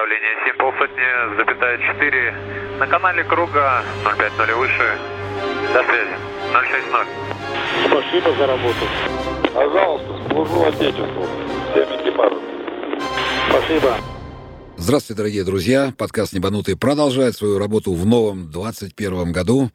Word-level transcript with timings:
давление 0.00 0.34
7 0.46 0.56
полсотни, 0.56 1.36
запятая 1.36 1.76
4. 1.76 2.34
На 2.78 2.86
канале 2.86 3.22
круга 3.24 3.84
050 4.04 4.48
и 4.48 4.52
выше. 4.52 4.98
До 5.74 5.82
связи. 5.84 6.16
060. 6.52 7.06
Спасибо 7.86 8.32
за 8.38 8.46
работу. 8.46 8.84
Пожалуйста, 9.54 10.28
служу 10.30 10.64
Отечеству. 10.64 11.26
Всем 11.72 12.00
экипажам. 12.00 12.38
Спасибо. 13.50 13.94
Здравствуйте, 14.78 15.18
дорогие 15.18 15.44
друзья. 15.44 15.92
Подкаст 15.98 16.32
«Небанутый» 16.32 16.78
продолжает 16.78 17.36
свою 17.36 17.58
работу 17.58 17.92
в 17.92 18.06
новом 18.06 18.50
21 18.50 19.32
году. 19.32 19.68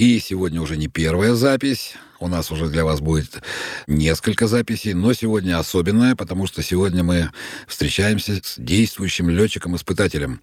И 0.00 0.18
сегодня 0.18 0.62
уже 0.62 0.78
не 0.78 0.88
первая 0.88 1.34
запись. 1.34 1.92
У 2.20 2.28
нас 2.28 2.50
уже 2.50 2.70
для 2.70 2.86
вас 2.86 3.02
будет 3.02 3.42
несколько 3.86 4.46
записей, 4.46 4.94
но 4.94 5.12
сегодня 5.12 5.58
особенная, 5.58 6.16
потому 6.16 6.46
что 6.46 6.62
сегодня 6.62 7.04
мы 7.04 7.30
встречаемся 7.66 8.40
с 8.42 8.54
действующим 8.56 9.28
летчиком-испытателем. 9.28 10.40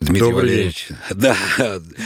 Дмитрий 0.00 0.20
Добрый 0.20 0.48
Валерьевич. 0.48 0.88
Да. 1.10 1.36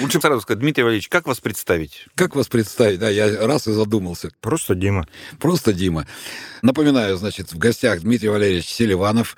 Лучше 0.00 0.20
сразу 0.20 0.40
сказать, 0.40 0.58
Дмитрий 0.58 0.82
Валерьевич, 0.82 1.08
как 1.08 1.28
вас 1.28 1.38
представить? 1.38 2.06
Как 2.16 2.34
вас 2.34 2.48
представить? 2.48 2.98
Да, 2.98 3.08
я 3.08 3.46
раз 3.46 3.68
и 3.68 3.72
задумался. 3.72 4.32
Просто 4.40 4.74
Дима. 4.74 5.06
Просто 5.38 5.72
Дима. 5.72 6.08
Напоминаю, 6.60 7.16
значит, 7.16 7.52
в 7.52 7.58
гостях 7.58 8.00
Дмитрий 8.00 8.30
Валерьевич 8.30 8.66
Селиванов, 8.66 9.36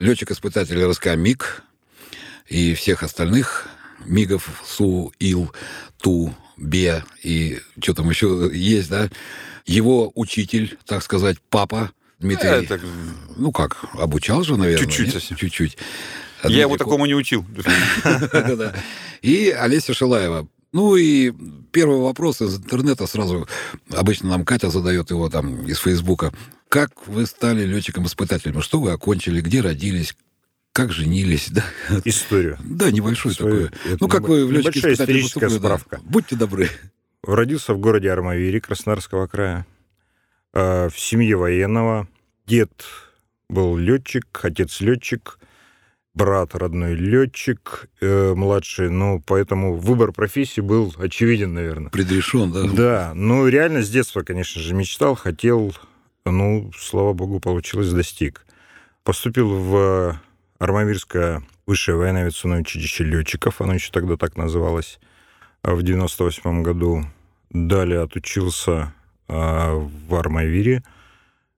летчик-испытатель 0.00 0.84
РСК 0.84 1.14
МИГ 1.16 1.62
и 2.46 2.74
всех 2.74 3.02
остальных 3.02 3.68
МИГов 4.06 4.62
СУ, 4.64 5.12
ИЛ, 5.18 5.52
ТУ, 6.00 6.34
БЕ 6.56 7.04
и 7.22 7.60
что 7.82 7.94
там 7.94 8.10
еще 8.10 8.50
есть, 8.52 8.88
да? 8.90 9.08
Его 9.66 10.12
учитель, 10.14 10.78
так 10.86 11.02
сказать, 11.02 11.38
папа 11.50 11.90
Дмитрий. 12.18 12.48
Э, 12.48 12.62
так, 12.62 12.80
Ну 13.36 13.52
как, 13.52 13.84
обучал 13.94 14.42
же, 14.44 14.56
наверное. 14.56 14.86
Чуть-чуть. 14.86 15.38
Чуть-чуть. 15.38 15.78
А 16.42 16.48
Я 16.48 16.62
его 16.62 16.70
Дмитрий 16.70 16.84
такому 16.84 17.06
не 17.06 17.14
учил. 17.14 17.44
И 19.22 19.50
Олеся 19.50 19.94
Шилаева. 19.94 20.48
Ну 20.72 20.96
и 20.96 21.32
первый 21.70 22.00
вопрос 22.00 22.42
из 22.42 22.56
интернета 22.56 23.06
сразу 23.06 23.46
обычно 23.92 24.30
нам 24.30 24.44
Катя 24.44 24.70
задает 24.70 25.10
его 25.10 25.30
там 25.30 25.64
из 25.66 25.78
Фейсбука. 25.78 26.34
Как 26.68 27.06
вы 27.06 27.26
стали 27.26 27.64
летчиком-испытателем? 27.64 28.60
Что 28.60 28.80
вы 28.80 28.90
окончили? 28.90 29.40
Где 29.40 29.60
родились? 29.60 30.16
Как 30.74 30.90
женились? 30.92 31.50
Да, 31.52 31.62
Историю. 32.04 32.58
да 32.64 32.90
небольшой 32.90 33.32
Свою- 33.32 33.68
такой. 33.68 33.96
Ну, 34.00 34.08
как 34.08 34.22
вы 34.28 34.44
в 34.44 34.52
историческая 34.52 35.48
да. 35.48 35.56
справка. 35.56 36.00
Будьте 36.02 36.34
добры. 36.34 36.68
Родился 37.22 37.74
в 37.74 37.78
городе 37.78 38.10
Армавире 38.10 38.60
Краснодарского 38.60 39.28
края. 39.28 39.66
э, 40.52 40.88
В 40.88 40.98
семье 40.98 41.36
военного. 41.36 42.08
Дед 42.48 42.72
был 43.48 43.76
летчик, 43.76 44.26
отец 44.42 44.80
летчик, 44.80 45.38
брат 46.12 46.56
родной 46.56 46.94
летчик, 46.96 47.88
э, 48.00 48.34
младший. 48.34 48.90
Ну, 48.90 49.22
поэтому 49.24 49.76
выбор 49.76 50.10
профессии 50.10 50.60
был 50.60 50.92
очевиден, 50.98 51.54
наверное. 51.54 51.90
Предрешен, 51.90 52.50
да? 52.50 52.64
Да, 52.64 53.12
ну 53.14 53.46
реально 53.46 53.80
с 53.82 53.90
детства, 53.90 54.22
конечно 54.22 54.60
же, 54.60 54.74
мечтал, 54.74 55.14
хотел, 55.14 55.72
ну, 56.24 56.72
слава 56.76 57.12
богу, 57.12 57.38
получилось, 57.38 57.90
достиг. 57.92 58.44
Поступил 59.04 59.48
в 59.50 60.20
Армавирское 60.64 61.42
высшее 61.66 61.96
военно-авиационное 61.98 62.60
училище 62.60 63.04
летчиков, 63.04 63.60
оно 63.60 63.74
еще 63.74 63.90
тогда 63.92 64.16
так 64.16 64.36
называлось, 64.36 64.98
а 65.62 65.74
в 65.74 65.82
98 65.82 66.62
году. 66.62 67.04
Далее 67.50 68.00
отучился 68.00 68.92
а, 69.28 69.74
в 69.74 70.14
Армавире, 70.14 70.82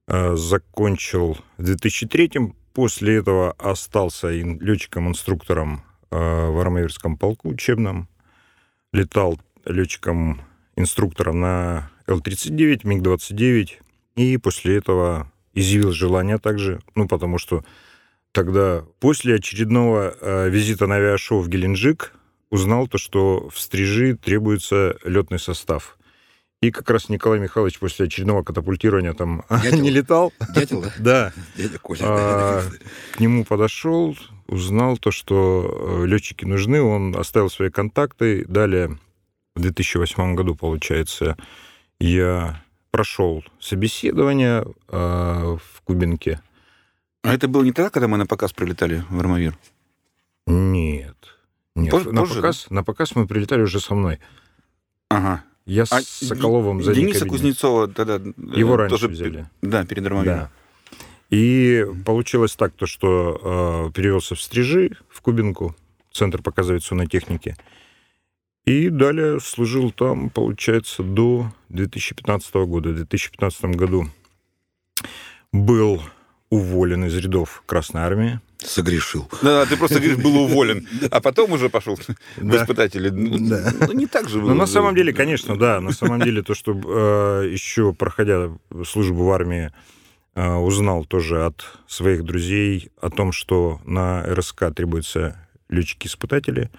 а, 0.06 0.34
закончил 0.36 1.38
в 1.56 1.62
2003 1.62 2.52
После 2.74 3.16
этого 3.16 3.52
остался 3.52 4.38
ин- 4.38 4.60
летчиком-инструктором 4.60 5.82
в 6.10 6.60
Армавирском 6.60 7.16
полку 7.16 7.48
учебном. 7.48 8.06
Летал 8.92 9.40
летчиком-инструктором 9.64 11.40
на 11.40 11.90
Л-39, 12.06 12.80
МиГ-29. 12.86 13.68
И 14.16 14.36
после 14.36 14.76
этого 14.76 15.32
изъявил 15.54 15.92
желание 15.92 16.36
также, 16.36 16.80
ну, 16.94 17.08
потому 17.08 17.38
что 17.38 17.64
тогда 18.36 18.84
после 19.00 19.36
очередного 19.36 20.14
э, 20.20 20.50
визита 20.50 20.86
на 20.86 20.96
авиашоу 20.96 21.40
в 21.40 21.48
Геленджик 21.48 22.12
узнал 22.50 22.86
то, 22.86 22.98
что 22.98 23.48
в 23.48 23.58
Стрижи 23.58 24.14
требуется 24.14 24.98
летный 25.04 25.38
состав. 25.38 25.96
И 26.60 26.70
как 26.70 26.90
раз 26.90 27.08
Николай 27.08 27.40
Михайлович 27.40 27.78
после 27.78 28.04
очередного 28.04 28.42
катапультирования 28.42 29.14
там 29.14 29.42
Дятел. 29.50 29.80
не 29.80 29.88
летал. 29.88 30.34
Дятел, 30.54 30.82
да? 30.82 30.92
Да. 30.98 31.32
Дядя 31.56 31.78
Коля. 31.78 31.98
А, 32.02 32.62
к 33.14 33.20
нему 33.20 33.46
подошел, 33.46 34.14
узнал 34.48 34.98
то, 34.98 35.10
что 35.10 36.02
э, 36.02 36.06
летчики 36.06 36.44
нужны, 36.44 36.82
он 36.82 37.16
оставил 37.16 37.48
свои 37.48 37.70
контакты. 37.70 38.44
Далее, 38.44 38.98
в 39.54 39.62
2008 39.62 40.34
году, 40.34 40.54
получается, 40.54 41.38
я 41.98 42.62
прошел 42.90 43.42
собеседование 43.60 44.66
а, 44.88 45.56
в 45.56 45.80
Кубинке. 45.84 46.42
А 47.26 47.34
это 47.34 47.48
было 47.48 47.62
не 47.64 47.72
тогда, 47.72 47.90
когда 47.90 48.08
мы 48.08 48.16
на 48.18 48.26
показ 48.26 48.52
прилетали 48.52 49.04
в 49.10 49.18
Армавир? 49.18 49.56
Нет. 50.46 51.16
Нет, 51.74 51.92
Позже- 51.92 52.12
на, 52.12 52.20
позже, 52.22 52.34
показ, 52.36 52.70
на 52.70 52.84
показ 52.84 53.14
мы 53.16 53.26
прилетали 53.26 53.62
уже 53.62 53.80
со 53.80 53.94
мной. 53.94 54.18
Ага. 55.08 55.44
Я 55.66 55.84
с 55.84 55.92
А 55.92 56.00
Соколовым 56.00 56.82
за 56.82 56.94
Дениса 56.94 57.26
Кузнецова 57.26 57.88
тогда... 57.88 58.16
э, 58.16 58.32
Его 58.58 58.76
раньше 58.76 58.94
тоже 58.96 59.08
взяли. 59.08 59.50
Да, 59.62 59.84
перед 59.84 60.06
Армавиром. 60.06 60.38
Да. 60.38 60.50
И 61.28 61.84
получилось 62.04 62.54
так, 62.54 62.72
то, 62.74 62.86
что 62.86 63.88
э, 63.88 63.92
перевелся 63.92 64.36
в 64.36 64.40
Стрижи, 64.40 64.92
в 65.10 65.20
Кубинку, 65.20 65.74
Центр 66.12 66.40
показывационной 66.40 67.08
техники. 67.08 67.56
И 68.64 68.88
далее 68.88 69.40
служил 69.40 69.90
там, 69.90 70.30
получается, 70.30 71.02
до 71.02 71.52
2015 71.68 72.54
года. 72.54 72.90
В 72.90 72.94
2015 72.94 73.64
году 73.76 74.06
был 75.52 76.00
уволен 76.50 77.04
из 77.04 77.16
рядов 77.16 77.62
Красной 77.66 78.02
Армии. 78.02 78.40
Согрешил. 78.58 79.28
Да, 79.42 79.66
ты 79.66 79.76
просто 79.76 79.96
говоришь, 80.00 80.16
был 80.16 80.36
уволен, 80.36 80.86
а 81.10 81.20
потом 81.20 81.52
уже 81.52 81.68
пошел 81.68 81.96
в 81.96 82.00
Да. 82.36 82.62
испытатели. 82.62 83.10
Ну, 83.10 83.36
Да. 83.48 83.72
ну, 83.86 83.92
не 83.92 84.06
так 84.06 84.28
же 84.28 84.40
было. 84.40 84.50
Ну, 84.50 84.54
на 84.54 84.66
самом 84.66 84.94
деле, 84.94 85.12
конечно, 85.12 85.56
да. 85.56 85.80
На 85.80 85.92
самом 85.92 86.20
деле, 86.20 86.42
то, 86.42 86.54
что 86.54 86.72
э, 86.72 87.48
еще 87.52 87.92
проходя 87.92 88.50
службу 88.86 89.24
в 89.24 89.30
армии, 89.30 89.72
э, 90.34 90.54
узнал 90.54 91.04
тоже 91.04 91.44
от 91.44 91.64
своих 91.86 92.24
друзей 92.24 92.90
о 93.00 93.10
том, 93.10 93.32
что 93.32 93.80
на 93.84 94.22
РСК 94.24 94.72
требуются 94.74 95.36
летчики-испытатели, 95.68 96.70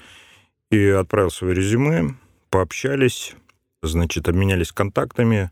и 0.72 0.86
отправил 0.88 1.30
свое 1.32 1.54
резюме, 1.54 2.16
пообщались, 2.50 3.36
значит, 3.84 4.28
обменялись 4.28 4.72
контактами, 4.72 5.52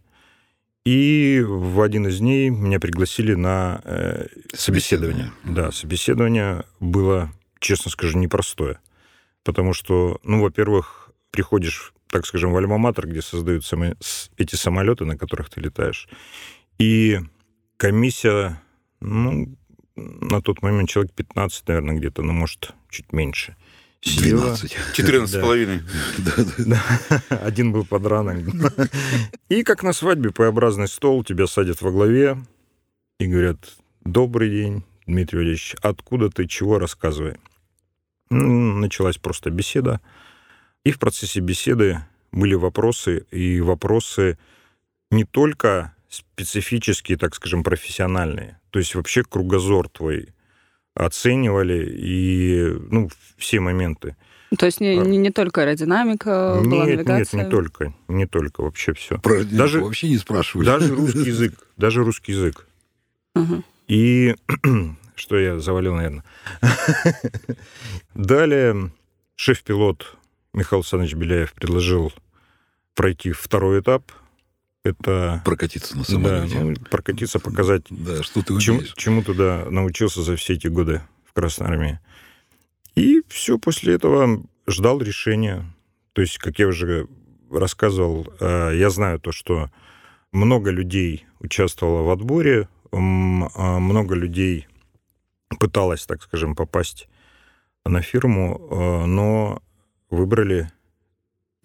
и 0.85 1.43
в 1.45 1.81
один 1.81 2.07
из 2.07 2.19
дней 2.19 2.49
меня 2.49 2.79
пригласили 2.79 3.33
на 3.33 3.81
э, 3.83 4.27
собеседование. 4.53 5.31
Да, 5.43 5.71
собеседование 5.71 6.63
было, 6.79 7.31
честно 7.59 7.89
скажу, 7.91 8.17
непростое. 8.19 8.79
Потому 9.43 9.73
что, 9.73 10.19
ну, 10.23 10.41
во-первых, 10.41 11.11
приходишь, 11.31 11.93
так 12.09 12.25
скажем, 12.25 12.51
в 12.53 12.57
Альма-Матер, 12.57 13.07
где 13.07 13.21
создают 13.21 13.65
сами- 13.65 13.95
с- 13.99 14.29
эти 14.37 14.55
самолеты, 14.55 15.05
на 15.05 15.17
которых 15.17 15.49
ты 15.49 15.59
летаешь. 15.59 16.07
И 16.77 17.19
комиссия, 17.77 18.61
ну, 19.01 19.55
на 19.95 20.41
тот 20.41 20.61
момент 20.61 20.89
человек 20.89 21.13
15, 21.13 21.67
наверное, 21.67 21.95
где-то, 21.97 22.21
ну, 22.21 22.31
может, 22.33 22.73
чуть 22.89 23.11
меньше. 23.11 23.55
Сидела. 24.05 24.41
12. 24.41 24.75
14 24.93 25.29
с 25.29 25.41
половиной. 25.41 25.81
Да. 26.57 26.83
Один 27.29 27.71
был 27.71 27.85
под 27.85 28.05
ранок. 28.05 28.37
И 29.49 29.63
как 29.63 29.83
на 29.83 29.93
свадьбе, 29.93 30.31
П-образный 30.31 30.87
стол, 30.87 31.23
тебя 31.23 31.47
садят 31.47 31.81
во 31.81 31.91
главе 31.91 32.37
и 33.19 33.27
говорят, 33.27 33.57
добрый 34.03 34.49
день, 34.49 34.83
Дмитрий 35.07 35.37
Валерьевич, 35.37 35.75
откуда 35.81 36.29
ты, 36.29 36.47
чего, 36.47 36.79
рассказывай. 36.79 37.37
Ну, 38.29 38.77
Началась 38.77 39.17
просто 39.17 39.49
беседа. 39.49 40.01
И 40.83 40.91
в 40.91 40.99
процессе 40.99 41.39
беседы 41.39 41.99
были 42.31 42.53
вопросы, 42.53 43.25
и 43.31 43.61
вопросы 43.61 44.37
не 45.11 45.23
только 45.23 45.95
специфические, 46.09 47.17
так 47.17 47.35
скажем, 47.35 47.63
профессиональные. 47.63 48.59
То 48.69 48.79
есть 48.79 48.95
вообще 48.95 49.23
кругозор 49.23 49.89
твой 49.89 50.34
оценивали 50.95 51.85
и 51.85 52.77
ну, 52.89 53.09
все 53.37 53.59
моменты. 53.59 54.15
То 54.57 54.65
есть 54.65 54.79
не, 54.79 54.97
не, 54.97 55.17
не 55.17 55.31
только 55.31 55.61
аэродинамика 55.61 56.61
была, 56.63 56.85
нет, 56.85 56.97
нет, 56.97 57.07
навигация? 57.07 57.43
не 57.43 57.49
только, 57.49 57.93
не 58.07 58.25
только, 58.25 58.61
вообще 58.61 58.93
все. 58.93 59.19
Про 59.19 59.43
Даже- 59.43 59.81
вообще 59.81 60.09
не 60.09 60.17
спрашивали. 60.17 60.65
Даже 60.65 60.95
русский 60.95 61.29
язык, 61.29 61.53
даже 61.77 62.03
русский 62.03 62.31
язык. 62.31 62.67
И 63.87 64.35
что 65.15 65.37
я 65.37 65.59
завалил, 65.59 65.95
наверное. 65.95 66.23
Далее 68.15 68.91
шеф-пилот 69.35 70.17
Михаил 70.53 70.79
Александрович 70.79 71.15
Беляев 71.15 71.53
предложил 71.53 72.13
пройти 72.93 73.31
второй 73.31 73.81
этап. 73.81 74.11
Это 74.85 75.41
Прокатиться 75.43 75.97
на 75.97 76.03
да, 76.03 76.07
самолете. 76.09 76.59
ну, 76.59 76.73
прокатиться, 76.91 77.39
показать, 77.39 77.83
Да, 77.89 78.21
что 78.21 78.43
ты 78.43 78.57
чем- 78.59 78.83
чему 78.95 79.23
туда 79.23 79.65
научился 79.71 80.21
за 80.21 80.35
все 80.35 80.53
эти 80.53 80.67
годы 80.67 81.01
в 81.25 81.33
Красной 81.33 81.67
Армии. 81.67 81.99
И 82.93 83.21
все, 83.27 83.57
после 83.57 83.95
этого 83.95 84.43
ждал 84.67 85.01
решения. 85.01 85.65
То 86.13 86.21
есть, 86.21 86.37
как 86.37 86.59
я 86.59 86.67
уже 86.67 87.07
рассказывал, 87.51 88.27
э, 88.39 88.73
я 88.75 88.89
знаю 88.91 89.19
то, 89.19 89.31
что 89.31 89.71
много 90.31 90.69
людей 90.69 91.25
участвовало 91.39 92.03
в 92.03 92.09
отборе, 92.11 92.69
а 92.91 92.97
много 93.79 94.13
людей 94.15 94.67
пыталось, 95.59 96.05
так 96.05 96.21
скажем, 96.21 96.55
попасть 96.55 97.09
на 97.85 98.01
фирму, 98.03 98.67
э, 98.69 99.05
но 99.05 99.61
выбрали 100.11 100.69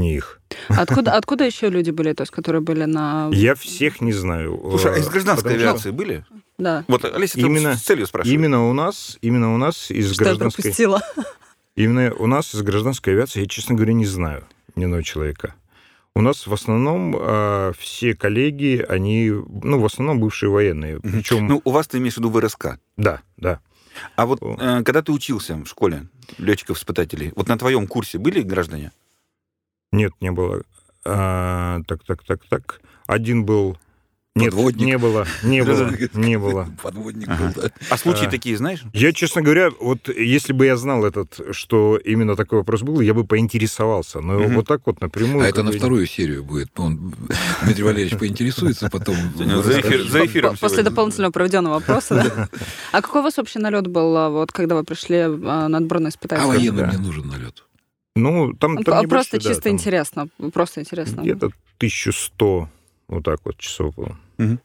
не 0.00 0.17
их. 0.17 0.41
Откуда, 0.69 1.12
откуда 1.12 1.44
еще 1.44 1.69
люди 1.70 1.91
были, 1.91 2.12
то 2.12 2.23
есть, 2.23 2.32
которые 2.32 2.61
были 2.62 2.85
на... 2.85 3.31
Я 3.32 3.55
всех 3.55 4.00
не 4.00 4.12
знаю. 4.12 4.58
Слушай, 4.70 4.94
а 4.94 4.99
из 4.99 5.08
гражданской 5.08 5.52
потому 5.52 5.61
что 5.61 5.69
авиации 5.70 5.91
были? 5.91 6.25
Да. 6.58 6.85
Вот 6.88 7.05
Олеся 7.05 7.38
Именно- 7.41 7.76
с 7.76 7.82
целью 7.82 8.06
спрашивает. 8.06 8.35
Именно 8.38 8.69
у 8.69 8.73
нас, 8.73 9.17
именно 9.23 9.55
у 9.55 9.56
нас 9.56 9.91
из 9.91 10.12
Что 10.12 10.25
гражданской... 10.25 10.62
пропустила? 10.64 11.00
Именно 11.76 12.12
у 12.14 12.26
нас 12.26 12.55
из 12.55 12.62
гражданской 12.62 13.12
авиации, 13.14 13.41
я, 13.41 13.47
честно 13.47 13.75
говоря, 13.76 13.93
не 13.93 14.06
знаю 14.06 14.44
ни 14.76 14.85
одного 14.85 15.02
человека. 15.02 15.55
У 16.14 16.20
нас 16.23 16.47
в 16.47 16.52
основном 16.52 17.17
э, 17.19 17.73
все 17.79 18.14
коллеги, 18.14 18.85
они, 18.88 19.31
ну, 19.31 19.79
в 19.81 19.85
основном 19.85 20.19
бывшие 20.20 20.50
военные. 20.50 20.99
Причем, 21.00 21.47
Ну, 21.47 21.62
у 21.64 21.70
вас 21.70 21.87
ты 21.87 21.99
имеешь 21.99 22.14
в 22.14 22.19
виду 22.19 22.31
ВРСК. 22.31 22.79
да, 22.97 23.20
да. 23.37 23.61
А 24.17 24.26
вот 24.26 24.41
э, 24.43 24.82
когда 24.85 25.02
ты 25.02 25.12
учился 25.12 25.55
в 25.56 25.67
школе 25.67 26.06
летчиков-испытателей, 26.38 27.32
вот 27.37 27.49
на 27.49 27.58
твоем 27.58 27.87
курсе 27.87 28.19
были 28.19 28.41
граждане? 28.43 28.93
Нет, 29.93 30.13
не 30.21 30.31
было. 30.31 30.63
А, 31.05 31.81
так, 31.87 32.05
так, 32.05 32.23
так, 32.25 32.41
так. 32.49 32.81
Один 33.07 33.45
был... 33.45 33.77
Нет, 34.37 34.53
Подводник. 34.53 34.87
не 34.87 34.97
было, 34.97 35.27
не 35.43 35.61
было, 35.65 35.91
не 36.15 36.39
было. 36.39 36.69
Подводник 36.81 37.29
Ага. 37.29 37.53
был, 37.53 37.63
да. 37.63 37.71
А 37.91 37.97
случаи 37.99 38.27
А. 38.27 38.31
такие 38.31 38.57
знаешь? 38.57 38.81
Я, 38.93 39.13
честно 39.13 39.43
говоря, 39.43 39.71
вот 39.81 40.09
если 40.09 40.53
бы 40.53 40.67
я 40.67 40.77
знал 40.77 41.05
этот, 41.05 41.41
что 41.51 41.97
именно 41.97 42.37
такой 42.37 42.59
вопрос 42.61 42.83
был, 42.83 43.01
я 43.01 43.13
бы 43.13 43.25
поинтересовался. 43.27 44.21
Но 44.21 44.39
Мгм. 44.39 44.55
вот 44.55 44.69
так 44.69 44.83
вот 44.87 45.01
напрямую... 45.01 45.45
А 45.45 45.49
это 45.49 45.65
на 45.65 45.73
вторую 45.73 46.07
серию 46.07 46.45
будет. 46.45 46.71
Он, 46.79 47.13
Дмитрий 47.65 47.83
Валерьевич 47.83 48.17
поинтересуется, 48.21 48.89
потом... 48.89 49.17
За 49.37 49.81
эфир- 49.81 50.09
за 50.09 50.25
эфиром 50.25 50.51
После 50.53 50.69
сегодня. 50.77 50.91
дополнительного 50.91 51.33
проведенного 51.33 51.75
вопроса, 51.75 52.15
да? 52.15 52.49
А 52.93 53.03
какой 53.03 53.23
у 53.23 53.25
вас 53.25 53.37
общий 53.41 53.59
налет 53.59 53.89
был, 53.89 54.17
а, 54.17 54.31
вот 54.31 54.53
когда 54.53 54.77
вы 54.77 54.85
пришли 54.85 55.17
а, 55.19 55.67
на 55.67 55.79
отборное 55.79 56.07
А 56.07 56.11
испытание? 56.11 56.47
военным 56.47 56.89
Да. 56.89 56.97
не 56.97 56.99
нужен 57.05 57.27
налет. 57.27 57.65
Ну, 58.17 58.53
там, 58.55 58.83
там 58.83 58.99
А 58.99 59.03
небольшой, 59.03 59.09
Просто 59.09 59.37
да, 59.39 59.49
чисто 59.49 59.62
там 59.65 59.73
интересно. 59.73 60.29
Просто 60.53 60.81
интересно. 60.81 61.21
Где-то 61.21 61.51
1100 61.79 62.69
вот 63.09 63.25
так 63.25 63.41
вот 63.45 63.57
часов 63.59 63.95
было. 63.95 64.19
Мгм. 64.39 64.61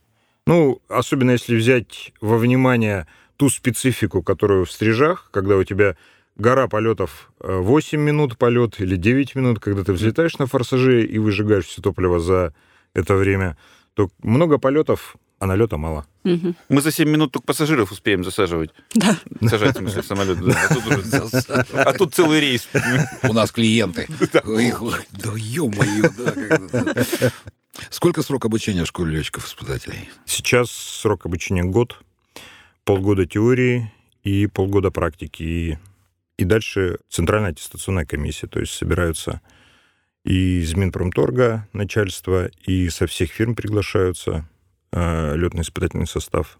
Ну, 0.46 0.80
особенно 0.88 1.32
если 1.32 1.56
взять 1.56 2.12
во 2.20 2.38
внимание 2.38 3.06
ту 3.36 3.50
специфику, 3.50 4.22
которую 4.22 4.64
в 4.64 4.70
стрижах, 4.70 5.28
когда 5.32 5.56
у 5.56 5.64
тебя 5.64 5.96
гора 6.36 6.68
полетов 6.68 7.30
э, 7.40 7.56
8 7.58 8.00
минут 8.00 8.38
полет 8.38 8.80
или 8.80 8.96
9 8.96 9.34
минут, 9.34 9.60
когда 9.60 9.82
ты 9.82 9.92
взлетаешь 9.92 10.38
на 10.38 10.46
форсаже 10.46 11.04
и 11.04 11.18
выжигаешь 11.18 11.66
все 11.66 11.82
топливо 11.82 12.20
за 12.20 12.54
это 12.94 13.14
время, 13.14 13.56
то 13.94 14.10
много 14.22 14.58
полетов, 14.58 15.16
а 15.38 15.46
налета 15.46 15.76
мало. 15.76 16.06
Мгм. 16.24 16.56
Мы 16.68 16.80
за 16.80 16.90
7 16.90 17.08
минут 17.08 17.32
только 17.32 17.46
пассажиров 17.46 17.92
успеем 17.92 18.24
засаживать. 18.24 18.70
Да. 18.94 19.16
Сажать, 19.48 19.76
в 19.76 19.78
смысле, 19.78 20.02
в 20.02 20.06
самолет. 20.06 20.40
да. 20.44 20.52
А, 20.68 20.74
тут 20.74 20.86
уже- 20.86 21.62
а 21.72 21.92
тут 21.92 22.14
целый 22.14 22.40
рейс. 22.40 22.68
У 23.22 23.32
нас 23.32 23.52
клиенты. 23.52 24.06
Да 24.32 24.42
ё-моё, 25.36 26.10
да. 26.18 26.84
да. 26.84 27.04
Сколько 27.90 28.22
срок 28.22 28.46
обучения 28.46 28.84
в 28.84 28.88
школе 28.88 29.18
летчиков-испытателей? 29.18 30.08
Сейчас 30.24 30.70
срок 30.70 31.26
обучения 31.26 31.62
год, 31.64 32.00
полгода 32.84 33.26
теории 33.26 33.92
и 34.24 34.46
полгода 34.46 34.90
практики. 34.90 35.42
И, 35.42 35.78
и 36.38 36.44
дальше 36.44 36.98
центральная 37.10 37.50
аттестационная 37.50 38.06
комиссия, 38.06 38.46
то 38.46 38.60
есть 38.60 38.72
собираются 38.72 39.42
и 40.24 40.60
из 40.60 40.74
Минпромторга 40.74 41.68
начальство, 41.72 42.48
и 42.66 42.88
со 42.88 43.06
всех 43.06 43.30
фирм 43.30 43.54
приглашаются 43.54 44.48
летно-испытательный 44.92 46.06
состав. 46.06 46.58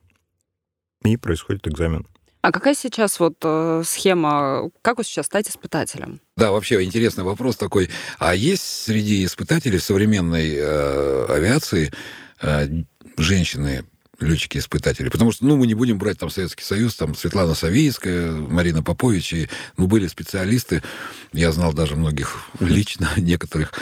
И 1.02 1.16
происходит 1.16 1.66
экзамен. 1.68 2.06
А 2.46 2.52
какая 2.52 2.74
сейчас 2.76 3.18
вот 3.18 3.38
э, 3.42 3.82
схема, 3.84 4.70
как 4.80 4.98
вы 4.98 5.04
сейчас 5.04 5.26
стать 5.26 5.48
испытателем? 5.48 6.20
Да, 6.36 6.52
вообще 6.52 6.84
интересный 6.84 7.24
вопрос 7.24 7.56
такой. 7.56 7.90
А 8.20 8.36
есть 8.36 8.62
среди 8.62 9.24
испытателей 9.24 9.80
современной 9.80 10.54
э, 10.54 11.26
авиации 11.28 11.92
э, 12.40 12.68
женщины, 13.16 13.84
летчики-испытатели? 14.20 15.08
Потому 15.08 15.32
что, 15.32 15.44
ну, 15.44 15.56
мы 15.56 15.66
не 15.66 15.74
будем 15.74 15.98
брать 15.98 16.20
там 16.20 16.30
Советский 16.30 16.62
Союз, 16.62 16.94
там 16.94 17.16
Светлана 17.16 17.54
Савийская, 17.54 18.30
Марина 18.30 18.80
Попович, 18.80 19.32
и, 19.32 19.48
ну, 19.76 19.88
были 19.88 20.06
специалисты, 20.06 20.84
я 21.32 21.50
знал 21.50 21.72
даже 21.72 21.96
многих 21.96 22.44
лично, 22.60 23.10
некоторых 23.16 23.72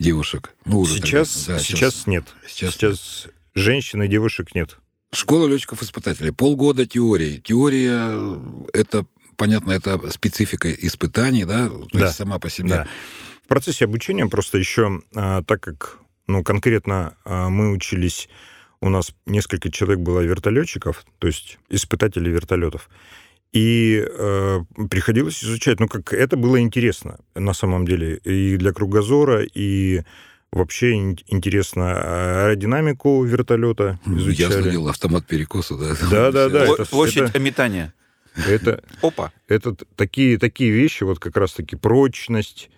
девушек. 0.00 0.52
Ну, 0.64 0.80
уже 0.80 0.96
Сейчас, 0.96 1.44
тогда, 1.44 1.58
да, 1.58 1.64
сейчас, 1.64 2.08
нет. 2.08 2.24
сейчас 2.48 2.74
Сейчас, 2.74 3.26
женщин 3.54 4.02
и 4.02 4.08
девушек 4.08 4.54
нет. 4.54 4.78
Школа 5.12 5.48
летчиков-испытателей. 5.48 6.32
Полгода 6.32 6.86
теории. 6.86 7.38
Теория 7.38 7.98
э, 8.12 8.38
это 8.72 9.06
понятно, 9.36 9.72
это 9.72 9.98
специфика 10.10 10.70
испытаний, 10.70 11.44
да, 11.44 11.68
то 11.68 11.88
Да. 11.92 12.04
есть 12.06 12.16
сама 12.16 12.38
по 12.38 12.50
себе. 12.50 12.68
Да. 12.68 12.88
В 13.44 13.48
процессе 13.48 13.86
обучения 13.86 14.26
просто 14.26 14.58
еще, 14.58 15.00
а, 15.16 15.42
так 15.42 15.60
как, 15.62 15.98
ну, 16.26 16.44
конкретно 16.44 17.16
а, 17.24 17.48
мы 17.48 17.72
учились, 17.72 18.28
у 18.82 18.90
нас 18.90 19.14
несколько 19.26 19.70
человек 19.70 20.00
было 20.00 20.20
вертолетчиков, 20.20 21.04
то 21.18 21.26
есть 21.26 21.58
испытателей 21.70 22.30
вертолетов, 22.30 22.88
и 23.52 24.04
э, 24.06 24.60
приходилось 24.90 25.42
изучать, 25.42 25.80
ну, 25.80 25.88
как 25.88 26.12
это 26.12 26.36
было 26.36 26.60
интересно 26.60 27.18
на 27.34 27.52
самом 27.52 27.84
деле, 27.86 28.16
и 28.18 28.56
для 28.56 28.72
кругозора, 28.72 29.42
и 29.42 30.02
вообще 30.52 30.92
ин- 30.94 31.18
интересно 31.28 31.92
а, 31.96 32.46
аэродинамику 32.46 33.22
вертолета 33.24 33.98
Я 34.06 34.12
изучали. 34.18 34.62
следил 34.62 34.88
автомат 34.88 35.26
перекоса, 35.26 35.76
да. 35.76 35.94
Да, 36.10 36.32
да, 36.32 36.48
да. 36.48 36.64
Это- 36.66 36.84
Площадь 36.86 37.30
это- 37.30 37.38
метания. 37.38 37.92
Это, 38.48 38.82
Опа. 39.02 39.32
это 39.48 39.74
такие, 39.96 40.38
такие 40.38 40.70
вещи, 40.70 41.02
вот 41.02 41.18
как 41.18 41.36
раз-таки 41.36 41.74
прочность 41.76 42.70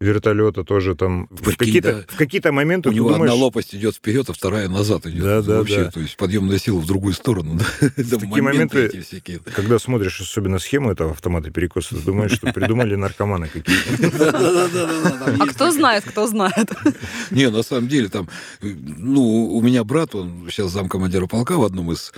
вертолета 0.00 0.62
тоже 0.64 0.94
там 0.94 1.26
в 1.30 1.42
Прикинь, 1.42 1.56
какие-то, 1.58 1.92
да. 1.92 2.04
в 2.08 2.16
какие-то 2.16 2.52
моменты 2.52 2.88
У 2.88 2.92
него 2.92 3.10
думаешь, 3.10 3.32
одна 3.32 3.42
лопасть 3.44 3.74
идет 3.74 3.96
вперед, 3.96 4.28
а 4.30 4.32
вторая 4.32 4.68
назад 4.68 5.06
идет. 5.06 5.22
Да, 5.22 5.42
да, 5.42 5.58
Вообще, 5.58 5.84
да. 5.84 5.90
то 5.90 6.00
есть 6.00 6.16
подъемная 6.16 6.58
сила 6.58 6.78
в 6.78 6.86
другую 6.86 7.14
сторону. 7.14 7.58
да. 7.80 7.86
Такие 7.96 8.42
моменты- 8.42 9.04
когда 9.54 9.78
смотришь 9.78 10.20
особенно 10.20 10.58
схему 10.58 10.90
этого 10.92 11.10
автомата 11.12 11.50
перекоса, 11.50 11.96
ты 11.96 12.02
думаешь, 12.02 12.32
что 12.32 12.52
придумали 12.52 12.94
наркоманы 12.94 13.48
какие-то. 13.48 14.28
А 15.40 15.46
кто 15.46 15.70
знает, 15.70 16.04
кто 16.04 16.26
знает. 16.26 16.70
Не, 17.30 17.50
на 17.50 17.62
самом 17.62 17.88
деле 17.88 18.08
там, 18.08 18.28
ну, 18.62 19.50
у 19.50 19.60
меня 19.62 19.84
брат, 19.84 20.14
он 20.14 20.48
сейчас 20.50 20.72
замкомандира 20.72 21.26
полка 21.26 21.56
в 21.56 21.64
одном 21.64 21.92
из 21.92 22.12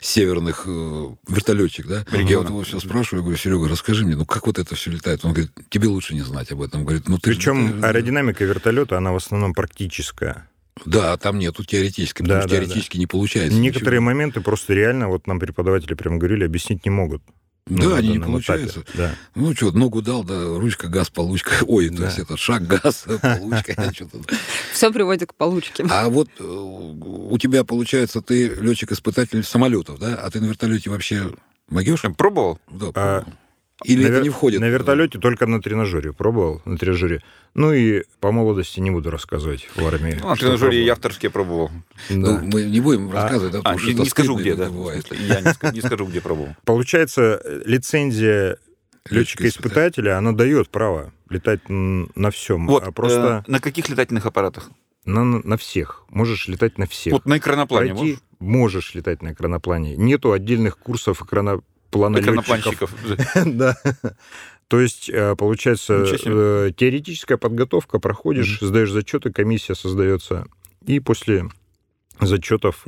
северных 0.00 0.64
э, 0.66 1.08
вертолетчик, 1.28 1.86
да. 1.86 2.04
Я 2.12 2.38
вот 2.38 2.48
его 2.48 2.64
сейчас 2.64 2.82
спрашиваю, 2.82 3.22
говорю, 3.22 3.38
Серега, 3.38 3.68
расскажи 3.68 4.04
мне, 4.04 4.16
ну 4.16 4.24
как 4.26 4.46
вот 4.46 4.58
это 4.58 4.74
все 4.74 4.90
летает? 4.90 5.24
Он 5.24 5.32
говорит, 5.32 5.52
тебе 5.68 5.88
лучше 5.88 6.14
не 6.14 6.22
знать 6.22 6.50
об 6.52 6.62
этом. 6.62 6.84
Говорит, 6.84 7.08
ну 7.08 7.18
Причем 7.30 7.80
ты- 7.80 7.86
аэродинамика 7.86 8.44
вертолета, 8.44 8.96
она 8.98 9.12
в 9.12 9.16
основном 9.16 9.52
практическая. 9.54 10.48
Да, 10.84 11.16
там 11.16 11.38
нету 11.38 11.64
теоретически, 11.64 12.22
потому 12.22 12.40
Да, 12.42 12.48
что 12.48 12.50
да, 12.50 12.56
теоретически 12.56 12.98
не 12.98 13.06
получается. 13.06 13.58
Некоторые 13.58 14.00
ничего. 14.00 14.04
моменты 14.12 14.40
просто 14.42 14.74
реально, 14.74 15.08
вот 15.08 15.26
нам 15.26 15.40
преподаватели 15.40 15.94
прямо 15.94 16.18
говорили, 16.18 16.44
объяснить 16.44 16.84
не 16.84 16.90
могут. 16.90 17.22
Ну, 17.68 17.90
Да, 17.90 17.96
они 17.96 18.10
не 18.10 18.16
этапе. 18.18 18.26
получаются. 18.30 18.84
Да. 18.94 19.12
Ну 19.34 19.52
что, 19.54 19.72
ногу 19.72 20.00
дал, 20.02 20.22
да, 20.22 20.38
ручка, 20.56 20.86
газ, 20.88 21.08
получка. 21.10 21.50
Ой, 21.66 21.88
то 21.88 21.96
Да. 21.96 22.04
есть 22.06 22.18
это 22.18 22.36
шаг, 22.36 22.66
газ, 22.66 23.06
получка. 23.22 23.90
что-то. 23.94 24.20
Все 24.72 24.92
приводит 24.92 25.30
к 25.30 25.34
получке. 25.34 25.84
А 25.90 26.08
вот 26.08 26.28
э, 26.38 26.44
у 26.44 27.36
тебя, 27.38 27.64
получается, 27.64 28.20
ты 28.22 28.48
летчик-испытатель 28.48 29.42
самолетов, 29.42 29.98
да? 29.98 30.14
А 30.14 30.30
ты 30.30 30.40
на 30.40 30.44
вертолете 30.46 30.90
вообще 30.90 31.32
могешь? 31.68 32.02
Пробовал? 32.16 32.60
Да, 32.70 32.86
А, 32.88 32.92
пробовал. 32.92 33.32
Или 33.84 34.04
на 34.04 34.08
это 34.08 34.22
не 34.22 34.30
входит? 34.30 34.60
На 34.60 34.68
вертолете 34.68 35.18
только 35.18 35.46
на 35.46 35.60
тренажере. 35.60 36.12
Пробовал 36.12 36.62
на 36.64 36.78
тренажере. 36.78 37.22
Ну 37.54 37.72
и 37.72 38.04
по 38.20 38.32
молодости 38.32 38.80
не 38.80 38.90
буду 38.90 39.10
рассказывать 39.10 39.68
в 39.76 39.86
армии. 39.86 40.18
Ну, 40.20 40.28
на 40.28 40.36
тренажере 40.36 40.84
я 40.84 40.94
в 40.94 40.98
Торжке 40.98 41.28
пробовал. 41.28 41.70
Да. 42.08 42.40
Ну, 42.40 42.50
мы 42.52 42.64
не 42.64 42.80
будем 42.80 43.10
рассказывать, 43.10 43.52
да, 43.52 43.58
А, 43.58 43.62
потому 43.62 43.78
что 43.78 43.92
не, 43.92 43.98
не 44.00 44.06
скажу, 44.06 44.36
где, 44.36 44.54
да. 44.54 44.70
бывает. 44.70 45.06
Я 45.12 45.40
не, 45.40 45.72
не 45.74 45.80
скажу, 45.82 46.06
где 46.06 46.20
пробовал. 46.20 46.56
Получается, 46.64 47.40
лицензия 47.66 48.58
летчика-испытателя, 49.10 50.16
она 50.18 50.32
дает 50.32 50.70
право 50.70 51.12
летать 51.28 51.60
на 51.68 52.30
всем. 52.30 52.66
Вот, 52.66 52.82
а 52.82 52.92
просто 52.92 53.44
э, 53.46 53.50
на 53.50 53.60
каких 53.60 53.88
летательных 53.88 54.26
аппаратах? 54.26 54.70
на, 55.06 55.24
на 55.24 55.56
всех. 55.56 56.04
Можешь 56.10 56.48
летать 56.48 56.78
на 56.78 56.86
всех. 56.86 57.12
Вот 57.12 57.26
на 57.26 57.38
экраноплане 57.38 57.94
Пройти 57.94 58.04
можешь? 58.10 58.22
можешь 58.40 58.94
летать 58.94 59.22
на 59.22 59.32
экраноплане. 59.32 59.96
Нету 59.96 60.32
отдельных 60.32 60.78
курсов 60.78 61.22
экранопланолетчиков. 61.22 61.72
Экранопланщиков. 61.96 62.94
Да. 63.46 63.76
То 64.68 64.80
есть, 64.80 65.08
э, 65.08 65.36
получается, 65.36 66.04
э, 66.04 66.72
теоретическая 66.76 67.36
подготовка, 67.36 68.00
проходишь, 68.00 68.58
сдаешь 68.60 68.90
зачеты, 68.90 69.32
комиссия 69.32 69.76
создается, 69.76 70.46
и 70.84 70.98
после 70.98 71.48
зачетов 72.20 72.84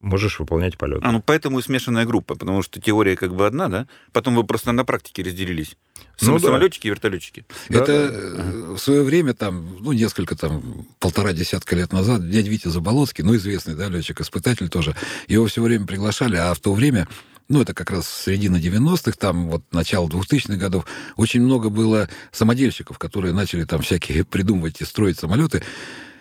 можешь 0.00 0.38
выполнять 0.38 0.78
полет. 0.78 1.00
А, 1.02 1.12
ну 1.12 1.22
поэтому 1.24 1.58
и 1.58 1.62
смешанная 1.62 2.06
группа, 2.06 2.34
потому 2.34 2.62
что 2.62 2.80
теория 2.80 3.16
как 3.16 3.34
бы 3.34 3.46
одна, 3.46 3.68
да? 3.68 3.86
Потом 4.12 4.34
вы 4.34 4.44
просто 4.44 4.72
на 4.72 4.84
практике 4.84 5.22
разделились. 5.22 5.76
Ну 6.22 6.38
да. 6.38 6.46
Самолетчики 6.46 6.86
и 6.86 6.90
вертолетчики. 6.90 7.44
Да, 7.68 7.80
это 7.80 8.08
да. 8.08 8.18
э, 8.18 8.74
в 8.74 8.78
свое 8.78 9.02
время, 9.02 9.34
там, 9.34 9.76
ну, 9.80 9.92
несколько, 9.92 10.36
там, 10.36 10.86
полтора 10.98 11.32
десятка 11.32 11.76
лет 11.76 11.92
назад, 11.92 12.28
дядя 12.28 12.50
Витя 12.50 12.68
Заболоцкий, 12.68 13.24
ну, 13.24 13.36
известный, 13.36 13.74
да, 13.74 13.88
летчик-испытатель 13.88 14.68
тоже, 14.68 14.96
его 15.28 15.46
все 15.46 15.62
время 15.62 15.86
приглашали, 15.86 16.36
а 16.36 16.52
в 16.54 16.60
то 16.60 16.72
время, 16.72 17.06
ну, 17.50 17.60
это 17.60 17.74
как 17.74 17.90
раз 17.90 18.08
середина 18.08 18.56
90-х, 18.56 19.12
там, 19.18 19.50
вот, 19.50 19.64
начало 19.72 20.08
2000-х 20.08 20.54
годов, 20.54 20.86
очень 21.16 21.42
много 21.42 21.68
было 21.68 22.08
самодельщиков, 22.30 22.96
которые 22.96 23.34
начали 23.34 23.64
там 23.64 23.82
всякие 23.82 24.24
придумывать 24.30 24.80
и 24.80 24.84
строить 24.84 25.18
самолеты, 25.18 25.62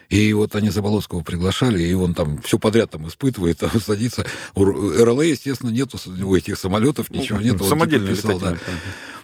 и 0.10 0.34
вот 0.34 0.56
они 0.56 0.70
Заболоцкого 0.70 1.22
приглашали, 1.22 1.82
и 1.84 1.94
он 1.94 2.14
там 2.16 2.42
все 2.42 2.58
подряд 2.58 2.92
там 2.92 3.08
испытывает, 3.08 3.60
там 3.60 3.72
садится. 3.86 4.26
У 4.56 4.66
РЛА, 4.66 5.24
естественно, 5.24 5.70
нету 5.70 6.00
у 6.24 6.36
этих 6.36 6.58
самолетов, 6.58 7.10
ничего 7.10 7.40
нету. 7.40 7.60
типа 7.60 7.70
Самодельные 7.70 8.16
писал, 8.16 8.40
да. 8.40 8.58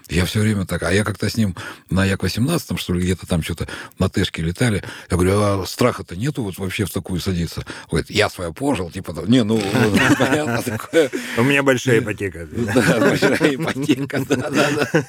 Я 0.08 0.26
все 0.26 0.40
время 0.40 0.68
так. 0.68 0.84
А 0.84 0.94
я 0.94 1.04
как-то 1.04 1.28
с 1.28 1.36
ним 1.36 1.56
на 1.90 2.06
Як-18, 2.06 2.78
что 2.78 2.94
ли, 2.94 3.02
где-то 3.02 3.26
там 3.26 3.42
что-то 3.42 3.68
на 3.98 4.08
Тэшке 4.08 4.44
летали. 4.44 4.84
Я 5.10 5.18
говорю, 5.18 5.42
а 5.42 5.66
страха-то 5.66 6.16
нету 6.16 6.44
вот 6.44 6.60
вообще 6.60 6.86
в 6.86 6.92
такую 6.92 7.20
садиться? 7.20 7.62
Он 7.86 7.90
говорит, 7.90 8.12
я 8.12 8.30
свое 8.30 8.54
пожил, 8.54 8.92
типа, 8.92 9.14
там, 9.14 9.28
не, 9.28 9.44
ну, 9.44 9.60
понятно, 10.20 10.62
такое. 10.62 11.10
У 11.38 11.44
меня 11.44 11.64
большая 11.64 12.00
ипотека. 12.02 12.48
Да, 12.52 13.00
большая 13.00 13.56
ипотека, 13.56 14.24
да, 14.30 14.36
да, 14.36 14.70
да. 14.72 15.06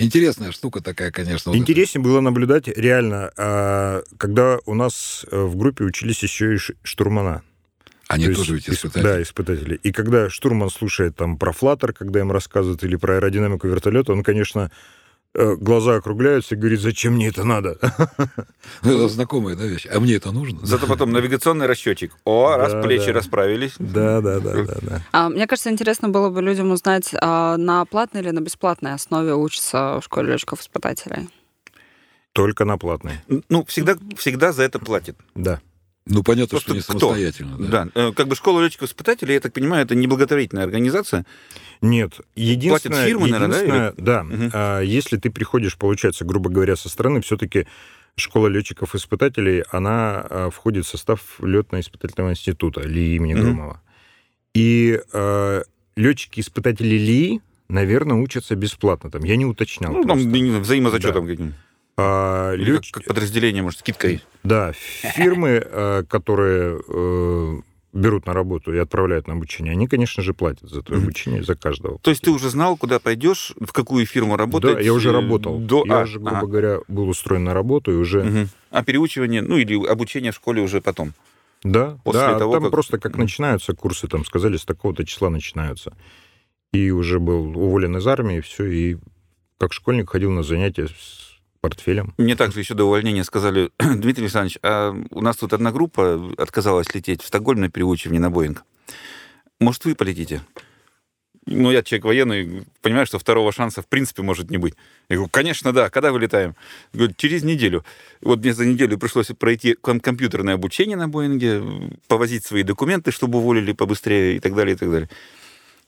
Интересная 0.00 0.52
штука 0.52 0.82
такая, 0.82 1.10
конечно. 1.10 1.50
вот 1.50 1.56
это. 1.56 1.62
Интереснее 1.62 2.02
было 2.02 2.20
наблюдать 2.20 2.68
реально, 2.68 3.30
а, 3.36 4.02
когда 4.16 4.58
у 4.66 4.74
нас 4.74 5.26
э, 5.30 5.40
в 5.40 5.56
группе 5.56 5.84
учились 5.84 6.22
еще 6.22 6.54
и 6.54 6.58
штурмана. 6.82 7.42
Они 8.08 8.24
То 8.24 8.30
есть 8.30 8.40
тоже 8.40 8.54
ведь 8.54 8.68
ис- 8.68 8.72
испытатели. 8.72 9.02
Да, 9.02 9.22
испытатели. 9.22 9.80
И 9.82 9.92
когда 9.92 10.28
штурман 10.28 10.70
слушает 10.70 11.14
там 11.16 11.36
про 11.36 11.52
флаттер, 11.52 11.92
когда 11.92 12.20
им 12.20 12.32
рассказывают, 12.32 12.82
или 12.82 12.96
про 12.96 13.16
аэродинамику 13.16 13.68
вертолета, 13.68 14.12
он, 14.12 14.24
конечно, 14.24 14.72
глаза 15.34 15.96
округляются 15.96 16.54
и 16.54 16.58
говорит, 16.58 16.80
зачем 16.80 17.14
мне 17.14 17.28
это 17.28 17.44
надо? 17.44 17.78
Ну, 18.82 18.90
это 18.94 19.08
знакомая, 19.08 19.54
да, 19.56 19.64
вещь. 19.64 19.86
А 19.92 20.00
мне 20.00 20.14
это 20.14 20.32
нужно? 20.32 20.58
Зато 20.66 20.86
потом 20.86 21.12
навигационный 21.12 21.66
расчетчик. 21.66 22.12
О, 22.24 22.56
раз 22.56 22.72
Да, 22.72 22.82
плечи 22.82 23.06
да. 23.06 23.12
расправились. 23.12 23.74
Да, 23.78 24.20
да, 24.20 24.40
да, 24.40 24.64
да, 24.64 24.74
да. 24.82 25.02
А, 25.12 25.28
мне 25.28 25.46
кажется, 25.46 25.70
интересно 25.70 26.08
было 26.08 26.30
бы 26.30 26.42
людям 26.42 26.70
узнать, 26.72 27.10
а, 27.20 27.56
на 27.56 27.84
платной 27.84 28.22
или 28.22 28.30
на 28.30 28.40
бесплатной 28.40 28.94
основе 28.94 29.34
учатся 29.34 30.00
в 30.00 30.04
школе 30.04 30.32
летчиков-испытателей. 30.32 31.28
Только 32.32 32.64
на 32.64 32.78
платной. 32.78 33.20
Ну, 33.48 33.64
всегда, 33.64 33.96
всегда 34.16 34.52
за 34.52 34.62
это 34.64 34.78
платят. 34.78 35.16
Да. 35.34 35.60
Ну, 36.06 36.22
понятно, 36.22 36.48
Просто 36.58 36.70
что 36.70 36.74
не 36.74 36.80
кто? 36.82 36.98
самостоятельно. 36.98 37.56
Да. 37.58 37.84
Да. 37.84 37.90
э, 38.08 38.12
Как 38.12 38.26
бы 38.26 38.34
школа 38.34 38.60
летчиков-испытателей, 38.62 39.34
я 39.34 39.40
так 39.40 39.52
понимаю, 39.52 39.84
это 39.84 39.94
не 39.94 40.06
благотворительная 40.06 40.64
организация. 40.64 41.24
Нет, 41.82 42.20
единственное, 42.34 43.06
фирмы, 43.06 43.28
наверное, 43.28 43.48
да, 43.48 43.56
единственное, 43.56 43.94
да, 43.96 44.22
Мгм. 44.24 44.50
а, 44.52 44.80
если 44.80 45.18
ты 45.18 45.30
приходишь, 45.30 45.76
получается, 45.76 46.24
грубо 46.24 46.50
говоря, 46.50 46.74
со 46.76 46.88
стороны, 46.88 47.20
все-таки 47.20 47.66
школа 48.16 48.48
летчиков-испытателей, 48.48 49.62
она 49.70 50.26
а, 50.28 50.50
входит 50.50 50.84
в 50.84 50.88
состав 50.88 51.20
летно-испытательного 51.40 52.30
института 52.30 52.80
ЛИИ 52.80 53.16
имени 53.16 53.34
Мгм. 53.34 53.42
Громова. 53.44 53.80
И 54.54 55.00
а, 55.12 55.62
летчики-испытатели 55.96 56.96
ЛИИ, 56.96 57.40
наверное, 57.68 58.16
учатся 58.16 58.56
бесплатно. 58.56 59.10
Там, 59.10 59.22
я 59.24 59.36
не 59.36 59.46
уточнял. 59.46 59.92
Ну, 59.92 59.98
там 60.02 60.18
просто. 60.18 60.28
знаю, 60.28 60.60
взаимозачетом 60.60 61.26
Да. 61.26 61.30
каким. 61.32 61.54
А, 62.00 62.54
Или 62.54 62.72
как, 62.72 62.82
лётч- 62.82 62.90
как 62.92 63.04
подразделение, 63.04 63.62
может, 63.62 63.80
скидка 63.80 64.08
есть. 64.08 64.26
Да, 64.42 64.72
фирмы, 64.72 65.62
э, 65.64 66.04
которые 66.08 66.80
э, 66.88 67.60
берут 67.92 68.26
на 68.26 68.32
работу 68.32 68.72
и 68.72 68.78
отправляют 68.78 69.26
на 69.26 69.34
обучение, 69.34 69.72
они, 69.72 69.86
конечно 69.86 70.22
же, 70.22 70.32
платят 70.32 70.70
за 70.70 70.82
твое 70.82 71.02
обучение, 71.02 71.42
за 71.42 71.56
каждого. 71.56 71.98
То 71.98 72.10
есть 72.10 72.22
ты 72.22 72.30
уже 72.30 72.48
знал, 72.48 72.76
куда 72.76 72.98
пойдешь, 72.98 73.52
в 73.60 73.72
какую 73.72 74.06
фирму 74.06 74.36
работать? 74.36 74.76
Да, 74.76 74.80
я 74.80 74.92
уже 74.92 75.10
э, 75.10 75.12
работал. 75.12 75.58
До... 75.58 75.84
Я 75.86 76.00
а, 76.00 76.02
уже, 76.04 76.18
грубо 76.18 76.38
ага. 76.38 76.46
говоря, 76.46 76.78
был 76.88 77.08
устроен 77.08 77.44
на 77.44 77.54
работу 77.54 77.92
и 77.92 77.96
уже... 77.96 78.22
Мгм. 78.22 78.48
А 78.70 78.82
переучивание, 78.84 79.42
ну 79.42 79.58
или 79.58 79.86
обучение 79.86 80.32
в 80.32 80.36
школе 80.36 80.62
уже 80.62 80.80
потом. 80.80 81.12
Да, 81.62 81.98
После 82.04 82.20
да, 82.20 82.38
того, 82.38 82.54
там 82.54 82.62
как- 82.62 82.72
просто 82.72 82.98
как 82.98 83.18
начинаются 83.18 83.74
курсы, 83.74 84.08
там 84.08 84.24
сказали, 84.24 84.56
с 84.56 84.64
такого-то 84.64 85.04
числа 85.04 85.28
начинаются. 85.28 85.92
И 86.72 86.90
уже 86.90 87.18
был 87.18 87.58
уволен 87.58 87.96
из 87.96 88.06
армии, 88.06 88.40
все, 88.40 88.64
и 88.64 88.96
как 89.58 89.74
школьник 89.74 90.08
ходил 90.08 90.30
на 90.30 90.42
занятия 90.42 90.86
с 90.86 91.29
портфелем. 91.60 92.14
Мне 92.18 92.36
также 92.36 92.60
еще 92.60 92.74
до 92.74 92.84
увольнения 92.84 93.24
сказали, 93.24 93.70
Дмитрий 93.78 94.24
Александрович, 94.24 94.58
а 94.62 94.94
у 95.10 95.20
нас 95.20 95.36
тут 95.36 95.52
одна 95.52 95.72
группа 95.72 96.32
отказалась 96.38 96.94
лететь 96.94 97.22
в 97.22 97.26
Стокгольм 97.26 97.60
на 97.60 97.70
переучивание 97.70 98.20
на 98.20 98.30
Боинг. 98.30 98.64
Может, 99.60 99.84
вы 99.84 99.94
полетите? 99.94 100.42
Ну, 101.46 101.70
я 101.70 101.82
человек 101.82 102.04
военный, 102.04 102.64
понимаю, 102.82 103.06
что 103.06 103.18
второго 103.18 103.50
шанса 103.50 103.82
в 103.82 103.88
принципе 103.88 104.22
может 104.22 104.50
не 104.50 104.58
быть. 104.58 104.74
Я 105.08 105.16
говорю, 105.16 105.30
конечно, 105.30 105.72
да. 105.72 105.88
Когда 105.90 106.12
вылетаем? 106.12 106.54
Говорю, 106.92 107.14
через 107.16 107.42
неделю. 107.42 107.84
Вот 108.20 108.40
мне 108.40 108.52
за 108.54 108.66
неделю 108.66 108.98
пришлось 108.98 109.28
пройти 109.28 109.74
ком- 109.74 110.00
компьютерное 110.00 110.54
обучение 110.54 110.96
на 110.96 111.08
Боинге, 111.08 111.62
повозить 112.08 112.44
свои 112.44 112.62
документы, 112.62 113.10
чтобы 113.10 113.38
уволили 113.38 113.72
побыстрее 113.72 114.36
и 114.36 114.38
так 114.38 114.54
далее, 114.54 114.74
и 114.76 114.78
так 114.78 114.90
далее. 114.90 115.08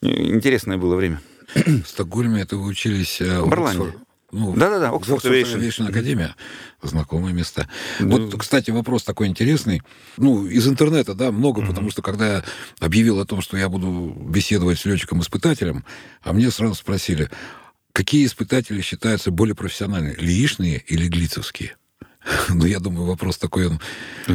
Интересное 0.01 0.79
было 0.79 0.97
время. 0.97 1.21
В 1.55 1.85
Стокгольме 1.87 2.41
это 2.43 2.57
вы 2.57 2.67
учились... 2.67 3.21
э, 3.21 3.41
В 3.43 3.51
Ирландии. 3.53 3.93
Ну, 4.33 4.55
Да-да-да, 4.57 4.89
Оксфорд. 4.91 5.23
Aviation 5.27 5.89
Академия. 5.89 6.35
Знакомые 6.83 7.35
места. 7.35 7.69
Да. 8.01 8.07
Вот, 8.17 8.35
кстати, 8.41 8.71
вопрос 8.71 9.03
такой 9.05 9.27
интересный. 9.29 9.83
Ну, 10.17 10.47
из 10.47 10.67
интернета, 10.67 11.13
да, 11.15 11.31
много, 11.31 11.61
Мгм. 11.61 11.71
потому 11.71 11.91
что 11.91 12.01
когда 12.01 12.37
я 12.37 12.45
объявил 12.81 13.21
о 13.21 13.27
том, 13.27 13.43
что 13.43 13.59
я 13.59 13.69
буду 13.69 14.17
беседовать 14.29 14.79
с 14.81 14.87
летчиком-испытателем, 14.87 15.85
а 16.23 16.33
мне 16.33 16.51
сразу 16.51 16.75
спросили, 16.75 17.31
какие 17.93 18.25
испытатели 18.25 18.81
считаются 18.81 19.31
более 19.31 19.55
профессиональные, 19.55 20.17
лиишные 20.17 20.83
или 20.87 21.09
глицевские? 21.09 21.77
Ну, 22.49 22.65
я 22.67 22.79
думаю, 22.81 23.07
вопрос 23.07 23.37
такой, 23.37 23.67
он 23.67 23.81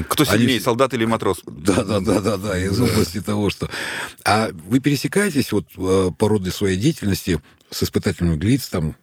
Кто 0.09 0.23
Они 0.27 0.31
сильнее, 0.41 0.57
все- 0.59 0.65
солдат 0.65 0.93
или 0.93 1.05
матрос? 1.05 1.41
да, 1.47 1.83
да, 1.83 2.01
да, 2.01 2.19
да, 2.21 2.37
да, 2.37 2.59
из 2.59 2.79
области 2.79 3.19
того, 3.21 3.49
что. 3.49 3.67
А 4.25 4.49
вы 4.51 4.79
пересекаетесь 4.79 5.51
вот 5.51 5.67
э, 5.77 6.11
по 6.17 6.27
роду 6.27 6.51
своей 6.51 6.77
деятельности 6.77 7.41
с 7.71 7.81
испытателями 7.83 8.35
ГЛИЦ, 8.35 8.67
там, 8.69 8.95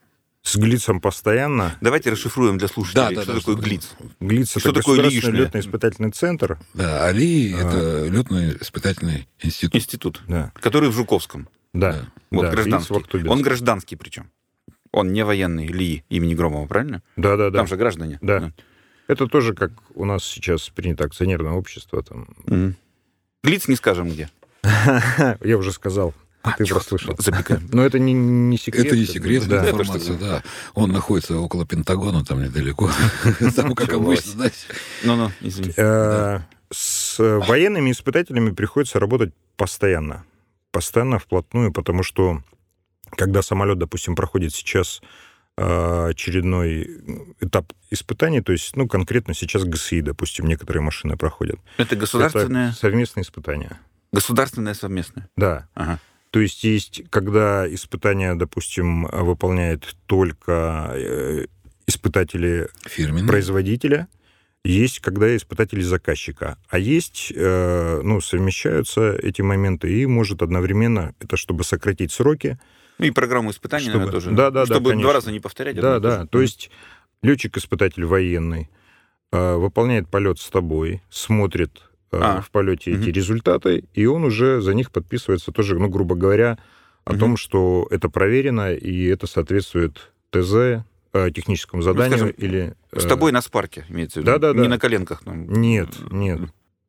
С 0.45 0.57
ГЛИЦем 0.57 1.01
постоянно. 1.01 1.75
Давайте 1.81 2.11
расшифруем 2.11 2.59
для 2.59 2.69
слушателей, 2.69 3.03
Да, 3.03 3.09
да, 3.15 3.23
что 3.23 3.33
да, 3.33 3.39
такое 3.39 3.55
чтобы- 3.55 3.63
ГЛИЦ. 3.67 3.89
ГЛИЦ 4.21 4.51
Что 4.51 4.59
это 4.61 4.73
такое 4.75 4.97
государственный 4.99 5.15
лишнее? 5.33 5.43
летно-испытательный 5.47 6.11
центр. 6.11 6.59
да, 6.75 7.07
АЛИ 7.07 7.55
А. 7.55 7.57
это 7.59 8.07
летный 8.15 8.57
испытательный 8.61 9.27
институт. 9.43 9.75
Институт, 9.75 10.23
Да, 10.29 10.53
который 10.55 10.91
в 10.91 10.93
Жуковском. 10.93 11.49
да. 11.73 12.07
Вот 12.31 12.43
да, 12.43 12.51
гражданский. 12.51 13.27
Он 13.27 13.41
гражданский 13.41 13.97
причем. 13.97 14.31
Он 14.93 15.13
не 15.15 15.25
военный 15.25 15.67
ЛИИ 15.67 16.05
имени 16.11 16.35
Громова, 16.35 16.67
правильно? 16.67 17.03
Да, 17.17 17.37
да, 17.37 17.49
да. 17.51 17.59
Там 17.61 17.67
же 17.67 17.77
граждане. 17.77 18.19
Да. 18.21 18.53
Это 19.09 19.27
тоже 19.27 19.55
как 19.55 19.73
у 19.95 20.05
нас 20.05 20.25
сейчас 20.25 20.69
принято 20.69 21.05
акционерное 21.05 21.53
общество. 21.53 22.03
Там. 22.03 22.29
Мгм. 22.47 22.77
ГЛИЦ 23.43 23.69
не 23.69 23.77
скажем 23.77 24.11
где. 24.11 24.29
Я 25.43 25.57
уже 25.57 25.73
сказал. 25.73 26.13
Ты 26.59 26.65
чёрт, 26.67 26.83
прослышал. 26.83 27.17
Запекаем. 27.19 27.69
Но 27.73 27.85
это 27.85 27.99
не, 27.99 28.13
не 28.13 28.59
секрет. 28.59 28.87
Это 28.87 28.97
не 28.97 29.07
секретная 29.07 29.61
да. 29.63 29.71
информация, 29.71 30.19
да. 30.19 30.43
Он 30.75 30.93
находится 30.93 31.39
около 31.39 31.67
Пентагона, 31.67 32.25
там 32.25 32.43
недалеко. 32.43 32.91
Там, 33.57 33.75
как 33.75 33.93
обычно, 33.95 34.33
знаете. 34.33 34.57
Ну-ну, 35.05 35.31
извини. 35.41 35.73
Э, 35.77 36.41
С 36.71 37.17
военными 37.19 37.91
испытателями 37.91 38.51
приходится 38.51 39.01
работать 39.01 39.33
постоянно. 39.57 40.25
Постоянно, 40.71 41.19
вплотную, 41.19 41.73
потому 41.73 42.03
что 42.03 42.43
когда 43.17 43.43
самолет, 43.43 43.79
допустим, 43.79 44.15
проходит 44.15 44.53
сейчас 44.53 45.01
э, 45.57 46.07
очередной 46.11 47.01
этап 47.41 47.73
испытаний, 47.91 48.41
то 48.43 48.53
есть, 48.53 48.77
ну, 48.77 48.87
конкретно 48.89 49.35
сейчас 49.35 49.65
ГСИ, 49.65 50.01
допустим, 50.01 50.47
некоторые 50.47 50.83
машины 50.83 51.17
проходят. 51.17 51.59
Это 51.79 51.97
государственное, 51.97 52.71
Это 52.71 52.79
совместные 52.79 53.23
испытания. 53.23 53.79
государственное 54.13 54.75
совместное. 54.75 55.29
Да. 55.37 55.69
Ага. 55.75 56.01
То 56.35 56.41
есть 56.41 56.65
есть, 56.65 57.03
когда 57.11 57.65
испытания, 57.73 58.35
допустим, 58.35 59.05
выполняет 59.05 59.95
только 60.07 60.91
э, 60.93 61.47
испытатели 61.87 62.69
Фирменный. 62.87 63.29
производителя, 63.29 64.09
есть, 64.65 64.99
когда 64.99 65.37
испытатели 65.37 65.81
заказчика. 65.81 66.59
А 66.69 66.81
есть, 66.81 67.33
э, 67.33 68.01
ну, 68.03 68.21
совмещаются 68.21 69.13
эти 69.13 69.43
моменты, 69.43 69.93
и 69.93 70.07
может 70.07 70.43
одновременно, 70.43 71.15
это 71.21 71.37
чтобы 71.37 71.63
сократить 71.63 72.11
сроки. 72.11 72.59
Ну 72.99 73.07
и 73.07 73.13
программу 73.13 73.53
испытаний, 73.53 73.85
Чтобы- 73.85 73.99
наверное, 73.99 74.21
тоже. 74.21 74.31
Да, 74.33 74.51
да, 74.51 74.67
да, 74.67 74.75
Чтобы 74.75 74.91
конечно. 74.91 75.03
два 75.03 75.13
раза 75.13 75.31
не 75.31 75.39
повторять. 75.39 75.77
Да, 75.77 76.01
да. 76.01 76.27
То 76.27 76.41
есть 76.43 76.69
летчик-испытатель 77.23 78.07
военный 78.07 78.69
э, 79.31 79.55
выполняет 79.55 80.09
полет 80.09 80.41
с 80.41 80.51
тобой, 80.51 81.01
смотрит 81.11 81.81
А, 82.23 82.41
в 82.41 82.51
полете 82.51 82.91
эти 82.93 82.99
мгм. 83.05 83.13
результаты, 83.13 83.85
и 83.95 84.07
он 84.07 84.25
уже 84.25 84.61
за 84.61 84.75
них 84.75 84.91
подписывается 84.91 85.53
тоже, 85.53 85.79
ну, 85.79 85.89
грубо 85.89 86.15
говоря, 86.15 86.59
о 87.05 87.13
Мгм. 87.13 87.21
том, 87.21 87.37
что 87.37 87.87
это 87.91 88.09
проверено, 88.09 88.73
и 88.75 89.05
это 89.07 89.27
соответствует 89.27 90.13
ТЗ, 90.31 90.83
э, 91.13 91.31
техническому 91.35 91.83
заданию 91.83 92.11
Ну, 92.19 92.29
скажем, 92.31 92.35
или... 92.39 92.75
С 92.93 93.05
э, 93.05 93.09
тобой 93.09 93.31
на 93.33 93.41
спарке, 93.43 93.85
имеется 93.89 94.21
в 94.21 94.23
виду. 94.23 94.33
да-да-да. 94.33 94.61
Не 94.61 94.69
на 94.69 94.79
коленках. 94.79 95.23
там. 95.25 95.47
Нет, 95.53 95.89
нет. 96.11 96.41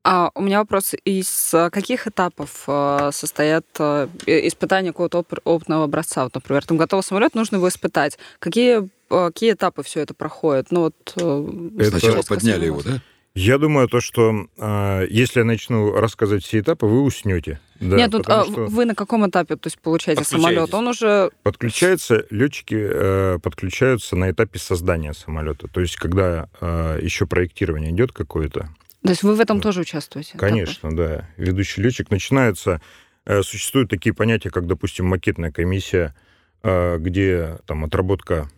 А 0.07 0.29
у 0.35 0.41
меня 0.43 0.59
вопрос, 0.59 0.93
из 1.03 1.51
э, 1.53 1.69
каких 1.71 2.05
этапов 2.07 2.63
э, 2.67 3.09
состоят 3.11 3.65
э, 3.79 4.07
испытания 4.27 4.91
какого-то 4.91 5.19
оп- 5.19 5.39
опытного 5.43 5.83
образца? 5.85 6.23
Вот, 6.23 6.35
например, 6.35 6.63
там 6.65 6.77
готовый 6.77 7.03
самолет, 7.03 7.33
нужно 7.33 7.55
его 7.55 7.67
испытать. 7.69 8.17
Какие, 8.39 8.83
э, 9.09 9.27
какие 9.33 9.53
этапы 9.53 9.81
все 9.83 10.01
это 10.01 10.13
проходит? 10.13 10.67
Ну 10.69 10.81
вот... 10.81 10.95
э, 11.17 11.79
Это- 11.79 11.89
Сначала 11.99 12.21
подняли 12.21 12.65
его, 12.67 12.83
да? 12.83 13.01
Я 13.35 13.57
думаю, 13.57 13.89
то, 13.89 13.99
что 13.99 14.47
э, 14.57 15.07
если 15.09 15.39
я 15.39 15.45
начну 15.45 15.91
рассказывать 15.91 16.45
все 16.45 16.61
этапы, 16.61 16.85
вы 16.85 17.01
уснете. 17.01 17.59
Да, 17.81 17.97
Нет, 17.97 18.11
тут 18.11 18.29
а, 18.29 18.45
что 18.45 18.65
вы 18.67 18.85
на 18.85 18.95
каком 18.95 19.29
этапе 19.29 19.57
то 19.57 19.67
есть, 19.67 19.77
получаете 19.79 20.23
самолет? 20.23 20.73
Он 20.73 20.87
уже... 20.87 21.31
подключаются, 21.43 22.25
летчики 22.29 22.77
э, 22.77 23.39
подключаются 23.43 24.15
на 24.15 24.31
этапе 24.31 24.57
создания 24.57 25.13
самолета. 25.13 25.67
То 25.67 25.81
есть, 25.81 25.97
когда 25.97 26.47
э, 26.61 26.99
еще 27.01 27.27
проектирование 27.27 27.91
идет 27.91 28.13
какое-то, 28.13 28.69
То 29.03 29.09
есть 29.09 29.23
вы 29.23 29.35
в 29.35 29.41
этом 29.41 29.59
тоже 29.59 29.81
участвуете? 29.81 30.37
Конечно, 30.37 30.95
да. 30.95 31.27
Ведущий 31.35 31.81
летчик 31.81 32.09
начинается. 32.11 32.79
э, 33.25 33.41
Существуют 33.43 33.89
такие 33.89 34.15
понятия, 34.15 34.49
как, 34.49 34.65
допустим, 34.65 35.07
макетная 35.07 35.51
комиссия, 35.51 36.15
э, 36.63 36.97
где 36.99 37.57
там 37.65 37.83
отработка 37.83 38.49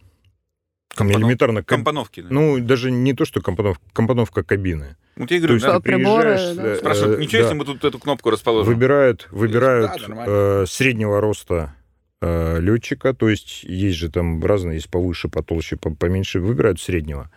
Компонов- 0.97 1.21
элементарно 1.21 1.63
Компоновки. 1.63 2.21
да. 2.21 2.27
Ну, 2.29 2.59
даже 2.59 2.91
не 2.91 3.13
то, 3.13 3.25
что 3.25 3.41
компоновка, 3.41 3.83
компоновка 3.93 4.43
кабины. 4.43 4.95
Вот 5.15 5.31
я 5.31 5.37
и 5.37 5.39
То 5.39 5.47
говорю, 5.47 5.53
есть 5.55 5.65
да, 5.65 5.75
ты 5.77 5.81
приборы, 5.83 6.23
приезжаешь, 6.35 6.55
да, 6.57 6.67
э, 6.67 6.75
спрашивают, 6.77 7.19
э, 7.19 7.21
ничего, 7.21 7.31
да, 7.41 7.43
если 7.45 7.57
мы 7.57 7.65
тут 7.65 7.83
эту 7.85 7.99
кнопку 7.99 8.29
расположим? 8.29 8.73
выбирают, 8.73 9.27
выбирают 9.31 9.91
Да, 9.95 10.07
нормально. 10.07 10.31
э, 10.31 10.65
среднего 10.67 11.21
роста 11.21 11.73
э, 12.21 12.59
летчика, 12.59 13.13
то 13.13 13.29
есть 13.29 13.63
есть 13.63 13.97
же 13.97 14.09
там 14.09 14.43
разные, 14.43 14.75
есть 14.75 14.89
повыше, 14.89 15.27
потолще, 15.29 15.75
по- 15.77 15.93
поменьше, 15.93 16.39
выбирают 16.39 16.81
среднего. 16.81 17.29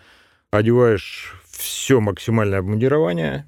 Одеваешь 0.51 1.37
все 1.51 2.01
максимальное 2.01 2.59
обмундирование, 2.61 3.47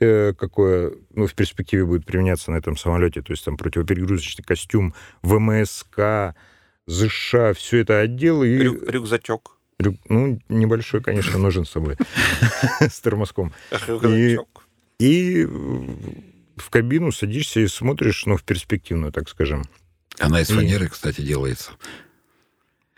э, 0.00 0.32
какое 0.38 0.92
ну, 1.14 1.26
в 1.26 1.34
перспективе 1.34 1.84
будет 1.84 2.06
применяться 2.06 2.50
на 2.52 2.56
этом 2.56 2.76
самолете, 2.76 3.22
то 3.22 3.32
есть 3.32 3.44
там 3.44 3.56
противоперегрузочный 3.56 4.44
костюм, 4.44 4.94
ВМСК, 5.22 6.34
ЗШ, 6.88 7.34
все 7.54 7.78
это 7.78 8.00
отдел 8.00 8.42
и 8.42 8.48
Рю- 8.56 8.84
рюкзачок. 8.90 9.56
рю- 9.78 9.98
ну 10.08 10.40
небольшой, 10.48 11.02
конечно, 11.02 11.38
нужен 11.38 11.64
с 11.66 11.70
собой 11.70 11.96
с 12.80 13.00
термоском. 13.00 13.52
Рюкзачок. 13.86 14.64
И 14.98 15.44
в 15.44 16.70
кабину 16.70 17.12
садишься 17.12 17.60
и 17.60 17.68
смотришь, 17.68 18.26
ну, 18.26 18.36
в 18.36 18.42
перспективную, 18.42 19.12
так 19.12 19.28
скажем. 19.28 19.64
Она 20.18 20.40
из 20.40 20.48
фанеры, 20.48 20.88
кстати, 20.88 21.20
делается. 21.20 21.70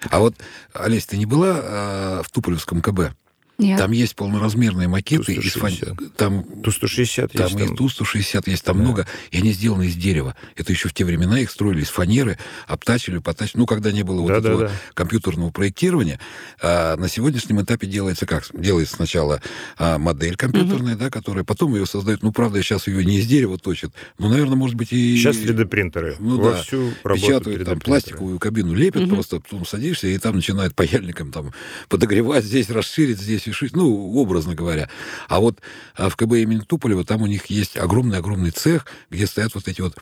А 0.09 0.19
вот, 0.21 0.35
Олесь, 0.73 1.05
ты 1.05 1.19
не 1.19 1.27
была 1.27 1.61
а, 1.63 2.23
в 2.23 2.31
Туполевском 2.31 2.81
КБ? 2.81 3.13
Нет. 3.61 3.79
Там 3.79 3.93
есть 3.93 4.17
полноразмерные 4.17 4.89
макеты 4.89 5.35
из 5.35 5.53
Ту-160. 5.53 5.59
фанеры. 5.61 5.97
Там 6.17 6.43
Ту-160 6.63 7.29
Там 7.37 7.47
есть. 7.47 7.55
и 7.61 7.67
Там, 7.67 7.77
Ту-160 7.77 8.43
есть, 8.51 8.65
там 8.65 8.77
Да. 8.79 8.83
много, 8.83 9.07
и 9.31 9.39
они 9.39 9.53
сделаны 9.53 9.87
из 9.87 9.95
дерева. 9.97 10.35
Это 10.57 10.73
еще 10.73 10.89
в 10.89 10.95
те 10.95 11.05
времена 11.05 11.39
их 11.41 11.51
строили 11.51 11.83
из 11.83 11.89
фанеры, 11.89 12.39
обтачивали, 12.67 13.19
потачивали. 13.19 13.61
Ну, 13.61 13.67
когда 13.67 13.93
не 13.93 14.03
было 14.03 14.21
вот 14.23 14.29
Да, 14.29 14.37
этого 14.39 14.61
да. 14.69 14.71
компьютерного 14.95 15.51
проектирования. 15.51 16.19
А 16.63 16.97
на 16.97 17.09
сегодняшнем 17.09 17.61
этапе 17.63 17.87
делается 17.87 18.27
как? 18.27 18.45
Делается 18.53 18.97
сначала 18.97 19.43
а, 19.79 19.99
модель 19.99 20.37
компьютерная, 20.37 20.97
да, 20.97 21.11
которая 21.11 21.45
потом 21.45 21.75
ее 21.75 21.87
создают. 21.87 22.23
Ну, 22.23 22.33
правда, 22.33 22.63
сейчас 22.63 22.87
ее 22.87 23.05
не 23.05 23.19
из 23.19 23.27
дерева 23.27 23.59
точат, 23.59 23.93
но, 24.19 24.29
наверное, 24.29 24.57
может 24.57 24.77
быть, 24.77 24.93
и... 24.93 25.17
Сейчас 25.17 25.37
3D-принтеры. 25.37 26.17
Ну 26.19 26.37
да, 26.39 26.63
работают 26.63 27.03
печатают, 27.05 27.61
3D 27.63 27.65
там, 27.65 27.81
пластиковую 27.81 28.39
кабину 28.39 28.75
лепят, 28.75 29.03
Мгм. 29.03 29.11
просто 29.15 29.41
потом 29.41 29.67
садишься, 29.67 30.07
и 30.07 30.17
там 30.19 30.37
начинают 30.37 30.75
паяльником 30.75 31.31
там 31.33 31.53
подогревать, 31.89 32.45
здесь 32.45 32.71
расширить, 32.71 33.19
здесь 33.21 33.47
решить, 33.51 33.77
ну, 33.77 34.15
образно 34.15 34.55
говоря. 34.55 34.89
А 35.29 35.41
вот 35.41 35.61
а, 35.97 36.09
в 36.09 36.17
КБ 36.17 36.33
имени 36.35 36.61
Туполева 36.61 37.05
там 37.05 37.23
у 37.23 37.27
них 37.27 37.47
есть 37.47 37.77
огромный-огромный 37.77 38.51
цех, 38.51 38.87
где 39.11 39.27
стоят 39.27 39.55
вот 39.55 39.69
эти 39.69 39.81
вот 39.81 39.97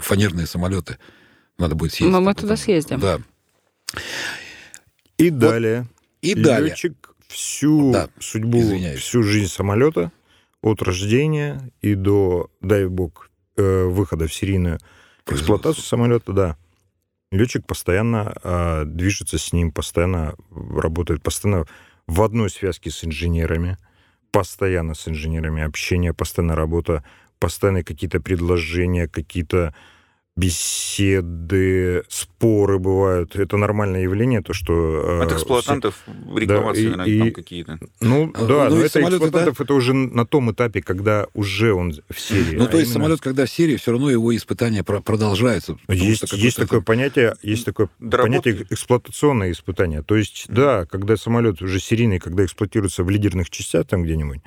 фанерные 0.00 0.46
самолеты. 0.46 0.98
Надо 1.58 1.74
будет 1.74 1.92
съездить. 1.92 2.12
Но 2.12 2.20
мы 2.20 2.30
об 2.30 2.36
этом. 2.36 2.48
туда 2.48 2.56
съездим. 2.56 3.00
Да. 3.00 3.20
И 5.18 5.30
далее. 5.30 5.86
И 6.20 6.34
далее. 6.34 6.70
Летчик 6.70 7.14
всю 7.28 7.92
Да, 7.92 8.08
судьбу, 8.18 8.60
извиняюсь. 8.60 9.00
всю 9.00 9.22
жизнь 9.22 9.52
самолета 9.52 10.12
от 10.62 10.82
рождения 10.82 11.70
и 11.80 11.94
до, 11.94 12.50
дай 12.60 12.86
бог, 12.86 13.30
э, 13.56 13.84
выхода 13.84 14.26
в 14.26 14.34
серийную 14.34 14.78
эксплуатацию 15.26 15.84
самолета, 15.84 16.32
да. 16.32 16.56
Летчик 17.32 17.66
постоянно 17.66 18.32
а, 18.42 18.84
движется 18.84 19.36
с 19.38 19.52
ним, 19.52 19.72
постоянно 19.72 20.36
работает, 20.50 21.22
постоянно 21.22 21.66
в 22.06 22.22
одной 22.22 22.50
связке 22.50 22.90
с 22.90 23.04
инженерами, 23.04 23.78
постоянно 24.30 24.94
с 24.94 25.08
инженерами 25.08 25.62
общение, 25.62 26.14
постоянно 26.14 26.54
работа, 26.54 27.04
постоянно 27.38 27.82
какие-то 27.82 28.20
предложения, 28.20 29.08
какие-то 29.08 29.74
беседы, 30.36 32.02
споры 32.08 32.78
бывают. 32.78 33.36
Это 33.36 33.56
нормальное 33.56 34.02
явление, 34.02 34.42
то, 34.42 34.52
что... 34.52 34.72
э, 34.72 35.22
От 35.24 35.32
эксплуатантов 35.32 36.04
рекламации, 36.34 36.82
и- 36.84 36.88
наверное, 36.88 37.06
и- 37.06 37.18
там 37.20 37.32
какие-то. 37.32 37.78
Ну, 38.00 38.30
А, 38.34 38.44
да, 38.46 38.68
ну, 38.68 38.76
но 38.76 38.82
и 38.82 38.84
это 38.84 38.88
самолеты, 38.90 39.24
эксплуатантов, 39.24 39.60
это 39.60 39.74
уже 39.74 39.94
на 39.94 40.26
том 40.26 40.52
этапе, 40.52 40.82
когда 40.82 41.26
уже 41.34 41.72
он 41.72 41.92
в 42.10 42.20
серии. 42.20 42.56
Ну, 42.56 42.64
а 42.64 42.66
то 42.66 42.78
есть 42.78 42.90
именно- 42.90 43.04
самолет, 43.04 43.20
когда 43.20 43.46
в 43.46 43.50
серии, 43.50 43.76
все 43.76 43.92
равно 43.92 44.10
его 44.10 44.34
испытания 44.36 44.84
про- 44.84 45.00
продолжаются. 45.00 45.78
Есть, 45.88 46.26
что 46.26 46.36
есть 46.36 46.56
такое 46.58 46.80
понятие, 46.80 47.36
есть 47.42 47.64
такое 47.64 47.88
Доработки. 47.98 48.42
понятие 48.42 48.66
эксплуатационное 48.70 49.50
испытание. 49.52 50.02
То 50.02 50.16
есть, 50.16 50.46
да, 50.48 50.84
когда 50.86 51.16
самолет 51.16 51.62
уже 51.62 51.80
серийный, 51.80 52.18
когда 52.18 52.44
эксплуатируется 52.44 53.04
в 53.04 53.10
лидерных 53.10 53.50
частях 53.50 53.86
там 53.86 54.02
где-нибудь, 54.02 54.40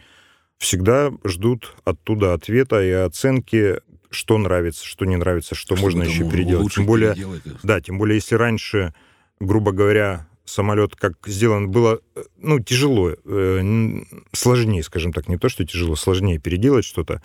всегда 0.58 1.12
ждут 1.26 1.74
оттуда 1.86 2.34
ответа 2.34 2.84
и 2.84 2.92
оценки, 2.92 3.80
что 4.10 4.38
нравится, 4.38 4.86
что 4.86 5.06
не 5.06 5.16
нравится, 5.16 5.56
что 5.56 5.76
чтобы 5.76 5.82
можно 5.82 6.04
еще 6.04 6.30
переделать. 6.30 6.74
Тем 6.74 6.86
более, 6.86 7.14
переделать. 7.14 7.44
да, 7.64 7.82
тем 7.82 7.98
более, 7.98 8.16
если 8.16 8.36
раньше, 8.36 8.94
грубо 9.40 9.72
говоря, 9.72 10.28
самолет 10.46 10.96
как 10.96 11.14
сделан 11.28 11.70
было, 11.70 12.02
э, 12.16 12.24
ну, 12.38 12.60
тяжело, 12.60 13.12
э, 13.12 14.02
сложнее, 14.34 14.84
скажем 14.84 15.14
так, 15.14 15.28
не 15.28 15.38
то, 15.38 15.50
что 15.50 15.66
тяжело, 15.66 15.96
сложнее 15.96 16.40
переделать 16.40 16.86
что-то. 16.86 17.22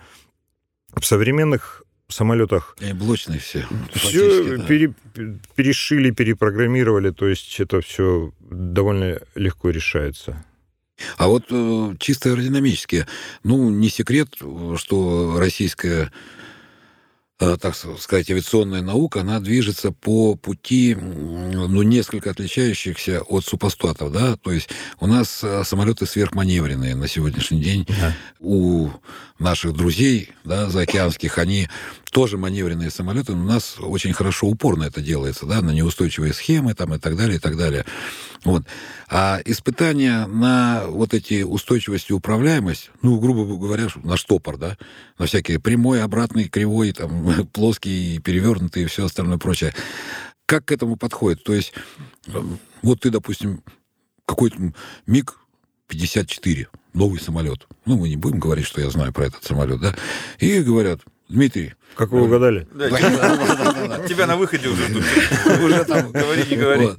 В 0.93 1.05
современных 1.05 1.83
самолетах 2.07 2.75
Они 2.79 2.93
блочные 2.93 3.39
все. 3.39 3.65
все 3.93 4.57
да. 4.57 4.65
перешили, 4.65 6.11
перепрограммировали, 6.11 7.09
то 7.09 7.27
есть 7.27 7.59
это 7.59 7.81
все 7.81 8.31
довольно 8.39 9.19
легко 9.33 9.69
решается. 9.69 10.45
А 11.17 11.27
вот 11.27 11.45
э, 11.49 11.95
чисто 11.99 12.29
аэродинамически, 12.29 13.05
ну, 13.43 13.69
не 13.69 13.89
секрет, 13.89 14.29
э, 14.39 14.75
что 14.77 15.35
российская, 15.37 16.05
э, 16.05 16.09
так 17.37 17.75
сказать, 17.75 18.29
авиационная 18.29 18.81
наука, 18.81 19.21
она 19.21 19.39
движется 19.41 19.91
по 19.91 20.35
пути, 20.35 20.95
ну, 20.95 21.81
несколько 21.81 22.31
отличающихся 22.31 23.21
от 23.21 23.45
супостатов, 23.45 24.11
да, 24.11 24.37
то 24.37 24.51
есть 24.51 24.69
у 24.99 25.07
нас 25.07 25.43
э, 25.43 25.63
самолеты 25.65 26.05
сверхманевренные 26.05 26.95
на 26.95 27.07
сегодняшний 27.09 27.61
день, 27.61 27.85
у 28.39 28.89
наших 29.37 29.73
друзей, 29.73 30.29
да, 30.45 30.69
заокеанских, 30.69 31.37
они 31.37 31.67
тоже 32.15 32.37
маневренные 32.37 32.91
самолеты, 32.91 33.35
но 33.35 33.43
у 33.43 33.45
нас 33.45 33.75
очень 33.77 34.13
хорошо 34.13 34.47
упорно 34.47 34.85
это 34.85 35.01
делается, 35.01 35.45
да, 35.45 35.61
на 35.61 35.71
неустойчивые 35.71 36.31
схемы 36.31 36.73
там 36.73 36.93
и 36.93 36.97
так 36.97 37.17
далее, 37.17 37.35
и 37.35 37.39
так 37.39 37.57
далее. 37.57 37.83
Вот. 38.45 38.63
А 39.09 39.41
испытания 39.43 40.25
на 40.25 40.85
вот 40.87 41.13
эти 41.13 41.43
устойчивость 41.43 42.09
и 42.09 42.13
управляемость, 42.13 42.89
ну, 43.01 43.19
грубо 43.19 43.57
говоря, 43.57 43.89
на 44.01 44.15
штопор, 44.15 44.55
да, 44.55 44.77
на 45.19 45.25
всякие 45.25 45.59
прямой, 45.59 46.01
обратный, 46.01 46.47
кривой, 46.47 46.93
там, 46.93 47.47
плоский, 47.53 48.19
перевернутый 48.19 48.83
и 48.83 48.85
все 48.85 49.03
остальное 49.03 49.37
прочее. 49.37 49.73
Как 50.45 50.63
к 50.63 50.71
этому 50.71 50.95
подходит? 50.95 51.43
То 51.43 51.53
есть, 51.53 51.73
э, 52.27 52.41
вот 52.81 53.01
ты, 53.01 53.09
допустим, 53.09 53.61
какой-то 54.25 54.71
МиГ-54, 55.05 56.67
новый 56.93 57.19
самолет. 57.19 57.67
Ну, 57.85 57.97
мы 57.97 58.07
не 58.07 58.15
будем 58.15 58.39
говорить, 58.39 58.67
что 58.67 58.79
я 58.79 58.89
знаю 58.89 59.11
про 59.11 59.25
этот 59.25 59.43
самолет, 59.43 59.81
да? 59.81 59.93
И 60.39 60.61
говорят, 60.61 61.01
Дмитрий, 61.27 61.73
Как 61.95 62.09
вы 62.11 62.23
угадали? 62.23 62.67
Да, 62.73 62.89
Да, 62.89 64.07
тебя- 64.07 64.27
на 64.27 64.37
выходе 64.37 64.67
уже 64.69 64.83
уже 65.63 65.85
там 65.85 66.11
Говори, 66.11 66.43
не 66.49 66.55
говори. 66.55 66.89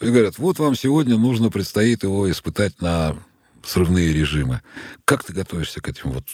И 0.00 0.06
говорят, 0.06 0.38
вот 0.38 0.58
вам 0.58 0.74
сегодня 0.74 1.16
нужно 1.16 1.50
предстоит 1.50 2.02
его 2.02 2.30
испытать 2.30 2.80
на 2.80 3.16
срывные 3.64 4.12
режимы. 4.12 4.60
Как 5.04 5.22
ты 5.24 5.32
готовишься 5.32 5.80
к 5.80 5.88
этим 5.88 6.10
вот? 6.12 6.24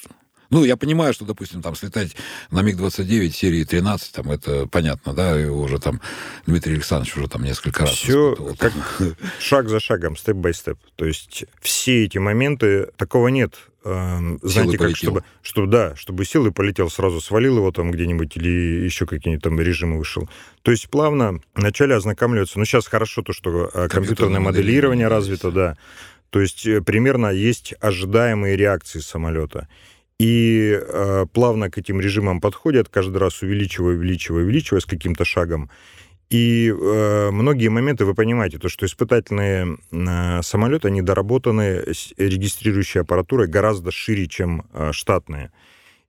Ну, 0.51 0.65
я 0.65 0.77
понимаю, 0.77 1.13
что, 1.13 1.25
допустим, 1.25 1.61
там 1.61 1.75
слетать 1.75 2.17
на 2.51 2.63
МиГ-29 2.63 3.31
серии 3.31 3.65
13, 3.65 4.13
там, 4.13 4.31
это 4.31 4.67
понятно, 4.67 5.13
да, 5.13 5.39
его 5.39 5.61
уже 5.61 5.79
там 5.79 6.01
Дмитрий 6.47 6.75
Александрович 6.75 7.17
уже 7.17 7.29
там 7.29 7.43
несколько 7.43 7.83
раз 7.83 7.91
Все 7.91 8.35
как 8.59 8.73
шаг 9.41 9.69
за 9.69 9.81
шагом, 9.81 10.17
степ-бай-степ. 10.17 10.79
То 10.97 11.05
есть 11.05 11.45
все 11.61 12.05
эти 12.05 12.19
моменты, 12.19 12.89
такого 12.97 13.29
нет. 13.29 13.55
эм, 13.85 14.39
Знаете, 14.43 14.79
как, 14.79 14.87
полетел. 14.87 15.11
чтобы, 15.11 15.25
чтобы, 15.43 15.67
да, 15.67 15.97
чтобы 15.97 16.25
сел 16.25 16.47
и 16.47 16.51
полетел, 16.51 16.89
сразу 16.89 17.21
свалил 17.21 17.59
его 17.59 17.71
там 17.71 17.91
где-нибудь 17.91 18.37
или 18.37 18.85
еще 18.85 19.07
какие-нибудь 19.07 19.45
там 19.45 19.61
режимы 19.61 19.99
вышел. 19.99 20.29
То 20.63 20.71
есть 20.71 20.89
плавно 20.89 21.41
вначале 21.55 21.95
ознакомливаться. 21.95 22.59
Ну, 22.59 22.65
сейчас 22.65 22.87
хорошо 22.87 23.23
то, 23.23 23.33
что 23.33 23.51
э, 23.51 23.89
компьютерное 23.89 23.89
Компьютерное 23.89 24.41
моделирование 24.41 25.09
моделирование 25.09 25.09
развито, 25.09 25.51
да. 25.51 25.77
То 26.31 26.41
есть 26.41 26.67
э, 26.67 26.81
примерно 26.83 27.29
есть 27.29 27.75
ожидаемые 27.81 28.57
реакции 28.57 29.01
самолета. 29.01 29.69
И 30.19 30.79
э, 30.81 31.27
плавно 31.33 31.71
к 31.71 31.79
этим 31.79 32.01
режимам 32.01 32.41
подходят, 32.41 32.89
каждый 32.89 33.19
раз 33.19 33.43
увеличивая, 33.43 33.95
увеличивая, 33.95 34.43
увеличивая 34.43 34.81
с 34.81 34.87
каким-то 34.87 35.25
шагом. 35.25 35.71
И 36.29 36.69
э, 36.71 37.31
многие 37.31 37.69
моменты 37.69 38.05
вы 38.05 38.15
понимаете, 38.15 38.59
то, 38.59 38.69
что 38.69 38.85
испытательные 38.85 39.79
э, 39.91 40.43
самолеты, 40.43 40.89
они 40.89 41.01
доработаны 41.01 41.95
с 41.95 42.13
регистрирующей 42.19 43.01
аппаратурой 43.01 43.47
гораздо 43.47 43.91
шире, 43.91 44.27
чем 44.27 44.67
э, 44.73 44.93
штатные. 44.93 45.53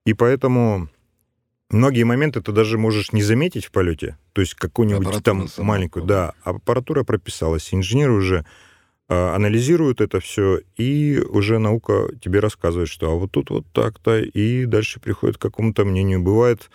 И 0.05 0.13
поэтому 0.13 0.89
многие 1.69 2.03
моменты 2.03 2.41
ты 2.41 2.51
даже 2.51 2.77
можешь 2.77 3.13
не 3.13 3.21
заметить 3.21 3.65
в 3.65 3.71
полете, 3.71 4.17
то 4.33 4.41
есть 4.41 4.55
какую-нибудь 4.55 5.23
там 5.23 5.47
маленькую, 5.57 6.05
да, 6.05 6.33
аппаратура 6.43 7.03
прописалась, 7.03 7.73
инженеры 7.73 8.13
уже 8.13 8.45
анализируют 9.09 10.01
это 10.01 10.19
все, 10.19 10.59
и 10.77 11.19
уже 11.29 11.57
наука 11.59 12.09
тебе 12.21 12.39
рассказывает, 12.39 12.89
что 12.89 13.11
а 13.11 13.15
вот 13.15 13.31
тут 13.31 13.49
вот 13.49 13.65
так-то, 13.73 14.19
и 14.19 14.65
дальше 14.65 14.99
приходит 14.99 15.37
к 15.37 15.41
какому-то 15.41 15.83
мнению. 15.85 16.21
Бывает 16.21 16.69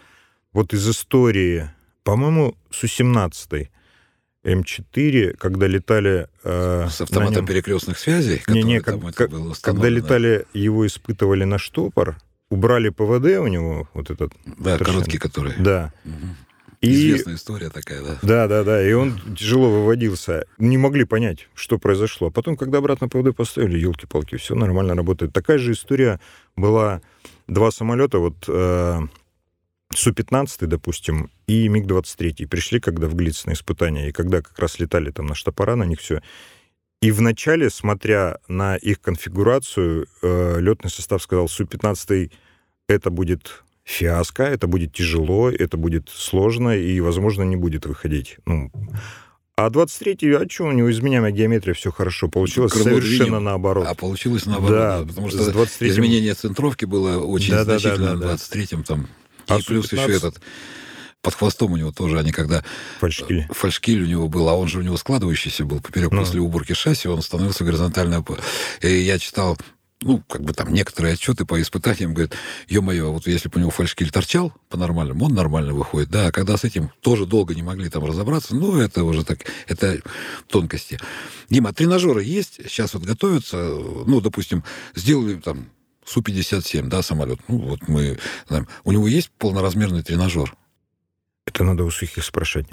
вот 0.53 0.75
из 0.75 0.89
истории, 0.89 1.71
по-моему, 2.03 2.55
Су-17 2.71 3.69
М4, 4.45 5.37
когда 5.39 5.67
летали... 5.67 6.29
э, 6.43 6.89
С 6.91 7.01
автоматом 7.01 7.35
нем- 7.35 7.47
перекрестных 7.47 7.99
связей, 7.99 8.39
который 8.45 8.81
там 8.81 9.01
как- 9.01 9.15
как- 9.15 9.31
когда 9.63 9.89
летали, 9.89 10.45
его 10.53 10.87
испытывали 10.87 11.45
на 11.45 11.59
штопор, 11.59 12.17
убрали 12.51 12.91
ПВД 12.91 13.39
у 13.41 13.47
него, 13.47 13.89
вот 13.95 14.11
этот... 14.11 14.33
Да, 14.45 14.73
совершенно- 14.75 14.85
короткий 14.99 15.19
который. 15.19 15.55
Да. 15.59 15.93
Мгм. 16.05 16.37
И 16.85 16.95
Известная 16.95 17.37
история 17.37 17.71
такая, 17.71 18.03
да. 18.03 18.19
да, 18.23 18.49
да, 18.49 18.65
да. 18.65 18.89
И 18.89 18.93
он 18.93 19.19
тяжело 19.37 19.71
выводился. 19.71 20.47
Не 20.59 20.79
могли 20.79 21.05
понять, 21.05 21.49
что 21.55 21.79
произошло. 21.79 22.31
Потом, 22.31 22.57
когда 22.57 22.79
обратно 22.79 23.09
ПВД 23.09 23.35
поставили, 23.35 23.79
елки-палки, 23.79 24.37
все 24.37 24.55
нормально 24.55 24.95
работает. 24.95 25.33
Такая 25.33 25.59
же 25.59 25.73
история 25.73 26.21
была. 26.57 27.01
Два 27.47 27.71
самолета, 27.71 28.19
вот 28.19 28.37
э, 28.49 29.01
Су-15, 29.95 30.67
допустим, 30.67 31.31
и 31.47 31.69
МиГ-23 31.69 32.47
пришли, 32.47 32.81
когда 32.81 33.07
в 33.07 33.15
Глиц 33.15 33.45
на 33.45 33.53
испытания, 33.53 34.09
и 34.09 34.13
когда 34.13 34.41
как 34.41 34.59
раз 34.59 34.79
летали 34.79 35.11
там 35.11 35.27
на 35.27 35.35
штопора, 35.35 35.77
на 35.77 35.85
них 35.85 36.01
все. 36.01 36.23
И 37.03 37.11
вначале, 37.11 37.69
смотря 37.69 38.39
на 38.49 38.77
их 38.77 39.01
конфигурацию, 39.01 40.07
э, 40.23 40.61
летный 40.61 40.91
состав 40.91 41.23
сказал, 41.23 41.49
Су-15 41.49 42.31
это 42.89 43.11
будет 43.11 43.64
фиаско, 43.85 44.43
это 44.43 44.67
будет 44.67 44.93
тяжело, 44.93 45.51
это 45.51 45.77
будет 45.77 46.09
сложно 46.09 46.77
и, 46.77 47.01
возможно, 47.01 47.43
не 47.43 47.57
будет 47.57 47.87
выходить. 47.87 48.39
Ну, 48.47 48.71
а 49.57 49.69
23-й, 49.69 50.37
а 50.37 50.49
что, 50.51 50.65
у 50.65 50.73
него 50.73 50.91
изменяемая 50.91 51.31
геометрия, 51.31 51.75
все 51.75 51.93
хорошо. 51.93 52.29
Получилось 52.29 52.73
Крыло 52.73 52.85
совершенно 52.87 53.25
двинем. 53.27 53.45
наоборот. 53.45 53.87
А 53.89 53.95
получилось 53.95 54.47
наоборот, 54.47 54.71
Да, 54.79 54.99
да, 55.01 55.07
потому 55.07 55.29
что 55.31 55.49
23-м 55.51 55.89
изменение 55.91 56.35
центровки 56.35 56.87
было 56.87 57.19
очень 57.25 57.53
Да, 57.53 57.65
да, 57.65 57.75
да, 57.75 57.79
значительно 57.79 58.17
да, 58.17 58.29
да. 58.29 58.37
в 58.37 58.41
23-м 58.41 58.83
там. 58.83 59.09
А 59.47 59.59
и 59.59 59.63
плюс 59.63 59.87
Су-15? 59.89 60.03
еще 60.03 60.17
этот 60.17 60.41
под 61.23 61.35
хвостом 61.35 61.73
у 61.73 61.77
него 61.77 61.91
тоже, 61.93 62.19
они 62.19 62.33
когда 62.33 62.65
Фальшкили. 62.99 63.49
фальшкиль 63.51 64.03
у 64.03 64.07
него 64.07 64.29
был, 64.29 64.47
а 64.49 64.55
он 64.55 64.69
же 64.69 64.81
у 64.81 64.83
него 64.83 64.97
складывающийся 64.99 65.65
был 65.65 65.81
поперек 65.81 66.11
Ну. 66.11 66.19
после 66.21 66.41
уборки 66.41 66.73
шасси, 66.75 67.09
он 67.09 67.23
становился 67.23 67.65
горизонтально. 67.65 68.23
И 68.83 68.89
я 68.89 69.19
читал, 69.19 69.57
ну, 70.01 70.23
как 70.29 70.43
бы 70.43 70.53
там 70.53 70.73
некоторые 70.73 71.15
отчеты 71.15 71.45
по 71.45 71.61
испытаниям, 71.61 72.15
говорят, 72.15 72.35
ё-моё, 72.69 73.13
вот 73.13 73.27
если 73.27 73.49
бы 73.49 73.57
у 73.57 73.61
него 73.61 73.71
фальшкиль 73.71 74.11
торчал 74.11 74.53
по-нормальному, 74.69 75.25
он 75.25 75.35
нормально 75.35 75.73
выходит, 75.73 76.11
да, 76.11 76.27
а 76.29 76.33
когда 76.33 76.57
с 76.57 76.65
этим 76.65 76.91
тоже 77.01 77.27
долго 77.27 77.55
не 77.55 77.63
могли 77.63 77.89
там 77.89 78.05
разобраться, 78.05 78.55
ну, 78.55 78.79
это 78.79 79.05
уже 79.05 79.25
так, 79.25 79.41
это 79.67 80.01
тонкости. 80.49 81.01
Дима, 81.49 81.71
а 81.71 81.73
тренажеры 81.73 82.23
есть? 82.23 82.61
Сейчас 82.69 82.95
вот 82.95 83.05
готовятся, 83.05 83.57
ну, 83.57 84.21
допустим, 84.21 84.65
сделали 84.95 85.35
там 85.37 85.71
Су-57, 86.05 86.89
да, 86.89 87.03
самолет. 87.03 87.41
Ну, 87.49 87.59
вот 87.59 87.89
мы 87.89 88.19
знаем. 88.49 88.69
У 88.85 88.93
него 88.93 89.09
есть 89.09 89.31
полноразмерный 89.39 90.03
тренажер? 90.03 90.55
Это 91.47 91.65
надо 91.65 91.85
у 91.85 91.91
сухих 91.91 92.25
спрашивать. 92.25 92.67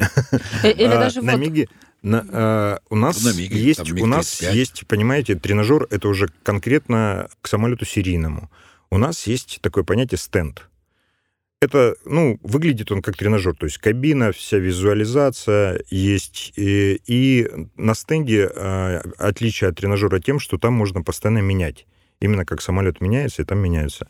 Э, 0.63 0.71
Или 0.71 0.86
А, 0.86 0.99
даже 0.99 1.21
на 1.21 1.34
вот... 1.34 1.41
Миге 1.41 1.69
на, 2.01 2.25
а, 2.31 2.79
у 2.89 2.95
нас 2.95 3.23
На 3.23 3.33
Миге, 3.33 3.59
есть, 3.59 3.83
там 3.83 4.01
у 4.01 4.05
нас 4.05 4.41
МиГ-35. 4.41 4.55
есть, 4.55 4.87
понимаете, 4.87 5.35
тренажер 5.35 5.87
это 5.89 6.07
уже 6.07 6.29
конкретно 6.43 7.29
к 7.41 7.47
самолету 7.47 7.85
серийному. 7.85 8.49
У 8.89 8.97
нас 8.97 9.27
есть 9.27 9.59
такое 9.61 9.83
понятие 9.83 10.17
стенд. 10.17 10.67
Это, 11.61 11.95
ну, 12.05 12.39
выглядит 12.41 12.91
он 12.91 13.03
как 13.03 13.15
тренажер, 13.15 13.55
то 13.55 13.67
есть 13.67 13.77
кабина, 13.77 14.31
вся 14.31 14.57
визуализация 14.57 15.83
есть. 15.91 16.53
И, 16.55 16.99
и 17.05 17.47
на 17.77 17.93
стенде 17.93 18.47
а, 18.47 19.03
отличие 19.19 19.69
от 19.69 19.77
тренажера 19.77 20.19
тем, 20.19 20.39
что 20.39 20.57
там 20.57 20.73
можно 20.73 21.03
постоянно 21.03 21.39
менять. 21.39 21.85
Именно 22.19 22.45
как 22.45 22.63
самолет 22.63 22.99
меняется, 22.99 23.43
и 23.43 23.45
там 23.45 23.59
меняется. 23.59 24.07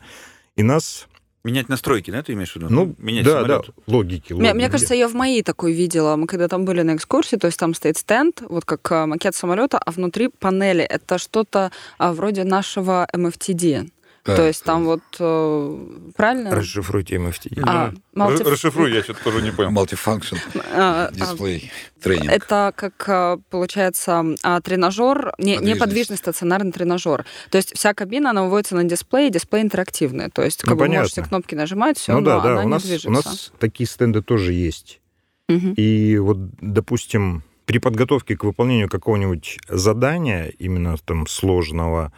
И 0.56 0.62
нас, 0.62 1.08
Менять 1.44 1.68
настройки, 1.68 2.10
да, 2.10 2.22
ты 2.22 2.34
имеешь 2.34 2.52
в 2.52 2.56
виду? 2.56 2.68
ну, 2.70 2.94
менять 2.98 3.24
да, 3.24 3.32
самолет. 3.42 3.66
да, 3.66 3.92
логики, 3.92 4.32
Мне, 4.32 4.42
мне 4.42 4.50
логики. 4.52 4.70
кажется, 4.70 4.94
я 4.94 5.08
в 5.08 5.14
моей 5.14 5.42
такой 5.42 5.72
видела. 5.72 6.14
Мы 6.14 6.28
когда 6.28 6.46
там 6.46 6.64
были 6.64 6.82
на 6.82 6.94
экскурсии, 6.94 7.36
то 7.36 7.46
есть 7.48 7.58
там 7.58 7.74
стоит 7.74 7.96
стенд, 7.98 8.42
вот 8.48 8.64
как 8.64 8.92
а, 8.92 9.06
макет 9.06 9.34
самолета, 9.34 9.78
а 9.78 9.90
внутри 9.90 10.28
панели. 10.28 10.84
Это 10.84 11.18
что-то 11.18 11.72
а, 11.98 12.12
вроде 12.12 12.44
нашего 12.44 13.08
MFTD. 13.12 13.90
Да, 14.24 14.36
то 14.36 14.46
есть 14.46 14.62
там 14.62 14.84
вот 14.84 15.00
э, 15.18 15.78
правильно? 16.16 16.54
Расшифруйте 16.54 17.16
MFT. 17.16 17.60
А, 17.66 17.92
multi- 18.14 18.48
Расшифруй, 18.48 18.92
я 18.92 19.02
что-то 19.02 19.24
тоже 19.24 19.42
не 19.42 19.50
понял. 19.50 19.72
Multifunction 19.72 20.38
а, 20.72 21.08
а, 21.10 21.12
дисплей 21.12 21.72
тренинг. 22.00 22.30
Это 22.30 22.72
как 22.76 23.04
а, 23.08 23.38
получается 23.50 24.24
а, 24.44 24.60
тренажер, 24.60 25.32
не, 25.38 25.56
неподвижный 25.56 26.16
стационарный 26.16 26.70
тренажер. 26.70 27.26
То 27.50 27.58
есть 27.58 27.76
вся 27.76 27.94
кабина, 27.94 28.30
она 28.30 28.44
выводится 28.44 28.76
на 28.76 28.84
дисплей, 28.84 29.28
дисплей 29.28 29.62
интерактивный. 29.62 30.30
То 30.30 30.42
есть 30.42 30.62
Ну, 30.64 30.68
как 30.68 30.78
бы 30.78 30.82
вы 30.82 30.86
понятно. 30.86 31.02
можете 31.02 31.22
кнопки 31.22 31.54
нажимать, 31.56 31.98
все, 31.98 32.12
ну 32.12 32.20
но 32.20 32.26
да, 32.26 32.40
да, 32.40 32.52
она 32.52 32.60
у 32.60 32.64
не 32.64 32.70
нас, 32.70 32.82
движется. 32.84 33.08
у 33.08 33.12
нас 33.12 33.52
такие 33.58 33.88
стенды 33.88 34.22
тоже 34.22 34.52
есть. 34.52 35.00
И 35.48 36.16
вот, 36.18 36.38
допустим, 36.60 37.42
при 37.66 37.78
подготовке 37.78 38.36
к 38.36 38.44
выполнению 38.44 38.88
какого-нибудь 38.88 39.58
задания, 39.68 40.46
именно 40.58 40.96
там 41.04 41.26
сложного, 41.26 42.10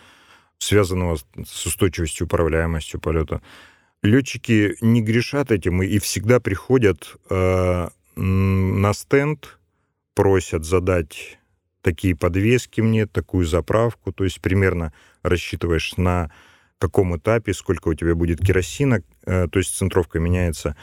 связанного 0.59 1.17
с- 1.17 1.67
устойчивостью, 1.67 2.27
управляемостью 2.27 3.01
полета, 3.01 3.43
летчики 4.03 4.77
не 4.81 5.03
грешат 5.03 5.51
этим 5.51 5.83
и, 5.83 5.99
всегда 5.99 6.41
приходят 6.41 7.17
э, 7.31 7.89
на 8.17 8.93
стенд, 8.93 9.59
просят 10.15 10.65
задать 10.65 11.39
такие 11.83 12.17
подвески 12.17 12.81
мне, 12.81 13.07
такую 13.07 13.47
заправку, 13.47 14.13
то 14.13 14.25
есть 14.25 14.41
примерно 14.41 14.93
рассчитываешь 15.23 15.97
на 15.97 16.31
каком 16.79 17.17
этапе, 17.17 17.55
сколько 17.55 17.89
у 17.89 17.95
тебя 17.95 18.15
будет 18.15 18.41
керосина, 18.41 19.03
э, 19.27 19.49
то 19.49 19.59
есть 19.59 19.77
центровка 19.77 20.19
меняется, 20.19 20.77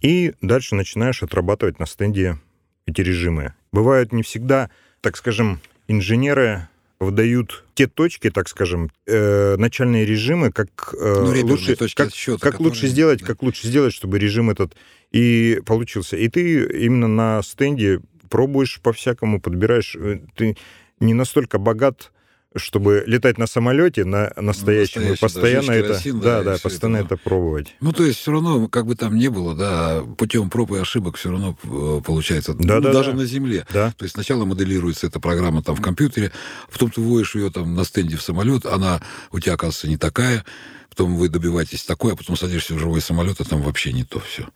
и 0.00 0.34
дальше 0.40 0.74
начинаешь 0.74 1.22
отрабатывать 1.22 1.78
на 1.78 1.86
стенде 1.86 2.38
эти 2.86 3.00
режимы. 3.00 3.54
Бывают 3.72 4.12
не 4.12 4.22
всегда, 4.22 4.70
так 5.00 5.16
скажем, 5.16 5.60
инженеры 5.88 6.68
выдают 7.00 7.64
те 7.74 7.86
точки, 7.86 8.30
так 8.30 8.48
скажем, 8.48 8.90
э, 9.06 9.56
начальные 9.56 10.04
режимы, 10.04 10.50
как 10.50 10.94
э, 10.98 11.14
Ну, 11.24 11.46
лучше, 11.48 11.76
точки 11.76 11.96
как, 11.96 12.08
отсчета, 12.08 12.38
как 12.40 12.52
которые- 12.54 12.68
лучше 12.70 12.86
сделать, 12.88 13.20
да. 13.20 13.26
как 13.26 13.42
лучше 13.42 13.68
сделать, 13.68 13.94
чтобы 13.94 14.18
режим 14.18 14.50
этот 14.50 14.74
и 15.12 15.60
получился. 15.64 16.16
И 16.16 16.28
ты 16.28 16.64
именно 16.84 17.06
на 17.08 17.42
стенде 17.42 18.00
пробуешь 18.28 18.80
по-всякому, 18.82 19.40
подбираешь. 19.40 19.96
Э, 19.96 20.18
Ты 20.34 20.56
не 21.00 21.14
настолько 21.14 21.58
богат, 21.58 22.10
чтобы 22.56 23.04
летать 23.06 23.36
на 23.36 23.46
самолете, 23.46 24.04
на 24.04 24.32
настоящем, 24.36 25.02
и 25.02 25.16
постоянно 25.16 25.72
это, 25.72 25.88
керосин, 25.88 26.20
да, 26.20 26.42
да, 26.42 26.52
да, 26.52 26.58
постоянно 26.62 26.96
это, 26.98 27.14
это 27.14 27.16
пробовать. 27.16 27.74
Ну, 27.80 27.92
то 27.92 28.04
есть 28.04 28.18
все 28.20 28.32
равно, 28.32 28.68
как 28.68 28.86
бы 28.86 28.94
там 28.94 29.16
ни 29.16 29.28
было, 29.28 29.54
да, 29.54 30.02
путем 30.16 30.48
проб 30.48 30.72
и 30.72 30.78
ошибок 30.78 31.16
все 31.16 31.30
равно 31.30 31.56
э, 31.62 32.00
получается. 32.04 32.54
Да, 32.54 32.76
ну, 32.76 32.80
да, 32.80 32.92
даже 32.92 33.12
да. 33.12 33.18
на 33.18 33.24
Земле. 33.26 33.66
Да. 33.72 33.92
То 33.96 34.04
есть 34.04 34.14
сначала 34.14 34.44
моделируется 34.44 35.06
эта 35.06 35.20
программа 35.20 35.62
там 35.62 35.76
в 35.76 35.82
компьютере, 35.82 36.32
потом 36.72 36.90
ты 36.90 37.00
вводишь 37.00 37.34
ее 37.34 37.50
там 37.50 37.74
на 37.74 37.84
стенде 37.84 38.16
в 38.16 38.22
самолет, 38.22 38.64
она 38.64 39.02
у 39.30 39.40
тебя 39.40 39.54
оказывается 39.54 39.88
не 39.88 39.98
такая, 39.98 40.44
потом 40.88 41.16
вы 41.16 41.28
добиваетесь 41.28 41.84
такой, 41.84 42.14
а 42.14 42.16
потом 42.16 42.36
садишься 42.36 42.74
в 42.74 42.78
живой 42.78 43.02
самолет, 43.02 43.40
а 43.40 43.44
там 43.44 43.60
вообще 43.60 43.92
не 43.92 44.04
то 44.04 44.20
все. 44.20 44.48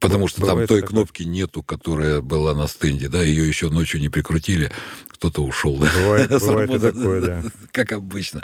Потому 0.00 0.28
что 0.28 0.40
там 0.40 0.50
Бывает 0.50 0.68
той 0.68 0.80
такое. 0.82 0.90
кнопки 0.90 1.22
нету, 1.22 1.62
которая 1.62 2.20
была 2.20 2.54
на 2.54 2.68
стенде, 2.68 3.08
да, 3.08 3.22
ее 3.22 3.48
еще 3.48 3.70
ночью 3.70 4.00
не 4.00 4.08
прикрутили, 4.08 4.70
кто-то 5.08 5.42
ушел. 5.42 5.76
Бывает, 5.96 6.30
и 6.30 6.78
такое, 6.78 7.20
да. 7.22 7.42
Как 7.72 7.92
обычно. 7.92 8.42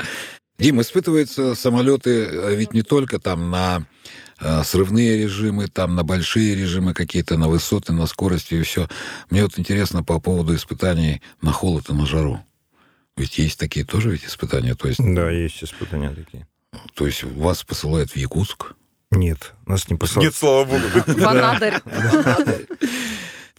Дим, 0.58 0.80
испытываются 0.80 1.54
самолеты 1.54 2.10
э, 2.24 2.54
ведь 2.56 2.72
не 2.72 2.82
только 2.82 3.18
там 3.18 3.50
на 3.50 3.86
э, 4.40 4.62
срывные 4.64 5.18
режимы, 5.24 5.66
там 5.66 5.94
на 5.94 6.04
большие 6.04 6.54
режимы 6.54 6.94
какие-то, 6.94 7.36
на 7.36 7.48
высоты, 7.48 7.92
на 7.92 8.06
скорости 8.06 8.54
и 8.54 8.62
все. 8.62 8.88
Мне 9.30 9.42
вот 9.42 9.58
интересно 9.58 10.02
по 10.04 10.20
поводу 10.20 10.54
испытаний 10.54 11.20
на 11.40 11.52
холод 11.52 11.88
и 11.90 11.92
на 11.92 12.06
жару. 12.06 12.40
Ведь 13.16 13.38
есть 13.38 13.58
такие 13.58 13.84
тоже 13.84 14.10
ведь 14.10 14.24
испытания. 14.24 14.74
То 14.74 14.88
есть, 14.88 15.00
Да, 15.02 15.30
есть 15.30 15.62
испытания 15.62 16.10
такие. 16.10 16.46
то 16.94 17.06
есть 17.06 17.24
вас 17.24 17.62
посылают 17.64 18.10
в 18.12 18.16
Якутск. 18.16 18.72
Нет, 19.12 19.52
нас 19.66 19.88
не 19.90 19.96
посылают. 19.96 20.32
Нет, 20.32 20.34
слава 20.38 20.64
богу. 20.64 20.82
В 21.06 21.24
Анадырь. 21.26 21.74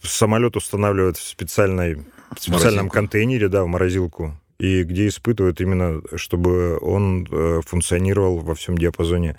Самолет 0.02 0.56
устанавливают 0.56 1.16
в, 1.16 1.26
специальной, 1.26 1.94
в 2.36 2.38
специальном 2.42 2.90
контейнере, 2.90 3.48
да, 3.48 3.64
в 3.64 3.68
морозилку, 3.68 4.38
и 4.58 4.82
где 4.82 5.08
испытывают 5.08 5.60
именно, 5.62 6.02
чтобы 6.16 6.78
он 6.80 7.26
э, 7.30 7.60
функционировал 7.64 8.38
во 8.40 8.54
всем 8.54 8.76
диапазоне 8.76 9.38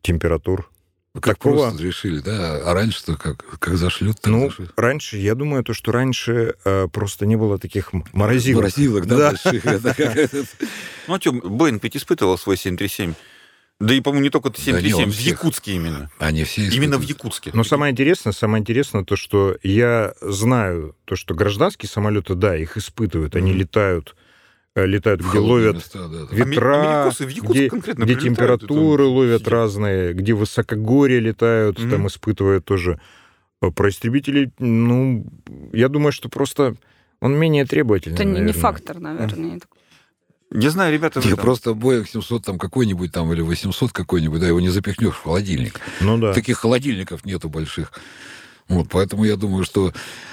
температур. 0.00 0.70
Как 1.14 1.36
Такого- 1.38 1.64
просто 1.68 1.82
решили, 1.82 2.20
да? 2.20 2.60
А 2.64 2.72
раньше-то 2.72 3.16
как, 3.16 3.44
как 3.58 3.76
зашлют, 3.76 4.20
так 4.20 4.30
Ну, 4.32 4.48
зашлют. 4.48 4.72
раньше, 4.76 5.16
я 5.18 5.34
думаю, 5.34 5.62
то, 5.64 5.74
что 5.74 5.92
раньше 5.92 6.54
э, 6.64 6.86
просто 6.90 7.26
не 7.26 7.36
было 7.36 7.58
таких 7.58 7.92
морозилок. 8.12 8.62
Морозилок, 8.62 9.06
да, 9.06 9.16
Да. 9.16 9.30
больших. 9.32 9.64
Ну, 11.08 11.14
а 11.14 11.20
что, 11.20 11.32
Боинг 11.32 11.82
ведь 11.82 11.96
испытывал 11.96 12.38
свой 12.38 12.56
737. 12.56 13.14
Да 13.80 13.94
и, 13.94 14.00
по-моему, 14.02 14.24
не 14.24 14.30
только 14.30 14.50
737, 14.54 15.04
он 15.04 15.10
в 15.10 15.14
всех. 15.14 15.38
Якутске 15.38 15.72
именно. 15.72 16.10
Они 16.18 16.44
все 16.44 16.60
Именно 16.62 16.98
в 16.98 17.00
испытывают. 17.02 17.08
Якутске. 17.10 17.50
Но 17.54 17.64
самое 17.64 17.92
интересное, 17.92 18.32
самое 18.32 18.60
интересное 18.60 19.04
то, 19.04 19.16
что 19.16 19.56
я 19.62 20.12
знаю 20.20 20.94
то, 21.06 21.16
что 21.16 21.34
гражданские 21.34 21.88
самолеты, 21.88 22.34
да, 22.34 22.56
их 22.56 22.76
испытывают, 22.76 23.34
они 23.36 23.52
Мгм. 23.52 23.60
летают, 23.60 24.16
э, 24.76 24.84
летают, 24.84 25.22
В 25.22 25.30
где 25.30 25.38
ловят 25.38 25.76
места, 25.76 26.08
да, 26.08 26.26
да. 26.26 26.36
Ветра, 26.36 27.04
Якутск 27.06 27.22
где, 27.22 27.68
где 28.04 28.16
температуры 28.16 29.04
там 29.04 29.12
ловят 29.12 29.40
сидят. 29.40 29.52
разные, 29.52 30.12
где 30.12 30.34
высокогорье 30.34 31.18
летают, 31.18 31.78
Мгм. 31.78 31.90
там 31.90 32.06
испытывают 32.06 32.66
тоже. 32.66 33.00
А 33.62 33.70
Про 33.70 33.88
истребителей, 33.88 34.52
ну, 34.58 35.24
я 35.72 35.88
думаю, 35.88 36.12
что 36.12 36.28
просто 36.28 36.76
он 37.20 37.34
менее 37.38 37.64
требовательный. 37.64 38.14
Это 38.14 38.24
не, 38.24 38.32
не 38.32 38.36
наверное. 38.40 38.60
фактор, 38.60 39.00
наверное. 39.00 39.58
Не 40.50 40.68
знаю, 40.68 40.92
ребята... 40.92 41.20
Не, 41.20 41.26
этом- 41.32 41.40
просто 41.40 41.74
Боинг 41.74 42.08
700 42.08 42.44
там 42.44 42.58
какой-нибудь 42.58 43.12
там 43.12 43.32
или 43.32 43.40
800 43.40 43.92
какой-нибудь, 43.92 44.40
да, 44.40 44.48
его 44.48 44.60
не 44.60 44.68
запихнешь 44.70 45.14
в 45.14 45.22
холодильник. 45.22 45.80
Ну 46.00 46.18
да. 46.18 46.32
Таких 46.32 46.58
холодильников 46.58 47.24
нету 47.24 47.48
больших. 47.48 47.92
Вот, 48.68 48.88
поэтому 48.88 49.24
я 49.24 49.36
думаю, 49.36 49.64
что 49.64 49.92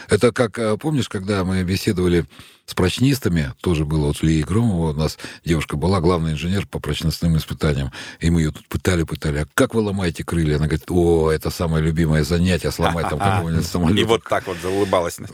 это 0.09 0.31
как, 0.31 0.59
а, 0.59 0.77
помнишь, 0.77 1.09
когда 1.09 1.43
мы 1.43 1.63
беседовали 1.63 2.25
с 2.67 2.73
прочнистами, 2.73 3.53
тоже 3.61 3.85
было 3.85 4.07
вот 4.07 4.21
Лией 4.21 4.43
Громова, 4.43 4.91
у 4.91 4.93
нас 4.93 5.17
девушка 5.45 5.77
была, 5.77 6.01
главный 6.01 6.33
инженер 6.33 6.67
по 6.67 6.79
прочностным 6.79 7.37
испытаниям, 7.37 7.93
и 8.19 8.29
мы 8.29 8.41
ее 8.41 8.51
тут 8.51 8.67
пытали-пытали, 8.67 9.39
а 9.39 9.47
как 9.53 9.73
вы 9.73 9.79
ломаете 9.79 10.25
крылья? 10.25 10.57
Она 10.57 10.65
говорит, 10.65 10.91
о, 10.91 11.31
это 11.31 11.49
самое 11.49 11.81
любимое 11.81 12.25
занятие, 12.25 12.71
сломать 12.71 13.09
там 13.09 13.19
какого-нибудь 13.19 13.65
самолета. 13.65 14.01
И 14.01 14.03
вот 14.03 14.23
так 14.29 14.45
вот 14.47 14.57
заулыбалась. 14.61 15.17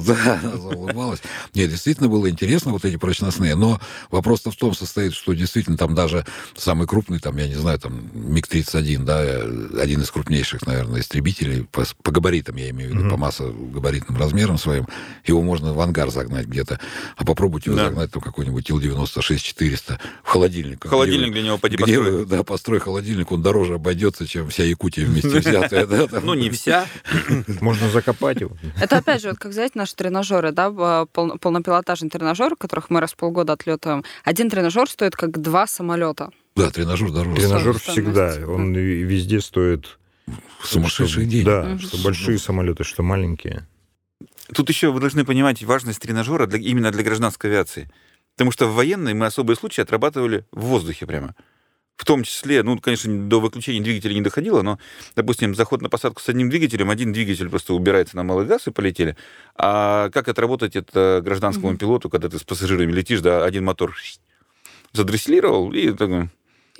Да, 0.00 0.40
заулыбалась. 0.42 1.20
Нет, 1.54 1.70
действительно 1.70 2.08
было 2.08 2.28
интересно, 2.28 2.72
вот 2.72 2.84
эти 2.84 2.96
прочностные, 2.96 3.54
но 3.54 3.80
вопрос-то 4.10 4.50
в 4.50 4.56
том 4.56 4.74
состоит, 4.74 5.14
что 5.14 5.32
действительно 5.32 5.76
там 5.76 5.94
даже 5.94 6.26
самый 6.56 6.88
крупный, 6.88 7.20
там, 7.20 7.36
я 7.36 7.46
не 7.46 7.54
знаю, 7.54 7.78
там, 7.78 8.10
МиГ-31, 8.12 9.04
да, 9.04 9.22
э, 9.22 9.80
один 9.80 10.00
из 10.00 10.10
крупнейших, 10.10 10.66
наверное, 10.66 11.02
истребителей, 11.02 11.64
по, 11.70 11.84
по 12.02 12.10
габаритам, 12.10 12.56
я 12.56 12.70
имею 12.70 12.90
в 12.90 12.94
виду, 12.96 13.10
по 13.10 13.16
массогабаритным 13.16 14.18
размерам 14.18 14.58
своим, 14.58 14.88
его 15.24 15.42
можно 15.42 15.72
в 15.72 15.80
ангар 15.80 16.10
загнать 16.10 16.46
где-то, 16.46 16.79
а 17.16 17.24
попробуйте 17.24 17.70
его 17.70 17.78
Да. 17.78 17.86
загнать 17.88 18.10
там 18.10 18.22
какой-нибудь 18.22 18.68
Ил-96-400 18.70 19.98
в 20.22 20.28
холодильник. 20.28 20.86
Холодильник 20.86 21.32
для 21.32 21.42
него 21.42 21.58
поди 21.58 21.76
Где, 21.76 21.96
построй. 21.98 22.26
да, 22.26 22.42
построй 22.42 22.80
холодильник, 22.80 23.32
он 23.32 23.42
дороже 23.42 23.74
обойдется, 23.74 24.26
чем 24.26 24.48
вся 24.48 24.64
Якутия 24.64 25.06
вместе 25.06 25.28
взятая. 25.40 25.86
Ну, 26.22 26.34
не 26.34 26.50
вся. 26.50 26.86
Можно 27.60 27.88
закопать 27.90 28.40
его. 28.40 28.56
Это 28.80 28.98
опять 28.98 29.22
же, 29.22 29.28
вот 29.30 29.38
как 29.38 29.52
взять 29.52 29.74
наши 29.74 29.94
тренажеры, 29.94 30.52
да, 30.52 30.70
полнопилотажный 31.06 32.10
тренажер, 32.10 32.56
которых 32.56 32.90
мы 32.90 33.00
раз 33.00 33.12
в 33.12 33.16
полгода 33.16 33.52
отлетаем. 33.54 34.04
Один 34.24 34.50
тренажер 34.50 34.88
стоит 34.88 35.16
как 35.16 35.40
два 35.40 35.66
самолета. 35.66 36.30
Да, 36.56 36.70
тренажер 36.70 37.10
дороже. 37.12 37.36
Тренажер 37.40 37.78
всегда, 37.78 38.34
он 38.46 38.74
везде 38.74 39.40
стоит... 39.40 39.96
Сумасшедший 40.62 41.22
что- 41.24 41.30
день. 41.30 41.44
Да, 41.44 41.78
что 41.78 41.96
большие 41.98 42.38
самолеты, 42.38 42.84
что 42.84 43.02
маленькие. 43.02 43.66
Тут 44.54 44.68
еще 44.68 44.90
вы 44.90 45.00
должны 45.00 45.24
понимать 45.24 45.62
важность 45.62 46.00
тренажера 46.00 46.46
для- 46.46 46.60
именно 46.60 46.90
для 46.90 47.02
гражданской 47.02 47.50
авиации. 47.50 47.90
Потому 48.36 48.52
что 48.52 48.66
в 48.66 48.74
военной 48.74 49.14
мы 49.14 49.26
особые 49.26 49.56
случаи 49.56 49.82
отрабатывали 49.82 50.44
в 50.52 50.62
воздухе 50.62 51.06
прямо. 51.06 51.34
В 51.96 52.06
том 52.06 52.22
числе, 52.22 52.62
ну, 52.62 52.78
конечно, 52.78 53.28
до 53.28 53.40
выключения 53.40 53.82
двигателя 53.82 54.14
не 54.14 54.22
доходило, 54.22 54.62
но, 54.62 54.78
допустим, 55.16 55.54
заход 55.54 55.82
на 55.82 55.90
посадку 55.90 56.22
с 56.22 56.28
одним 56.30 56.48
двигателем, 56.48 56.88
один 56.88 57.12
двигатель 57.12 57.50
просто 57.50 57.74
убирается 57.74 58.16
на 58.16 58.22
малый 58.22 58.46
газ 58.46 58.66
и 58.66 58.70
полетели. 58.70 59.16
А 59.54 60.08
как 60.08 60.28
отработать 60.28 60.76
это 60.76 61.20
гражданскому 61.22 61.68
Мгм. 61.70 61.76
пилоту, 61.78 62.08
когда 62.08 62.30
ты 62.30 62.38
с 62.38 62.42
пассажирами 62.42 62.90
летишь, 62.90 63.20
да, 63.20 63.44
один 63.44 63.64
мотор 63.64 63.94
задрессировал, 64.92 65.72
и 65.72 65.92
такой... 65.92 66.30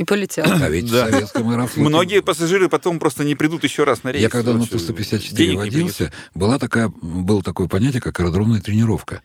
И 0.00 0.04
полетел. 0.04 0.46
А 0.46 0.70
ведь 0.70 0.90
Да. 0.90 1.08
в 1.08 1.10
советском 1.10 1.50
аэрофлоте... 1.50 1.86
Многие 1.86 2.22
пассажиры 2.22 2.70
потом 2.70 2.98
просто 2.98 3.22
не 3.22 3.34
придут 3.34 3.64
еще 3.64 3.84
раз 3.84 4.02
на 4.02 4.12
рейс. 4.12 4.22
Я 4.22 4.30
когда 4.30 4.54
на 4.54 4.60
Вот, 4.60 4.70
Ту-154 4.70 5.34
денег 5.34 5.50
не 5.50 5.56
водился, 5.58 6.10
была 6.34 6.58
такая, 6.58 6.88
было 7.02 7.42
такое 7.42 7.68
понятие, 7.68 8.00
как 8.00 8.18
аэродромная 8.18 8.62
тренировка. 8.62 9.20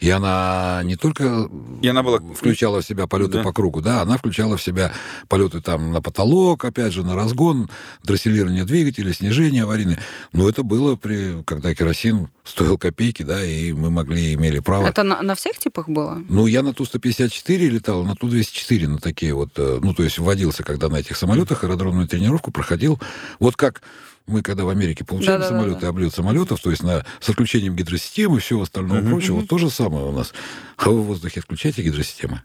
И 0.00 0.08
она 0.10 0.80
не 0.84 0.96
только 0.96 1.48
И 1.82 1.86
она 1.88 2.02
была- 2.02 2.20
включала 2.34 2.80
в 2.80 2.84
себя 2.86 3.06
полеты 3.06 3.34
Да. 3.38 3.42
по 3.42 3.52
кругу, 3.52 3.80
да, 3.82 4.00
она 4.02 4.16
включала 4.16 4.56
в 4.56 4.62
себя 4.62 4.92
полеты 5.28 5.60
там 5.60 5.92
на 5.92 6.00
потолок, 6.00 6.64
опять 6.64 6.92
же, 6.92 7.04
на 7.04 7.14
разгон, 7.14 7.68
дросселирование 8.02 8.64
двигателя, 8.64 9.12
снижение 9.12 9.64
аварийное. 9.64 9.98
Но 10.32 10.48
это 10.48 10.62
было, 10.62 10.96
при, 10.96 11.42
когда 11.44 11.74
керосин 11.74 12.28
стоил 12.44 12.78
копейки, 12.78 13.22
да, 13.22 13.44
и 13.44 13.72
мы 13.72 13.90
могли, 13.90 14.34
имели 14.34 14.58
право. 14.60 14.86
Это 14.86 15.02
на, 15.02 15.20
на 15.22 15.34
всех 15.34 15.58
типах 15.58 15.88
было? 15.88 16.22
Ну, 16.28 16.46
я 16.46 16.62
на 16.62 16.72
Ту-154 16.72 17.68
летал, 17.68 18.02
на 18.04 18.14
Ту-204, 18.16 18.88
на 18.88 18.98
такие 18.98 19.34
вот, 19.34 19.50
э, 19.56 19.78
ну, 19.82 19.92
то 19.94 20.02
есть 20.02 20.18
вводился, 20.18 20.62
когда 20.64 20.88
на 20.88 20.96
этих 20.96 21.16
самолетах 21.16 21.62
аэродромную 21.62 22.08
тренировку 22.08 22.50
проходил. 22.50 22.98
Вот 23.38 23.56
как 23.56 23.82
мы, 24.26 24.42
когда 24.42 24.64
в 24.64 24.68
Америке 24.68 25.04
получали 25.04 25.38
Да-да-да-да. 25.38 25.60
самолеты, 25.62 25.86
облет 25.86 26.14
самолетов, 26.14 26.60
то 26.60 26.70
есть 26.70 26.82
на, 26.82 27.04
с 27.20 27.28
отключением 27.28 27.74
гидросистемы 27.74 28.36
и 28.36 28.40
всего 28.40 28.62
остального 28.62 29.00
Мгм. 29.00 29.10
прочего, 29.10 29.36
вот 29.36 29.48
то 29.48 29.58
же 29.58 29.70
самое 29.70 30.04
у 30.06 30.12
нас. 30.12 30.32
А 30.76 30.88
вы 30.90 31.00
в 31.02 31.04
воздухе 31.06 31.40
отключаете 31.40 31.82
гидросистемы? 31.82 32.42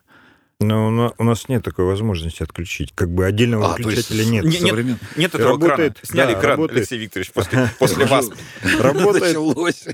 Но 0.62 0.88
у 0.88 0.90
на- 0.90 1.14
у 1.18 1.24
нас 1.26 1.50
нет 1.50 1.64
такой 1.66 1.84
возможности 1.84 2.42
отключить. 2.42 2.94
Как 2.96 3.10
бы 3.14 3.26
отдельного 3.26 3.74
А, 3.74 3.76
то 3.76 3.90
есть 3.90 4.10
выключателя 4.10 4.24
нет. 4.32 4.46
Не- 4.46 4.52
нет. 4.52 4.62
современ- 4.74 4.98
Нет 5.18 5.36
этого 5.36 5.50
Работает, 5.52 6.00
крана. 6.00 6.06
Сняли 6.06 6.34
да, 6.34 6.40
кран, 6.40 6.52
работает. 6.52 6.78
Алексей 6.80 6.98
Викторович, 6.98 7.32
после, 7.34 7.70
после 7.80 8.06
вас. 8.06 8.30
Работает, 8.80 9.38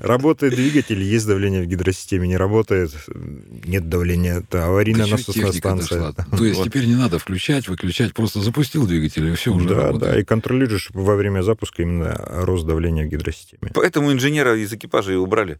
работает 0.04 0.54
двигатель, 0.54 1.02
есть 1.02 1.26
давление 1.26 1.62
в 1.62 1.66
гидросистеме, 1.66 2.28
не 2.28 2.36
работает, 2.36 2.92
нет 3.12 3.88
давления, 3.88 4.38
это 4.38 4.66
аварийная 4.66 5.06
насосная 5.08 5.50
станция. 5.50 6.12
То 6.12 6.44
есть 6.44 6.58
Вот. 6.58 6.68
теперь 6.68 6.84
не 6.86 6.94
надо 6.94 7.18
включать, 7.18 7.66
выключать, 7.66 8.14
просто 8.14 8.40
запустил 8.40 8.86
двигатель, 8.86 9.28
и 9.28 9.34
все 9.34 9.52
уже 9.52 9.68
Да, 9.68 9.74
работает. 9.88 10.12
да, 10.12 10.20
и 10.20 10.22
контролируешь 10.24 10.90
во 10.94 11.16
время 11.16 11.42
запуска 11.42 11.82
именно 11.82 12.14
рост 12.30 12.64
давления 12.66 13.04
в 13.04 13.08
гидросистеме. 13.08 13.72
Поэтому 13.74 14.12
инженера 14.12 14.56
из 14.56 14.72
экипажа 14.72 15.12
и 15.12 15.16
убрали. 15.16 15.58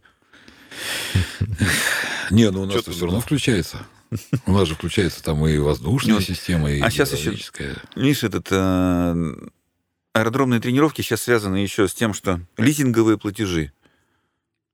Не, 2.31 2.49
ну 2.51 2.61
у 2.61 2.65
нас 2.65 2.81
все 2.85 3.05
равно 3.05 3.19
включается. 3.19 3.79
У 4.45 4.51
нас 4.53 4.67
же 4.67 4.75
включается 4.75 5.23
там 5.23 5.45
и 5.47 5.57
воздушная 5.57 6.15
Ну, 6.15 6.21
система, 6.21 6.71
и 6.71 6.79
а 6.81 6.89
гидравлическая. 6.89 7.75
Видишь, 7.95 8.23
этот, 8.23 8.47
э, 8.51 9.33
аэродромные 10.13 10.59
тренировки 10.59 11.01
сейчас 11.01 11.21
связаны 11.23 11.57
еще 11.57 11.87
с 11.87 11.93
тем, 11.93 12.13
что 12.13 12.39
лизинговые 12.57 13.17
платежи. 13.17 13.71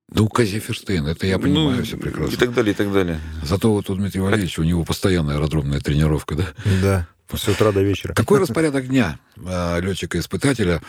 Да 0.10 0.23
у 0.23 0.28
Казиферштейн, 0.28 1.06
это 1.06 1.28
я 1.28 1.38
понимаю 1.38 1.78
Ну, 1.78 1.84
все 1.84 1.95
И 1.95 1.99
прекрасно. 1.99 2.38
так 2.38 2.54
далее, 2.54 2.73
и 2.73 2.75
так 2.75 2.91
далее. 2.91 3.19
Зато 3.43 3.71
вот 3.71 3.89
у 3.89 3.95
Дмитрия 3.95 4.21
Валерьевича, 4.21 4.62
у 4.62 4.63
него 4.63 4.84
постоянная 4.84 5.36
аэродромная 5.36 5.82
тренировка, 5.82 6.36
да? 6.36 6.47
Да, 6.82 7.08
с 7.32 7.47
утра 7.47 7.71
до 7.71 7.84
вечера. 7.84 8.13
Какой 8.15 8.39
распорядок 8.39 8.88
дня 8.88 9.19
летчика-испытателя? 9.38 10.82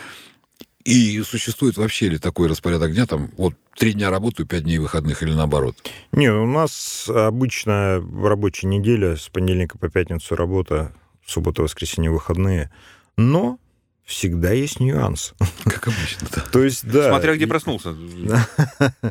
И 0.83 1.21
существует 1.23 1.77
вообще 1.77 2.09
ли 2.09 2.17
такой 2.17 2.47
распорядок 2.47 2.93
дня, 2.93 3.05
там, 3.05 3.29
вот 3.37 3.53
три 3.77 3.93
дня 3.93 4.09
работаю, 4.09 4.47
пять 4.47 4.63
дней 4.63 4.77
выходных 4.77 5.23
или 5.23 5.33
наоборот? 5.33 5.75
Не, 6.11 6.31
у 6.31 6.45
нас 6.45 7.07
обычно 7.09 8.03
рабочая 8.23 8.67
неделя 8.67 9.15
с 9.15 9.29
понедельника 9.29 9.77
по 9.77 9.89
пятницу 9.89 10.35
работа, 10.35 10.93
суббота, 11.25 11.61
воскресенье, 11.63 12.11
выходные. 12.11 12.71
Но 13.17 13.59
всегда 14.03 14.51
есть 14.51 14.79
нюанс. 14.79 15.33
Как 15.63 15.87
обычно, 15.87 16.27
да. 16.35 16.41
То 16.51 16.63
есть, 16.63 16.85
да. 16.85 17.09
Смотря 17.09 17.35
где 17.35 17.47
проснулся. 17.47 17.95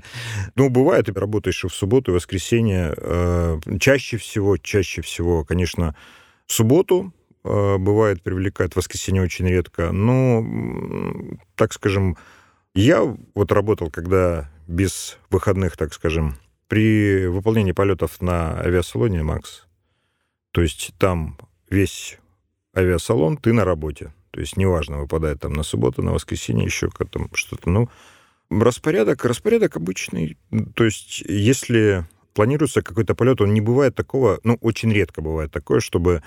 Ну, 0.56 0.68
бывает, 0.68 1.06
ты 1.06 1.12
работаешь 1.12 1.64
и 1.64 1.68
в 1.68 1.74
субботу, 1.74 2.10
и 2.10 2.14
воскресенье. 2.14 2.92
Э, 2.96 3.58
Чаще 3.78 4.16
всего, 4.18 4.56
чаще 4.56 5.02
всего, 5.02 5.44
конечно, 5.44 5.94
в 6.46 6.52
субботу 6.52 7.14
бывает, 7.42 8.22
привлекает, 8.22 8.74
в 8.74 8.76
воскресенье 8.76 9.22
очень 9.22 9.48
редко. 9.48 9.92
Но, 9.92 10.38
м, 10.38 11.40
так 11.54 11.72
скажем, 11.72 12.16
я 12.74 13.02
вот 13.34 13.52
работал, 13.52 13.90
когда 13.90 14.50
без 14.66 15.18
выходных, 15.30 15.76
так 15.76 15.92
скажем, 15.92 16.36
при 16.68 17.26
выполнении 17.26 17.72
полетов 17.72 18.20
на 18.20 18.60
авиасалоне 18.60 19.22
«Макс». 19.22 19.66
То 20.52 20.62
есть 20.62 20.92
там 20.98 21.38
весь 21.68 22.18
авиасалон, 22.76 23.36
ты 23.36 23.52
на 23.52 23.64
работе. 23.64 24.12
То 24.30 24.40
есть 24.40 24.56
неважно, 24.56 24.98
выпадает 24.98 25.40
там 25.40 25.52
на 25.52 25.62
субботу, 25.62 26.02
на 26.02 26.12
воскресенье, 26.12 26.64
еще 26.64 26.88
там 27.10 27.28
что-то. 27.34 27.70
Ну, 27.70 27.88
распорядок, 28.50 29.24
распорядок 29.24 29.76
обычный. 29.76 30.38
То 30.74 30.84
есть 30.84 31.20
если 31.22 32.06
планируется 32.34 32.82
какой-то 32.82 33.14
полет, 33.14 33.40
он 33.40 33.52
не 33.54 33.60
бывает 33.60 33.94
такого, 33.94 34.38
ну, 34.44 34.56
очень 34.60 34.92
редко 34.92 35.20
бывает 35.20 35.50
такое, 35.50 35.80
чтобы 35.80 36.12
э, 36.12 36.20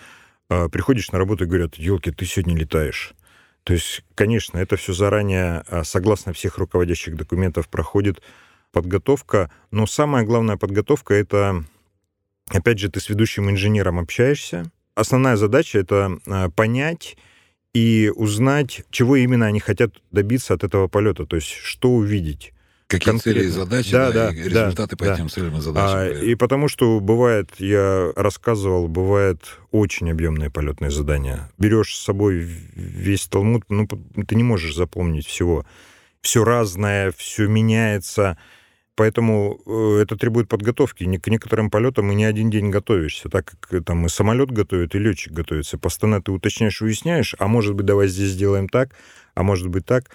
приходишь 0.48 1.12
на 1.12 1.20
работу 1.20 1.44
и 1.44 1.48
говорят, 1.48 1.76
елки, 1.76 2.12
ты 2.12 2.26
сегодня 2.26 2.56
летаешь. 2.56 3.16
То 3.64 3.74
есть, 3.74 4.04
конечно, 4.16 4.58
это 4.58 4.76
все 4.76 4.94
заранее, 4.94 5.64
э, 5.68 5.84
согласно 5.84 6.34
всех 6.34 6.58
руководящих 6.58 7.16
документов, 7.16 7.70
проходит 7.70 8.22
подготовка. 8.72 9.50
Но 9.72 9.88
самая 9.88 10.26
главная 10.26 10.58
подготовка— 10.58 11.14
это, 11.16 11.64
опять 12.50 12.80
же, 12.80 12.90
ты 12.90 13.00
с 13.00 13.10
ведущим 13.10 13.50
инженером 13.50 14.00
общаешься. 14.00 14.70
Основная 14.96 15.38
задача— 15.38 15.80
это 15.80 16.18
э, 16.26 16.50
понять 16.50 17.18
и 17.74 18.12
узнать, 18.14 18.84
чего 18.92 19.16
именно 19.16 19.46
они 19.46 19.60
хотят 19.60 19.94
добиться 20.12 20.54
от 20.54 20.64
этого 20.64 20.88
полета, 20.88 21.26
то 21.26 21.38
есть 21.38 21.50
что 21.50 21.90
увидеть. 21.90 22.53
Какие 22.88 23.18
цели 23.18 23.40
и 23.40 23.42
Конкретно. 23.44 23.64
задачи, 23.66 23.92
Да, 23.92 24.12
да, 24.12 24.28
да, 24.28 24.34
и 24.34 24.50
да, 24.50 24.66
результаты 24.66 24.96
по 24.98 25.06
да. 25.06 25.14
этим 25.16 25.30
целям 25.30 25.54
и 25.56 25.58
А, 25.58 25.62
задачам. 25.62 26.24
и 26.24 26.36
потому 26.36 26.68
что 26.68 27.00
бывает, 27.00 27.50
я 27.58 28.12
рассказывал, 28.16 28.88
бывает 28.88 29.40
очень 29.72 30.12
объемные 30.12 30.50
полетные 30.50 30.92
задания. 30.92 31.50
Берешь 31.58 31.96
с 31.96 32.04
собой 32.04 32.38
весь 32.76 33.26
Талмуд, 33.28 33.64
ну, 33.70 33.88
ты 33.88 34.36
не 34.36 34.44
можешь 34.44 34.76
запомнить 34.76 35.26
всего. 35.26 35.66
Все 36.22 36.44
разное, 36.44 37.12
все 37.18 37.48
меняется. 37.48 38.38
Поэтому 38.96 39.60
э, 39.66 40.02
это 40.04 40.16
требует 40.16 40.48
подготовки. 40.48 41.04
К 41.18 41.28
некоторым 41.28 41.72
полетам 41.72 42.12
и 42.12 42.16
не 42.16 42.26
один 42.26 42.52
день 42.52 42.70
готовишься, 42.70 43.28
так 43.28 43.46
как 43.60 43.74
э, 43.74 43.82
там 43.82 44.06
и 44.06 44.10
самолет 44.10 44.52
готовит, 44.52 44.94
и 44.94 45.00
летчик 45.00 45.34
готовится. 45.34 45.80
Постоянно 45.80 46.22
ты 46.22 46.32
уточняешь, 46.32 46.80
выясняешь, 46.80 47.36
а 47.40 47.48
может 47.48 47.74
быть, 47.74 47.88
давай 47.88 48.08
здесь 48.08 48.30
сделаем 48.30 48.70
так, 48.70 48.92
а 49.34 49.42
может 49.42 49.68
быть 49.70 49.86
так. 49.88 50.12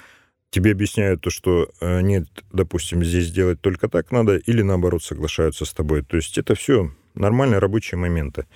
Тебе 0.50 0.72
объясняют 0.72 1.20
то, 1.20 1.30
что 1.30 1.68
э, 1.80 2.00
нет, 2.00 2.26
допустим, 2.52 3.04
здесь 3.04 3.30
делать 3.30 3.60
только 3.60 3.88
так 3.88 4.10
надо, 4.10 4.36
или 4.36 4.62
наоборот 4.62 5.02
соглашаются 5.02 5.64
с 5.66 5.72
тобой. 5.74 6.02
То 6.02 6.16
есть 6.16 6.38
это 6.38 6.54
все 6.54 6.90
нормальные 7.14 7.58
рабочие 7.58 7.98
моменты. 7.98 8.46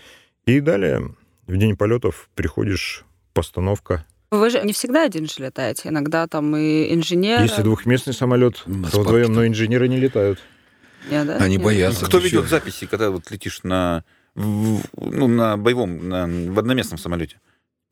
И 0.46 0.60
далее 0.60 1.14
в 1.46 1.56
день 1.56 1.76
полетов 1.76 2.30
приходишь, 2.34 3.04
постановка. 3.34 4.06
Вы 4.30 4.48
же 4.48 4.62
не 4.62 4.72
всегда 4.72 5.04
один 5.04 5.28
же 5.28 5.34
летаете, 5.44 5.90
иногда 5.90 6.26
там 6.26 6.56
и 6.56 6.94
инженер. 6.94 7.42
Если 7.42 7.62
двухместный 7.62 8.14
самолет, 8.14 8.64
то 8.90 9.02
вдвоем, 9.02 9.34
но 9.34 9.46
инженеры 9.46 9.88
не 9.88 9.98
летают. 9.98 10.40
Нет, 11.10 11.26
да? 11.26 11.36
Они 11.36 11.56
Нет. 11.56 11.64
боятся. 11.64 12.06
Кто 12.06 12.18
ведет 12.18 12.46
записи, 12.46 12.86
когда 12.86 13.10
вот 13.10 13.30
летишь 13.30 13.62
на, 13.62 14.04
ну, 14.34 14.80
на 14.96 15.58
боевом, 15.58 16.08
на, 16.08 16.26
в 16.26 16.58
одноместном 16.58 16.98
самолете? 16.98 17.40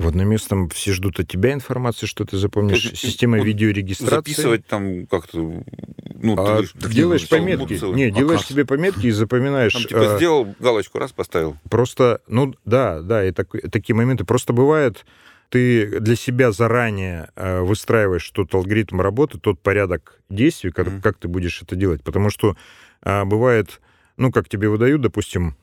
В 0.00 0.08
одноместном 0.08 0.68
все 0.70 0.92
ждут 0.92 1.20
от 1.20 1.28
тебя 1.28 1.52
информации, 1.52 2.06
что 2.06 2.24
ты 2.24 2.38
запомнишь. 2.38 2.80
Слушай, 2.80 2.96
Система 2.96 3.36
вот 3.38 3.44
видеорегистрации. 3.44 4.16
Записывать 4.16 4.66
там 4.66 5.06
как-то... 5.06 5.38
Ну, 5.38 6.36
ты 6.36 6.40
А 6.42 6.44
говоришь, 6.46 6.72
Так 6.80 6.90
делаешь 6.90 7.28
пометки. 7.28 7.76
целый. 7.78 7.96
Не, 7.96 8.04
А 8.04 8.10
делаешь 8.10 8.40
как? 8.40 8.48
себе 8.48 8.64
пометки 8.64 9.06
и 9.06 9.10
запоминаешь. 9.10 9.72
там, 9.74 9.82
типа, 9.82 10.14
а, 10.14 10.16
сделал, 10.16 10.54
галочку 10.58 10.98
раз 10.98 11.12
поставил. 11.12 11.56
Просто, 11.68 12.20
ну 12.28 12.54
да, 12.64 13.00
да, 13.00 13.24
и 13.26 13.30
так- 13.32 13.52
такие 13.70 13.94
моменты. 13.94 14.24
Просто 14.24 14.52
бывает, 14.54 15.04
ты 15.50 16.00
для 16.00 16.16
себя 16.16 16.50
заранее 16.52 17.28
э, 17.36 17.60
выстраиваешь 17.60 18.28
тот 18.30 18.54
алгоритм 18.54 19.00
работы, 19.00 19.38
тот 19.38 19.60
порядок 19.60 20.20
действий, 20.30 20.70
как, 20.70 20.86
Мгм. 20.86 21.00
как 21.02 21.18
ты 21.18 21.28
будешь 21.28 21.60
это 21.62 21.76
делать. 21.76 22.02
Потому 22.02 22.30
что 22.30 22.56
а, 23.02 23.24
бывает, 23.24 23.80
ну, 24.16 24.30
как 24.32 24.48
тебе 24.48 24.68
выдают, 24.68 25.00
допустим, 25.02 25.56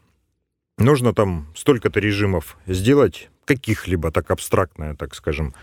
нужно 0.78 1.13
там 1.13 1.47
столько-то 1.56 2.00
режимов 2.00 2.58
сделать, 2.67 3.30
каких-либо, 3.48 4.12
так 4.12 4.30
абстрактное, 4.32 4.96
так 4.96 5.16
скажем. 5.16 5.56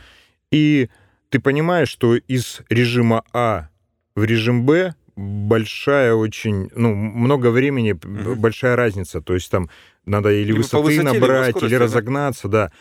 И 0.51 0.89
ты 1.29 1.39
понимаешь, 1.41 1.89
что 1.89 2.17
из 2.17 2.61
режима 2.69 3.23
А 3.33 3.69
в 4.17 4.25
режим 4.25 4.65
Б 4.67 4.95
большая 5.17 6.15
очень, 6.15 6.71
ну, 6.75 6.95
много 6.95 7.51
времени, 7.51 7.93
Мгм. 7.93 8.41
большая 8.41 8.75
разница. 8.77 9.21
То 9.21 9.35
есть 9.35 9.51
там 9.51 9.69
надо 10.07 10.31
или 10.33 10.49
Либо 10.49 10.59
высоты 10.59 10.85
высоте, 10.85 11.03
набрать, 11.03 11.51
скорости, 11.51 11.73
или 11.73 11.79
да. 11.79 11.85
разогнаться, 11.85 12.49
да. 12.49 12.73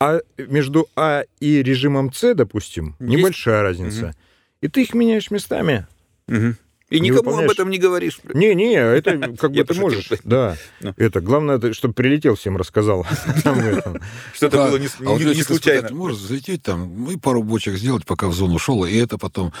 А 0.00 0.20
между 0.38 0.86
А 0.96 1.24
и 1.40 1.62
режимом 1.62 2.12
С, 2.12 2.34
допустим, 2.34 2.96
Есть- 2.98 3.00
небольшая 3.18 3.62
разница. 3.62 4.14
И 4.60 4.68
ты 4.68 4.82
их 4.82 4.94
меняешь 4.94 5.30
местами. 5.30 5.86
Мгм. 6.28 6.56
И 6.92 7.00
Не 7.00 7.08
никому 7.08 7.36
об 7.38 7.50
этом 7.50 7.70
не 7.70 7.78
говоришь. 7.78 8.18
Не-не, 8.34 8.74
это 8.74 9.34
как 9.38 9.52
бы 9.52 9.64
ты 9.64 9.74
можешь. 9.74 10.08
Да. 10.24 10.56
Ну. 10.80 10.92
Это 10.96 11.20
главное, 11.20 11.72
чтобы 11.72 11.94
прилетел, 11.94 12.34
всем 12.36 12.56
рассказал. 12.56 13.06
Что 14.34 14.48
Да, 14.50 14.68
было 14.68 14.76
не, 14.76 14.88
а 15.00 15.18
не- 15.18 15.24
не 15.24 15.42
случайно. 15.42 15.78
испытатель 15.86 15.94
может 15.94 16.18
залететь 16.18 16.62
там 16.62 17.10
и 17.10 17.16
пару 17.16 17.42
бочек 17.42 17.76
сделать, 17.76 18.04
пока 18.04 18.28
в 18.28 18.34
зону 18.34 18.58
шел, 18.58 18.84
и 18.84 18.94
это 18.96 19.16
потом 19.16 19.52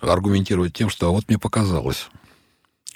аргументировать 0.00 0.72
тем, 0.72 0.90
что 0.90 1.06
а 1.08 1.10
вот 1.10 1.28
мне 1.28 1.38
показалось. 1.38 2.08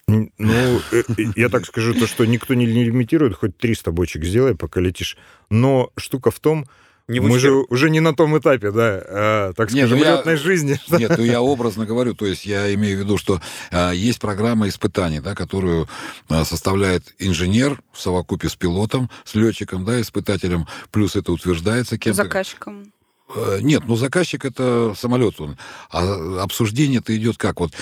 Ну, 0.07 0.31
э, 0.39 0.81
э, 0.93 1.03
я 1.37 1.49
так 1.49 1.65
скажу, 1.65 1.95
то, 1.95 2.07
что 2.07 2.27
никто 2.27 2.53
не 2.55 2.67
лимитирует, 2.67 3.37
хоть 3.37 3.57
300 3.57 3.91
бочек 3.93 4.25
сделай, 4.25 4.55
пока 4.55 4.81
летишь. 4.81 5.17
Но 5.51 5.91
штука 5.97 6.31
в 6.31 6.41
том, 6.41 6.67
Не 7.07 7.21
мы 7.21 7.39
же 7.39 7.53
уже 7.53 7.91
не 7.91 8.01
на 8.01 8.15
том 8.15 8.39
этапе, 8.39 8.71
да, 8.71 9.03
а, 9.07 9.53
так 9.53 9.73
Не, 9.73 9.81
скажем, 9.81 9.99
ну 9.99 10.05
я- 10.05 10.17
летной 10.17 10.37
жизни. 10.37 10.81
Нет, 10.89 11.19
ну 11.19 11.25
я 11.25 11.43
образно 11.43 11.85
говорю, 11.85 12.15
то 12.15 12.25
есть 12.25 12.47
я 12.47 12.73
имею 12.75 12.97
в 12.97 13.01
виду, 13.01 13.19
что 13.19 13.43
а, 13.71 13.93
есть 13.93 14.21
программа 14.21 14.69
испытаний, 14.69 15.21
да, 15.21 15.35
которую 15.35 15.87
а, 16.31 16.45
составляет 16.47 17.15
инженер 17.19 17.83
в 17.93 18.01
совокупе 18.01 18.49
с 18.49 18.57
пилотом, 18.57 19.11
с 19.25 19.35
летчиком, 19.35 19.85
да, 19.85 20.01
испытателем, 20.01 20.67
плюс 20.93 21.15
это 21.15 21.33
утверждается 21.33 21.99
кем-то. 21.99 22.23
Заказчиком. 22.23 22.93
Э, 23.35 23.59
Нет, 23.61 23.85
ну 23.87 23.97
заказчик 23.97 24.45
это 24.45 24.95
самолет 24.97 25.41
он. 25.41 25.59
А 25.91 26.43
обсуждение-то 26.43 27.17
идет 27.17 27.37
как? 27.37 27.61
Вот 27.61 27.73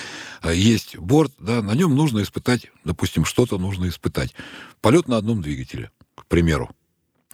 э, 0.41 0.53
есть 0.53 0.97
борт, 0.97 1.31
да, 1.39 1.61
на 1.61 1.73
нем 1.75 1.95
нужно 1.95 2.21
испытать, 2.23 2.71
допустим, 2.83 3.25
что-то 3.25 3.57
нужно 3.57 3.87
испытать. 3.87 4.33
Полет 4.81 5.07
на 5.07 5.17
одном 5.17 5.41
двигателе, 5.41 5.91
к 6.15 6.25
примеру. 6.25 6.69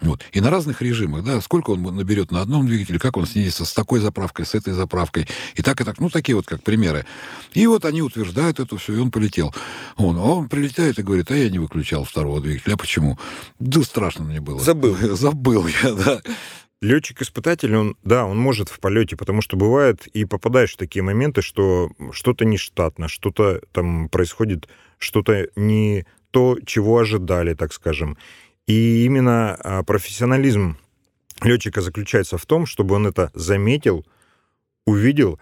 Вот. 0.02 0.22
И 0.32 0.42
на 0.42 0.50
разных 0.50 0.82
режимах, 0.82 1.24
да, 1.24 1.42
сколько 1.42 1.72
он 1.72 1.84
наберет 1.84 2.32
на 2.32 2.42
одном 2.42 2.68
двигателе, 2.68 3.00
как 3.00 3.18
он 3.18 3.26
снизится 3.26 3.66
с 3.66 3.74
такой 3.74 4.00
заправкой, 4.00 4.46
с 4.46 4.56
этой 4.56 4.74
заправкой, 4.74 5.28
и 5.56 5.62
так, 5.62 5.82
и 5.82 5.84
так, 5.84 6.00
ну, 6.00 6.10
такие 6.10 6.36
вот 6.36 6.46
как 6.46 6.64
примеры. 6.64 7.06
И 7.54 7.68
вот 7.68 7.86
они 7.86 8.02
утверждают 8.02 8.60
это 8.60 8.78
все, 8.78 8.94
и 8.94 9.00
он 9.00 9.12
полетел. 9.12 9.54
Он, 9.98 10.18
а 10.18 10.22
он 10.22 10.50
прилетает 10.50 11.00
и 11.00 11.04
говорит, 11.04 11.32
а 11.32 11.36
я 11.36 11.50
не 11.50 11.60
выключал 11.60 12.04
второго 12.06 12.42
двигателя. 12.42 12.76
А 12.76 12.78
почему? 12.78 13.18
Да 13.60 13.82
страшно 13.84 14.24
мне 14.26 14.40
было. 14.40 14.60
Забыл. 14.60 14.96
Забыл 15.16 15.68
я, 15.84 15.94
да. 15.94 16.22
Летчик-испытатель, 16.82 17.76
он, 17.76 17.98
да, 18.04 18.26
он 18.26 18.38
может 18.38 18.70
в 18.70 18.80
полете, 18.80 19.18
потому 19.18 19.42
что 19.42 19.58
бывает 19.58 20.08
и 20.08 20.24
попадаешь 20.24 20.74
в 20.74 20.78
такие 20.78 21.04
моменты, 21.04 21.42
что 21.42 21.92
что-то 22.14 22.46
нештатно, 22.46 23.10
что-то 23.10 23.62
там 23.74 24.08
происходит, 24.08 24.70
что-то 24.98 25.50
не 25.58 26.06
то, 26.32 26.58
чего 26.66 27.00
ожидали, 27.00 27.54
так 27.54 27.74
скажем. 27.74 28.18
И 28.70 29.04
именно 29.04 29.56
а, 29.56 29.82
профессионализм 29.82 30.78
летчика 31.42 31.82
заключается 31.82 32.38
в 32.38 32.46
том, 32.46 32.68
чтобы 32.68 32.94
он 32.94 33.08
это 33.08 33.32
заметил, 33.34 34.06
увидел 34.86 35.40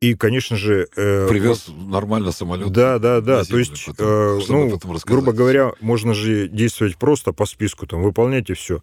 и, 0.00 0.14
конечно 0.14 0.56
же... 0.56 0.88
э, 0.96 1.28
Привез 1.28 1.66
нормально 1.68 2.32
самолет. 2.32 2.72
да, 2.72 2.98
да, 2.98 3.20
да. 3.20 3.44
То 3.44 3.58
есть, 3.58 3.84
потом, 3.84 4.06
э, 4.08 4.40
ну, 4.48 4.80
грубо 5.04 5.32
говоря, 5.32 5.72
можно 5.82 6.14
же 6.14 6.48
действовать 6.48 6.96
просто 6.96 7.34
по 7.34 7.44
списку, 7.44 7.86
там, 7.86 8.02
выполняйте 8.02 8.54
все. 8.54 8.82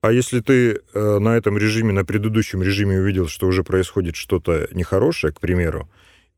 А 0.00 0.10
если 0.10 0.40
ты 0.40 0.80
э, 0.92 1.18
на 1.20 1.36
этом 1.36 1.56
режиме, 1.56 1.92
на 1.92 2.04
предыдущем 2.04 2.60
режиме 2.60 2.98
увидел, 2.98 3.28
что 3.28 3.46
уже 3.46 3.62
происходит 3.62 4.16
что-то 4.16 4.66
нехорошее, 4.72 5.32
к 5.32 5.38
примеру, 5.38 5.88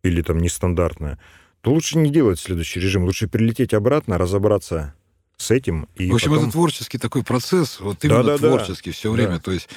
или 0.03 0.21
там 0.21 0.37
нестандартное, 0.37 1.19
то 1.63 1.73
лучше 1.73 1.97
не 1.97 2.11
делать 2.11 2.39
следующий 2.39 2.79
режим, 2.79 3.05
лучше 3.05 3.27
прилететь 3.27 3.73
обратно, 3.73 4.19
разобраться 4.19 4.95
с 5.40 5.50
этим 5.50 5.88
и 5.96 6.11
В 6.11 6.14
общем, 6.16 6.31
потом... 6.31 6.44
это 6.44 6.53
творческий 6.53 6.98
такой 6.98 7.22
процесс, 7.24 7.81
вот 7.81 8.05
именно 8.05 8.22
Да-да-да. 8.22 8.48
творческий 8.48 8.90
все 8.90 9.11
время. 9.11 9.37
Да. 9.37 9.40
То 9.40 9.53
есть 9.53 9.68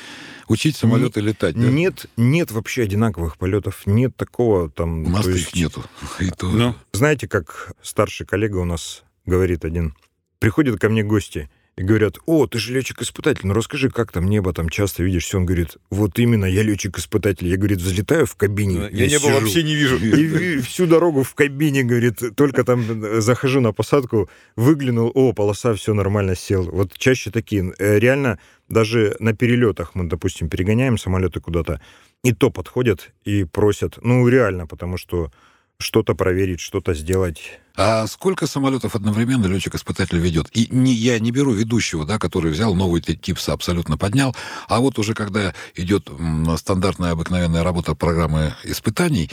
учить 0.49 0.75
самолеты 0.75 1.21
летать. 1.21 1.55
да? 1.55 1.61
Нет, 1.61 2.07
нет 2.17 2.51
вообще 2.51 2.83
одинаковых 2.83 3.37
полетов, 3.37 3.83
нет 3.85 4.15
такого 4.17 4.69
там... 4.69 5.05
У 5.05 5.09
нас 5.09 5.25
их 5.25 5.55
нету. 5.55 5.83
И 6.19 6.29
то- 6.31 6.49
Ну, 6.51 6.75
Знаете, 6.91 7.27
как 7.29 7.71
старший 7.81 8.25
коллега 8.25 8.57
у 8.57 8.65
нас 8.65 9.03
говорит 9.25 9.63
один, 9.63 9.95
приходят 10.39 10.79
ко 10.81 10.89
мне 10.89 11.01
гости 11.03 11.49
и 11.75 11.81
говорят, 11.81 12.19
о, 12.27 12.45
ты 12.45 12.59
же 12.59 12.71
летчик-испытатель, 12.73 13.47
ну 13.47 13.53
расскажи, 13.53 13.89
как 13.89 14.11
там 14.11 14.27
небо, 14.29 14.53
там 14.53 14.69
часто 14.69 15.03
видишь 15.03 15.25
все. 15.25 15.39
Он 15.39 15.45
говорит, 15.45 15.77
вот 15.89 16.19
именно, 16.19 16.45
я 16.45 16.61
летчик-испытатель. 16.61 17.47
Я, 17.47 17.57
говорит, 17.57 17.79
взлетаю 17.79 18.27
в 18.27 18.35
кабине. 18.35 18.89
я 18.91 19.07
небо 19.07 19.25
сижу, 19.25 19.39
вообще 19.39 19.63
не 19.63 19.75
вижу. 19.75 19.97
И 19.97 20.61
всю 20.61 20.85
дорогу 20.85 21.23
в 21.23 21.33
кабине, 21.33 21.83
говорит, 21.83 22.21
только 22.35 22.63
там 22.63 23.03
э, 23.03 23.21
захожу 23.21 23.59
на 23.59 23.73
посадку, 23.73 24.29
выглянул, 24.55 25.11
о, 25.15 25.33
полоса, 25.33 25.73
все 25.73 25.95
нормально, 25.95 26.35
сел. 26.35 26.69
Вот 26.69 26.93
чаще 26.95 27.31
такие. 27.31 27.73
Э, 27.79 27.97
Реально, 27.97 28.37
даже 28.69 29.15
на 29.19 29.33
перелетах 29.33 29.95
мы, 29.95 30.05
допустим, 30.05 30.49
перегоняем 30.49 30.99
самолеты 30.99 31.39
куда-то, 31.39 31.81
и 32.23 32.33
то 32.33 32.51
подходят 32.51 33.13
и 33.25 33.45
просят, 33.45 33.97
ну, 34.01 34.27
реально, 34.27 34.67
потому 34.67 34.97
что 34.97 35.31
что-то 35.79 36.15
проверить, 36.15 36.59
что-то 36.59 36.93
сделать. 36.93 37.59
А 37.75 38.05
сколько 38.07 38.45
самолетов 38.47 38.95
одновременно 38.95 39.47
летчик-испытатель 39.47 40.19
ведет? 40.19 40.47
И 40.55 40.67
не, 40.69 40.93
я 40.93 41.19
не 41.19 41.31
беру 41.31 41.51
ведущего, 41.53 42.05
да, 42.05 42.19
который 42.19 42.51
взял 42.51 42.75
новый 42.75 43.01
т- 43.01 43.15
типс, 43.15 43.49
абсолютно 43.49 43.97
поднял, 43.97 44.35
а 44.67 44.79
вот 44.79 44.99
уже 44.99 45.13
когда 45.13 45.53
идет 45.75 46.09
стандартная 46.57 47.11
обыкновенная 47.11 47.63
работа 47.63 47.95
программы 47.95 48.53
испытаний, 48.63 49.29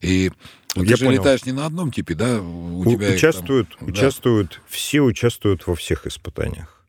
и 0.00 0.30
ты 0.74 0.84
Я 0.86 0.96
же 0.96 1.04
понял. 1.04 1.20
летаешь 1.20 1.44
не 1.44 1.52
на 1.52 1.66
одном 1.66 1.92
типе, 1.92 2.14
да? 2.14 2.40
У, 2.40 2.80
У- 2.80 2.84
тебя 2.84 3.08
их 3.14 3.20
там- 3.20 3.30
участвуют, 3.30 3.68
да. 3.80 3.86
участвуют, 3.86 4.60
все 4.68 5.02
участвуют 5.02 5.66
во 5.66 5.74
всех 5.76 6.06
испытаниях. 6.06 6.84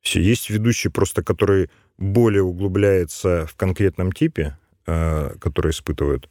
Все. 0.00 0.22
Есть 0.22 0.48
ведущий 0.48 0.88
просто, 0.88 1.22
который 1.22 1.68
более 1.98 2.42
углубляется 2.42 3.46
в 3.46 3.54
конкретном 3.56 4.12
типе, 4.12 4.56
э, 4.86 5.34
который 5.38 5.72
испытывают, 5.72 6.30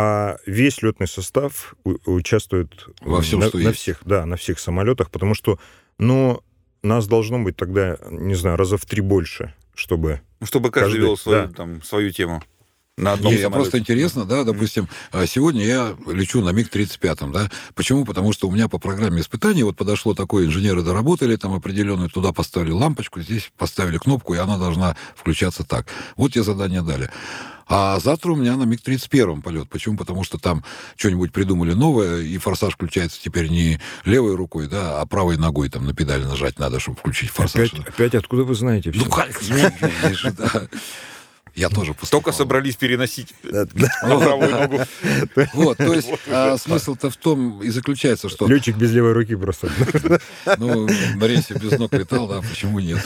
а 0.00 0.36
весь 0.46 0.80
летный 0.82 1.08
состав 1.08 1.74
участвует 1.84 2.86
Во 3.00 3.20
всем, 3.20 3.40
на, 3.40 3.48
что 3.48 3.58
на 3.58 3.68
есть. 3.68 3.80
всех, 3.80 4.00
да, 4.04 4.26
на 4.26 4.36
всех 4.36 4.60
самолетах, 4.60 5.10
потому 5.10 5.34
что, 5.34 5.58
ну, 5.98 6.40
нас 6.82 7.08
должно 7.08 7.40
быть 7.40 7.56
тогда, 7.56 7.98
не 8.08 8.34
знаю, 8.36 8.56
раза 8.56 8.76
в 8.76 8.86
три 8.86 9.00
больше, 9.00 9.54
чтобы 9.74 10.20
чтобы 10.44 10.70
каждый 10.70 10.92
Каждый, 10.92 11.00
вел 11.00 11.16
свою, 11.16 11.48
да. 11.48 11.52
там, 11.52 11.82
свою 11.82 12.12
тему. 12.12 12.42
На 12.98 13.12
одном 13.12 13.32
Не, 13.32 13.38
я 13.38 13.44
самолете. 13.44 13.62
просто 13.70 13.78
интересно, 13.78 14.24
да, 14.24 14.44
допустим, 14.44 14.88
а, 15.12 15.26
сегодня 15.26 15.64
я 15.64 15.96
лечу 16.06 16.40
на 16.42 16.50
МиГ-35, 16.50 17.32
да. 17.32 17.50
Почему? 17.74 18.04
Потому 18.04 18.32
что 18.32 18.48
у 18.48 18.50
меня 18.50 18.68
по 18.68 18.78
программе 18.78 19.20
испытаний 19.20 19.62
вот 19.62 19.76
подошло 19.76 20.14
такое, 20.14 20.46
инженеры 20.46 20.82
доработали 20.82 21.36
там 21.36 21.54
определенную, 21.54 22.10
туда 22.10 22.32
поставили 22.32 22.72
лампочку, 22.72 23.20
здесь 23.20 23.50
поставили 23.56 23.98
кнопку, 23.98 24.34
и 24.34 24.38
она 24.38 24.58
должна 24.58 24.96
включаться 25.16 25.64
так. 25.64 25.86
Вот 26.16 26.32
тебе 26.32 26.44
задание 26.44 26.82
дали. 26.82 27.10
А 27.70 28.00
завтра 28.00 28.32
у 28.32 28.36
меня 28.36 28.56
на 28.56 28.62
МиГ-31 28.62 29.42
полет. 29.42 29.68
Почему? 29.68 29.96
Потому 29.98 30.24
что 30.24 30.38
там 30.38 30.64
что-нибудь 30.96 31.32
придумали 31.32 31.74
новое, 31.74 32.22
и 32.22 32.38
форсаж 32.38 32.74
включается 32.74 33.20
теперь 33.22 33.48
не 33.48 33.78
левой 34.04 34.34
рукой, 34.36 34.68
да, 34.68 35.00
а 35.00 35.06
правой 35.06 35.36
ногой 35.36 35.68
там 35.68 35.86
на 35.86 35.92
педаль 35.94 36.24
нажать 36.24 36.58
надо, 36.58 36.80
чтобы 36.80 36.96
включить 36.96 37.30
форсаж. 37.30 37.72
Опять, 37.72 37.88
опять 37.88 38.14
откуда 38.14 38.44
вы 38.44 38.54
знаете 38.54 38.90
все? 38.90 39.04
Ну 39.04 39.10
как? 39.10 39.38
Я 41.58 41.68
тоже 41.68 41.92
поступал. 41.92 42.20
Только 42.20 42.32
собрались 42.32 42.76
переносить 42.76 43.34
на 43.42 43.66
правую 43.66 44.50
ногу. 44.50 44.80
Вот, 45.54 45.76
то 45.78 45.92
есть 45.92 46.08
а, 46.28 46.56
смысл-то 46.56 47.10
в 47.10 47.16
том 47.16 47.62
и 47.62 47.70
заключается, 47.70 48.28
что 48.28 48.46
Летчик 48.46 48.76
без 48.76 48.92
левой 48.92 49.12
руки 49.12 49.34
просто. 49.34 49.68
ну, 50.58 50.86
на 50.86 51.24
рейсе 51.24 51.54
без 51.54 51.78
ног 51.78 51.92
летал, 51.92 52.28
да, 52.28 52.40
почему 52.40 52.78
нет? 52.78 53.04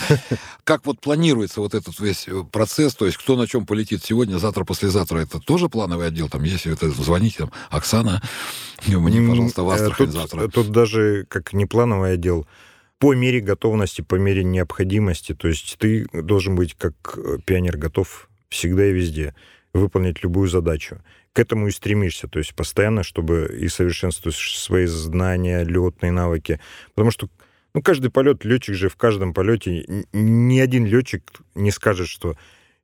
Как 0.65 0.85
вот 0.85 1.01
планируется 1.01 1.61
вот 1.61 1.75
этот 1.75 1.99
весь 1.99 2.29
э, 2.29 2.45
процесс, 2.51 2.95
то 2.95 3.07
есть 3.07 3.17
кто 3.17 3.37
на 3.37 3.47
чем 3.47 3.65
полетит 3.65 4.05
сегодня, 4.05 4.39
завтра, 4.39 4.65
послезавтра, 4.65 5.19
это 5.19 5.41
тоже 5.41 5.69
плановый 5.69 6.09
отдел? 6.09 6.29
Там, 6.29 6.43
если 6.43 6.73
это 6.73 6.91
звоните, 6.91 7.39
там, 7.39 7.53
Оксана, 7.71 8.21
мне, 8.87 9.29
пожалуйста, 9.29 9.63
в 9.63 9.71
Астрахань 9.71 10.13
завтра. 10.13 10.49
Тут 10.49 10.71
даже 10.71 11.25
как 11.29 11.53
не 11.55 11.65
плановый 11.67 12.15
отдел, 12.15 12.47
по 12.99 13.15
мере 13.15 13.41
готовности, 13.41 14.03
по 14.03 14.17
мере 14.17 14.45
необходимости. 14.45 15.35
То 15.35 15.49
есть 15.49 15.77
ты 15.79 16.07
должен 16.13 16.55
быть 16.55 16.75
как 16.75 16.95
э, 17.17 17.39
пионер 17.45 17.77
готов 17.77 18.29
всегда 18.53 18.87
и 18.87 18.93
везде 18.93 19.35
выполнить 19.75 20.23
любую 20.23 20.49
задачу. 20.49 21.01
К 21.33 21.39
этому 21.39 21.67
и 21.67 21.71
стремишься, 21.71 22.29
то 22.29 22.39
есть 22.39 22.55
постоянно, 22.55 23.03
чтобы 23.03 23.57
и 23.59 23.69
совершенствуешь 23.69 24.59
свои 24.59 24.85
знания, 24.85 25.65
летные 25.65 26.13
навыки. 26.13 26.61
Потому 26.95 27.11
что 27.11 27.29
ну, 27.75 27.81
каждый 27.81 28.11
полет, 28.11 28.45
летчик 28.45 28.75
же 28.75 28.91
в 28.91 28.97
каждом 28.97 29.33
полете, 29.33 30.05
ни 30.13 30.59
один 30.61 30.85
летчик 30.85 31.23
не 31.55 31.71
скажет, 31.71 32.09
что 32.09 32.37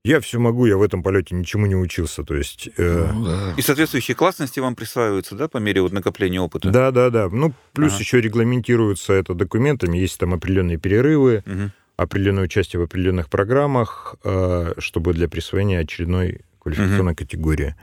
я 0.02 0.20
все 0.20 0.38
могу, 0.38 0.64
я 0.64 0.78
в 0.78 0.82
этом 0.82 1.02
полете 1.02 1.34
ничему 1.34 1.66
не 1.66 1.76
учился. 1.76 2.22
То 2.24 2.34
есть 2.34 2.70
э, 2.78 3.10
Ну, 3.12 3.24
да. 3.26 3.54
И 3.58 3.60
соответствующие 3.60 4.14
классности 4.14 4.60
вам 4.60 4.74
присваиваются, 4.74 5.34
да, 5.34 5.48
по 5.48 5.58
мере 5.58 5.82
вот 5.82 5.92
накопления 5.92 6.40
опыта? 6.40 6.70
Да, 6.70 6.90
да, 6.90 7.10
да. 7.10 7.28
Ну, 7.28 7.52
плюс 7.74 7.92
Ага. 7.92 8.00
еще 8.00 8.20
регламентируется 8.22 9.12
это 9.12 9.34
документами. 9.34 9.98
Есть 9.98 10.18
там 10.18 10.32
определенные 10.32 10.78
перерывы, 10.78 11.42
Мгм. 11.44 11.72
Определенное 11.99 12.44
участие 12.44 12.80
в 12.80 12.84
определенных 12.84 13.28
программах, 13.28 14.14
э, 14.24 14.74
чтобы 14.78 15.12
для 15.12 15.28
присвоения 15.28 15.80
очередной 15.80 16.42
квалификационной 16.61 17.16
категории. 17.16 17.74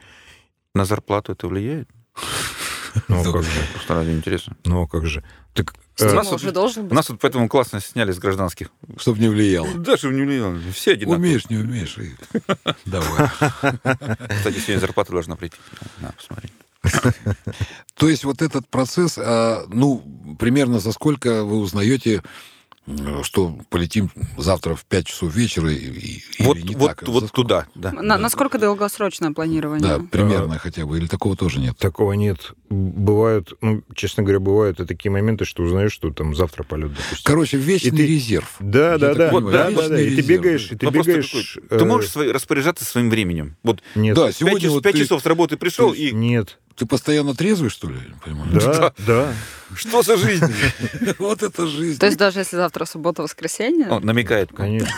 На 0.74 0.86
зарплату 0.86 1.34
это 1.34 1.48
влияет? 1.48 1.90
Ну, 3.10 3.24
Да. 3.26 3.32
как 3.34 3.44
же. 3.44 3.50
Просто 3.74 3.94
ради 3.94 4.12
интереса. 4.12 4.56
Ну, 4.64 4.84
а 4.84 4.88
как 4.88 5.06
же. 5.06 5.22
Так, 5.54 5.74
э, 6.00 6.14
нас, 6.14 6.32
уже 6.32 6.46
вот, 6.46 6.54
должен 6.54 6.84
быть. 6.84 6.94
нас 6.94 7.10
вот 7.10 7.20
поэтому 7.20 7.50
классно 7.50 7.82
сняли 7.82 8.14
с 8.14 8.20
гражданских. 8.20 8.70
Чтобы 8.98 9.20
не 9.20 9.28
влияло. 9.28 9.68
Да, 9.76 9.98
чтобы 9.98 10.14
не 10.14 10.22
влияло. 10.22 10.58
Все 10.74 10.94
одинаковые. 10.94 11.20
Умеешь, 11.20 11.50
не 11.50 11.58
умеешь. 11.58 11.98
и 11.98 12.16
Давай. 12.86 13.28
Кстати, 13.28 14.60
сегодня 14.60 14.80
зарплата 14.80 15.12
должна 15.12 15.36
прийти. 15.36 15.58
На, 16.00 16.14
посмотри. 16.14 16.50
То 17.96 18.08
есть 18.08 18.24
вот 18.24 18.42
этот 18.42 18.66
процесс, 18.70 19.18
а, 19.18 19.66
ну, 19.68 20.38
примерно 20.40 20.80
за 20.80 20.94
сколько 20.94 21.44
вы 21.44 21.58
узнаете, 21.58 22.22
что 23.24 23.58
полетим 23.70 24.12
завтра 24.38 24.76
в 24.76 24.86
5 24.86 25.08
часов 25.08 25.34
вечера 25.36 25.72
и- 25.72 25.76
и- 25.78 26.24
Вот, 26.40 26.58
или 26.58 26.68
не 26.68 26.76
вот, 26.76 26.88
так? 26.90 27.04
За 27.06 27.12
вот 27.12 27.24
сколько? 27.28 27.36
туда, 27.36 27.68
да. 27.76 27.92
На- 27.92 28.18
насколько 28.18 28.60
долгосрочное 28.60 29.32
планирование? 29.32 29.82
Да, 29.98 30.00
примерно 30.00 30.58
хотя 30.60 30.86
бы. 30.86 30.98
Или 30.98 31.08
такого 31.08 31.36
тоже 31.36 31.60
нет? 31.60 31.78
такого 31.78 32.14
нет. 32.14 32.52
Бывают, 32.70 33.54
ну, 33.62 33.84
честно 33.96 34.24
говоря, 34.24 34.40
бывают 34.40 34.80
и 34.80 34.86
такие 34.86 35.12
моменты, 35.12 35.46
что 35.46 35.64
узнаешь, 35.64 35.92
что 35.92 36.12
там 36.12 36.36
завтра 36.36 36.64
полет, 36.64 36.90
допустим. 36.90 37.18
Короче, 37.24 37.58
вечный 37.58 37.90
И 37.90 37.92
ты- 37.92 38.06
резерв. 38.08 38.56
Да, 38.60 38.94
Я 38.94 38.98
да, 38.98 39.14
да, 39.14 39.30
понимаю, 39.30 39.52
да, 39.54 39.72
да, 39.72 39.90
да. 39.90 40.02
И 40.02 40.16
ты 40.16 40.22
бегаешь, 40.22 40.72
и 40.72 40.76
ты 40.76 40.86
Вопрос 40.86 41.06
бегаешь. 41.08 41.28
такой. 41.30 41.78
Ты 41.80 41.86
э, 41.86 41.88
можешь 41.88 42.16
распоряжаться 42.16 42.86
своим 42.86 43.10
временем? 43.10 43.56
Вот 43.64 43.82
Нет, 43.96 44.16
Да, 44.16 44.32
сегодня 44.32 44.60
часов, 44.60 44.76
вот 44.76 44.84
пять 44.84 44.94
ты, 44.94 45.00
часов 45.04 45.22
с 45.22 45.26
работы 45.26 45.58
пришел, 45.58 45.92
и 45.94 46.12
нет. 46.12 46.60
Ты 46.76 46.86
постоянно 46.86 47.34
трезвый, 47.34 47.70
что 47.70 47.90
ли? 47.90 47.98
Понимаю. 48.24 48.52
Да, 48.54 48.94
да. 49.08 49.34
что 49.76 50.02
за 50.04 50.18
жизнь? 50.18 50.46
Вот 51.20 51.42
это 51.44 51.68
жизнь. 51.68 52.00
То 52.00 52.06
есть 52.06 52.18
даже 52.18 52.40
если 52.40 52.58
завтра 52.58 52.86
суббота, 52.86 53.22
воскресенье, 53.24 53.88
Он 53.90 54.04
намекает. 54.06 54.52
Конечно. 54.56 54.90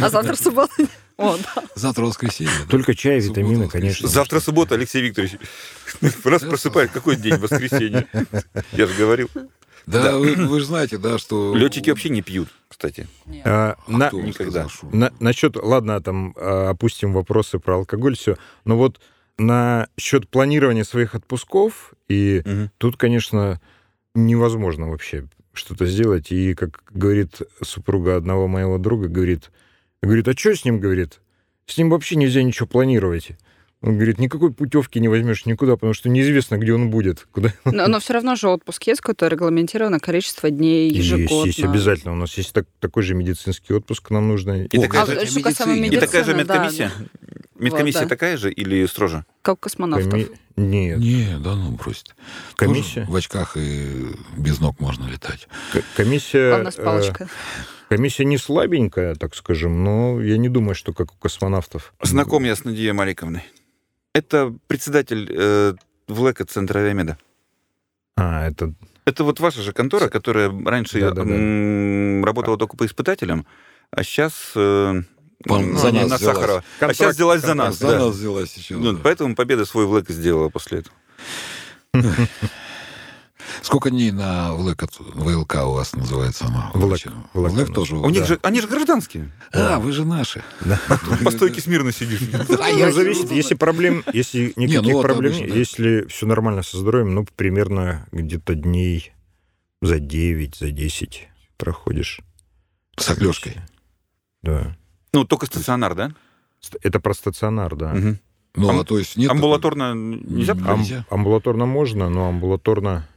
а 0.00 0.08
завтра 0.08 0.36
суббота... 0.36 0.72
О, 1.16 1.36
да. 1.38 1.62
Завтра 1.74 2.04
воскресенье. 2.04 2.52
да. 2.60 2.70
Только 2.70 2.94
чай, 2.94 3.20
витамины, 3.20 3.68
конечно. 3.68 4.06
Завтра 4.06 4.38
суббота, 4.38 4.74
Алексей 4.74 5.00
Викторович. 5.02 5.36
Раз 6.24 6.42
просыпает, 6.42 6.90
какой 6.90 7.16
день 7.16 7.36
воскресенье? 7.36 8.06
Я 8.72 8.86
же 8.86 8.94
говорил. 8.94 9.30
Да, 9.86 10.16
Вы, 10.18 10.34
вы 10.34 10.60
же 10.60 10.66
знаете, 10.66 10.98
да, 10.98 11.16
что... 11.16 11.54
Летчики 11.54 11.90
вообще 11.90 12.08
не 12.08 12.20
пьют, 12.20 12.48
кстати. 12.68 13.08
А, 13.44 13.76
на- 13.86 14.08
Кто 14.08 14.16
вам 14.18 14.26
никогда. 14.26 14.68
сказал, 14.68 14.90
На, 14.92 15.12
насчет, 15.20 15.56
ладно, 15.56 16.00
там 16.02 16.34
а, 16.36 16.70
опустим 16.70 17.12
вопросы 17.12 17.60
про 17.60 17.76
алкоголь, 17.76 18.16
все. 18.16 18.36
Но 18.64 18.76
вот 18.76 19.00
на 19.38 19.88
счет 19.98 20.28
планирования 20.28 20.84
своих 20.84 21.14
отпусков, 21.14 21.94
и 22.08 22.42
Мгм. 22.44 22.70
тут, 22.78 22.96
конечно, 22.96 23.60
невозможно 24.14 24.88
вообще 24.88 25.26
что-то 25.52 25.86
сделать. 25.86 26.30
И, 26.32 26.54
как 26.54 26.82
говорит 26.90 27.42
супруга 27.62 28.16
одного 28.16 28.48
моего 28.48 28.78
друга, 28.78 29.08
говорит, 29.08 29.50
говорит, 30.02 30.28
а 30.28 30.32
что 30.36 30.54
с 30.54 30.64
ним, 30.64 30.80
говорит? 30.80 31.20
С 31.66 31.76
ним 31.78 31.90
вообще 31.90 32.16
нельзя 32.16 32.42
ничего 32.42 32.66
планировать. 32.66 33.30
Он 33.82 33.96
говорит, 33.96 34.18
никакой 34.18 34.52
путевки 34.52 34.98
не 35.00 35.08
возьмешь 35.08 35.44
никуда, 35.44 35.74
потому 35.74 35.92
что 35.92 36.08
неизвестно, 36.08 36.56
где 36.56 36.72
он 36.72 36.90
будет. 36.90 37.26
Куда... 37.30 37.52
Но, 37.64 38.00
все 38.00 38.14
равно 38.14 38.34
же 38.34 38.48
отпуск 38.48 38.82
есть 38.84 39.00
какое-то 39.02 39.28
регламентированное 39.28 39.98
количество 40.00 40.50
дней 40.50 40.90
Есть, 40.90 41.08
ежегодно. 41.10 41.46
есть 41.46 41.62
обязательно. 41.62 42.12
У 42.12 42.16
нас 42.16 42.32
есть 42.38 42.52
так- 42.54 42.66
такой 42.80 43.02
же 43.02 43.14
медицинский 43.14 43.74
отпуск 43.74 44.10
нам 44.10 44.28
нужно. 44.28 44.62
И 44.64 44.78
О, 44.78 44.80
такая 44.80 45.02
А, 45.02 45.06
же- 45.06 45.12
медицина. 45.14 45.74
И 45.74 46.00
такая 46.00 46.24
же 46.24 46.34
медицины, 46.34 46.46
да, 46.46 46.90
медкомиссия? 47.58 48.00
Вот, 48.02 48.08
да. 48.08 48.14
такая 48.14 48.36
же 48.36 48.50
или 48.52 48.84
строже? 48.86 49.24
Как 49.42 49.54
у 49.54 49.58
космонавтов. 49.58 50.12
Коми- 50.12 50.28
Нет. 50.56 50.98
Не, 50.98 51.36
да 51.38 51.54
ну 51.54 51.72
бросит. 51.72 52.14
Комиссия? 52.56 53.00
Тоже 53.00 53.10
в 53.12 53.16
очках 53.16 53.56
и 53.56 54.06
без 54.36 54.60
ног 54.60 54.80
можно 54.80 55.06
летать. 55.08 55.48
К- 55.72 55.82
Комиссия, 55.96 56.50
Главное, 56.50 56.70
с 56.72 56.78
э, 56.78 56.82
палочкой. 56.84 57.26
комиссия 57.88 58.24
не 58.24 58.38
слабенькая, 58.38 59.14
так 59.14 59.34
скажем, 59.34 59.84
но 59.84 60.20
я 60.20 60.38
не 60.38 60.48
думаю, 60.48 60.74
что 60.74 60.92
как 60.92 61.12
у 61.12 61.16
космонавтов. 61.16 61.92
Знаком 62.02 62.44
я 62.44 62.56
с 62.56 62.64
Надией 62.64 62.92
Маликовной. 62.92 63.42
Это 64.14 64.54
председатель 64.66 65.28
э, 65.30 65.74
ВЛЭКа 66.08 66.44
Центра 66.46 66.78
Авиамеда. 66.80 67.18
А, 68.16 68.48
это... 68.48 68.72
Это 69.04 69.22
вот 69.22 69.38
ваша 69.38 69.62
же 69.62 69.72
контора, 69.72 70.08
которая 70.08 70.50
раньше 70.64 70.98
Да-да-да. 70.98 71.30
м, 71.30 72.24
работала 72.24 72.56
только 72.58 72.76
по 72.76 72.84
испытателям, 72.86 73.46
а 73.92 74.02
сейчас 74.02 74.50
э, 74.56 75.02
Он 75.48 75.70
м, 75.70 75.78
за 75.78 75.92
нас 75.92 76.08
на 76.08 76.16
взялась. 76.16 76.36
Сахарова. 76.36 76.64
А 76.80 76.94
сейчас 76.94 77.14
взялась 77.14 77.42
за 77.42 77.54
нас. 77.54 77.78
За 77.78 77.88
да. 77.88 77.98
нас 77.98 78.14
взялась 78.14 78.50
сейчас. 78.50 78.78
Ну, 78.78 78.92
да. 78.92 79.00
Поэтому 79.02 79.34
Победа 79.34 79.64
свой 79.64 79.86
ВЛЭК 79.86 80.10
сделала 80.10 80.48
после 80.48 80.78
этого. 80.80 80.96
Сколько 83.62 83.90
дней 83.90 84.10
на 84.10 84.54
ВЛК, 84.54 84.84
ВЛК 84.98 85.54
у 85.66 85.72
вас 85.72 85.94
называется 85.94 86.46
она? 86.46 86.70
ВЛК, 86.74 87.06
ВЛК, 87.32 87.52
ВЛК. 87.52 87.74
тоже. 87.74 87.96
У 87.96 88.08
них 88.10 88.20
да. 88.20 88.26
же, 88.26 88.38
они 88.42 88.60
же 88.60 88.68
гражданские. 88.68 89.32
А, 89.52 89.78
вы 89.78 89.92
же 89.92 90.04
наши. 90.04 90.42
По 91.24 91.30
стойке 91.30 91.60
смирно 91.60 91.92
сидишь. 91.92 92.20
А 92.32 92.44
Ну, 92.48 92.78
я 92.78 92.92
зависит, 92.92 93.30
если 93.30 93.54
проблем, 93.54 94.04
если 94.12 94.52
никаких 94.56 94.94
ну, 94.94 95.02
проблем, 95.02 95.32
да. 95.32 95.54
если 95.54 96.06
все 96.06 96.26
нормально 96.26 96.62
со 96.62 96.78
здоровьем, 96.78 97.14
ну, 97.14 97.26
примерно 97.36 98.06
где-то 98.12 98.54
дней 98.54 99.12
за 99.80 99.98
9, 99.98 100.56
за 100.56 100.70
10 100.70 101.28
проходишь. 101.56 102.20
С 102.98 103.10
оклешкой. 103.10 103.56
Да. 104.42 104.76
Ну, 105.16 105.24
только 105.24 105.46
стационар, 105.46 105.94
да? 105.94 106.12
Это 106.82 107.00
про 107.00 107.14
стационар, 107.14 107.74
да. 107.74 107.94
Мгм. 107.94 108.18
Ну, 108.54 108.68
Ам- 108.68 108.80
а 108.80 108.84
то 108.84 108.98
есть 108.98 109.16
нет... 109.16 109.30
Амбулаторно 109.30 109.94
нельзя? 109.94 110.52
М, 110.52 110.68
Ам- 110.68 110.80
Нельзя. 110.80 111.06
амбулаторно 111.08 111.64
можно, 111.64 112.10
но 112.10 112.28
амбулаторно... 112.28 113.08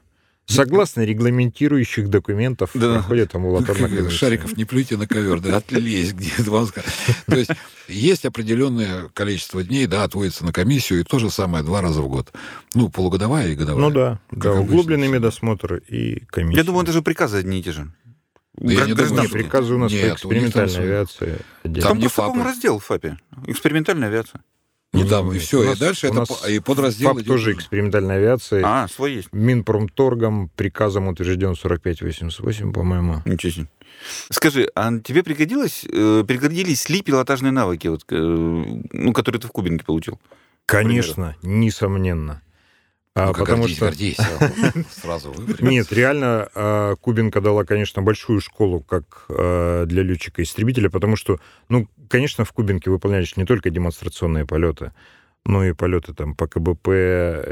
Согласно 0.46 1.02
регламентирующих 1.02 2.08
документов, 2.10 2.72
Да. 2.74 2.94
проходит 2.96 3.36
амбулаторная 3.36 3.90
комиссия. 3.90 4.10
Шариков 4.18 4.56
не 4.58 4.64
плюйте 4.66 4.96
на 4.98 5.08
ковер, 5.08 5.42
да, 5.42 5.58
отлились 5.58 6.14
где-то 6.14 6.50
вам 6.50 6.66
сказали. 6.68 6.92
То 7.28 7.36
есть 7.36 7.52
есть 7.90 8.26
определенное 8.26 9.10
количество 9.10 9.62
дней, 9.62 9.86
да, 9.88 10.06
отводится 10.06 10.46
на 10.46 10.54
комиссию, 10.54 11.02
и 11.02 11.04
то 11.04 11.20
же 11.20 11.30
самое 11.30 11.64
два 11.66 11.82
раза 11.82 12.02
в 12.02 12.08
год. 12.08 12.32
Ну, 12.76 12.88
полугодовая 12.90 13.50
и 13.50 13.56
годовая. 13.56 13.82
Ну 13.90 13.92
да, 13.92 14.20
да, 14.32 14.54
углубленный 14.54 15.10
медосмотр 15.10 15.76
и 15.88 16.22
комиссия. 16.28 16.58
Я 16.62 16.64
думаю, 16.64 16.86
даже 16.86 17.02
приказы 17.02 17.38
одни 17.40 17.60
и 17.60 17.64
те 17.64 17.72
же. 17.74 17.92
Да 18.62 18.74
я 18.74 18.86
не 18.86 18.94
думаю, 18.94 19.14
Не, 19.22 19.28
что- 19.28 19.34
приказы 19.34 19.74
у 19.74 19.78
нас 19.78 19.92
Нет, 19.92 20.02
по 20.02 20.08
там 20.08 20.16
экспериментальной 20.16 20.70
свои. 20.74 20.86
авиации. 20.86 21.38
отдельно. 21.64 21.82
Там 21.82 21.90
Там 21.92 21.98
не 21.98 22.02
просто, 22.04 22.22
по-моему, 22.22 22.40
ФАПы. 22.44 22.50
раздел 22.50 22.80
в 22.80 22.84
ФАПе. 22.86 23.18
Экспериментальная 23.48 24.08
авиация. 24.10 24.42
Ну, 24.92 25.02
Нет, 25.02 25.10
там 25.10 25.30
и 25.30 25.34
нет, 25.36 25.44
все, 25.44 25.72
и 25.72 25.76
дальше 25.78 26.08
у 26.08 26.10
это 26.10 26.20
нас 26.20 26.28
по- 26.30 26.48
и 26.50 26.60
подраздел 26.60 27.10
ФАП 27.10 27.18
идет 27.18 27.28
тоже 27.28 27.50
уже. 27.52 27.58
экспериментальной 27.60 28.16
авиации. 28.18 28.62
А, 28.66 28.88
свой 28.88 29.14
есть. 29.14 29.30
Минпромторгом 29.32 30.50
приказом 30.56 31.08
утвержден 31.08 31.54
4588, 31.56 32.74
по-моему. 32.74 33.22
Ничего 33.26 33.52
себе. 33.52 33.68
Скажи, 34.32 34.68
а 34.76 34.92
тебе 35.00 35.24
пригодилось, 35.24 35.86
э, 35.88 36.24
пригодились 36.28 36.90
ли 36.90 37.02
пилотажные 37.02 37.52
навыки, 37.52 37.88
вот, 37.88 38.04
э, 38.10 38.16
ну, 38.16 39.14
которые 39.14 39.40
ты 39.42 39.48
в 39.48 39.52
Кубинке 39.52 39.86
получил? 39.86 40.20
Конечно, 40.66 41.36
несомненно. 41.44 42.42
А, 43.16 43.28
Ну-ка, 43.28 43.40
потому 43.40 43.64
гордись, 43.64 43.76
что... 43.78 43.86
гордись. 43.86 44.18
Сразу. 45.02 45.34
Нет, 45.60 45.92
реально 45.92 46.48
а, 46.54 46.96
Кубинка 46.96 47.42
дала, 47.42 47.66
конечно, 47.66 48.02
большую 48.02 48.40
школу 48.40 48.82
как 48.82 49.26
а, 49.30 49.86
для 49.86 50.04
летчика-истребителя, 50.04 50.90
потому 50.90 51.16
что, 51.16 51.40
ну, 51.70 51.88
конечно, 52.08 52.46
в 52.46 52.54
Кубинке 52.54 52.90
выполнялись 52.92 53.36
не 53.36 53.46
только 53.46 53.72
демонстрационные 53.72 54.46
полеты, 54.46 54.94
но 55.44 55.66
и 55.66 55.74
полеты 55.74 56.14
там 56.14 56.36
по 56.36 56.48
КБП 56.48 56.88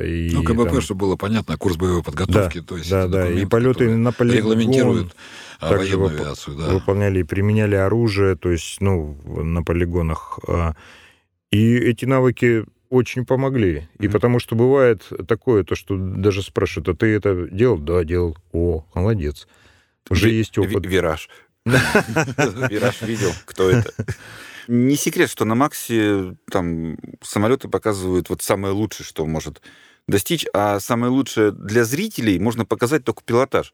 и 0.06 0.30
Ну, 0.32 0.44
КБП, 0.44 0.70
там- 0.70 0.82
чтобы 0.82 1.02
было 1.02 1.16
понятно, 1.16 1.58
курс 1.58 1.76
боевой 1.76 2.04
подготовки, 2.04 2.62
то 2.62 2.78
есть 2.78 2.90
да, 2.90 3.08
да, 3.08 3.28
и 3.30 3.46
полеты 3.46 3.90
на 3.90 4.12
полигон 4.12 4.38
регламентирует 4.38 5.16
а, 5.60 5.70
также 5.70 5.98
военную 5.98 6.22
авиацию, 6.22 6.56
да. 6.56 6.68
выполняли 6.70 7.20
и 7.22 7.24
применяли 7.24 7.76
оружие, 7.76 8.36
то 8.36 8.52
есть, 8.52 8.80
ну, 8.80 9.18
на 9.26 9.64
полигонах. 9.64 10.40
И 11.50 11.76
эти 11.78 12.04
навыки 12.06 12.66
очень 12.90 13.26
помогли. 13.26 13.88
И 14.00 14.04
Мгм. 14.06 14.14
потому 14.14 14.40
что 14.40 14.56
бывает 14.56 15.04
такое, 15.28 15.64
то, 15.64 15.76
что 15.76 15.96
даже 15.98 16.42
спрашивают, 16.44 16.90
а 16.90 16.94
ты 16.96 17.08
это 17.08 17.48
делал? 17.50 17.78
Да, 17.78 18.04
делал. 18.04 18.38
О, 18.54 18.86
молодец. 18.94 19.48
Уже 20.10 20.30
Ви- 20.30 20.38
есть 20.38 20.58
опыт. 20.58 20.86
Вираж. 20.86 21.30
Вираж 21.66 23.02
видел, 23.02 23.32
кто 23.46 23.70
это. 23.70 23.94
Не 24.68 24.96
секрет, 24.96 25.30
что 25.30 25.46
на 25.46 25.56
Максе 25.56 26.36
там 26.52 26.98
самолеты 27.22 27.68
показывают 27.70 28.30
вот 28.30 28.42
самое 28.42 28.74
лучшее, 28.74 29.06
что 29.06 29.26
может 29.26 29.62
достичь, 30.08 30.46
а 30.54 30.80
самое 30.80 31.12
лучшее 31.12 31.52
для 31.52 31.84
зрителей 31.86 32.40
можно 32.40 32.66
показать 32.66 33.04
только 33.04 33.24
пилотаж. 33.24 33.74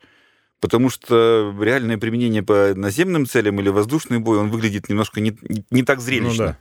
Потому 0.63 0.89
что 0.89 1.53
реальное 1.59 1.97
применение 1.97 2.41
по 2.41 2.71
наземным 2.73 3.25
целям 3.25 3.59
или 3.59 3.67
воздушный 3.67 4.19
бой, 4.19 4.37
он 4.37 4.49
выглядит 4.49 4.87
немножко 4.87 5.19
не, 5.19 5.37
не 5.71 5.83
так 5.83 5.99
зрелищно. 5.99 6.57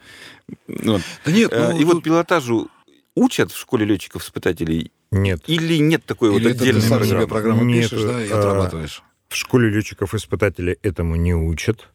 Вот. 0.66 1.02
Да 1.24 1.30
нет, 1.30 1.52
Э, 1.52 1.68
ну, 1.70 1.78
И 1.78 1.84
вот 1.84 1.92
тут- 1.92 2.02
пилотажу 2.02 2.68
учат 3.14 3.52
в 3.52 3.56
школе 3.60 3.86
летчиков-испытателей 3.86 4.90
Нет. 5.12 5.44
или 5.46 5.76
нет 5.78 6.04
такой 6.04 6.30
или 6.30 6.32
вот 6.34 6.42
это 6.50 6.58
ты 6.58 6.62
отдельной 6.64 6.80
сам 6.80 7.04
себе 7.04 7.26
программы? 7.26 7.28
программу 7.28 7.64
Нет, 7.64 7.90
пишешь, 7.90 8.02
да, 8.02 8.24
и 8.24 8.28
а, 8.28 8.38
отрабатываешь. 8.40 9.04
В 9.28 9.36
школе 9.36 9.70
летчиков-испытателей 9.70 10.78
этому 10.82 11.14
не 11.14 11.34
учат. 11.36 11.88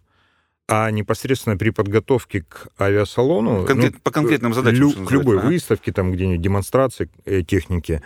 А 0.70 0.89
непосредственно 0.91 1.58
при 1.58 1.72
подготовке 1.72 2.43
к 2.47 2.68
авиасалону... 2.80 3.66
Конкрет- 3.66 3.95
ну, 3.95 3.99
по 4.01 4.12
конкретным 4.12 4.53
задачам, 4.53 4.80
лю- 4.80 5.05
к 5.05 5.12
любой 5.12 5.39
ага. 5.39 5.47
выставке, 5.47 5.91
там 5.91 6.14
где-нибудь 6.14 6.41
демонстрации 6.41 7.10
э, 7.26 7.41
техники, 7.41 8.01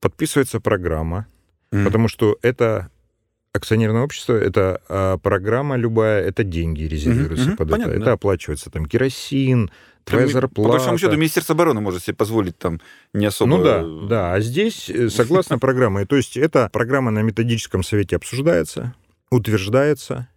подписывается 0.00 0.58
программа, 0.58 1.28
Мгм. 1.70 1.84
потому 1.84 2.08
что 2.08 2.38
это 2.42 2.90
акционерное 3.56 4.02
общество, 4.02 4.34
это 4.34 4.80
а, 4.88 5.18
программа 5.18 5.76
любая, 5.76 6.22
это 6.24 6.44
деньги 6.44 6.84
резервируются 6.84 7.48
мгм, 7.48 7.56
под 7.56 7.70
понятно, 7.70 7.90
это. 7.92 7.98
да. 8.00 8.04
Это 8.04 8.12
оплачивается 8.12 8.70
там 8.70 8.86
керосин, 8.86 9.70
твоя 10.04 10.24
Там, 10.26 10.32
зарплата. 10.32 10.68
По 10.68 10.72
большому 10.72 10.98
счету, 10.98 11.16
Министерство 11.16 11.54
обороны 11.54 11.80
может 11.80 12.02
себе 12.04 12.14
позволить 12.14 12.56
там 12.58 12.80
не 13.12 13.26
особо... 13.26 13.56
Ну 13.56 13.62
да, 13.64 13.84
да. 14.08 14.34
А 14.34 14.40
здесь, 14.40 14.88
э, 14.88 15.08
согласно 15.08 15.58
программе, 15.60 16.06
то 16.06 16.16
есть 16.16 16.36
эта 16.36 16.68
программа 16.72 17.10
на 17.10 17.22
методическом 17.22 17.82
совете 17.82 18.16
обсуждается, 18.16 18.94
утверждается, 19.30 20.28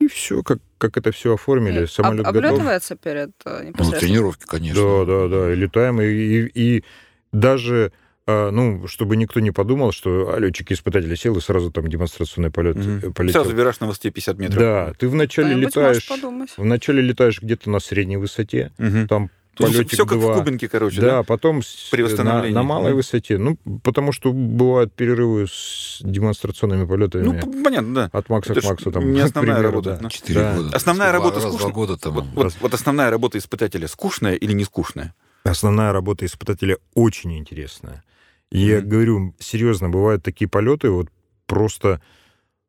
и 0.00 0.08
все, 0.08 0.42
как, 0.42 0.58
как 0.78 0.96
это 0.96 1.12
все 1.12 1.34
оформили. 1.34 1.80
Об- 1.82 1.90
Самолет 1.90 2.24
готов. 2.24 2.36
облетывается 2.36 2.96
перед 2.96 3.30
э, 3.44 3.58
Ну, 3.62 3.68
непосредственно? 3.68 4.00
тренировки, 4.00 4.44
конечно. 4.46 4.82
Да, 4.82 5.04
да, 5.04 5.28
да. 5.28 5.52
И 5.52 5.56
летаем, 5.56 6.00
и, 6.00 6.06
и- 6.06 6.50
и 6.78 6.84
даже, 7.32 7.92
ну, 8.26 8.86
чтобы 8.86 9.16
никто 9.16 9.40
не 9.40 9.50
подумал, 9.50 9.92
что 9.92 10.32
а, 10.34 10.38
летчик-испытатель 10.38 11.16
сел 11.16 11.36
и 11.36 11.40
сразу 11.40 11.70
там 11.70 11.88
демонстрационный 11.88 12.50
полет 12.50 12.76
э, 12.76 13.10
полетел. 13.10 13.42
Сразу 13.44 13.56
вираж 13.56 13.80
на 13.80 13.86
высоте 13.88 14.10
50 14.10 14.38
метров. 14.38 14.58
Да, 14.58 14.92
ты 14.98 15.08
вначале 15.08 15.48
Кто-нибудь 15.48 15.74
летаешь, 15.76 16.08
вначале 16.56 17.02
летаешь 17.02 17.40
где-то 17.42 17.70
на 17.70 17.80
средней 17.80 18.18
высоте, 18.18 18.70
Мгм. 18.78 19.08
там 19.08 19.30
То 19.56 19.64
есть 19.64 19.76
полетик 19.76 19.92
все 19.94 20.06
как 20.06 20.18
два. 20.20 20.34
в 20.34 20.38
Кубинке, 20.38 20.68
короче, 20.68 21.00
да, 21.00 21.06
да? 21.18 21.22
потом 21.24 21.62
При 21.90 22.02
на, 22.02 22.08
восстановлении. 22.08 22.54
на 22.54 22.62
малой 22.62 22.94
высоте. 22.94 23.36
Ну, 23.36 23.56
потому 23.82 24.12
что 24.12 24.32
бывают 24.32 24.92
перерывы 24.94 25.46
с 25.48 25.98
демонстрационными 26.02 26.86
полетами. 26.86 27.24
Ну, 27.24 27.62
понятно, 27.64 27.94
да. 27.94 28.10
от 28.12 28.28
Макса 28.28 28.52
это 28.52 28.60
к 28.60 28.64
Максу 28.64 28.92
там. 28.92 29.12
не 29.12 29.20
основная 29.22 29.54
примеру, 29.56 29.72
работа, 29.72 29.98
да. 30.00 30.08
да. 30.28 30.34
Да. 30.34 30.56
года. 30.56 30.76
Основная 30.76 31.12
работа 31.12 31.40
скучная. 31.40 31.72
года 31.72 31.96
там. 31.96 32.14
Вот, 32.14 32.24
вот- 32.34 32.56
вот 32.60 32.74
основная 32.74 33.10
работа 33.10 33.38
испытателя 33.38 33.88
скучная 33.88 34.34
или 34.34 34.52
не 34.52 34.64
скучная? 34.64 35.14
Основная 35.42 35.92
работа 35.92 36.26
испытателя 36.26 36.76
очень 36.94 37.36
интересная. 37.38 38.04
Я 38.50 38.78
Мгм. 38.78 38.88
говорю, 38.88 39.34
серьезно, 39.38 39.88
бывают 39.90 40.22
такие 40.22 40.48
полеты, 40.48 40.90
вот 40.90 41.08
просто, 41.46 42.00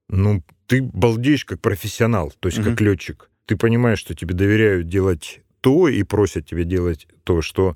ну, 0.09 0.43
ты 0.67 0.82
балдеешь 0.82 1.45
как 1.45 1.59
профессионал, 1.59 2.34
то 2.39 2.47
есть 2.47 2.59
Мгм. 2.59 2.71
как 2.71 2.82
летчик. 2.82 3.29
Ты 3.45 3.57
понимаешь, 3.57 3.99
что 3.99 4.13
тебе 4.15 4.36
доверяют 4.36 4.88
делать 4.88 5.41
то 5.61 5.88
и 5.88 6.01
просят 6.03 6.47
тебе 6.47 6.63
делать 6.63 7.07
то, 7.23 7.41
что 7.41 7.75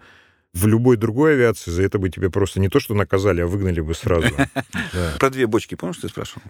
в 0.53 0.67
любой 0.67 0.97
другой 0.97 1.33
авиации 1.33 1.69
за 1.69 1.83
это 1.83 1.99
бы 1.99 2.09
тебя 2.09 2.29
просто 2.29 2.59
не 2.59 2.69
то 2.69 2.79
что 2.79 2.93
наказали, 2.95 3.41
а 3.41 3.47
выгнали 3.47 3.81
бы 3.81 3.93
сразу. 3.93 4.37
Про 5.19 5.29
две 5.29 5.47
бочки, 5.47 5.75
помнишь, 5.75 5.97
ты 5.97 6.07
спрашивал? 6.07 6.41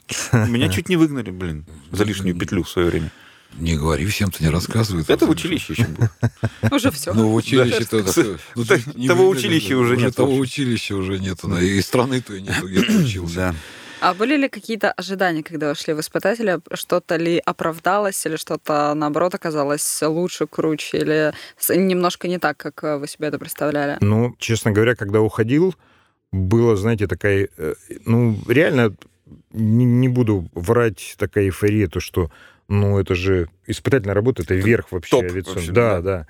Меня 0.48 0.70
чуть 0.70 0.90
не 0.90 0.96
выгнали, 0.96 1.32
блин, 1.32 1.66
за 1.92 2.04
лишнюю 2.04 2.38
петлю 2.38 2.64
в 2.64 2.70
свое 2.70 2.88
время. 2.90 3.12
Не 3.58 3.78
говори, 3.78 4.06
всем-то 4.06 4.44
не 4.44 4.50
рассказывают. 4.50 5.10
Это 5.10 5.26
в 5.26 5.30
училище 5.30 5.74
еще 5.74 5.88
было. 5.88 6.10
Уже 6.72 6.92
все. 6.92 7.14
Ну, 7.14 7.30
в 7.30 7.36
училище-то... 7.36 8.04
Ну, 8.56 8.66
ты 8.66 9.08
того 9.08 9.30
училища 9.30 9.78
уже 9.78 9.98
нет 9.98 10.16
Того 10.16 10.36
училища 10.36 10.96
уже 10.96 11.20
нету, 11.20 11.48
да, 11.48 11.62
и 11.62 11.82
страны-то 11.82 12.36
и 12.36 12.42
нету, 12.42 12.68
где 12.68 12.82
ты 12.82 12.98
учился. 13.04 13.36
Да. 13.36 13.56
А 14.02 14.14
были 14.14 14.36
ли 14.36 14.50
какие-то 14.50 14.92
ожидания, 14.92 15.42
когда 15.42 15.70
вы 15.70 15.76
шли 15.76 15.94
в 15.94 16.00
испытателя? 16.00 16.60
Что-то 16.74 17.16
ли 17.16 17.42
оправдалось, 17.44 18.26
или 18.26 18.36
что-то, 18.36 18.94
наоборот, 18.94 19.34
оказалось 19.34 20.02
лучше, 20.02 20.48
круче, 20.48 20.98
или 20.98 21.34
немножко 21.70 22.28
не 22.28 22.38
так, 22.38 22.58
как 22.58 22.84
э, 22.84 22.98
вы 22.98 23.08
себе 23.08 23.30
это 23.30 23.40
представляли? 23.40 23.98
Ну, 24.02 24.36
честно 24.38 24.72
говоря, 24.72 24.96
когда 24.96 25.22
уходил, 25.22 25.76
было, 26.32 26.76
знаете, 26.76 27.08
такая, 27.08 27.50
э, 27.58 27.74
ну, 28.06 28.38
реально, 28.48 28.96
не, 29.54 29.86
не 29.86 30.10
буду 30.10 30.50
врать, 30.54 31.16
такая 31.18 31.46
эйфория, 31.46 31.88
то, 31.88 32.00
что, 32.00 32.30
ну, 32.68 33.00
это 33.00 33.16
же 33.16 33.48
испытательная 33.68 34.16
работа, 34.16 34.44
это 34.44 34.56
верх 34.56 34.92
вообще 34.92 35.12
топ 35.12 35.24
авиационный. 35.26 35.56
вообще, 35.56 35.72
да, 35.72 35.96
да. 35.96 36.02
да. 36.02 36.28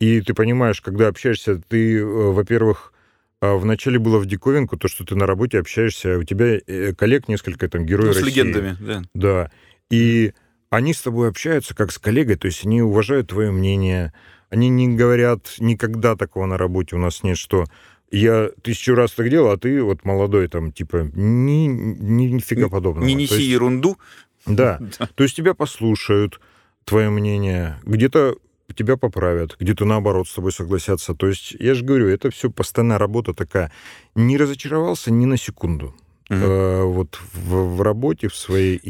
И 0.00 0.20
ты 0.20 0.34
понимаешь, 0.34 0.80
когда 0.80 1.08
общаешься, 1.08 1.60
ты, 1.68 1.98
э, 1.98 2.04
во-первых, 2.04 2.92
а, 3.40 3.56
вначале 3.56 3.98
было 3.98 4.18
в 4.18 4.26
диковинку 4.26 4.76
то, 4.76 4.88
что 4.88 5.04
ты 5.04 5.14
на 5.16 5.26
работе 5.26 5.58
общаешься, 5.58 6.18
у 6.18 6.24
тебя 6.24 6.58
э, 6.66 6.94
коллег 6.94 7.28
несколько, 7.28 7.68
там, 7.68 7.82
Ну, 7.82 7.86
героев 7.86 8.14
с 8.14 8.18
России. 8.20 8.30
легендами, 8.30 8.76
да. 8.80 9.02
Да. 9.14 9.50
И 9.90 10.32
они 10.70 10.94
с 10.94 11.00
тобой 11.02 11.28
общаются 11.28 11.74
как 11.74 11.92
с 11.92 11.98
коллегой, 11.98 12.36
то 12.36 12.46
есть 12.46 12.64
они 12.64 12.82
уважают 12.82 13.28
твое 13.28 13.50
мнение, 13.50 14.12
они 14.50 14.68
не 14.68 14.88
говорят 14.88 15.54
никогда 15.58 16.16
такого 16.16 16.46
на 16.46 16.56
работе 16.58 16.96
у 16.96 16.98
нас 16.98 17.22
нет, 17.22 17.36
что 17.36 17.66
я 18.10 18.50
тысячу 18.62 18.94
раз 18.94 19.12
так 19.12 19.28
делал, 19.28 19.50
а 19.50 19.56
ты 19.56 19.82
вот 19.82 20.04
молодой 20.04 20.48
там, 20.48 20.72
типа, 20.72 21.10
ни, 21.14 21.66
ни, 21.66 22.26
нифига 22.26 22.68
подобного. 22.68 23.04
Не 23.04 23.14
неси 23.14 23.34
есть- 23.34 23.46
ерунду. 23.48 23.98
Да. 24.54 24.78
То 25.14 25.24
есть 25.24 25.36
тебя 25.36 25.54
послушают, 25.54 26.40
твое 26.84 27.10
мнение, 27.10 27.78
где-то 27.84 28.36
тебя 28.74 28.96
поправят, 28.96 29.56
где-то 29.58 29.84
наоборот 29.84 30.28
с 30.28 30.34
тобой 30.34 30.52
согласятся. 30.52 31.14
То 31.14 31.28
есть, 31.28 31.52
я 31.58 31.74
же 31.74 31.84
говорю, 31.84 32.08
это 32.08 32.30
все 32.30 32.50
постоянная 32.50 32.98
работа 32.98 33.34
такая. 33.34 33.70
Не 34.14 34.36
разочаровался 34.36 35.10
ни 35.10 35.24
на 35.24 35.36
секунду. 35.36 35.94
Э, 36.30 36.82
вот 36.82 37.20
в, 37.32 37.76
в 37.76 37.82
работе 37.82 38.28
в 38.28 38.34
своей. 38.34 38.80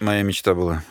моя 0.00 0.22
мечта 0.22 0.54
была. 0.54 0.82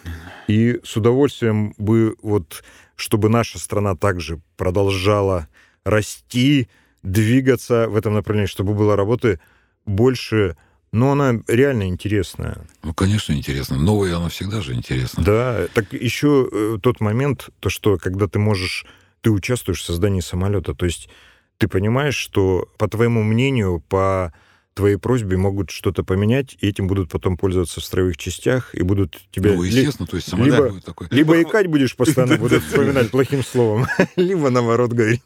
и 0.47 0.79
с 0.83 0.95
удовольствием 0.95 1.73
бы 1.77 2.15
вот, 2.21 2.63
чтобы 2.95 3.29
наша 3.29 3.59
страна 3.59 3.95
также 3.95 4.39
продолжала 4.55 5.47
расти, 5.83 6.69
двигаться 7.03 7.87
в 7.89 7.95
этом 7.95 8.13
направлении, 8.13 8.47
чтобы 8.47 8.73
было 8.73 8.95
работы 8.95 9.39
больше, 9.85 10.55
но 10.91 11.11
она 11.11 11.41
реально 11.47 11.87
интересная. 11.87 12.65
Ну, 12.83 12.93
конечно, 12.93 13.33
интересно. 13.33 13.77
Новое 13.77 14.15
оно 14.15 14.29
всегда 14.29 14.61
же 14.61 14.73
интересно. 14.73 15.23
Да, 15.23 15.67
так 15.73 15.93
еще 15.93 16.49
э, 16.51 16.77
тот 16.81 16.99
момент, 16.99 17.49
то, 17.59 17.69
что 17.69 17.97
когда 17.97 18.27
ты 18.27 18.39
можешь, 18.39 18.85
ты 19.21 19.29
участвуешь 19.31 19.81
в 19.81 19.85
создании 19.85 20.21
самолета, 20.21 20.73
то 20.73 20.85
есть 20.85 21.09
ты 21.57 21.67
понимаешь, 21.67 22.15
что 22.15 22.67
по 22.77 22.87
твоему 22.87 23.21
мнению, 23.23 23.83
по 23.87 24.33
твоей 24.73 24.95
просьбе 24.95 25.35
могут 25.35 25.71
что-то 25.71 26.03
поменять, 26.05 26.55
и 26.61 26.67
этим 26.69 26.87
будут 26.87 27.11
потом 27.11 27.35
пользоваться 27.35 27.81
в 27.81 27.83
строевых 27.83 28.15
частях, 28.15 28.73
и 28.73 28.81
будут 28.81 29.17
тебя... 29.29 29.51
Ну, 29.51 29.63
ли- 29.63 29.69
естественно, 29.69 30.07
то 30.07 30.15
есть 30.15 30.29
самолет 30.29 30.53
либо- 30.53 30.69
будет 30.69 30.85
такой. 30.85 31.07
Либо 31.11 31.41
икать 31.41 31.67
будешь 31.67 31.95
постоянно, 31.97 32.37
будут 32.39 32.63
вспоминать 32.63 33.11
плохим 33.11 33.43
словом, 33.43 33.87
либо 34.15 34.49
наоборот 34.49 34.93
говорить. 34.93 35.21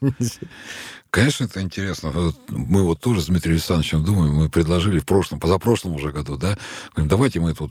Конечно, 1.14 1.44
это 1.44 1.62
интересно. 1.62 2.12
Мы 2.48 2.82
вот 2.82 2.98
тоже 2.98 3.22
с 3.22 3.26
Дмитрием 3.26 3.54
Александровичем 3.54 4.02
думаем, 4.02 4.34
мы 4.34 4.48
предложили 4.48 4.98
в 4.98 5.06
прошлом, 5.06 5.38
позапрошлом 5.38 5.94
уже 5.94 6.10
году, 6.10 6.36
да, 6.36 6.58
говорим, 6.92 7.08
давайте 7.08 7.38
мы 7.38 7.54
тут 7.54 7.70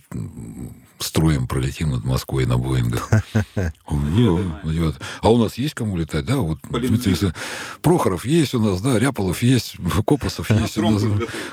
строим, 0.98 1.46
пролетим 1.50 1.90
над 1.90 2.06
Москвой 2.06 2.46
на 2.46 2.58
Боингах. 2.58 3.12
Он, 3.86 4.16
«Ну, 4.16 4.40
идет. 4.72 4.96
А 5.20 5.30
у 5.30 5.38
нас 5.38 5.58
есть 5.58 5.74
кому 5.74 5.98
летать, 5.98 6.24
да? 6.24 6.38
Вот 6.38 6.60
Дмитрий 6.70 7.34
Прохоров 7.82 8.24
есть 8.24 8.54
у 8.54 8.60
нас, 8.62 8.80
да, 8.80 8.98
Ряполов 8.98 9.44
есть, 9.44 9.76
Копосов 10.08 10.50
есть. 10.50 10.78
У 10.78 10.90
нас, 10.90 11.04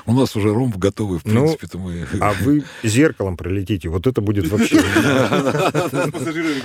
у 0.05 0.13
нас 0.13 0.33
уже 0.37 0.53
ромб 0.53 0.77
готовый, 0.77 1.19
в 1.19 1.25
Ну, 1.25 1.41
принципе-то 1.41 1.77
мы... 1.77 2.07
А 2.21 2.31
вы 2.39 2.63
зеркалом 2.83 3.35
пролетите, 3.35 3.89
вот 3.89 4.07
это 4.07 4.21
будет 4.21 4.49
вообще... 4.49 4.77
пассажирами 6.11 6.61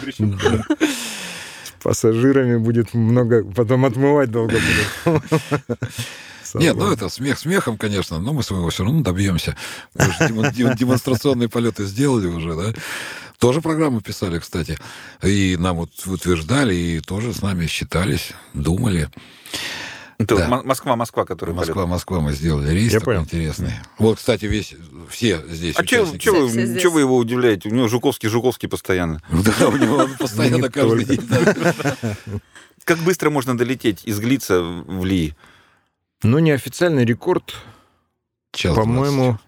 будет 2.59 2.95
много, 2.95 3.45
потом 3.45 3.85
отмывать 3.85 4.31
долго 4.31 4.55
будет. 4.55 5.23
Нет, 6.55 6.77
ну 6.77 6.93
это 6.93 7.09
смех 7.09 7.39
смехом, 7.39 7.77
конечно, 7.77 8.19
но 8.19 8.33
мы 8.33 8.43
своего 8.43 8.71
все 8.71 8.85
равно 8.85 9.03
добьемся. 9.03 9.57
Демонстрационные 9.95 11.49
полеты 11.49 11.85
сделали 11.85 12.27
уже, 12.27 12.55
да? 12.55 12.73
Тоже 13.39 13.61
программу 13.61 14.01
писали, 14.01 14.39
кстати. 14.39 14.79
И 15.23 15.57
нам 15.59 15.77
вот 15.77 15.91
утверждали, 16.07 16.75
и 16.75 17.01
тоже 17.01 17.35
с 17.35 17.43
нами 17.43 17.67
считались, 17.67 18.33
думали. 18.55 19.11
Это 20.19 20.37
Да. 20.37 20.49
Мо- 20.49 20.63
Москва-Москва, 20.63 21.25
который 21.27 21.55
Москва, 21.55 21.87
Москва, 21.87 22.21
мы 22.21 22.33
сделали 22.33 22.71
рейс 22.73 22.93
Я 22.93 23.01
такой 23.01 23.15
понял. 23.15 23.25
интересный. 23.25 23.73
Вот, 23.99 24.17
кстати, 24.19 24.47
весь, 24.47 24.75
все 25.11 25.43
здесь 25.49 25.77
А 25.77 25.85
что 25.85 26.03
участники. 26.03 26.29
вы, 26.31 26.49
Все 26.49 26.67
здесь. 26.67 26.83
чё 26.83 26.91
вы 26.91 27.01
его 27.01 27.17
удивляете? 27.17 27.69
У 27.69 27.75
него 27.75 27.87
Жуковский, 27.89 28.29
Жуковский 28.31 28.69
постоянно. 28.69 29.21
Да, 29.31 29.69
у 29.69 29.77
него 29.77 29.97
он 29.97 30.15
постоянно 30.17 30.71
каждый 30.71 31.05
день. 31.05 31.21
Как 32.85 32.99
быстро 32.99 33.31
можно 33.31 33.57
долететь 33.59 34.05
из 34.05 34.19
Глица 34.21 34.63
в 34.63 35.05
Ли? 35.05 35.35
Ну, 36.23 36.39
неофициальный 36.39 37.05
рекорд, 37.05 37.55
по-моему, 38.63 39.39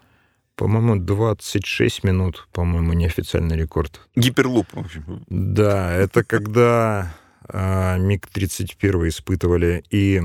по-моему, 0.55 0.97
26 0.97 2.03
минут, 2.03 2.47
по-моему, 2.51 2.93
неофициальный 2.93 3.55
рекорд. 3.57 4.01
Гиперлуп, 4.15 4.67
в 4.73 4.79
общем. 4.79 5.23
Да, 5.29 5.91
это 5.93 6.23
когда 6.23 7.15
а, 7.47 7.97
МиГ-31 7.97 9.07
испытывали, 9.07 9.83
и 9.89 10.21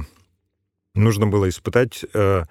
нужно 0.95 1.27
было 1.27 1.49
испытать 1.49 2.05
а, 2.15 2.45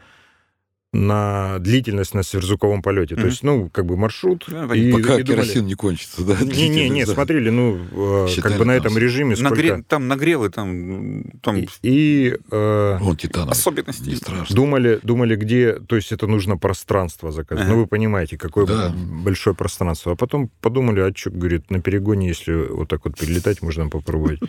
на 0.93 1.57
длительность 1.59 2.13
на 2.13 2.21
сверхзвуковом 2.21 2.83
полете. 2.83 3.15
То 3.15 3.21
Мгм. 3.21 3.29
есть, 3.29 3.43
ну, 3.43 3.67
как 3.69 3.85
бы 3.87 3.97
маршрут. 3.97 4.45
Да, 4.47 4.65
и, 4.75 4.91
Пока 4.91 5.19
и 5.19 5.23
думали- 5.23 5.43
керосин 5.43 5.65
не 5.65 5.73
кончится, 5.73 6.23
да? 6.23 6.37
Не-не-не, 6.39 7.05
Да. 7.05 7.13
смотрели, 7.13 7.49
ну, 7.49 7.79
э, 8.25 8.27
Считали 8.29 8.53
как 8.53 8.59
бы 8.59 8.65
на 8.65 8.71
этом 8.73 8.95
режиме 8.95 9.35
сколько... 9.35 9.55
Нагре- 9.55 9.83
Там 9.87 10.07
нагрелы, 10.07 10.49
там, 10.51 11.23
там 11.41 11.57
И, 11.57 11.67
и, 11.81 12.37
э, 12.51 12.97
Вон 13.01 13.17
титановый. 13.17 13.51
особенности. 13.53 14.07
Не 14.09 14.15
страшно. 14.15 14.55
думали, 14.55 14.99
думали, 15.01 15.35
где... 15.35 15.73
То 15.79 15.95
есть 15.95 16.11
это 16.11 16.27
нужно 16.27 16.57
пространство 16.57 17.31
заказать. 17.31 17.65
Ага. 17.65 17.73
Ну, 17.73 17.79
вы 17.81 17.87
понимаете, 17.87 18.37
какое 18.37 18.67
Да. 18.67 18.93
большое 18.95 19.55
пространство. 19.55 20.11
А 20.11 20.15
потом 20.15 20.51
подумали, 20.61 20.99
а 20.99 21.11
что, 21.15 21.31
говорит, 21.31 21.71
на 21.71 21.81
перегоне, 21.81 22.27
если 22.27 22.53
вот 22.53 22.87
так 22.89 23.03
вот 23.05 23.17
перелетать, 23.19 23.63
можно 23.63 23.89
попробовать. 23.89 24.39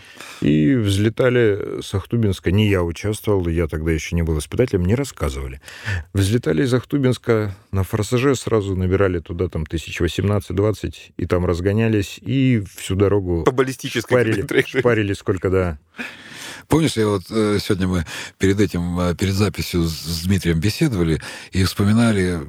И 0.43 0.75
взлетали 0.75 1.81
с 1.81 1.95
Ахтубинска. 1.95 2.51
Не 2.53 2.69
я 2.69 2.83
участвовал, 2.83 3.49
я 3.49 3.67
тогда 3.67 3.93
еще 3.93 4.15
не 4.15 4.23
был 4.23 4.39
испытателем, 4.39 4.83
мне 4.83 4.95
рассказывали. 4.95 5.63
Взлетали 6.13 6.34
из 6.37 6.75
Ахтубинска 6.75 7.55
на 7.73 7.85
форсаже, 7.85 8.35
сразу 8.35 8.77
набирали 8.77 9.21
туда 9.21 9.49
там 9.49 9.65
1018-20, 9.65 10.95
и 11.17 11.27
там 11.27 11.47
разгонялись, 11.47 12.19
и 12.21 12.63
всю 12.77 12.95
дорогу 12.95 13.45
По 13.45 13.53
баллистической 13.53 14.25
шпарили, 14.25 14.65
шпарили 14.67 15.13
сколько, 15.13 15.51
да. 15.51 15.79
Помнишь, 16.69 16.97
я 16.97 17.07
вот 17.07 17.25
э, 17.31 17.59
сегодня 17.61 17.87
мы 17.87 18.07
перед 18.39 18.61
этим, 18.61 18.99
э, 18.99 19.15
перед 19.15 19.35
записью 19.35 19.85
с, 19.85 20.23
Дмитрием 20.25 20.61
беседовали 20.61 21.21
и 21.53 21.65
вспоминали, 21.65 22.41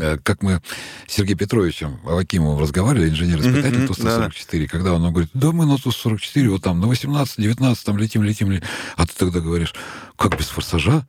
э, 0.00 0.18
как 0.22 0.42
мы 0.42 0.62
с 1.06 1.14
Сергеем 1.14 1.38
Петровичем 1.38 2.00
Авакимовым 2.04 2.60
разговаривали, 2.60 3.10
инженер-испытатель 3.10 3.78
Мгм, 3.78 3.88
Ту-144, 3.88 4.66
когда 4.68 4.94
он 4.94 5.02
говорит, 5.10 5.30
да 5.34 5.52
мы 5.52 5.66
на 5.66 5.76
Ту-144, 5.76 6.48
вот 6.48 6.62
там 6.62 6.80
на 6.80 6.86
18-19 6.86 7.76
там 7.84 7.98
летим, 7.98 8.22
летим, 8.22 8.50
летим. 8.50 8.66
А 8.96 9.06
ты 9.06 9.12
тогда 9.16 9.40
говоришь, 9.40 9.74
как 10.16 10.38
без 10.38 10.46
форсажа? 10.46 11.06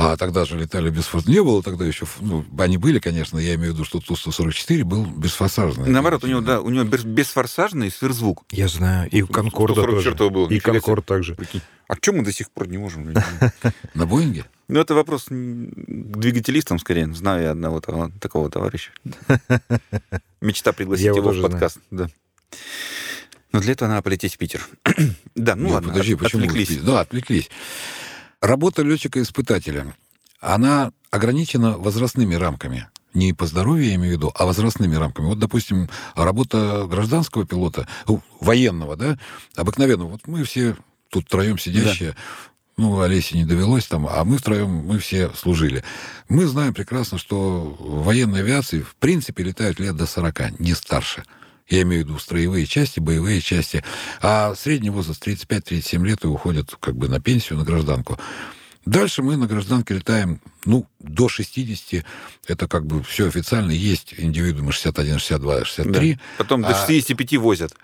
А 0.00 0.16
тогда 0.16 0.44
же 0.44 0.56
летали 0.56 0.90
без 0.90 1.06
форсажа. 1.06 1.32
Не 1.32 1.42
было 1.42 1.60
тогда 1.60 1.84
еще, 1.84 2.06
ну, 2.20 2.44
они 2.56 2.76
были, 2.78 3.00
конечно, 3.00 3.36
я 3.36 3.56
имею 3.56 3.72
в 3.72 3.74
виду, 3.74 3.84
что 3.84 3.98
Ту-144 4.00 4.84
был 4.84 5.04
бесфорсажный. 5.04 5.88
Наоборот, 5.90 6.22
у 6.22 6.28
него, 6.28 6.40
да, 6.40 6.60
у 6.60 6.70
него 6.70 6.84
бес- 6.84 7.02
бесфорсажный 7.02 7.90
сверхзвук. 7.90 8.44
Я 8.52 8.68
знаю, 8.68 9.10
и 9.10 9.22
у 9.22 9.26
Конкорда 9.26 9.74
тоже. 9.82 10.12
144 10.12 10.30
был. 10.30 10.46
И. 10.50 10.60
Конкорд 10.60 11.04
также. 11.04 11.36
А 11.88 11.96
что 11.96 12.12
мы 12.12 12.22
до 12.22 12.32
сих 12.32 12.48
пор 12.52 12.68
не 12.68 12.78
можем? 12.78 13.12
На 13.94 14.06
Боинге? 14.06 14.44
Ну, 14.68 14.78
это 14.78 14.94
вопрос 14.94 15.24
к 15.24 15.30
двигателистам, 15.32 16.78
скорее. 16.78 17.12
Знаю 17.12 17.42
я 17.42 17.50
одного 17.50 17.80
того- 17.80 18.12
такого 18.20 18.48
товарища. 18.50 18.92
Мечта 20.40 20.72
пригласить 20.72 21.06
Я 21.06 21.10
его 21.12 21.32
его 21.32 21.40
в 21.40 21.50
подкаст. 21.50 21.78
Да. 21.90 22.08
Но 23.50 23.60
для 23.60 23.72
этого 23.72 23.88
надо 23.88 24.02
полететь 24.02 24.34
в 24.34 24.38
Питер. 24.38 24.64
Да, 25.34 25.54
ну 25.54 25.64
Нет, 25.66 25.72
ладно, 25.74 25.88
подожди, 25.90 26.14
от- 26.14 26.20
почему? 26.20 26.44
отвлеклись. 26.44 26.76
Да, 26.78 27.00
отвлеклись. 27.00 27.48
Работа 28.40 28.82
летчика-испытателя, 28.82 29.94
она 30.40 30.92
ограничена 31.10 31.76
возрастными 31.76 32.36
рамками. 32.36 32.88
Не 33.14 33.32
по 33.32 33.46
здоровью, 33.46 33.86
я 33.86 33.94
имею 33.96 34.14
в 34.14 34.16
виду, 34.16 34.32
а 34.34 34.46
возрастными 34.46 34.94
рамками. 34.94 35.26
Вот, 35.26 35.38
допустим, 35.38 35.88
работа 36.14 36.86
гражданского 36.88 37.46
пилота, 37.46 37.88
ну, 38.06 38.22
военного, 38.38 38.96
да, 38.96 39.18
обыкновенного. 39.56 40.10
Вот 40.10 40.26
мы 40.26 40.44
все 40.44 40.76
тут 41.10 41.24
втроем 41.24 41.58
сидящие, 41.58 42.14
ну, 42.76 43.00
Олесе 43.00 43.36
не 43.36 43.44
довелось 43.44 43.86
там, 43.86 44.06
а 44.06 44.22
мы 44.22 44.38
втроем, 44.38 44.70
мы 44.70 45.00
все 45.00 45.32
служили. 45.34 45.82
Мы 46.28 46.46
знаем 46.46 46.74
прекрасно, 46.74 47.18
что 47.18 47.76
в 47.80 48.04
военной 48.04 48.40
авиации, 48.40 48.82
в 48.82 48.94
принципе, 48.96 49.42
летают 49.42 49.80
лет 49.80 49.96
до 49.96 50.06
40, 50.06 50.60
не 50.60 50.74
старше. 50.74 51.24
Я 51.68 51.82
имею 51.82 52.04
в 52.04 52.08
виду 52.08 52.18
строевые 52.18 52.66
части, 52.66 52.98
боевые 53.00 53.40
части. 53.40 53.84
А 54.22 54.54
средний 54.54 54.90
возраст 54.90 55.26
35-37 55.26 56.04
лет 56.06 56.24
и 56.24 56.26
уходят 56.26 56.74
как 56.80 56.96
бы 56.96 57.08
на 57.08 57.20
пенсию, 57.20 57.58
на 57.58 57.64
гражданку. 57.64 58.18
Дальше 58.86 59.22
мы 59.22 59.36
на 59.36 59.46
гражданке 59.46 59.92
летаем, 59.94 60.40
ну, 60.64 60.86
до 60.98 61.28
60. 61.28 62.04
Это 62.46 62.68
как 62.68 62.86
бы 62.86 63.02
все 63.02 63.28
официально. 63.28 63.70
Есть 63.70 64.14
индивидуумы 64.16 64.72
61, 64.72 65.18
62, 65.18 65.64
63. 65.66 66.14
Да. 66.14 66.20
Потом 66.38 66.62
до 66.62 66.68
А- 66.70 66.86
65 66.86 67.36
возят. 67.36 67.74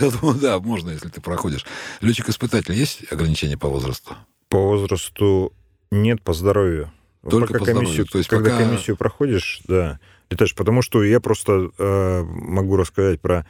Я 0.00 0.10
думаю, 0.20 0.40
да, 0.40 0.58
можно, 0.58 0.90
если 0.90 1.08
ты 1.10 1.20
проходишь. 1.20 1.64
Летчик-испытатель 2.00 2.74
есть 2.74 3.04
ограничения 3.12 3.56
по 3.56 3.68
возрасту? 3.68 4.16
По 4.48 4.58
возрасту 4.58 5.52
нет, 5.92 6.22
по 6.22 6.32
здоровью. 6.34 6.90
Только 7.30 7.52
пока 7.52 7.58
по 7.60 7.64
здоровью. 7.66 7.84
комиссию, 7.86 8.06
То 8.06 8.18
есть 8.18 8.28
когда 8.28 8.50
пока- 8.50 8.64
комиссию 8.64 8.96
проходишь, 8.96 9.60
да, 9.68 10.00
летаешь. 10.32 10.54
Потому 10.54 10.82
что 10.82 11.02
я 11.02 11.20
просто 11.20 11.70
э, 11.78 12.22
могу 12.24 12.76
рассказать 12.76 13.20
про 13.20 13.46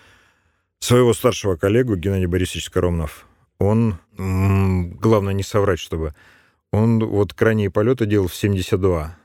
своего 0.78 1.14
старшего 1.14 1.56
коллегу 1.56 1.96
Геннадий 1.96 2.26
Борисович 2.26 2.66
Скоромнов. 2.66 3.26
Он, 3.58 3.98
главное 4.16 5.32
не 5.34 5.42
соврать, 5.42 5.78
чтобы... 5.78 6.14
Он 6.72 7.04
вот 7.04 7.34
крайние 7.34 7.70
полеты 7.70 8.06
делал 8.06 8.28
в 8.28 8.34
72 8.34 9.16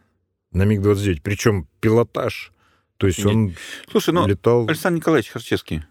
на 0.52 0.64
МиГ-29. 0.64 1.22
Причем 1.24 1.68
пилотаж. 1.80 2.52
То 2.98 3.08
есть 3.08 3.26
он 3.26 3.56
Слушай, 3.90 4.14
ну, 4.14 4.28
летал... 4.28 4.68
Александр 4.68 4.98
Николаевич 4.98 5.30
Харчевский, 5.32 5.84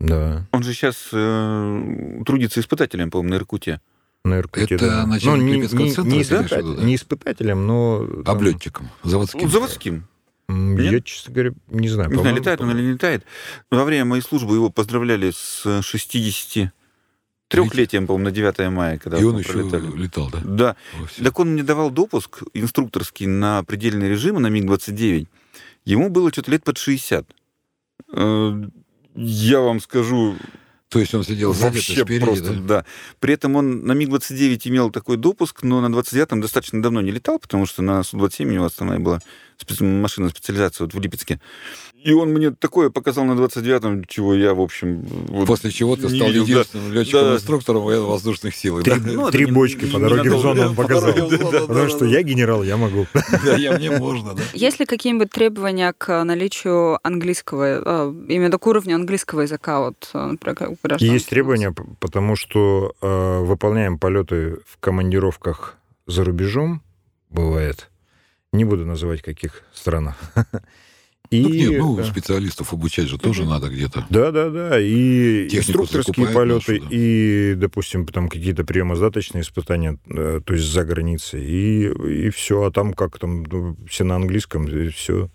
Да, 0.00 0.46
он 0.52 0.62
же 0.64 0.72
сейчас 0.74 1.10
э, 1.12 2.22
трудится 2.26 2.60
испытателем, 2.60 3.10
по-моему, 3.10 3.30
на 3.30 3.36
Иркуте. 3.36 3.80
на 4.24 4.38
Иркуте. 4.38 4.74
Это 4.74 4.86
да. 4.88 5.06
начальник 5.06 5.36
Ну, 5.36 5.36
не, 5.36 5.52
не- 5.52 6.16
не 6.16 6.22
испытатель- 6.22 6.76
да? 6.76 6.82
не 6.84 6.94
испытателем, 6.96 7.66
но... 7.66 8.06
там- 8.24 8.36
Облетчиком, 8.36 8.88
заводским. 9.04 9.40
Ну, 9.42 9.48
заводским. 9.48 10.08
Нет? 10.50 10.92
Я, 10.92 11.00
честно 11.00 11.32
говоря, 11.32 11.52
не 11.68 11.88
знаю. 11.88 12.10
Не 12.10 12.16
знаю, 12.20 12.36
летает 12.36 12.60
он 12.60 12.70
или 12.72 12.82
не 12.82 12.92
летает. 12.92 13.24
Во 13.70 13.84
время 13.84 14.04
моей 14.04 14.22
службы 14.22 14.54
его 14.54 14.70
поздравляли 14.70 15.30
с 15.30 15.64
63-летием, 17.50 18.06
по-моему, 18.06 18.24
на 18.24 18.30
9 18.30 18.70
мая, 18.70 18.98
когда 18.98 19.18
И 19.18 19.24
он 19.24 19.38
еще 19.38 19.52
пролетали. 19.52 19.96
летал, 19.96 20.30
да? 20.30 20.40
Да. 20.44 20.76
Во 20.98 21.06
всё. 21.06 21.24
Так 21.24 21.38
он 21.38 21.52
мне 21.52 21.62
давал 21.62 21.90
допуск 21.90 22.42
инструкторский 22.54 23.26
на 23.26 23.62
предельный 23.64 24.08
режим 24.08 24.36
на 24.40 24.48
МиГ-29. 24.48 25.26
Ему 25.84 26.08
было 26.10 26.30
что-то 26.30 26.50
лет 26.50 26.62
под 26.64 26.78
60. 26.78 27.26
Э, 28.12 28.62
Я 29.14 29.60
вам 29.60 29.80
скажу, 29.80 30.36
То 30.90 30.98
есть 30.98 31.14
он 31.14 31.22
сидел 31.22 31.54
сзади, 31.54 31.76
вообще 31.76 32.02
спереди, 32.02 32.24
просто, 32.24 32.52
да? 32.54 32.60
да. 32.60 32.84
При 33.20 33.32
этом 33.32 33.54
он 33.54 33.84
на 33.84 33.92
МиГ-29 33.92 34.60
имел 34.64 34.90
такой 34.90 35.16
допуск, 35.16 35.62
но 35.62 35.80
на 35.80 35.94
29-м 35.94 36.40
достаточно 36.40 36.82
давно 36.82 37.00
не 37.00 37.12
летал, 37.12 37.38
потому 37.38 37.64
что 37.64 37.80
на 37.80 38.02
Су-27 38.02 38.46
у 38.46 38.50
него 38.50 38.64
основная 38.64 38.98
была 38.98 39.20
специ- 39.56 39.84
машина 39.84 40.30
специализации 40.30 40.82
вот 40.82 40.92
в 40.92 41.00
Липецке. 41.00 41.40
И 42.02 42.12
он 42.14 42.30
мне 42.30 42.50
такое 42.50 42.88
показал 42.88 43.24
на 43.24 43.32
29-м, 43.32 44.04
чего 44.06 44.34
я, 44.34 44.54
в 44.54 44.60
общем... 44.60 45.02
вот 45.28 45.46
После 45.46 45.70
чего 45.70 45.96
ты 45.96 46.04
не 46.06 46.16
стал 46.16 46.28
видел, 46.28 46.44
да. 46.46 46.50
единственным 46.52 46.88
Да. 46.92 46.94
летчиком-инструктором 47.00 47.82
военно-воздушных 47.82 48.54
сил. 48.56 48.80
Три, 48.82 48.98
да? 48.98 49.12
Ну, 49.12 49.30
три 49.30 49.44
не- 49.44 49.52
бочки 49.52 49.84
не 49.84 49.90
по 49.92 49.98
дороге 49.98 50.30
в 50.30 50.34
надолго. 50.36 50.42
зону 50.42 50.68
он 50.70 50.74
По 50.76 50.82
показал. 50.84 51.12
в 51.12 51.16
зону, 51.18 51.28
да, 51.50 51.60
Потому 51.60 51.74
да, 51.74 51.88
что 51.90 51.98
да. 52.00 52.06
я 52.06 52.22
генерал, 52.22 52.62
я 52.62 52.76
могу. 52.78 53.06
Да, 53.44 53.56
я 53.56 53.72
мне 53.76 53.90
можно, 53.90 54.34
да? 54.34 54.42
Есть 54.54 54.80
ли 54.80 54.86
какие-нибудь 54.86 55.30
требования 55.30 55.92
к 55.96 56.24
наличию 56.24 56.98
английского, 57.06 57.82
э, 58.08 58.14
именно 58.28 58.56
к 58.58 58.66
уровню 58.66 58.94
английского 58.94 59.42
языка? 59.42 59.80
Вот, 59.80 60.10
э, 60.14 60.18
например, 60.26 60.76
в? 60.82 60.96
Есть 61.02 61.28
требования, 61.28 61.74
потому 62.00 62.34
что 62.36 62.94
э, 63.02 63.40
выполняем 63.40 63.98
полеты 63.98 64.58
в 64.66 64.78
командировках 64.80 65.76
за 66.06 66.24
рубежом, 66.24 66.82
бывает. 67.28 67.90
Не 68.52 68.64
буду 68.64 68.84
называть 68.86 69.20
каких 69.22 69.62
странах. 69.74 70.16
И, 71.30 71.42
Ну, 71.42 71.48
нет, 71.48 71.78
ну, 71.78 71.98
э, 72.00 72.04
специалистов 72.04 72.72
обучать 72.72 73.06
же 73.06 73.16
тоже 73.16 73.44
надо 73.44 73.68
где-то. 73.68 74.04
Да, 74.10 74.32
да, 74.32 74.50
да. 74.50 74.80
И 74.80 75.48
Технику 75.48 75.82
инструкторские 75.82 76.26
полеты, 76.26 76.72
нашу, 76.72 76.84
да. 76.84 76.88
и, 76.90 77.54
допустим, 77.56 78.06
там 78.06 78.28
какие-то 78.28 78.64
приемо-сдаточные 78.64 79.42
испытания, 79.42 79.96
э, 80.08 80.40
то 80.44 80.54
есть 80.54 80.66
за 80.66 80.82
границей, 80.82 81.44
и, 81.44 82.26
и 82.26 82.30
все. 82.30 82.64
А 82.64 82.72
там 82.72 82.94
как 82.94 83.20
там, 83.20 83.44
ну, 83.44 83.76
все 83.88 84.02
на 84.02 84.16
английском, 84.16 84.66
и 84.66 84.88
все. 84.88 85.30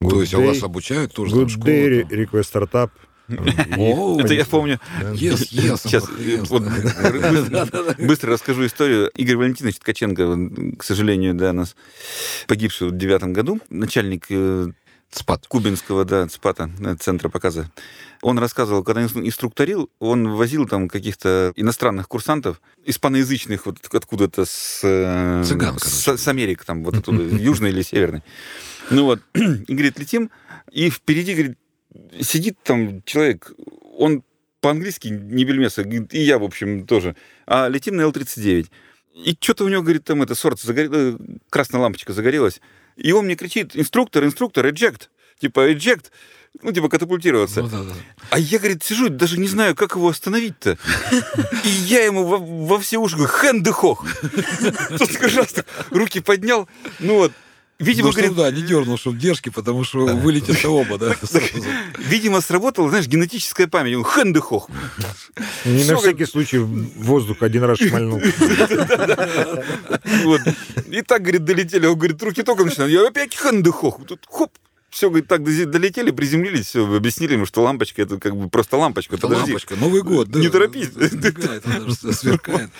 То 0.00 0.22
есть 0.22 0.32
а 0.32 0.38
вас 0.38 0.62
обучают 0.62 1.12
тоже 1.12 1.32
там 1.32 1.44
Good 1.44 1.48
школа? 1.50 1.66
day, 1.66 2.02
там? 2.08 2.18
request 2.18 2.50
startup. 2.50 2.90
Это 3.30 4.34
я 4.34 4.44
помню. 4.44 4.80
Сейчас 5.16 6.04
вот, 6.48 6.62
быстро, 7.98 8.32
расскажу 8.32 8.66
историю. 8.66 9.10
Игорь 9.16 9.36
Валентинович 9.36 9.76
Ткаченко, 9.78 10.76
к 10.78 10.82
сожалению, 10.84 11.34
да, 11.34 11.52
нас 11.52 11.76
погибший 12.46 12.88
в 12.88 12.96
девятом 12.96 13.32
году, 13.32 13.60
начальник 13.70 14.26
э, 14.30 14.70
Спад. 15.10 15.46
Кубинского, 15.48 16.04
да, 16.04 16.28
ЦПАТа, 16.28 16.70
э, 16.80 16.94
центра 17.00 17.28
показа. 17.28 17.70
Он 18.22 18.38
рассказывал, 18.38 18.84
когда 18.84 19.02
инс- 19.02 19.26
инструкторил, 19.26 19.90
он 19.98 20.28
возил 20.28 20.68
там 20.68 20.88
каких-то 20.88 21.52
иностранных 21.56 22.06
курсантов, 22.06 22.60
испаноязычных 22.84 23.66
вот 23.66 23.78
откуда-то 23.92 24.44
с, 24.44 24.80
э, 24.84 25.42
Цыган, 25.44 25.78
с, 25.80 26.16
с 26.16 26.28
Америки, 26.28 26.62
там 26.64 26.84
вот 26.84 26.96
оттуда, 26.96 27.22
южной 27.22 27.70
или 27.70 27.82
северной. 27.82 28.22
Ну 28.90 29.04
вот, 29.04 29.20
и, 29.34 29.72
говорит, 29.74 29.98
летим, 29.98 30.30
и 30.70 30.90
впереди, 30.90 31.34
говорит, 31.34 31.58
сидит 32.20 32.58
там 32.62 33.02
человек, 33.04 33.52
он 33.96 34.22
по-английски 34.60 35.08
не 35.08 35.44
бельмеса, 35.44 35.82
и 35.82 36.20
я, 36.20 36.38
в 36.38 36.44
общем, 36.44 36.86
тоже. 36.86 37.16
А 37.46 37.68
летим 37.68 37.96
на 37.96 38.02
Л-39. 38.02 38.66
И 39.14 39.36
что-то 39.40 39.64
у 39.64 39.68
него, 39.68 39.82
говорит, 39.82 40.04
там 40.04 40.22
это, 40.22 40.34
сорт, 40.34 40.60
загоре... 40.60 40.88
э, 40.92 41.16
красная 41.50 41.80
лампочка 41.80 42.12
загорелась. 42.12 42.60
И 42.96 43.12
он 43.12 43.24
мне 43.24 43.36
кричит, 43.36 43.76
инструктор, 43.76 44.24
инструктор, 44.24 44.66
eject. 44.66 45.08
Типа, 45.40 45.70
eject. 45.72 46.06
Ну, 46.62 46.72
типа, 46.72 46.88
катапультироваться. 46.88 47.62
Ну, 47.62 47.68
да, 47.68 47.82
да. 47.82 47.92
А 48.30 48.38
я, 48.38 48.58
говорит, 48.58 48.82
сижу, 48.82 49.08
даже 49.08 49.38
не 49.38 49.48
знаю, 49.48 49.74
как 49.74 49.94
его 49.94 50.08
остановить-то. 50.08 50.78
И 51.64 51.68
я 51.68 52.04
ему 52.04 52.24
во, 52.24 52.38
во 52.38 52.78
все 52.78 52.98
уши 52.98 53.16
говорю, 53.16 53.32
раз 55.36 55.52
так 55.52 55.66
руки 55.90 56.20
поднял. 56.20 56.68
Ну 56.98 57.14
вот, 57.16 57.32
видимо, 57.80 58.08
Ну, 58.08 58.12
говорит, 58.12 58.34
да, 58.34 58.50
не 58.50 58.62
дернул, 58.62 58.98
чтобы 58.98 59.18
держки, 59.18 59.50
потому 59.50 59.84
что 59.84 60.00
вылетит 60.06 60.64
оба, 60.64 60.98
да, 60.98 61.16
видимо, 61.98 62.40
сработала, 62.40 62.88
знаешь, 62.88 63.06
генетическая 63.06 63.66
память. 63.66 63.96
Он 63.96 64.04
хэндехох. 64.04 64.68
Не 65.64 65.82
Всё 65.82 65.92
на 65.92 65.98
всякий 65.98 66.26
случай 66.26 66.58
воздух 66.58 67.42
один 67.42 67.64
раз 67.64 67.78
шмальнул. 67.78 68.20
И 70.90 71.02
так, 71.02 71.22
говорит, 71.22 71.44
долетели. 71.44 71.86
Он 71.86 71.96
говорит, 71.96 72.22
руки 72.22 72.42
только 72.42 72.64
начинают. 72.64 72.92
Я 72.92 73.06
опять 73.06 73.34
хэндехох. 73.36 74.00
Тут 74.06 74.26
хоп. 74.28 74.50
Все, 74.90 75.08
говорит, 75.08 75.28
так 75.28 75.44
долетели, 75.44 76.10
приземлились, 76.10 76.66
все, 76.66 76.84
объяснили 76.96 77.34
ему, 77.34 77.46
что 77.46 77.62
лампочка 77.62 78.02
это 78.02 78.18
как 78.18 78.36
бы 78.36 78.48
просто 78.50 78.76
лампочка. 78.76 79.14
Это 79.14 79.28
Подожди. 79.28 79.52
лампочка. 79.52 79.76
Новый 79.76 80.02
год, 80.02 80.28
да. 80.28 80.40
Не 80.40 80.48
торопись. 80.48 80.90
Мигает, 80.96 81.64
она 81.64 81.88
же 81.88 81.94
сверкает. 82.12 82.70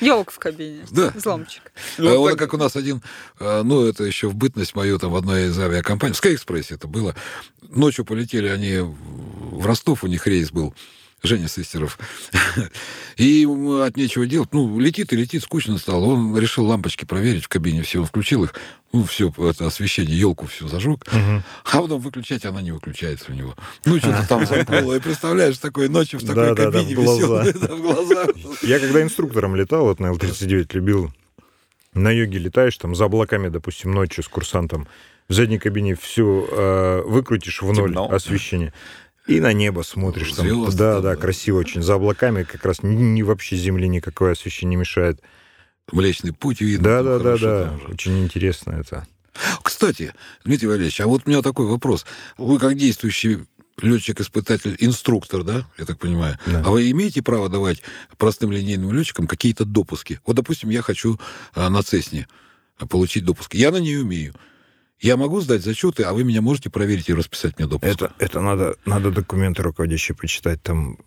Елка 0.00 0.30
в 0.30 0.38
кабине. 0.38 0.84
Да. 0.90 1.12
Взломчик. 1.14 1.62
Ну, 1.96 2.14
А 2.14 2.18
вот 2.18 2.30
так- 2.30 2.38
как 2.38 2.54
у 2.54 2.58
нас 2.58 2.76
один, 2.76 3.02
э, 3.40 3.62
ну, 3.64 3.86
это 3.86 4.04
еще 4.04 4.28
в 4.28 4.34
бытность 4.34 4.74
мою, 4.74 4.98
там, 4.98 5.12
в 5.12 5.16
одной 5.16 5.46
из 5.46 5.58
авиакомпаний, 5.58 6.14
в 6.14 6.22
Sky 6.22 6.66
это 6.70 6.86
было. 6.86 7.14
Ночью 7.62 8.04
полетели 8.04 8.48
они 8.48 8.78
в 8.80 9.64
Ростов, 9.64 10.04
у 10.04 10.08
них 10.08 10.26
рейс 10.26 10.50
был. 10.50 10.74
Женя 11.26 11.48
Сыстеров. 11.48 11.98
И 13.16 13.46
от 13.46 13.96
нечего 13.96 14.26
делать. 14.26 14.50
Ну, 14.52 14.78
летит 14.78 15.12
и 15.12 15.16
летит, 15.16 15.42
скучно 15.42 15.78
стало. 15.78 16.04
Он 16.04 16.36
решил 16.38 16.66
лампочки 16.66 17.04
проверить 17.04 17.44
в 17.44 17.48
кабине. 17.48 17.82
Все, 17.82 18.00
он 18.00 18.06
включил 18.06 18.44
их. 18.44 18.54
Ну, 18.92 19.04
все, 19.04 19.32
это 19.38 19.66
освещение, 19.66 20.18
елку 20.18 20.46
все 20.46 20.68
зажег. 20.68 21.04
А 21.12 21.42
потом 21.64 22.00
выключать, 22.00 22.44
она 22.44 22.62
не 22.62 22.72
выключается 22.72 23.32
у 23.32 23.34
него. 23.34 23.54
Ну, 23.84 23.98
что-то 23.98 24.26
там 24.28 24.46
замкнуло. 24.46 24.94
И 24.94 25.00
представляешь, 25.00 25.58
такой 25.58 25.88
ночью 25.88 26.20
в 26.20 26.26
такой 26.26 26.54
кабине 26.54 26.94
в 26.94 27.02
глаза. 27.02 27.42
веселый, 27.42 27.52
да, 27.52 27.74
в 27.74 27.80
глаза. 27.80 28.26
Я 28.62 28.78
когда 28.78 29.02
инструктором 29.02 29.56
летал, 29.56 29.84
вот 29.84 30.00
на 30.00 30.06
Л-39 30.06 30.68
любил, 30.72 31.12
на 31.94 32.10
йоге 32.10 32.38
летаешь, 32.38 32.76
там 32.76 32.94
за 32.94 33.06
облаками, 33.06 33.48
допустим, 33.48 33.92
ночью 33.92 34.22
с 34.22 34.28
курсантом, 34.28 34.86
в 35.28 35.32
задней 35.32 35.58
кабине 35.58 35.96
все 35.96 37.02
выкрутишь 37.06 37.62
в 37.62 37.72
ноль 37.72 37.92
Темно. 37.92 38.10
освещение. 38.10 38.72
И 39.26 39.40
на 39.40 39.52
небо 39.52 39.82
смотришь. 39.82 40.32
Там, 40.32 40.46
Звезды 40.46 40.78
да, 40.78 41.00
да, 41.00 41.14
да. 41.14 41.16
красиво 41.16 41.58
очень. 41.58 41.82
За 41.82 41.94
облаками 41.94 42.44
как 42.44 42.64
раз 42.64 42.82
ни, 42.82 42.94
ни 42.94 43.22
вообще 43.22 43.56
земли 43.56 43.88
никакое 43.88 44.32
освещение 44.32 44.76
не 44.76 44.80
мешает. 44.80 45.20
Млечный 45.92 46.32
путь 46.32 46.60
видно. 46.60 46.84
Да, 46.84 47.02
да, 47.02 47.18
да, 47.18 47.36
да. 47.36 47.78
Очень 47.88 48.22
интересно 48.24 48.72
это. 48.72 49.06
Кстати, 49.62 50.14
Дмитрий 50.44 50.68
Валерьевич, 50.68 51.00
а 51.00 51.06
вот 51.06 51.22
у 51.26 51.30
меня 51.30 51.42
такой 51.42 51.66
вопрос. 51.66 52.06
Вы 52.38 52.58
как 52.58 52.76
действующий 52.76 53.40
летчик-испытатель, 53.82 54.76
инструктор, 54.78 55.42
да, 55.42 55.66
я 55.78 55.84
так 55.84 55.98
понимаю, 55.98 56.38
Да. 56.46 56.62
а 56.64 56.70
вы 56.70 56.90
имеете 56.90 57.20
право 57.22 57.48
давать 57.50 57.82
простым 58.16 58.50
линейным 58.50 58.92
летчикам 58.92 59.26
какие-то 59.26 59.64
допуски? 59.66 60.20
Вот, 60.24 60.34
допустим, 60.36 60.70
я 60.70 60.80
хочу 60.80 61.20
а, 61.54 61.68
на 61.68 61.82
Цесне 61.82 62.26
получить 62.88 63.24
допуск. 63.24 63.54
Я 63.54 63.70
на 63.70 63.76
ней 63.76 63.98
умею. 64.00 64.34
Я 65.00 65.16
могу 65.16 65.40
сдать 65.40 65.62
зачеты, 65.62 66.04
а 66.04 66.12
вы 66.12 66.24
меня 66.24 66.40
можете 66.40 66.70
проверить 66.70 67.08
и 67.08 67.14
расписать 67.14 67.58
мне 67.58 67.68
допуск? 67.68 67.92
Это, 67.92 68.12
это 68.18 68.40
надо, 68.40 68.76
надо 68.86 69.10
документы 69.10 69.62
руководящие 69.62 70.16
почитать. 70.16 70.62
Там 70.62 70.98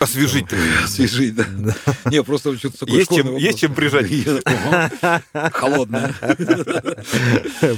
Освежить. 0.00 0.46
Освежить, 0.82 1.36
да. 1.36 1.44
Не, 2.06 2.24
просто 2.24 2.56
что-то 2.58 2.78
такое 2.80 2.96
Есть 2.96 3.10
чем- 3.10 3.18
школьный 3.20 3.40
есть 3.40 3.58
чем 3.60 3.74
вопрос. 3.74 3.92
прижать. 3.92 4.42
Холодная. 5.52 6.14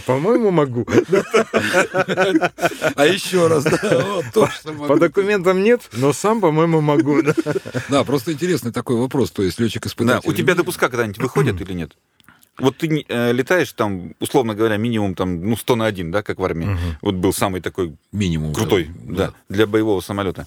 По-моему, 0.07 0.51
могу. 0.51 0.87
А 2.95 3.07
еще 3.07 3.49
раз, 3.49 3.65
да, 3.65 4.05
вот, 4.07 4.25
точно 4.33 4.73
могу. 4.73 4.87
По 4.87 4.99
документам 4.99 5.63
нет, 5.63 5.83
но 5.93 6.13
сам, 6.15 6.41
по-моему, 6.41 6.81
могу. 6.81 7.21
да. 7.23 7.35
Да, 7.91 8.05
просто 8.05 8.33
интересный 8.33 8.73
такой 8.73 8.97
вопрос. 8.97 9.31
То 9.31 9.43
есть 9.43 9.59
летчик 9.61 9.83
Да, 9.83 9.89
испытатель. 9.89 10.29
у 10.31 10.33
тебя 10.33 10.55
допуска 10.55 10.89
когда-нибудь 10.89 11.19
выходят 11.19 11.61
или 11.61 11.73
нет? 11.75 11.97
Вот 12.59 12.79
ты 12.79 13.05
э, 13.09 13.33
летаешь 13.33 13.73
там, 13.73 14.15
условно 14.21 14.55
говоря, 14.55 14.77
минимум 14.77 15.15
там, 15.15 15.41
ну, 15.49 15.57
100 15.57 15.77
на 15.77 15.87
1, 15.87 16.11
да, 16.11 16.23
как 16.23 16.39
в 16.39 16.45
армии. 16.45 16.67
Мгм. 16.67 16.99
Вот 17.03 17.15
был 17.17 17.33
самый 17.33 17.61
такой 17.61 17.95
минимум. 18.13 18.55
крутой, 18.55 18.91
да, 19.05 19.33
для 19.49 19.67
боевого 19.67 20.01
самолета. 20.01 20.47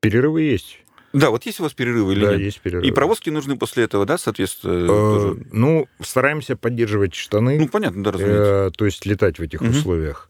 Перерывы 0.00 0.42
есть. 0.42 0.78
Да, 1.12 1.30
вот 1.30 1.44
есть 1.44 1.58
у 1.60 1.64
вас 1.64 1.72
перерывы 1.72 2.12
или 2.12 2.24
Да, 2.24 2.32
нет? 2.32 2.40
есть 2.40 2.60
перерывы. 2.60 2.86
И 2.86 2.92
провозки 2.92 3.30
нужны 3.30 3.56
после 3.56 3.84
этого, 3.84 4.06
да, 4.06 4.16
соответственно? 4.16 4.84
Э, 4.84 4.86
тоже? 4.86 5.44
Ну, 5.50 5.88
стараемся 6.00 6.56
поддерживать 6.56 7.14
штаны, 7.14 7.58
Ну, 7.58 7.68
понятно, 7.68 8.04
да, 8.04 8.12
разумеется. 8.12 8.68
э, 8.68 8.70
то 8.76 8.84
есть 8.84 9.06
летать 9.06 9.38
в 9.38 9.42
этих 9.42 9.60
Мгм. 9.60 9.70
условиях. 9.70 10.28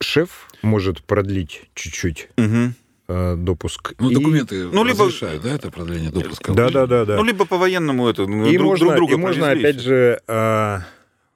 Шеф 0.00 0.48
может 0.62 1.02
продлить 1.04 1.68
чуть-чуть 1.74 2.28
Мгм. 2.36 2.74
Э, 3.08 3.34
допуск. 3.36 3.94
Ну, 3.98 4.10
И- 4.10 4.14
документы 4.14 4.68
ну, 4.70 4.84
либо- 4.84 5.04
разрешают, 5.04 5.42
да, 5.42 5.50
это 5.54 5.70
продление 5.70 6.10
допуска? 6.10 6.52
Да, 6.52 6.70
да, 6.70 6.86
да, 6.86 7.04
да. 7.04 7.16
Ну, 7.16 7.24
либо 7.24 7.44
по-военному 7.46 8.08
это, 8.08 8.26
ну, 8.26 8.46
и 8.46 8.56
друг, 8.56 8.70
можно, 8.70 8.86
друг 8.86 8.96
друга 8.96 9.14
и 9.14 9.16
можно 9.16 9.46
повезли, 9.46 9.62
и 9.62 9.64
опять 9.70 9.82
же, 9.82 10.20
э, 10.26 10.78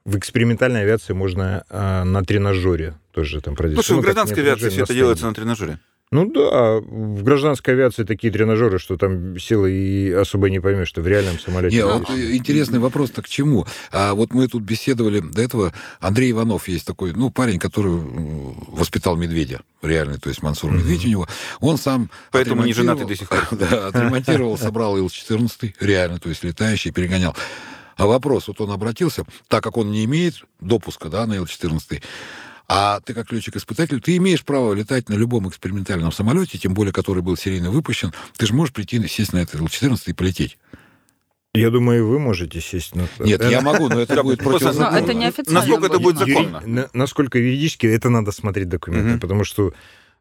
в 0.05 0.17
экспериментальной 0.17 0.81
авиации 0.81 1.13
можно 1.13 1.63
э, 1.69 2.03
на 2.03 2.23
тренажере 2.23 2.95
тоже 3.11 3.41
там 3.41 3.55
продлить. 3.55 3.77
Слушай, 3.77 3.93
Ну, 3.95 3.99
в 3.99 4.03
гражданской 4.03 4.43
авиации 4.43 4.69
все 4.69 4.83
это 4.83 4.93
делается 4.93 5.25
на 5.25 5.33
тренажере. 5.33 5.79
Ну 6.13 6.29
да, 6.29 6.79
в 6.79 7.23
гражданской 7.23 7.73
авиации 7.73 8.03
такие 8.03 8.31
тренажеры, 8.31 8.77
что 8.77 8.97
там 8.97 9.39
силы 9.39 9.71
и 9.71 10.11
особо 10.11 10.51
не 10.51 10.59
поймешь, 10.59 10.87
что 10.87 11.01
в 11.01 11.07
реальном 11.07 11.39
самолете. 11.39 11.75
Не, 11.75 11.81
есть. 11.81 11.91
вот 11.91 12.09
э, 12.11 12.35
интересный 12.35 12.77
вопрос-то 12.77 13.23
к 13.23 13.27
чему? 13.27 13.65
А 13.91 14.13
вот 14.13 14.31
мы 14.31 14.47
тут 14.47 14.61
беседовали 14.61 15.21
до 15.21 15.41
этого. 15.41 15.73
Андрей 15.99 16.29
Иванов 16.29 16.67
есть 16.67 16.85
такой, 16.85 17.13
ну, 17.13 17.31
парень, 17.31 17.57
который 17.57 17.93
м, 17.93 18.53
воспитал 18.67 19.15
медведя, 19.15 19.61
реальный, 19.81 20.19
то 20.19 20.29
есть 20.29 20.43
Мансур 20.43 20.71
Медведь 20.71 21.03
у 21.03 21.07
него. 21.07 21.27
Он 21.61 21.79
сам 21.79 22.11
Поэтому 22.31 22.63
не 22.63 22.73
женатый 22.73 23.07
до 23.07 23.15
сих 23.15 23.27
пор. 23.29 23.47
Да, 23.51 23.87
отремонтировал, 23.87 24.55
собрал 24.55 24.95
Ил-14, 24.95 25.73
реально, 25.79 26.19
то 26.19 26.29
есть 26.29 26.43
летающий, 26.43 26.91
перегонял. 26.91 27.35
А 27.97 28.05
вопрос, 28.05 28.47
вот 28.49 28.61
он 28.61 28.69
обратился, 28.69 29.25
так 29.47 29.63
как 29.63 29.77
он 29.77 29.89
не 29.89 30.05
имеет 30.05 30.43
допуска, 30.59 31.09
да, 31.09 31.25
на 31.25 31.33
Ил-14, 31.37 32.03
а 32.67 32.99
ты 33.01 33.13
как 33.13 33.31
летчик-испытатель, 33.31 34.01
ты 34.01 34.15
имеешь 34.17 34.43
право 34.43 34.73
летать 34.73 35.09
на 35.09 35.13
любом 35.15 35.47
экспериментальном 35.49 36.11
самолете, 36.11 36.57
тем 36.57 36.73
более, 36.73 36.93
который 36.93 37.21
был 37.21 37.35
серийно 37.37 37.71
выпущен. 37.71 38.13
Ты 38.37 38.45
же 38.45 38.53
можешь 38.53 38.73
прийти, 38.73 39.05
сесть 39.07 39.33
на 39.33 39.39
этот 39.39 39.55
Ил-14 39.61 39.99
и 40.07 40.13
полететь. 40.13 40.57
Я 41.55 41.69
думаю, 41.69 41.99
и 41.99 42.01
вы 42.01 42.17
можете 42.17 42.59
сесть 42.61 42.95
на... 42.95 43.07
Нет, 43.19 43.43
я 43.47 43.61
могу, 43.61 43.87
но 43.87 43.99
это 43.99 44.23
будет 44.23 44.39
просто- 44.39 44.69
Но 44.69 44.73
противозаконно. 44.73 45.03
это 45.03 45.13
не 45.13 45.25
официально. 45.27 45.59
Насколько 45.59 45.85
это 45.85 45.99
будет 45.99 46.17
законно? 46.17 46.61
На- 46.65 46.89
насколько 46.93 47.37
юридически, 47.37 47.85
это 47.85 48.09
надо 48.09 48.31
смотреть 48.31 48.69
документы, 48.69 49.19
потому 49.19 49.43
что 49.43 49.71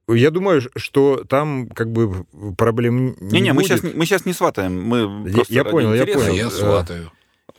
я 0.09 0.30
думаю, 0.30 0.61
что 0.76 1.24
там 1.26 1.68
как 1.68 1.90
бы 1.90 2.26
проблем 2.59 3.16
не 3.20 3.38
Не-не, 3.38 3.53
мы 3.55 3.62
будет. 3.62 3.78
сейчас, 3.80 3.95
мы 3.95 4.05
сейчас 4.05 4.26
не 4.26 4.34
сватаем, 4.34 4.82
мы 4.82 5.28
Я- 5.28 5.34
просто 5.34 5.55
я 5.55 5.64
понял, 5.64 5.95
я 5.95 6.05
понял. 6.05 6.34
Я 6.34 6.49
Э, 6.49 6.51
сватаю. 6.51 7.11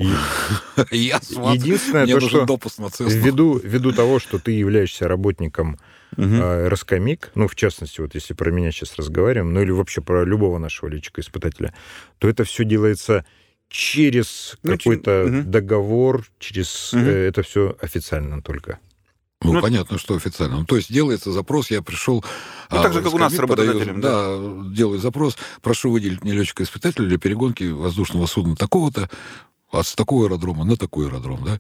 Я. 0.92 1.18
Единственное, 1.54 2.08
то, 2.08 2.20
что 2.20 2.46
допуск 2.46 2.80
на 2.80 2.90
ввиду, 3.00 3.60
ввиду 3.64 3.92
того, 3.92 4.20
что 4.20 4.40
ты 4.40 4.52
являешься 4.52 5.08
работником 5.08 5.78
э, 6.18 6.68
Роскомик, 6.68 7.32
ну, 7.36 7.48
в 7.48 7.56
частности, 7.56 8.02
вот 8.02 8.16
если 8.16 8.34
про 8.34 8.52
меня 8.52 8.72
сейчас 8.72 8.96
разговариваем, 8.96 9.54
ну, 9.54 9.62
или 9.62 9.72
вообще 9.72 10.02
про 10.02 10.24
любого 10.24 10.58
нашего 10.58 10.90
летчика-испытателя, 10.90 11.74
то 12.20 12.28
это 12.28 12.44
все 12.44 12.64
делается 12.64 13.26
через 13.70 14.58
Ну, 14.62 14.78
какой-то 14.78 15.26
мгм. 15.28 15.52
договор, 15.52 16.26
через... 16.40 16.92
Мгм. 16.94 17.06
э, 17.08 17.28
это 17.28 17.42
все 17.42 17.76
официально 17.82 18.42
только. 18.42 18.80
Ну, 19.44 19.54
Ну, 19.54 19.62
понятно, 19.62 19.98
что 19.98 20.16
официально. 20.16 20.60
Ну, 20.60 20.66
то 20.66 20.78
есть 20.78 20.92
делается 20.92 21.32
запрос, 21.32 21.70
я 21.70 21.82
пришел... 21.82 22.24
Ну, 22.72 22.82
так 22.82 22.94
же, 22.94 23.02
как 23.02 23.14
у 23.14 23.18
нас 23.18 23.34
с 23.34 23.40
работодателем, 23.40 24.00
Да, 24.00 24.38
делаю 24.74 25.00
запрос, 25.00 25.38
прошу 25.62 25.92
выделить 25.92 26.24
мне 26.24 26.34
летчика-испытателя 26.34 27.06
для 27.08 27.18
перегонки 27.18 27.64
воздушного 27.64 28.26
судна 28.26 28.56
такого-то, 28.56 29.10
а 29.74 29.84
с 29.84 29.96
такого 29.96 30.26
аэродрома 30.26 30.64
на 30.64 30.78
такой 30.78 31.08
аэродром, 31.08 31.44
да? 31.44 31.60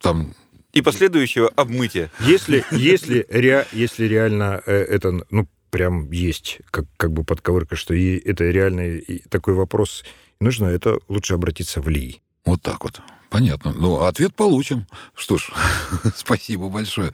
Там 0.00 0.34
И 0.72 0.82
последующего 0.82 1.48
обмытия. 1.48 2.10
Если, 2.20 2.64
если, 2.70 3.26
ре- 3.28 3.66
если 3.72 4.04
реально 4.04 4.62
э, 4.66 4.72
это, 4.72 5.20
ну, 5.30 5.48
прям 5.70 6.10
есть 6.12 6.58
как, 6.70 6.86
как 6.96 7.12
бы 7.12 7.24
подковырка, 7.24 7.76
что 7.76 7.94
и 7.94 8.16
это 8.16 8.44
реально 8.44 8.82
и 8.96 9.18
такой 9.28 9.54
вопрос 9.54 10.04
нужно, 10.40 10.66
это 10.66 10.98
лучше 11.08 11.34
обратиться 11.34 11.80
в 11.80 11.88
ЛИ. 11.88 12.22
Вот 12.44 12.62
так 12.62 12.84
вот. 12.84 13.00
Понятно. 13.30 13.74
Ну, 13.76 14.00
ответ 14.04 14.34
получим. 14.34 14.86
Что 15.14 15.36
ж, 15.36 15.50
спасибо 16.16 16.68
большое. 16.70 17.12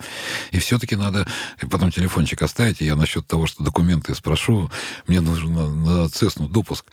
И 0.53 0.59
все-таки 0.59 0.95
надо 0.95 1.27
потом 1.71 1.91
телефончик 1.91 2.43
оставить, 2.43 2.81
и 2.83 2.85
я 2.85 2.95
насчет 2.95 3.27
того, 3.27 3.47
что 3.47 3.65
документы 3.65 4.15
спрошу. 4.15 4.71
Мне 5.09 5.21
нужен 5.21 5.53
на, 5.55 5.69
на 5.75 6.09
Цесну 6.09 6.49
допуск. 6.49 6.85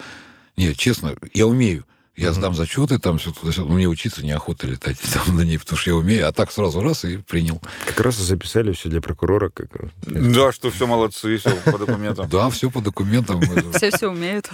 Нет, 0.58 0.78
честно, 0.78 1.16
я 1.34 1.46
умею. 1.46 1.86
Я 2.16 2.28
mm-hmm. 2.28 2.34
сдам 2.34 2.56
зачеты, 2.56 3.00
там 3.00 3.18
все 3.18 3.32
туда 3.32 3.52
-сюда. 3.52 3.72
Мне 3.72 3.88
учиться 3.88 4.24
неохота 4.26 4.68
летать 4.68 4.98
там 5.14 5.38
на 5.38 5.42
ней, 5.42 5.58
потому 5.58 5.78
что 5.78 5.92
я 5.92 5.96
умею. 5.96 6.28
А 6.28 6.32
так 6.32 6.52
сразу 6.52 6.82
раз 6.82 7.06
и 7.06 7.18
принял. 7.18 7.62
Как 7.86 8.00
раз 8.02 8.16
записали 8.16 8.74
все 8.74 8.90
для 8.90 9.02
прокурора. 9.02 9.50
Как... 9.50 9.70
Да, 10.06 10.52
что 10.52 10.72
все 10.72 10.88
молодцы, 10.88 11.38
все 11.38 11.56
по 11.56 11.78
документам. 11.78 12.28
Да, 12.30 12.50
все 12.50 12.70
по 12.70 12.82
документам. 12.82 13.42
Все 13.74 13.92
все 13.92 14.10
умеют. 14.10 14.50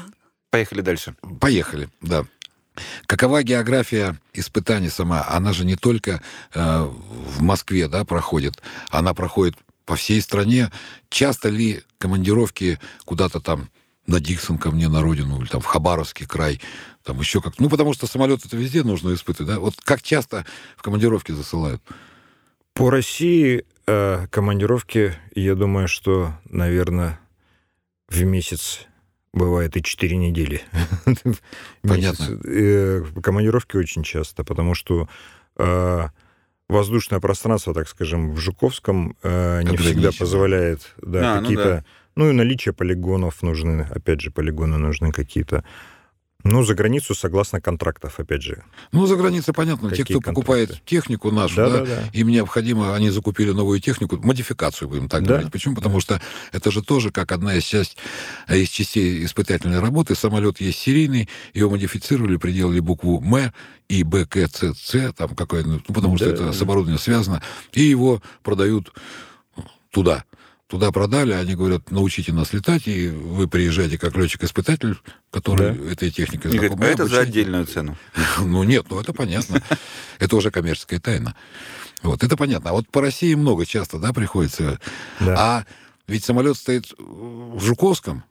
Поехали 0.49 0.82
дальше. 0.82 1.16
Поехали, 1.39 1.89
да. 2.01 2.26
Какова 3.05 3.43
география 3.43 4.20
испытаний 4.34 4.89
сама? 4.89 5.26
Она 5.28 5.53
же 5.53 5.66
не 5.66 5.76
только 5.76 6.22
э, 6.53 6.84
в 6.84 7.41
Москве 7.41 7.88
да, 7.88 8.05
проходит, 8.05 8.62
она 8.89 9.14
проходит 9.14 9.55
по 9.86 9.95
всей 9.95 10.22
стране. 10.22 10.72
Часто 11.10 11.49
ли 11.49 11.82
командировки 11.97 12.80
куда-то 13.05 13.39
там 13.39 13.70
на 14.05 14.20
Диксон 14.20 14.58
ко 14.58 14.72
мне 14.72 14.88
на 14.88 15.01
родину, 15.01 15.41
или 15.41 15.47
там 15.47 15.62
в 15.62 15.66
Хабаровский 15.66 16.26
край, 16.26 16.62
там 17.08 17.20
еще 17.20 17.41
как 17.41 17.58
Ну, 17.58 17.70
потому 17.70 17.93
что 17.93 18.05
самолет 18.05 18.45
это 18.45 18.58
везде 18.58 18.84
нужно 18.84 19.14
испытывать, 19.14 19.53
да? 19.53 19.60
Вот 19.60 19.76
как 19.82 20.01
часто 20.01 20.45
в 20.76 20.84
командировки 20.84 21.32
засылают? 21.32 21.82
По 22.74 22.89
России 22.89 23.64
э, 23.88 24.28
командировки, 24.30 25.14
я 25.34 25.55
думаю, 25.55 25.88
что, 25.88 26.34
наверное, 26.49 27.20
в 28.10 28.22
месяц 28.24 28.86
бывает 29.32 29.78
и 29.78 29.84
4 29.84 30.18
недели. 30.18 30.62
Понятно. 31.82 32.39
Э, 32.43 33.05
командировки 33.24 33.78
очень 33.78 34.03
часто, 34.03 34.43
потому 34.43 34.76
что 34.76 35.08
э, 35.55 36.08
воздушное 36.68 37.22
пространство, 37.22 37.74
так 37.74 37.88
скажем, 37.88 38.34
в 38.34 38.38
Жуковском 38.38 39.16
э, 39.24 39.62
не 39.64 39.78
всегда 39.78 40.12
позволяет 40.12 40.93
да, 41.01 41.36
а, 41.36 41.36
ну 41.36 41.41
какие-то... 41.41 41.64
Ну, 41.64 41.72
да. 41.72 41.84
ну 42.16 42.30
и 42.32 42.34
наличие 42.34 42.74
полигонов 42.74 43.41
нужны, 43.43 43.88
опять 43.89 44.20
же, 44.20 44.30
полигоны 44.30 44.78
нужны 44.78 45.14
какие-то. 45.14 45.64
Ну, 46.47 46.63
за 46.63 46.75
границу 46.75 47.13
согласно 47.13 47.59
контрактов, 47.59 48.19
опять 48.19 48.41
же. 48.41 48.63
Ну, 48.91 49.05
за 49.05 49.15
границей, 49.15 49.53
понятно. 49.53 49.89
Какие 49.89 50.05
Те, 50.05 50.13
кто 50.13 50.19
контракты? 50.21 50.41
покупает 50.41 50.85
технику 50.85 51.31
нашу, 51.31 51.55
да, 51.57 51.69
да, 51.69 51.85
да, 51.85 52.03
им 52.13 52.29
необходимо, 52.29 52.95
они 52.95 53.09
закупили 53.09 53.51
новую 53.51 53.79
технику, 53.81 54.17
модификацию, 54.17 54.87
будем 54.87 55.09
так 55.09 55.23
да. 55.23 55.33
говорить. 55.33 55.51
Почему? 55.51 55.75
Потому 55.75 55.99
что 55.99 56.21
это 56.53 56.71
же 56.71 56.81
тоже 56.81 57.11
как 57.11 57.31
одна 57.31 57.55
из, 57.55 57.63
часть, 57.63 57.97
из 58.47 58.69
частей 58.69 59.25
испытательной 59.25 59.79
работы. 59.79 60.15
Самолет 60.15 60.61
есть 60.61 60.79
серийный, 60.79 61.27
его 61.53 61.69
модифицировали, 61.69 62.37
приделали 62.37 62.79
букву 62.79 63.21
М 63.21 63.51
и 63.89 64.03
БКЦЦ, 64.03 65.13
там 65.15 65.35
какой 65.35 65.63
ну, 65.63 65.79
потому 65.79 66.17
да, 66.17 66.25
что 66.25 66.29
это 66.29 66.43
да. 66.45 66.53
с 66.53 66.61
оборудованием 66.61 66.99
связано, 66.99 67.41
и 67.73 67.81
его 67.81 68.21
продают 68.43 68.93
туда 69.91 70.25
туда 70.68 70.91
продали, 70.91 71.32
они 71.32 71.55
говорят, 71.55 71.91
научите 71.91 72.34
нас 72.34 72.53
летать, 72.53 72.88
и 72.88 73.09
вы 73.09 73.47
приезжаете 73.47 73.97
как 73.97 74.15
летчик-испытатель, 74.15 74.97
который 75.32 75.74
да. 75.74 75.91
этой 75.91 76.11
техникой 76.11 76.51
знаком. 76.51 76.78
Говорит, 76.78 76.99
а 76.99 77.03
это 77.03 77.07
за 77.07 77.22
отдельную 77.22 77.65
цену? 77.68 77.97
Ну 78.39 78.63
нет, 78.63 78.86
ну 78.89 78.99
это 78.99 79.13
понятно. 79.13 79.61
Это 80.20 80.36
уже 80.36 80.49
коммерческая 80.49 80.99
тайна. 80.99 81.36
Вот, 82.01 82.24
это 82.24 82.36
понятно. 82.36 82.72
А 82.72 82.74
вот 82.74 82.89
по 82.89 83.01
России 83.01 83.36
много 83.36 83.65
часто, 83.65 83.99
да, 83.99 84.13
приходится. 84.13 84.80
А 85.20 85.63
ведь 86.07 86.24
самолет 86.24 86.57
стоит 86.57 86.91
в 86.97 87.59
Жуковском, 87.59 88.24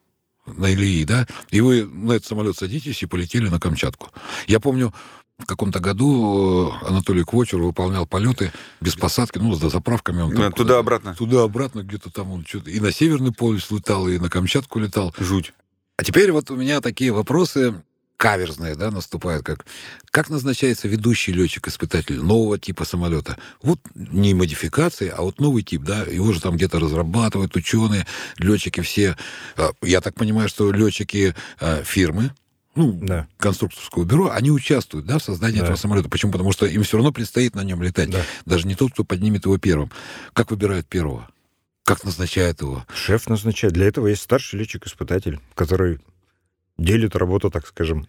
на 0.46 0.72
Ильи, 0.72 1.04
да, 1.04 1.26
и 1.50 1.60
вы 1.60 1.84
на 1.84 2.12
этот 2.12 2.26
самолет 2.26 2.56
садитесь 2.56 3.02
и 3.02 3.06
полетели 3.06 3.48
на 3.48 3.58
Камчатку. 3.58 4.10
Я 4.46 4.60
помню, 4.60 4.94
в 5.38 5.44
каком-то 5.46 5.80
году 5.80 6.72
э, 6.82 6.86
Анатолий 6.86 7.22
Квочер 7.22 7.58
выполнял 7.58 8.06
полеты 8.06 8.52
без 8.80 8.94
посадки, 8.94 9.38
ну, 9.38 9.54
с 9.54 9.70
заправками. 9.70 10.22
Он 10.22 10.34
да, 10.34 10.50
туда-обратно. 10.50 11.14
Туда-обратно 11.14 11.82
где-то 11.82 12.10
там 12.10 12.32
он 12.32 12.44
что-то... 12.46 12.70
И 12.70 12.80
на 12.80 12.90
Северный 12.90 13.32
полюс 13.32 13.70
летал, 13.70 14.08
и 14.08 14.18
на 14.18 14.30
Камчатку 14.30 14.78
летал. 14.78 15.14
Жуть. 15.18 15.52
А 15.98 16.04
теперь 16.04 16.32
вот 16.32 16.50
у 16.50 16.56
меня 16.56 16.80
такие 16.80 17.12
вопросы 17.12 17.82
каверзные, 18.16 18.76
да, 18.76 18.90
наступают, 18.90 19.44
как 19.44 19.66
как 20.10 20.30
назначается 20.30 20.88
ведущий 20.88 21.32
летчик-испытатель 21.32 22.18
нового 22.18 22.58
типа 22.58 22.86
самолета? 22.86 23.36
Вот 23.62 23.78
не 23.94 24.32
модификации, 24.32 25.12
а 25.14 25.20
вот 25.20 25.38
новый 25.38 25.62
тип, 25.62 25.82
да, 25.82 26.04
его 26.04 26.32
же 26.32 26.40
там 26.40 26.56
где-то 26.56 26.80
разрабатывают 26.80 27.54
ученые, 27.56 28.06
летчики 28.38 28.80
все. 28.80 29.16
А, 29.56 29.72
я 29.82 30.00
так 30.00 30.14
понимаю, 30.14 30.48
что 30.48 30.72
летчики 30.72 31.34
а, 31.60 31.82
фирмы, 31.82 32.32
ну, 32.76 32.92
да. 33.00 33.26
конструкторского 33.38 34.04
бюро, 34.04 34.30
они 34.30 34.50
участвуют 34.50 35.06
да, 35.06 35.18
в 35.18 35.22
создании 35.22 35.58
да. 35.58 35.64
этого 35.64 35.76
самолета. 35.76 36.08
Почему? 36.08 36.30
Потому 36.30 36.52
что 36.52 36.66
им 36.66 36.82
все 36.82 36.98
равно 36.98 37.10
предстоит 37.10 37.54
на 37.54 37.64
нем 37.64 37.82
летать. 37.82 38.10
Да. 38.10 38.20
Даже 38.44 38.68
не 38.68 38.74
тот, 38.74 38.92
кто 38.92 39.02
поднимет 39.02 39.46
его 39.46 39.58
первым. 39.58 39.90
Как 40.32 40.50
выбирают 40.50 40.86
первого? 40.86 41.28
Как 41.84 42.04
назначают 42.04 42.60
его? 42.60 42.84
Шеф 42.94 43.28
назначает. 43.28 43.72
Для 43.72 43.86
этого 43.86 44.08
есть 44.08 44.22
старший 44.22 44.58
летчик-испытатель, 44.58 45.40
который 45.54 46.00
делит 46.78 47.16
работу, 47.16 47.50
так 47.50 47.66
скажем. 47.66 48.06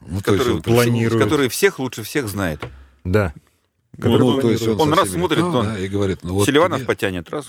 Ну, 0.00 0.20
который 0.20 0.60
планирует. 0.62 1.22
Который 1.22 1.48
всех 1.48 1.78
лучше 1.78 2.02
всех 2.02 2.28
знает. 2.28 2.60
Да. 3.04 3.32
Ну, 3.98 4.40
то 4.40 4.50
есть 4.50 4.66
он, 4.66 4.80
он 4.80 4.94
раз 4.94 5.10
смотрит, 5.10 5.42
а, 5.42 5.46
он, 5.46 5.66
да, 5.66 5.78
и 5.78 5.88
говорит, 5.88 6.22
ну, 6.22 6.34
вот 6.34 6.46
Селиванов 6.46 6.78
тебе... 6.78 6.86
потянет, 6.86 7.30
раз. 7.30 7.46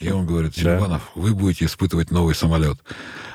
И 0.00 0.10
он 0.10 0.26
говорит, 0.26 0.54
Селиванов, 0.54 1.10
да. 1.14 1.20
вы 1.20 1.34
будете 1.34 1.64
испытывать 1.64 2.10
новый 2.10 2.34
самолет. 2.34 2.78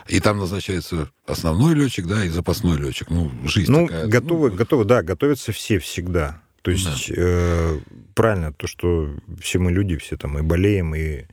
И 0.07 0.19
там 0.19 0.37
назначается 0.37 1.09
основной 1.25 1.75
летчик, 1.75 2.05
да, 2.07 2.23
и 2.25 2.29
запасной 2.29 2.77
летчик. 2.77 3.09
Ну, 3.09 3.31
жизнь 3.45 3.71
ну, 3.71 3.87
такая. 3.87 4.07
Готовы, 4.07 4.51
ну, 4.51 4.55
готовы, 4.55 4.85
да, 4.85 5.01
готовятся 5.01 5.51
все 5.51 5.79
всегда. 5.79 6.41
То 6.61 6.71
есть 6.71 7.09
да. 7.09 7.15
э, 7.17 7.79
правильно 8.15 8.53
то, 8.53 8.67
что 8.67 9.13
все 9.41 9.59
мы 9.59 9.71
люди, 9.71 9.97
все 9.97 10.15
там 10.15 10.37
и 10.37 10.41
болеем, 10.41 10.95
и 10.95 11.25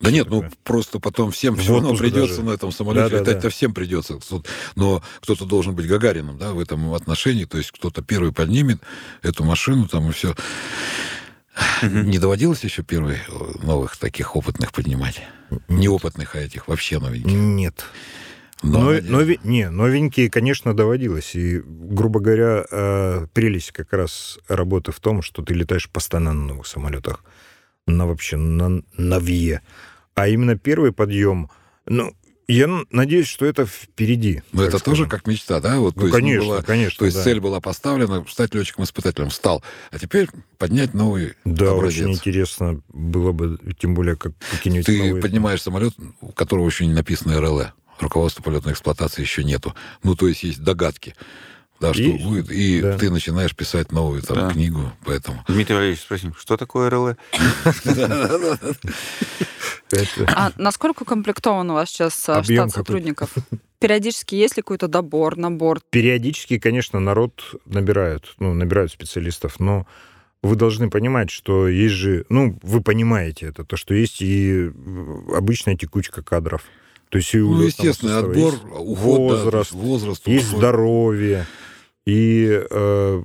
да 0.00 0.12
нет, 0.12 0.30
ну 0.30 0.44
просто 0.62 1.00
потом 1.00 1.32
всем 1.32 1.56
все 1.56 1.74
равно 1.74 1.96
придется 1.96 2.36
даже. 2.36 2.48
на 2.48 2.50
этом 2.52 2.70
самолете 2.70 3.08
да, 3.08 3.16
летать-то 3.16 3.34
да, 3.34 3.40
да. 3.42 3.48
всем 3.48 3.74
придется. 3.74 4.20
Но 4.76 5.02
кто-то 5.20 5.44
должен 5.44 5.74
быть 5.74 5.88
Гагарином, 5.88 6.38
да, 6.38 6.52
в 6.52 6.60
этом 6.60 6.94
отношении. 6.94 7.46
То 7.46 7.58
есть 7.58 7.72
кто-то 7.72 8.00
первый 8.02 8.32
поднимет 8.32 8.80
эту 9.22 9.42
машину 9.42 9.88
там 9.88 10.08
и 10.08 10.12
все. 10.12 10.36
Не 11.82 12.18
доводилось 12.18 12.64
еще 12.64 12.82
первых 12.82 13.28
э, 13.28 13.32
новых 13.62 13.96
таких 13.96 14.36
опытных 14.36 14.72
поднимать? 14.72 15.22
Неопытных, 15.68 16.34
а 16.34 16.40
этих 16.40 16.68
вообще 16.68 16.98
новеньких? 16.98 17.32
Нет. 17.32 17.84
Но, 18.62 18.92
нови... 19.02 19.38
Не, 19.44 19.70
новенькие, 19.70 20.30
конечно, 20.30 20.74
доводилось. 20.74 21.34
И, 21.34 21.62
грубо 21.64 22.20
говоря, 22.20 22.64
э, 22.70 23.26
прелесть 23.32 23.72
как 23.72 23.92
раз 23.92 24.38
работы 24.48 24.92
в 24.92 25.00
том, 25.00 25.22
что 25.22 25.42
ты 25.42 25.54
летаешь 25.54 25.88
постоянно 25.88 26.32
на 26.32 26.46
новых 26.46 26.66
самолетах. 26.66 27.24
На 27.86 28.06
вообще, 28.06 28.36
на, 28.36 28.82
на 28.96 29.18
ВИЕ. 29.18 29.62
А 30.14 30.28
именно 30.28 30.58
первый 30.58 30.92
подъем, 30.92 31.50
ну, 31.86 32.14
я 32.48 32.68
надеюсь, 32.90 33.28
что 33.28 33.44
это 33.44 33.66
впереди. 33.66 34.42
Но 34.52 34.62
это 34.62 34.78
скажем. 34.78 34.96
тоже 34.96 35.08
как 35.08 35.26
мечта, 35.26 35.60
да? 35.60 35.78
Вот, 35.78 35.96
ну, 35.96 36.06
то 36.06 36.12
конечно, 36.12 36.34
есть, 36.34 36.46
была, 36.46 36.62
конечно. 36.62 36.98
То 36.98 37.04
есть 37.04 37.16
да. 37.18 37.22
цель 37.22 37.40
была 37.40 37.60
поставлена, 37.60 38.24
стать 38.28 38.54
летчиком-испытателем. 38.54 39.30
Стал. 39.30 39.62
А 39.90 39.98
теперь 39.98 40.28
поднять 40.56 40.94
новый 40.94 41.34
Да, 41.44 41.72
образец. 41.72 42.04
очень 42.04 42.14
интересно 42.14 42.80
было 42.88 43.32
бы, 43.32 43.58
тем 43.78 43.94
более, 43.94 44.16
как 44.16 44.32
какие-нибудь 44.50 44.86
Ты 44.86 44.96
новые... 44.98 45.22
поднимаешь 45.22 45.62
самолет, 45.62 45.94
у 46.22 46.32
которого 46.32 46.66
еще 46.66 46.86
не 46.86 46.94
написано 46.94 47.38
РЛЭ. 47.38 47.72
Руководства 48.00 48.42
полетной 48.42 48.72
эксплуатации 48.72 49.20
еще 49.22 49.44
нету. 49.44 49.74
Ну, 50.02 50.14
то 50.14 50.26
есть 50.26 50.42
есть 50.42 50.62
догадки 50.62 51.14
да, 51.80 51.92
что 51.92 52.02
и, 52.02 52.18
будет, 52.18 52.50
и 52.50 52.80
да. 52.80 52.98
ты 52.98 53.10
начинаешь 53.10 53.54
писать 53.54 53.92
новую 53.92 54.22
там, 54.22 54.36
да. 54.36 54.50
книгу, 54.50 54.92
поэтому... 55.04 55.44
Дмитрий 55.48 55.74
Валерьевич, 55.74 56.00
спросим, 56.00 56.34
что 56.38 56.56
такое 56.56 56.90
РЛЭ? 56.90 57.16
А 60.26 60.52
насколько 60.56 61.02
укомплектован 61.02 61.70
у 61.70 61.74
вас 61.74 61.88
сейчас 61.90 62.28
а, 62.28 62.42
штат 62.42 62.72
сотрудников? 62.72 63.34
Периодически 63.78 64.34
есть 64.34 64.56
ли 64.56 64.62
какой-то 64.62 64.88
добор, 64.88 65.36
набор? 65.36 65.80
Периодически, 65.90 66.58
конечно, 66.58 67.00
народ 67.00 67.54
набирают, 67.64 68.34
ну, 68.38 68.52
набирают 68.54 68.92
специалистов, 68.92 69.60
но 69.60 69.86
вы 70.42 70.56
должны 70.56 70.90
понимать, 70.90 71.30
что 71.30 71.68
есть 71.68 71.94
же, 71.94 72.24
ну, 72.28 72.58
вы 72.62 72.80
понимаете 72.82 73.46
это, 73.46 73.64
то, 73.64 73.76
что 73.76 73.94
есть 73.94 74.20
и 74.20 74.70
обычная 75.34 75.76
текучка 75.76 76.22
кадров. 76.22 76.64
То 77.08 77.18
есть 77.18 77.34
и 77.34 77.38
ну, 77.38 77.62
естественно, 77.62 78.18
отбор, 78.18 78.54
уход, 78.72 78.96
возраст, 78.96 79.72
да, 79.72 79.78
возраст 79.78 80.28
есть 80.28 80.48
уход. 80.48 80.58
здоровье, 80.58 81.46
и 82.08 82.64
э, 82.70 83.22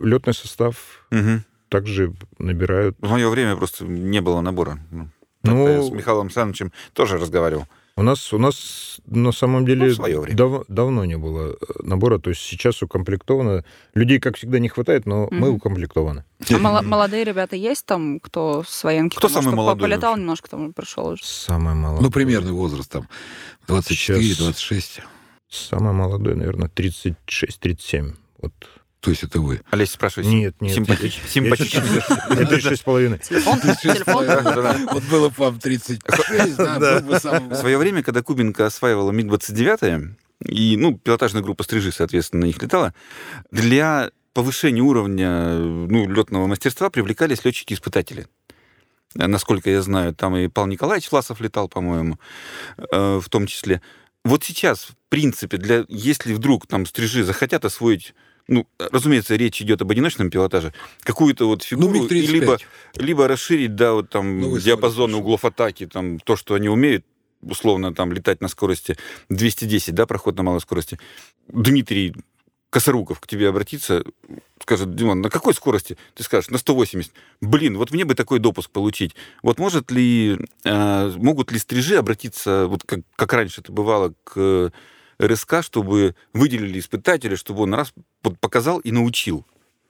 летный 0.00 0.34
состав 0.34 1.06
угу. 1.12 1.42
также 1.68 2.12
набирают. 2.38 2.96
В 3.00 3.08
мое 3.08 3.28
время 3.28 3.54
просто 3.54 3.84
не 3.84 4.20
было 4.20 4.40
набора. 4.40 4.80
Ну, 4.90 5.08
ну 5.44 5.88
с 5.88 5.92
Михаилом 5.92 6.26
Александровичем 6.26 6.72
тоже 6.94 7.16
разговаривал. 7.18 7.66
У 7.96 8.02
нас, 8.02 8.32
у 8.32 8.38
нас 8.38 9.00
на 9.06 9.30
самом 9.30 9.64
деле 9.64 9.94
Ну, 9.96 10.26
дав- 10.32 10.64
давно 10.66 11.04
не 11.04 11.16
было 11.16 11.52
э, 11.52 11.56
набора, 11.84 12.18
то 12.18 12.30
есть 12.30 12.42
сейчас 12.42 12.82
укомплектовано. 12.82 13.64
Людей, 13.94 14.18
как 14.18 14.36
всегда, 14.36 14.58
не 14.58 14.68
хватает, 14.68 15.06
но 15.06 15.28
мы 15.30 15.50
Мгм. 15.50 15.56
укомплектованы. 15.56 16.24
А 16.50 16.82
молодые 16.82 17.22
ребята 17.22 17.54
есть 17.54 17.86
там, 17.86 18.18
кто 18.18 18.64
с 18.66 18.82
военки? 18.82 19.16
Кто 19.16 19.28
самый 19.28 19.54
молодой 19.54 19.82
Полетал 19.88 20.10
вообще? 20.10 20.22
немножко, 20.22 20.50
там 20.50 20.72
пришел 20.72 21.06
уже. 21.06 21.24
Самое 21.24 21.76
молодое. 21.76 22.02
Ну, 22.02 22.10
примерный 22.10 22.50
возраст 22.50 22.90
там 22.90 23.08
24-26. 23.68 25.02
Самое 25.48 25.92
молодое, 25.92 26.34
наверное, 26.34 26.68
36-37. 26.68 28.16
Вот. 28.44 28.52
То 29.00 29.10
есть 29.10 29.22
это 29.22 29.38
вы. 29.40 29.60
Олесь 29.70 29.90
спрашивает. 29.90 30.28
Нет, 30.28 30.54
нет. 30.60 30.76
Симпатич- 30.78 31.20
я- 31.22 31.28
Симпатично. 31.28 31.84
Я 32.30 32.44
36,5. 32.46 33.18
Телефон, 33.28 33.60
телефон. 33.60 34.26
Вот 34.92 35.02
было 35.04 35.28
бы 35.28 35.34
вам 35.36 35.60
36, 35.60 36.56
да, 36.56 37.00
был 37.00 37.08
бы 37.08 37.20
самым... 37.20 37.50
В 37.50 37.54
свое 37.56 37.76
время, 37.76 38.02
когда 38.02 38.22
Кубинка 38.22 38.64
осваивала 38.64 39.10
МиГ-29, 39.10 40.14
и, 40.46 40.76
ну, 40.78 40.96
пилотажная 40.96 41.42
группа 41.42 41.64
«Стрижи», 41.64 41.92
соответственно, 41.92 42.42
на 42.42 42.46
них 42.46 42.62
летала, 42.62 42.94
для 43.50 44.10
повышения 44.32 44.80
уровня 44.80 45.58
ну, 45.58 46.08
летного 46.08 46.46
мастерства 46.46 46.88
привлекались 46.88 47.44
летчики-испытатели. 47.44 48.26
Э, 49.16 49.26
Насколько 49.26 49.68
я 49.70 49.82
знаю, 49.82 50.14
там 50.14 50.34
и 50.36 50.48
Павел 50.48 50.68
Николаевич 50.68 51.10
Власов 51.12 51.40
летал, 51.42 51.68
по-моему, 51.68 52.18
э, 52.90 53.20
в 53.22 53.28
том 53.28 53.46
числе. 53.46 53.82
Вот 54.24 54.44
сейчас, 54.44 54.84
в 54.84 54.94
принципе, 55.10 55.58
для, 55.58 55.84
если 55.88 56.32
вдруг 56.32 56.66
там 56.66 56.86
стрижи 56.86 57.22
захотят 57.22 57.66
освоить 57.66 58.14
ну, 58.48 58.66
разумеется, 58.78 59.36
речь 59.36 59.60
идет 59.62 59.82
об 59.82 59.90
одиночном 59.90 60.30
пилотаже, 60.30 60.72
какую-то 61.00 61.46
вот 61.46 61.60
Ну, 61.70 61.92
фигуру, 61.92 62.06
и 62.06 62.20
либо, 62.26 62.54
МиГ-35. 62.54 62.60
либо 63.02 63.28
расширить, 63.28 63.74
да, 63.74 63.92
вот 63.94 64.10
там 64.10 64.40
Ну, 64.40 64.58
диапазон 64.58 65.10
смотрите, 65.10 65.20
углов 65.20 65.44
атаки, 65.44 65.86
там 65.86 66.18
то, 66.18 66.36
что 66.36 66.54
они 66.54 66.68
умеют, 66.68 67.04
условно, 67.42 67.94
там 67.94 68.12
летать 68.12 68.40
на 68.40 68.48
скорости 68.48 68.96
210, 69.30 69.94
да, 69.94 70.06
проход 70.06 70.36
на 70.36 70.42
малой 70.42 70.60
скорости. 70.60 70.98
Дмитрий 71.48 72.14
Косоруков 72.70 73.20
к 73.20 73.26
тебе 73.28 73.48
обратится, 73.48 74.04
скажет, 74.60 74.96
Димон, 74.96 75.20
на 75.20 75.30
какой 75.30 75.54
скорости? 75.54 75.96
Ты 76.14 76.24
скажешь, 76.24 76.50
на 76.50 76.58
180. 76.58 77.12
Блин, 77.40 77.78
вот 77.78 77.92
мне 77.92 78.04
бы 78.04 78.16
такой 78.16 78.40
допуск 78.40 78.68
получить. 78.70 79.14
Вот 79.44 79.58
может 79.58 79.92
ли, 79.92 80.36
э, 80.64 81.12
могут 81.16 81.52
ли 81.52 81.58
стрижи 81.60 81.96
обратиться, 81.96 82.66
вот 82.66 82.82
как, 82.82 83.00
как 83.14 83.32
раньше 83.32 83.60
это 83.60 83.70
бывало, 83.70 84.12
к 84.24 84.72
РСК, 85.22 85.62
чтобы 85.62 86.14
выделили 86.32 86.78
испытателя, 86.78 87.36
чтобы 87.36 87.62
он 87.62 87.74
раз 87.74 87.92
показал 88.40 88.78
и 88.80 88.90
научил? 88.92 89.46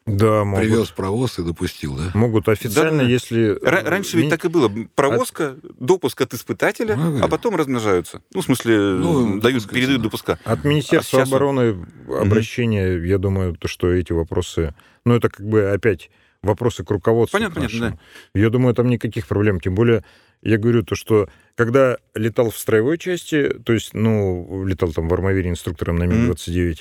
Да, 0.07 0.45
могут. 0.45 0.67
Привез 0.67 0.91
провоз 0.91 1.39
и 1.39 1.43
допустил, 1.43 1.97
да? 1.97 2.11
Могут 2.13 2.47
официально, 2.51 2.99
Да-да. 2.99 3.11
если... 3.11 3.59
Ра- 3.63 3.89
Раньше 3.89 4.19
ведь 4.19 4.29
так 4.29 4.45
и 4.45 4.49
было. 4.49 4.71
Провозка, 4.95 5.57
допуск 5.81 6.21
от 6.21 6.35
испытателя, 6.35 6.95
Ну, 6.95 7.25
а 7.25 7.29
потом 7.29 7.57
размножаются. 7.57 8.21
Ну, 8.35 8.43
в 8.43 8.45
смысле, 8.45 8.77
Ну, 8.79 9.41
дают, 9.41 9.67
передают 9.71 10.03
да. 10.03 10.05
допуска. 10.05 10.39
От 10.45 10.63
Министерства 10.65 11.21
А 11.21 11.25
сейчас 11.25 11.33
он- 11.33 11.35
обороны 11.39 11.87
обращение, 12.21 13.07
я 13.09 13.17
думаю, 13.17 13.57
то, 13.57 13.67
что 13.69 13.91
эти 13.93 14.13
вопросы... 14.13 14.75
Ну, 15.07 15.15
это 15.15 15.31
как 15.31 15.47
бы 15.47 15.71
опять 15.71 16.11
вопросы 16.43 16.85
к 16.85 16.91
руководству. 16.91 17.39
Понятно, 17.39 17.55
к 17.55 17.65
понятно, 17.65 17.79
нашему. 17.81 18.01
Я 18.35 18.51
думаю, 18.51 18.75
там 18.75 18.89
никаких 18.89 19.27
проблем. 19.27 19.59
Тем 19.61 19.75
более, 19.75 20.05
я 20.45 20.59
говорю 20.59 20.83
то, 20.85 20.95
что 20.95 21.29
когда 21.57 21.97
летал 22.15 22.51
в 22.51 22.57
строевой 22.59 22.99
части, 22.99 23.49
то 23.65 23.73
есть, 23.73 23.95
ну, 23.95 24.65
летал 24.67 24.93
там 24.93 25.09
в 25.09 25.15
армавире 25.15 25.51
инструктором 25.51 25.97
на 25.97 26.05
МиГ-29, 26.05 26.81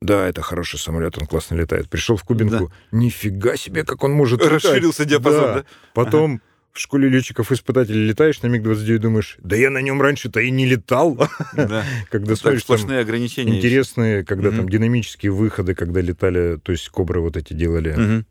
да, 0.00 0.28
это 0.28 0.42
хороший 0.42 0.78
самолет, 0.78 1.16
он 1.18 1.26
классно 1.26 1.54
летает. 1.54 1.88
Пришел 1.88 2.16
в 2.16 2.24
Кубинку, 2.24 2.70
нифига 2.92 3.56
себе, 3.56 3.84
как 3.84 4.02
он 4.04 4.12
может 4.12 4.40
летать. 4.40 4.64
Расширился 4.64 5.04
диапазон, 5.04 5.54
да? 5.54 5.64
Потом 5.94 6.42
в 6.72 6.80
школе 6.80 7.08
летчиков-испытателей 7.08 8.04
летаешь 8.04 8.42
на 8.42 8.48
МиГ-29 8.48 8.98
думаешь, 8.98 9.36
да 9.40 9.54
я 9.54 9.70
на 9.70 9.78
нем 9.80 10.02
раньше-то 10.02 10.40
и 10.40 10.50
не 10.50 10.66
летал. 10.66 11.16
Да. 11.56 11.84
Когда 12.10 12.32
Так, 12.32 12.38
смотришь, 12.38 12.64
там 12.64 12.76
сплошные 12.78 12.98
ограничения. 13.00 13.56
интересные, 13.58 14.24
когда 14.24 14.48
Мгм. 14.48 14.56
там 14.58 14.68
динамические 14.68 15.30
выходы, 15.30 15.74
когда 15.76 16.00
летали, 16.00 16.58
то 16.58 16.72
есть 16.72 16.88
кобры 16.88 17.20
вот 17.20 17.36
эти 17.36 17.52
делали. 17.54 17.92
Мгм. 17.92 18.26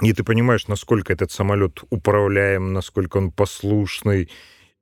И 0.00 0.12
ты 0.12 0.24
понимаешь, 0.24 0.68
насколько 0.68 1.12
этот 1.12 1.30
самолет 1.32 1.80
управляем, 1.90 2.72
насколько 2.72 3.16
он 3.16 3.30
послушный, 3.30 4.28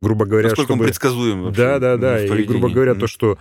грубо 0.02 0.24
говоря, 0.26 0.48
Насколько 0.48 0.72
он 0.72 0.76
чтобы... 0.78 0.84
предсказуем 0.84 1.42
вообще 1.42 1.56
Да, 1.56 1.78
да, 1.78 1.96
да. 1.96 2.24
И, 2.24 2.44
грубо 2.44 2.68
говоря, 2.68 2.92
Мгм. 2.92 3.00
то, 3.00 3.06
что 3.06 3.38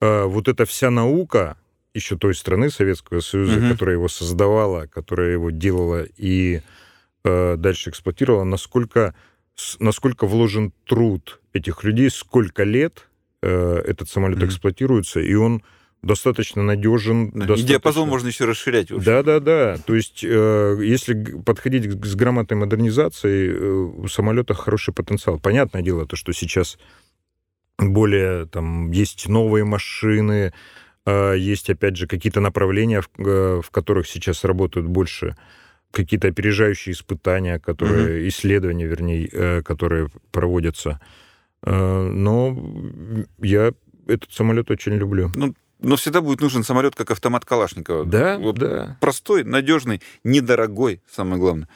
э, 0.00 0.24
вот 0.24 0.48
эта 0.48 0.64
вся 0.64 0.90
наука 0.90 1.56
еще 1.94 2.16
той 2.16 2.34
страны 2.34 2.70
Советского 2.70 3.20
Союза, 3.20 3.58
Мгм. 3.60 3.72
которая 3.72 3.96
его 3.96 4.08
создавала, 4.08 4.86
которая 4.86 5.32
его 5.32 5.50
делала 5.50 6.04
и 6.16 6.60
э, 7.24 7.56
дальше 7.56 7.90
эксплуатировала, 7.90 8.44
насколько, 8.44 9.14
насколько 9.78 10.26
вложен 10.26 10.72
труд 10.86 11.40
этих 11.54 11.82
людей, 11.84 12.10
сколько 12.10 12.64
лет 12.64 13.08
э, 13.40 13.82
этот 13.86 14.08
самолет 14.10 14.38
Мгм. 14.38 14.48
эксплуатируется, 14.48 15.20
и 15.20 15.34
он 15.34 15.62
достаточно 16.04 16.62
надежен. 16.62 17.30
Да, 17.30 17.36
И 17.36 17.38
достаточно- 17.40 17.68
диапазон 17.68 18.08
можно 18.08 18.28
еще 18.28 18.44
расширять. 18.44 18.90
в 18.90 18.96
общем. 18.96 19.04
да, 19.04 19.22
да, 19.22 19.40
да. 19.40 19.76
То 19.86 19.94
есть, 19.94 20.22
э, 20.24 20.78
если 20.82 21.14
подходить 21.44 21.86
к- 22.00 22.04
с 22.06 22.14
грамотной 22.14 22.56
модернизацией, 22.56 23.50
э, 23.50 23.70
у 24.04 24.08
самолета 24.08 24.54
хороший 24.54 24.92
потенциал. 24.94 25.38
Понятное 25.40 25.82
дело, 25.82 26.06
то, 26.06 26.16
что 26.16 26.32
сейчас 26.32 26.78
более 27.78 28.46
там 28.46 28.90
есть 28.92 29.28
новые 29.28 29.64
машины, 29.64 30.52
э, 31.06 31.34
есть 31.36 31.68
опять 31.70 31.96
же 31.96 32.06
какие-то 32.06 32.40
направления, 32.40 33.00
в, 33.02 33.08
э, 33.18 33.60
в 33.62 33.70
которых 33.70 34.06
сейчас 34.06 34.44
работают 34.44 34.86
больше 34.86 35.36
какие-то 35.90 36.28
опережающие 36.28 36.92
испытания, 36.92 37.58
которые 37.58 38.28
исследования, 38.28 38.86
вернее, 38.86 39.28
э, 39.32 39.62
которые 39.62 40.08
проводятся. 40.32 41.00
Э, 41.62 42.08
Но 42.10 42.56
я 43.38 43.72
этот 44.06 44.32
самолет 44.32 44.70
очень 44.70 44.92
люблю. 44.94 45.30
Но 45.84 45.96
всегда 45.96 46.20
будет 46.20 46.40
нужен 46.40 46.64
самолет 46.64 46.94
как 46.94 47.10
автомат 47.10 47.44
Калашникова. 47.44 48.04
Да, 48.04 48.38
Вот 48.38 48.56
да. 48.58 48.96
Простой, 49.00 49.44
надежный, 49.44 50.00
недорогой, 50.24 51.02
самое 51.10 51.38
главное. 51.40 51.68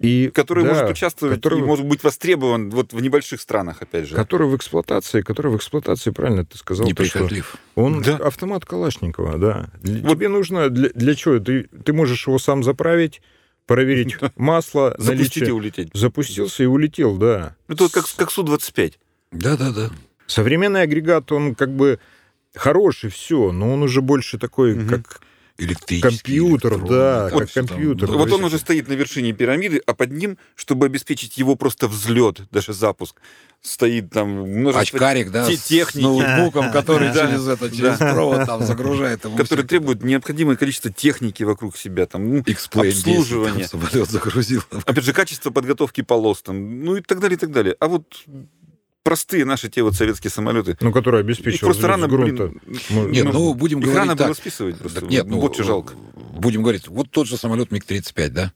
И 0.00 0.30
Который 0.34 0.64
да, 0.64 0.70
может 0.70 0.90
участвовать 0.90 1.36
который- 1.36 1.60
и 1.60 1.62
может 1.62 1.86
быть 1.86 2.02
востребован 2.02 2.70
вот 2.70 2.92
в 2.92 3.00
небольших 3.00 3.40
странах, 3.40 3.80
опять 3.80 4.08
же. 4.08 4.14
который 4.16 4.48
в 4.48 4.56
эксплуатации, 4.56 5.20
который 5.20 5.52
в 5.52 5.56
эксплуатации, 5.56 6.10
правильно 6.10 6.44
ты 6.44 6.58
сказал, 6.58 6.88
то, 6.88 7.04
что 7.04 7.28
он 7.76 8.02
Да. 8.02 8.16
автомат 8.16 8.64
Калашникова, 8.64 9.38
да. 9.38 9.70
Вот. 9.82 10.10
Тебе 10.16 10.28
нужно 10.28 10.68
для, 10.70 10.88
для 10.88 11.14
чего? 11.14 11.38
Ты, 11.38 11.64
ты 11.84 11.92
можешь 11.92 12.26
его 12.26 12.38
сам 12.40 12.64
заправить, 12.64 13.20
проверить 13.66 14.16
масло, 14.36 14.96
Запустить 14.98 15.36
и 15.36 15.40
наличие. 15.40 15.54
улететь. 15.54 15.90
Запустился 15.92 16.62
и 16.64 16.66
улетел, 16.66 17.16
да. 17.16 17.54
Это 17.68 17.84
вот 17.84 17.92
как, 17.92 18.06
как 18.16 18.30
Су-25. 18.32 18.94
Да-да-да. 19.30 19.90
Современный 20.26 20.82
агрегат, 20.82 21.30
он 21.30 21.54
как 21.54 21.70
бы 21.74 22.00
хороший, 22.58 23.10
все, 23.10 23.52
но 23.52 23.72
он 23.72 23.82
уже 23.82 24.02
больше 24.02 24.38
такой, 24.38 24.74
Мгм. 24.74 24.88
как 24.88 25.20
Электрический. 25.60 26.38
Компьютер, 26.38 26.78
да, 26.86 27.30
там 27.30 27.38
как 27.40 27.48
всё 27.50 27.60
там 27.62 27.66
компьютер. 27.68 28.12
Вот 28.12 28.30
он 28.30 28.44
уже 28.44 28.58
стоит 28.58 28.86
на 28.86 28.92
вершине 28.92 29.32
пирамиды, 29.32 29.82
а 29.86 29.92
под 29.92 30.12
ним, 30.12 30.38
чтобы 30.54 30.86
обеспечить 30.86 31.36
его 31.36 31.56
просто 31.56 31.88
взлет, 31.88 32.42
даже 32.52 32.72
запуск, 32.72 33.16
стоит 33.60 34.08
там 34.10 34.28
множество 34.28 34.82
Очкарик, 34.82 35.32
да, 35.32 35.48
те- 35.48 35.56
с 35.56 35.62
техники. 35.64 36.04
ноутбуком, 36.04 36.70
который 36.70 37.08
Да, 37.12 37.26
через 37.26 37.48
это, 37.48 37.70
через 37.74 37.98
да. 37.98 38.12
провод 38.14 38.46
там 38.46 38.64
загружает 38.64 39.24
ему 39.24 39.36
который 39.36 39.62
всё. 39.62 39.66
требует 39.68 40.04
необходимое 40.04 40.54
количество 40.56 40.92
техники 40.92 41.42
вокруг 41.42 41.76
себя, 41.76 42.06
там, 42.06 42.36
ну, 42.36 42.40
10 42.44 42.70
там 42.70 42.86
обслуживание. 42.86 43.66
самолет 43.66 44.08
загрузил. 44.08 44.62
опять 44.86 45.02
же, 45.04 45.12
качество 45.12 45.50
подготовки 45.50 46.02
полос, 46.02 46.40
там, 46.42 46.84
ну 46.84 46.94
и 46.94 47.00
так 47.02 47.18
далее, 47.18 47.36
и 47.36 47.40
так 47.40 47.50
далее. 47.50 47.74
А 47.80 47.88
вот 47.88 48.04
простые 49.08 49.46
наши 49.46 49.70
те 49.70 49.82
вот 49.82 49.94
советские 49.94 50.30
самолеты, 50.30 50.76
ну, 50.80 50.92
который 50.92 51.20
их 51.20 51.24
обеспечивал 51.24 51.68
просто 51.68 51.88
рано, 51.88 52.08
блин, 52.08 52.60
Мо- 52.90 53.04
Нет, 53.06 53.24
ну, 53.24 53.32
ну, 53.32 53.54
будем 53.54 53.78
их 53.78 53.84
говорить 53.86 54.00
рано 54.00 54.16
было 54.16 54.28
так. 54.28 54.36
списывать 54.36 54.76
просто. 54.76 55.00
Так 55.00 55.08
нет, 55.08 55.24
ну, 55.24 55.36
ну, 55.36 55.40
вот 55.40 55.56
жалко. 55.56 55.94
Будем 56.34 56.62
говорить, 56.62 56.88
вот 56.88 57.10
тот 57.10 57.26
же 57.26 57.38
самолет 57.38 57.70
МиГ-35, 57.70 58.28
да? 58.28 58.52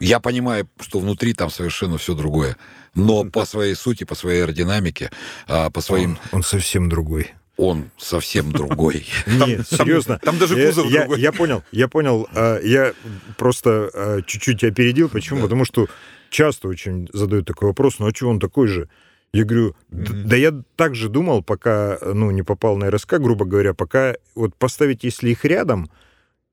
Я 0.00 0.18
понимаю, 0.18 0.66
что 0.80 0.98
внутри 0.98 1.34
там 1.34 1.50
совершенно 1.50 1.98
все 1.98 2.14
другое. 2.14 2.56
Но 2.94 3.24
по 3.24 3.44
своей 3.44 3.74
сути, 3.74 4.04
по 4.04 4.14
своей 4.14 4.40
аэродинамике, 4.40 5.10
а, 5.46 5.68
по 5.68 5.82
своим... 5.82 6.12
Он, 6.32 6.38
он 6.38 6.42
совсем 6.42 6.88
другой. 6.88 7.32
Он 7.58 7.90
совсем 7.98 8.50
другой. 8.50 9.06
Нет, 9.26 9.68
серьезно. 9.68 10.18
там 10.22 10.38
даже 10.38 10.54
кузов 10.56 10.90
другой. 10.90 11.20
Я 11.20 11.32
понял, 11.32 11.62
я 11.70 11.86
понял. 11.86 12.26
А, 12.34 12.58
Я 12.62 12.94
просто 13.36 13.90
а, 13.92 14.22
чуть-чуть 14.22 14.64
опередил. 14.64 15.10
Почему? 15.10 15.40
Да. 15.40 15.42
Потому 15.44 15.66
что 15.66 15.86
часто 16.30 16.68
очень 16.68 17.10
задают 17.12 17.46
такой 17.46 17.68
вопрос, 17.68 17.98
ну 17.98 18.06
а 18.06 18.14
что 18.14 18.30
он 18.30 18.40
такой 18.40 18.68
же? 18.68 18.88
Я 19.34 19.44
говорю, 19.44 19.74
«Д- 19.90 20.12
да 20.24 20.36
я 20.36 20.52
так 20.76 20.94
же 20.94 21.08
думал, 21.08 21.42
пока, 21.42 21.98
ну, 22.02 22.30
не 22.30 22.42
попал 22.42 22.76
на 22.76 22.90
РСК, 22.90 23.14
грубо 23.14 23.46
говоря, 23.46 23.72
пока 23.72 24.14
вот 24.34 24.54
поставить, 24.56 25.04
если 25.04 25.30
их 25.30 25.44
рядом, 25.46 25.90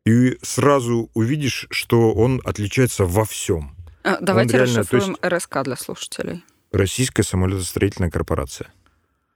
и 0.06 0.38
сразу 0.42 1.10
увидишь, 1.14 1.68
что 1.72 2.14
он 2.14 2.42
отличается 2.46 3.04
во 3.06 3.26
всем. 3.26 3.76
А, 4.04 4.18
Давайте 4.22 4.58
реально, 4.58 4.80
расшифруем 4.80 5.18
РСК 5.24 5.64
для 5.64 5.76
слушателей. 5.76 6.44
Российская 6.72 7.24
самолетостроительная 7.24 8.10
корпорация. 8.10 8.70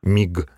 МИГ. 0.04 0.50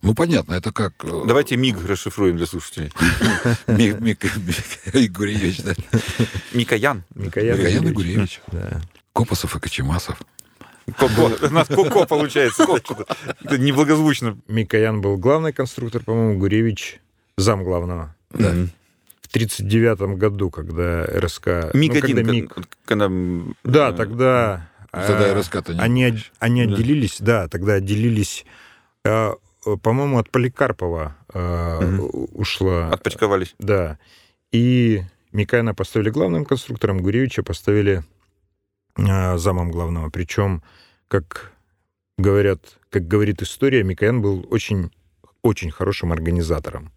Ну, 0.00 0.14
понятно, 0.14 0.54
это 0.54 0.72
как... 0.72 0.94
э, 1.04 1.22
Давайте 1.26 1.56
МИГ 1.56 1.84
расшифруем 1.86 2.36
для 2.38 2.46
слушателей. 2.46 2.92
Ми- 3.66 3.94
Ми- 4.00 4.16
Ми- 4.94 5.08
Гуревич, 5.08 5.60
да? 5.62 5.74
Микоян. 6.54 7.04
Микоян. 7.14 7.58
Да. 8.52 8.80
Копосов 9.12 9.54
и 9.56 9.60
Кочемасов. 9.60 10.18
Коко. 10.98 11.30
У 11.42 11.50
нас 11.52 11.68
Коко 11.68 12.06
получается. 12.06 12.64
Это 13.44 13.58
неблагозвучно. 13.58 14.38
Микоян 14.48 15.00
был 15.00 15.16
главный 15.16 15.52
конструктор, 15.52 16.02
по-моему, 16.02 16.38
Гуревич 16.38 17.00
зам 17.36 17.64
главного. 17.64 18.14
Да. 18.30 18.50
В 19.22 19.28
1939 19.36 20.18
году, 20.18 20.50
когда 20.50 21.04
РСК... 21.04 21.46
ну, 21.74 21.80
Миг-1, 21.80 22.00
когда 22.00 22.22
когда- 22.22 22.32
МиГ- 22.32 22.66
когда... 22.84 23.10
Да, 23.64 23.92
тогда... 23.92 24.68
Тогда 24.92 25.28
э, 25.28 25.38
РСК-то 25.38 25.74
не 25.74 25.80
Они, 25.80 26.10
было 26.10 26.20
они 26.38 26.62
отделились, 26.62 27.16
да, 27.20 27.48
тогда 27.48 27.74
отделились, 27.74 28.46
э, 29.04 29.32
по-моему, 29.82 30.18
от 30.18 30.30
Поликарпова 30.30 31.16
э, 31.34 31.80
Мгм. 31.82 32.00
у- 32.00 32.28
ушла... 32.32 32.88
Отпочковались. 32.90 33.54
Да. 33.58 33.98
И 34.52 35.02
Микаина 35.32 35.74
поставили 35.74 36.08
главным 36.10 36.44
конструктором, 36.46 37.02
Гуревича 37.02 37.42
поставили 37.42 38.04
замом 38.96 39.70
главного. 39.70 40.10
Причем, 40.10 40.62
как 41.08 41.52
говорят, 42.18 42.60
как 42.90 43.06
говорит 43.08 43.42
история, 43.42 43.82
Микоян 43.82 44.22
был 44.22 44.46
очень, 44.50 44.90
очень 45.42 45.70
хорошим 45.70 46.12
организатором. 46.12 46.92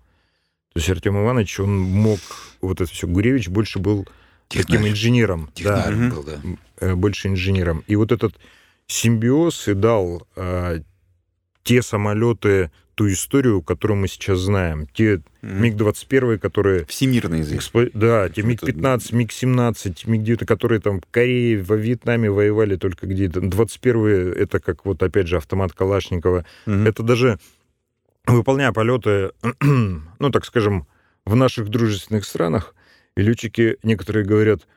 То 0.73 0.79
есть 0.79 0.89
Артем 0.89 1.21
Иванович, 1.21 1.59
он 1.59 1.77
мог 1.79 2.19
вот 2.61 2.79
это 2.81 2.91
все. 2.91 3.07
Гуревич 3.07 3.49
больше 3.49 3.79
был 3.79 4.07
таким 4.47 4.65
Технарь. 4.65 4.91
инженером. 4.91 5.45
да 5.45 5.51
Технарь 5.53 6.09
был, 6.11 6.23
да. 6.23 6.39
э, 6.79 6.95
больше 6.95 7.27
инженером. 7.27 7.83
И 7.87 7.95
вот 7.95 8.11
этот 8.11 8.35
симбиоз 8.87 9.67
и 9.67 9.73
дал 9.73 10.27
э, 10.35 10.81
те 11.64 11.82
самолеты, 11.82 12.72
ту 12.95 13.07
историю, 13.10 13.62
которую 13.62 13.97
мы 13.99 14.07
сейчас 14.10 14.39
знаем. 14.39 14.86
Те 14.93 15.22
Мгм. 15.41 15.64
МиГ-21, 15.64 16.38
которые... 16.38 16.86
Всемирный 16.86 17.39
язык. 17.39 17.62
экспло- 17.62 17.89
Да, 17.93 18.28
те 18.30 18.41
Это- 18.41 18.49
МиГ-15, 18.49 19.14
МиГ-17, 19.16 20.05
МиГ-9, 20.10 20.45
которые 20.45 20.82
там 20.82 20.99
в 20.99 21.05
Корее, 21.10 21.64
во 21.64 21.78
Вьетнаме 21.78 22.30
воевали 22.30 22.76
только 22.76 23.07
где-то. 23.07 23.39
21 23.41 24.34
это 24.34 24.60
как 24.60 24.86
вот 24.86 25.01
опять 25.01 25.28
же 25.28 25.38
автомат 25.38 25.72
Калашникова. 25.72 26.45
Мгм. 26.66 26.88
Это 26.88 27.03
даже 27.03 27.39
выполняя 28.26 28.72
полеты, 28.74 29.32
ну, 29.62 30.30
так 30.32 30.45
скажем, 30.45 30.86
в 31.26 31.36
наших 31.36 31.70
дружественных 31.70 32.26
странах, 32.26 32.76
и 33.16 33.22
летчики 33.22 33.78
некоторые 33.84 34.26
говорят, 34.26 34.68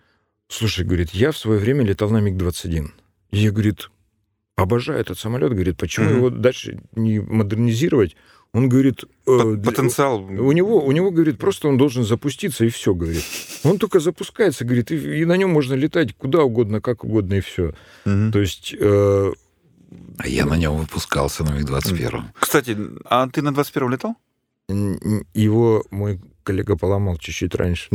слушай, 0.49 0.85
говорит, 0.85 1.11
я 1.11 1.33
в 1.33 1.39
свое 1.39 1.59
время 1.59 1.85
летал 1.85 2.11
на 2.11 2.19
МиГ-21. 2.21 2.91
И 3.31 3.39
я, 3.39 3.51
говорит, 3.51 3.91
обожаю 4.57 5.01
этот 5.01 5.19
самолет, 5.19 5.53
говорит, 5.53 5.77
почему 5.77 6.07
Мгм. 6.07 6.17
его 6.17 6.31
дальше 6.31 6.81
не 6.95 7.21
модернизировать? 7.21 8.17
Он 8.55 8.69
говорит... 8.69 9.05
э, 9.27 9.57
Потенциал. 9.65 10.23
у 10.25 10.53
него, 10.53 10.85
у 10.85 10.93
него, 10.93 11.11
говорит, 11.11 11.39
просто 11.39 11.69
он 11.69 11.79
должен 11.79 12.05
запуститься, 12.05 12.65
и 12.67 12.69
все, 12.69 12.95
говорит. 12.95 13.25
Он 13.65 13.79
только 13.79 13.99
запускается, 13.99 14.65
говорит, 14.67 14.91
и, 14.91 15.21
и 15.21 15.25
на 15.25 15.37
нем 15.39 15.51
можно 15.51 15.73
летать 15.73 16.15
куда 16.15 16.43
угодно, 16.43 16.81
как 16.83 17.03
угодно, 17.05 17.35
и 17.35 17.41
все. 17.41 17.73
Мгм. 18.05 18.31
То 18.31 18.41
есть 18.41 18.75
э, 18.79 19.33
А 20.19 20.29
я 20.29 20.45
на 20.45 20.57
нем 20.59 20.77
выпускался 20.77 21.45
на 21.45 21.59
МиГ-21. 21.59 22.23
Кстати, 22.39 22.77
а 23.07 23.27
ты 23.29 23.41
на 23.41 23.53
21 23.55 23.91
летал? 23.91 24.17
его 25.35 25.85
мой 25.91 26.21
коллега 26.45 26.77
поломал 26.77 27.17
чуть-чуть 27.17 27.55
раньше. 27.55 27.89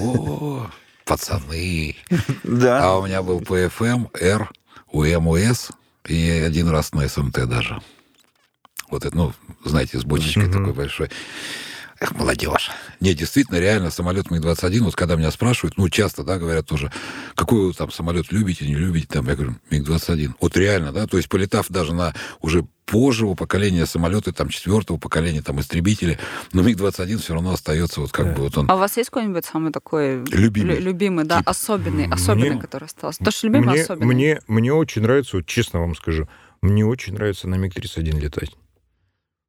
О, 0.00 0.66
пацаны. 1.04 1.96
Да. 2.44 2.82
А 2.84 2.98
у 2.98 3.06
меня 3.06 3.22
был 3.22 3.40
ПФМ, 3.40 4.06
Р, 4.20 4.50
УМУС 4.92 5.70
и 6.06 6.30
один 6.30 6.68
раз 6.68 6.92
на 6.92 7.08
СМТ 7.08 7.46
даже. 7.48 7.80
Вот 8.90 9.04
это, 9.04 9.16
ну, 9.16 9.32
знаете, 9.64 9.98
с 9.98 10.04
бочечкой 10.04 10.44
Мгм. 10.44 10.52
такой 10.52 10.72
большой. 10.74 11.10
Эх, 12.02 12.16
молодежь. 12.16 12.68
Не, 12.98 13.14
действительно, 13.14 13.58
реально, 13.60 13.90
самолет 13.92 14.28
МиГ-21, 14.28 14.80
вот 14.80 14.96
когда 14.96 15.14
меня 15.14 15.30
спрашивают, 15.30 15.76
ну, 15.78 15.88
часто, 15.88 16.24
да, 16.24 16.36
говорят 16.36 16.66
тоже, 16.66 16.90
какой 17.36 17.66
вы 17.68 17.72
там 17.74 17.92
самолет 17.92 18.32
любите, 18.32 18.66
не 18.66 18.74
любите, 18.74 19.06
там, 19.08 19.28
я 19.28 19.36
говорю, 19.36 19.54
МиГ-21. 19.70 20.32
Вот 20.40 20.56
реально, 20.56 20.90
да, 20.92 21.06
то 21.06 21.16
есть 21.16 21.28
полетав 21.28 21.68
даже 21.68 21.94
на 21.94 22.12
уже 22.40 22.66
позжего 22.86 23.34
поколения 23.34 23.86
самолеты, 23.86 24.32
там, 24.32 24.48
четвертого 24.48 24.96
поколения, 24.98 25.42
там, 25.42 25.60
истребители, 25.60 26.18
но 26.52 26.62
МиГ-21 26.62 27.18
все 27.18 27.34
равно 27.34 27.52
остается 27.52 28.00
вот 28.00 28.10
как 28.10 28.26
Да. 28.26 28.32
бы 28.32 28.42
вот 28.42 28.58
он 28.58 28.68
А 28.68 28.74
у 28.74 28.78
вас 28.78 28.96
есть 28.96 29.10
какой-нибудь 29.10 29.44
самый 29.44 29.70
такой 29.70 30.24
любимый. 30.24 30.74
лю- 30.78 30.80
любимый, 30.82 31.24
да, 31.24 31.38
Тип. 31.38 31.48
особенный, 31.50 32.06
Мне- 32.06 32.14
особенный, 32.14 32.58
который 32.60 32.86
остался? 32.86 33.22
То, 33.22 33.30
что 33.30 33.46
любимый, 33.46 33.74
мне, 33.74 33.82
особенный. 33.82 34.06
мне, 34.14 34.40
мне 34.48 34.72
очень 34.74 35.02
нравится, 35.02 35.36
вот 35.36 35.46
честно 35.46 35.78
вам 35.78 35.94
скажу, 35.94 36.28
мне 36.62 36.84
очень 36.84 37.14
нравится 37.14 37.46
на 37.46 37.54
МиГ-31 37.54 38.18
летать. 38.18 38.50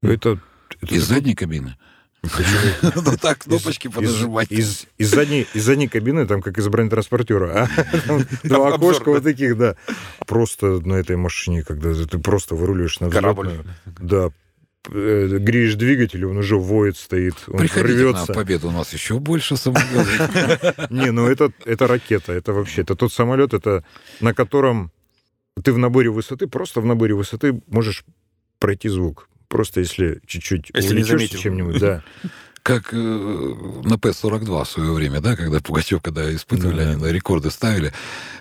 Это... 0.04 0.40
это 0.82 0.94
Из 0.96 1.02
такой- 1.08 1.16
задней 1.16 1.34
кабины. 1.36 1.78
Ну 2.24 3.18
так, 3.22 3.40
кнопочки 3.40 3.88
понажимать. 3.90 4.52
Из, 4.52 4.86
из 4.98 5.10
задней, 5.12 5.46
из 5.54 5.64
задней 5.66 5.88
кабины, 5.88 6.26
там 6.26 6.42
как 6.42 6.58
из 6.58 6.68
бронетранспортера. 6.68 7.64
а? 7.64 8.00
Там 8.08 8.26
Два 8.44 8.74
окошка 8.74 9.10
вот 9.10 9.24
таких, 9.24 9.58
да. 9.58 9.76
Просто 10.26 10.80
на 10.88 10.94
этой 10.96 11.16
машине, 11.18 11.64
когда 11.64 11.94
ты 11.94 12.18
просто 12.20 12.56
выруливаешь 12.56 13.00
на 13.00 13.10
Корабль. 13.10 13.48
взлетную, 13.50 13.76
Да. 14.00 14.30
э, 14.90 15.38
Греешь 15.40 15.76
двигатель, 15.76 16.26
он 16.26 16.38
уже 16.38 16.56
воет, 16.58 16.98
стоит, 16.98 17.36
он 17.48 17.58
Приходите 17.60 17.94
на 18.06 18.12
рвется. 18.14 18.34
победу, 18.34 18.68
у 18.70 18.72
нас 18.72 18.94
еще 18.94 19.20
больше 19.20 19.58
самолетов. 19.58 20.90
Не, 20.92 21.12
ну 21.12 21.28
это, 21.28 21.52
это 21.66 21.88
ракета, 21.88 22.32
это 22.34 22.54
вообще, 22.54 22.82
это 22.82 22.96
тот 22.96 23.12
самолет, 23.14 23.54
это 23.54 23.84
на 24.22 24.34
котором 24.34 24.92
ты 25.64 25.72
в 25.74 25.78
наборе 25.78 26.10
высоты, 26.10 26.48
просто 26.48 26.82
в 26.82 26.86
наборе 26.86 27.14
высоты 27.14 27.62
можешь 27.68 28.06
пройти 28.60 28.90
звук. 28.90 29.30
Просто 29.54 29.82
если 29.82 30.20
чуть-чуть 30.26 30.72
Если 30.74 30.96
не 30.96 31.04
увлечешься 31.04 31.38
чем-нибудь, 31.38 31.80
да. 31.80 32.02
Как 32.64 32.92
э, 32.92 32.98
на 32.98 34.00
П-42 34.00 34.64
в 34.64 34.68
свое 34.68 34.92
время, 34.94 35.22
да, 35.22 35.36
когда 35.36 35.60
Пугачев, 35.60 36.02
когда 36.02 36.34
испытывали, 36.34 36.78
Да, 36.78 36.90
они 36.90 36.96
на 36.96 37.06
рекорды 37.12 37.52
ставили, 37.52 37.94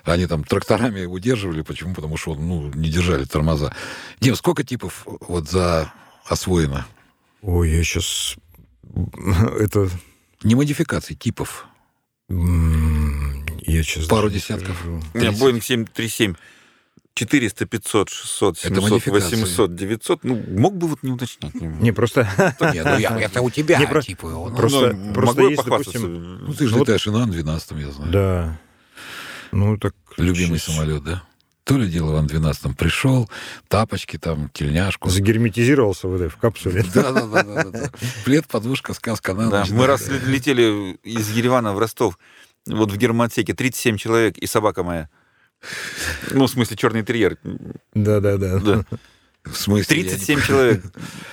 они 0.04 0.26
там 0.26 0.42
тракторами 0.42 1.04
удерживали. 1.04 1.60
Почему? 1.60 1.92
Потому 1.92 2.16
что 2.16 2.34
ну, 2.34 2.70
не 2.72 2.88
держали 2.88 3.26
тормоза. 3.26 3.74
Дим, 4.20 4.36
сколько 4.36 4.64
типов 4.64 5.06
вот 5.28 5.50
за 5.50 5.92
освоено? 6.24 6.86
Ой, 7.42 7.68
я 7.70 7.84
сейчас... 7.84 8.36
Это... 9.58 9.90
Не 10.42 10.54
модификаций, 10.54 11.14
типов. 11.14 11.66
м, 12.30 13.44
Я 13.66 13.82
сейчас... 13.82 14.06
Пару 14.06 14.30
десятков. 14.30 14.82
У 14.86 15.18
меня 15.18 15.28
30. 15.28 15.40
Боинг 15.40 15.62
737. 15.62 16.36
400, 17.14 17.66
500, 17.66 18.08
600, 18.08 18.58
Это 18.58 18.68
700, 18.68 18.90
модификации. 18.90 19.36
800, 19.36 19.74
900. 19.74 20.24
Ну, 20.24 20.42
мог 20.48 20.76
бы 20.76 20.86
вот 20.88 21.02
не 21.02 21.12
уточнять. 21.12 21.54
Не, 21.54 21.92
просто... 21.92 22.26
Не, 22.72 22.82
ну 22.82 22.98
я, 22.98 23.18
это 23.20 23.42
у 23.42 23.50
тебя, 23.50 23.78
Не, 23.78 24.00
типа. 24.02 24.26
он- 24.26 24.54
просто- 24.56 24.92
Ну, 24.94 25.12
просто 25.12 25.36
могу 25.40 25.50
есть, 25.50 25.62
похвастаться? 25.62 25.98
Ну, 26.08 26.54
ты 26.54 26.66
же 26.66 26.72
ну 26.72 26.78
вот- 26.78 26.88
летаешь 26.88 27.06
и 27.06 27.10
на 27.10 27.22
Ан-12, 27.24 27.80
я 27.80 27.90
знаю. 27.90 28.10
Да. 28.12 28.60
Ну, 29.52 29.76
так... 29.76 29.94
Любимый 30.16 30.58
самолет, 30.58 31.04
да? 31.04 31.22
То 31.64 31.76
ли 31.78 31.86
дело 31.88 32.12
в 32.12 32.16
Ан-12 32.16 32.74
пришел, 32.74 33.30
тапочки 33.68 34.18
там, 34.18 34.48
тельняшку. 34.48 35.10
Загерметизировался 35.10 36.08
в 36.08 36.14
этой, 36.14 36.28
в 36.28 36.36
капсуле. 36.36 36.82
Да, 36.94 37.12
да, 37.12 37.26
да, 37.26 37.42
да, 37.42 37.64
да. 37.64 37.90
Плед, 38.24 38.46
подушка, 38.48 38.94
сказка 38.94 39.34
на 39.34 39.48
ночь. 39.50 39.70
мы 39.70 39.86
раз 39.86 40.08
ле- 40.08 40.18
летели 40.26 40.98
из 41.04 41.30
Еревана 41.30 41.72
в 41.74 41.78
Ростов, 41.78 42.18
вот 42.66 42.90
в 42.90 42.96
гермоотсеке 42.96 43.54
37 43.54 43.96
человек 43.96 44.38
и 44.38 44.46
собака 44.46 44.82
моя. 44.82 45.08
Ну, 46.30 46.46
в 46.46 46.50
смысле, 46.50 46.76
черный 46.76 47.02
терьер. 47.04 47.38
Да-да-да. 47.94 48.59
Да. 48.59 48.84
В 49.44 49.56
смысле? 49.56 49.97
я 49.97 50.02
не 50.05 50.09
37 50.10 50.40
человек. 50.43 50.82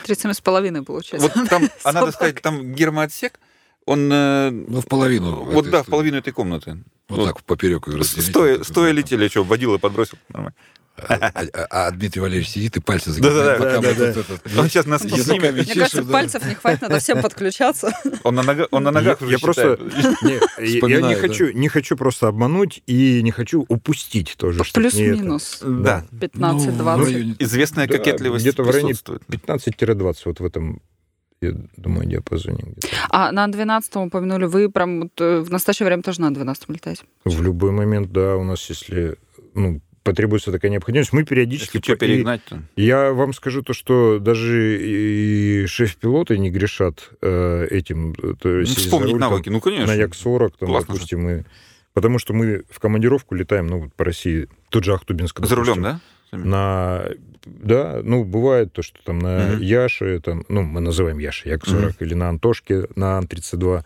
37 0.06 0.34
с 0.34 0.42
половиной 0.42 0.84
получается. 0.84 1.32
Вот 1.36 1.50
там, 1.50 1.70
а 1.84 1.92
надо 1.92 2.12
сказать, 2.12 2.42
там 2.42 2.74
гермоотсек, 2.74 3.40
он... 3.86 4.12
э, 4.12 4.50
Ну, 4.50 4.82
в 4.82 4.86
половину. 4.88 5.44
Вот 5.44 5.66
этой 5.66 5.72
да, 5.72 5.84
в 5.84 5.88
половину 5.88 6.18
этой 6.18 6.34
комнаты. 6.34 6.84
Вот, 7.08 7.18
Вот. 7.20 7.26
так, 7.28 7.44
поперек 7.44 7.88
разделить. 7.88 8.30
Стоя, 8.30 8.64
стоя 8.64 8.92
летели, 8.92 9.28
что, 9.28 9.44
водила 9.44 9.78
подбросил. 9.78 10.18
Нормально. 10.30 10.56
А, 11.08 11.32
а- 11.54 11.88
а 11.88 11.92
Дмитрий 11.92 12.22
Валерьевич 12.22 12.50
сидит 12.50 12.78
и 12.78 12.80
пальцы 12.82 13.12
загибает. 13.12 13.60
да-да-да. 13.60 14.60
Он 14.62 14.68
сейчас 14.70 14.86
нас 14.86 15.02
снимет. 15.02 15.54
Мне 15.54 15.66
кажется, 15.66 16.04
да. 16.04 16.12
пальцев 16.14 16.46
не 16.46 16.56
хватит, 16.56 16.82
надо 16.82 17.00
всем 17.00 17.22
подключаться. 17.22 17.92
Он 18.24 18.36
на, 18.36 18.44
нога- 18.44 18.68
он 18.72 18.84
на 18.84 18.92
ногах 18.92 19.22
Я- 19.22 19.26
уже 19.28 19.36
я 19.36 19.40
просто- 19.40 19.80
я- 20.22 21.00
не 21.00 21.16
да. 21.16 21.16
хочу, 21.16 21.52
не 21.52 21.68
хочу 21.70 21.96
просто 21.96 22.28
обмануть 22.28 22.82
и 22.88 23.22
не 23.24 23.32
хочу 23.32 23.66
упустить 23.68 24.36
тоже. 24.38 24.64
Плюс-минус. 24.74 25.60
Да. 25.62 26.06
Ну, 26.12 26.18
в 26.18 26.22
15-20. 26.22 27.06
районе- 27.06 27.36
Известная 27.40 27.88
Да, 27.88 27.98
кокетливость 27.98 28.44
где-то 28.46 28.64
в 28.64 28.68
районе 28.70 28.90
присутствует. 28.90 29.24
15-20 29.28 30.22
вот 30.26 30.40
в 30.40 30.46
этом, 30.46 30.82
я 31.42 31.54
думаю, 31.78 32.06
диапазоне. 32.08 32.64
где-то. 32.78 32.88
А 33.10 33.32
на 33.32 33.48
12 33.48 33.96
упомянули, 34.08 34.46
вы 34.46 34.70
прям 34.70 35.02
вот, 35.04 35.12
э, 35.22 35.40
в 35.40 35.50
настоящее 35.52 35.86
время 35.88 36.04
тоже 36.04 36.22
на 36.22 36.34
12 36.34 36.70
летаете? 36.74 37.04
В 37.26 37.42
любой 37.42 37.72
момент, 37.72 38.12
да, 38.12 38.36
у 38.36 38.44
нас, 38.44 38.70
если 38.70 39.16
ну, 39.56 39.82
потребуется 40.10 40.52
такая 40.52 40.72
необходимость, 40.72 41.14
мы 41.14 41.24
периодически... 41.24 41.78
Если 41.78 41.84
что, 41.92 41.96
по- 41.98 42.06
и- 42.06 42.08
перегнать, 42.08 42.44
то... 42.46 42.62
Я 42.76 43.12
вам 43.12 43.34
скажу 43.34 43.62
то, 43.62 43.74
что 43.74 44.20
даже 44.20 44.78
и 44.82 45.66
шеф-пилоты 45.68 46.38
не 46.38 46.50
грешат 46.50 47.10
э, 47.22 47.68
этим. 47.70 48.14
э, 48.14 48.34
То 48.40 48.50
Ну, 48.50 48.60
есть 48.60 48.74
за 48.76 48.80
Вспомнить 48.82 49.12
руль, 49.12 49.20
там, 49.20 49.30
навыки, 49.32 49.50
ну, 49.50 49.62
конечно. 49.62 49.88
на 49.88 49.94
Як-40, 49.94 50.54
там, 50.60 50.70
Классно 50.70 50.94
допустим, 50.94 51.22
мы... 51.22 51.46
Потому 51.94 52.20
что 52.20 52.34
мы 52.34 52.64
в 52.70 52.80
командировку 52.80 53.36
летаем, 53.36 53.68
ну, 53.68 53.80
вот 53.82 53.94
по 53.94 54.04
России, 54.06 54.48
тот 54.70 54.84
же 54.84 54.94
Ахтубинск. 54.94 55.46
За 55.46 55.56
рулем, 55.56 55.82
да? 55.82 56.00
На... 56.32 57.06
Да, 57.46 58.02
ну, 58.04 58.24
бывает 58.24 58.74
то, 58.74 58.82
что 58.82 59.00
там 59.04 59.20
на 59.20 59.54
Мгм. 59.54 59.62
Яше, 59.62 60.20
там, 60.20 60.44
ну, 60.50 60.62
мы 60.62 60.82
называем 60.82 61.18
Яше, 61.20 61.50
Як-40, 61.50 61.96
или 62.00 62.14
на 62.14 62.30
Антошке, 62.30 62.88
на 62.96 63.18
Ан-32, 63.18 63.84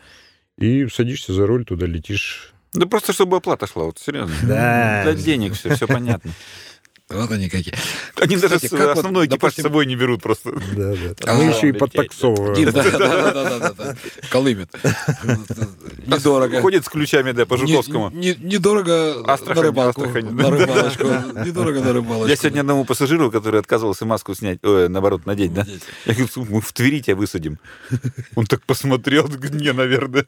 и 0.59 0.87
садишься 0.87 1.33
за 1.33 1.47
руль, 1.47 1.63
туда 1.65 1.85
летишь 1.85 2.52
Да 2.73 2.85
просто 2.87 3.13
чтобы 3.13 3.37
оплата 3.37 3.67
шла, 3.67 3.85
вот 3.85 3.99
серьезно. 3.99 4.35
Да. 4.43 5.03
Для 5.03 5.13
денег 5.13 5.53
все, 5.53 5.75
все 5.75 5.87
понятно. 5.87 6.31
Вот 7.09 7.29
они 7.31 7.49
какие. 7.49 7.73
Они 8.19 8.37
даже 8.37 8.55
Кстати, 8.55 8.71
как 8.71 8.79
вот, 8.87 8.97
основной 8.97 9.25
экипаж 9.25 9.39
допустим, 9.41 9.61
с 9.61 9.65
собой 9.65 9.85
не 9.85 9.95
берут 9.95 10.21
просто. 10.23 10.51
Да, 10.51 10.93
да. 10.93 11.13
А, 11.25 11.35
Мы 11.35 11.51
еще 11.51 11.69
и 11.69 11.71
подтаксовываем. 11.73 12.71
Да, 12.73 13.33
да, 13.33 13.73
да. 13.77 13.95
Колымет. 14.29 14.69
Недорого. 16.07 16.61
Ходит 16.61 16.85
с 16.85 16.89
ключами, 16.89 17.31
да, 17.31 17.45
по 17.45 17.57
Жуковскому. 17.57 18.09
Не- 18.11 18.35
не- 18.35 18.53
Недорого 18.53 19.21
Астрахань, 19.29 19.55
на 19.57 19.61
рыбалку. 19.63 20.03
Астрахань. 20.05 20.33
На 20.33 20.49
рыбалочку. 20.49 21.03
Недорого 21.45 21.81
на 21.81 21.93
рыбалочку. 21.93 22.29
Я 22.29 22.35
сегодня 22.37 22.61
одному 22.61 22.85
пассажиру, 22.85 23.29
который 23.31 23.59
отказывался 23.59 24.05
маску 24.05 24.33
снять, 24.33 24.59
наоборот, 24.63 25.25
надеть, 25.25 25.53
да? 25.53 25.65
Я 26.05 26.13
говорю, 26.13 26.29
«Слушай, 26.31 26.51
мы 26.51 26.61
в 26.61 26.71
Твери 26.71 27.01
тебя 27.01 27.15
высадим. 27.17 27.59
Он 28.35 28.45
так 28.45 28.63
посмотрел, 28.65 29.27
не, 29.51 29.73
наверное. 29.73 30.25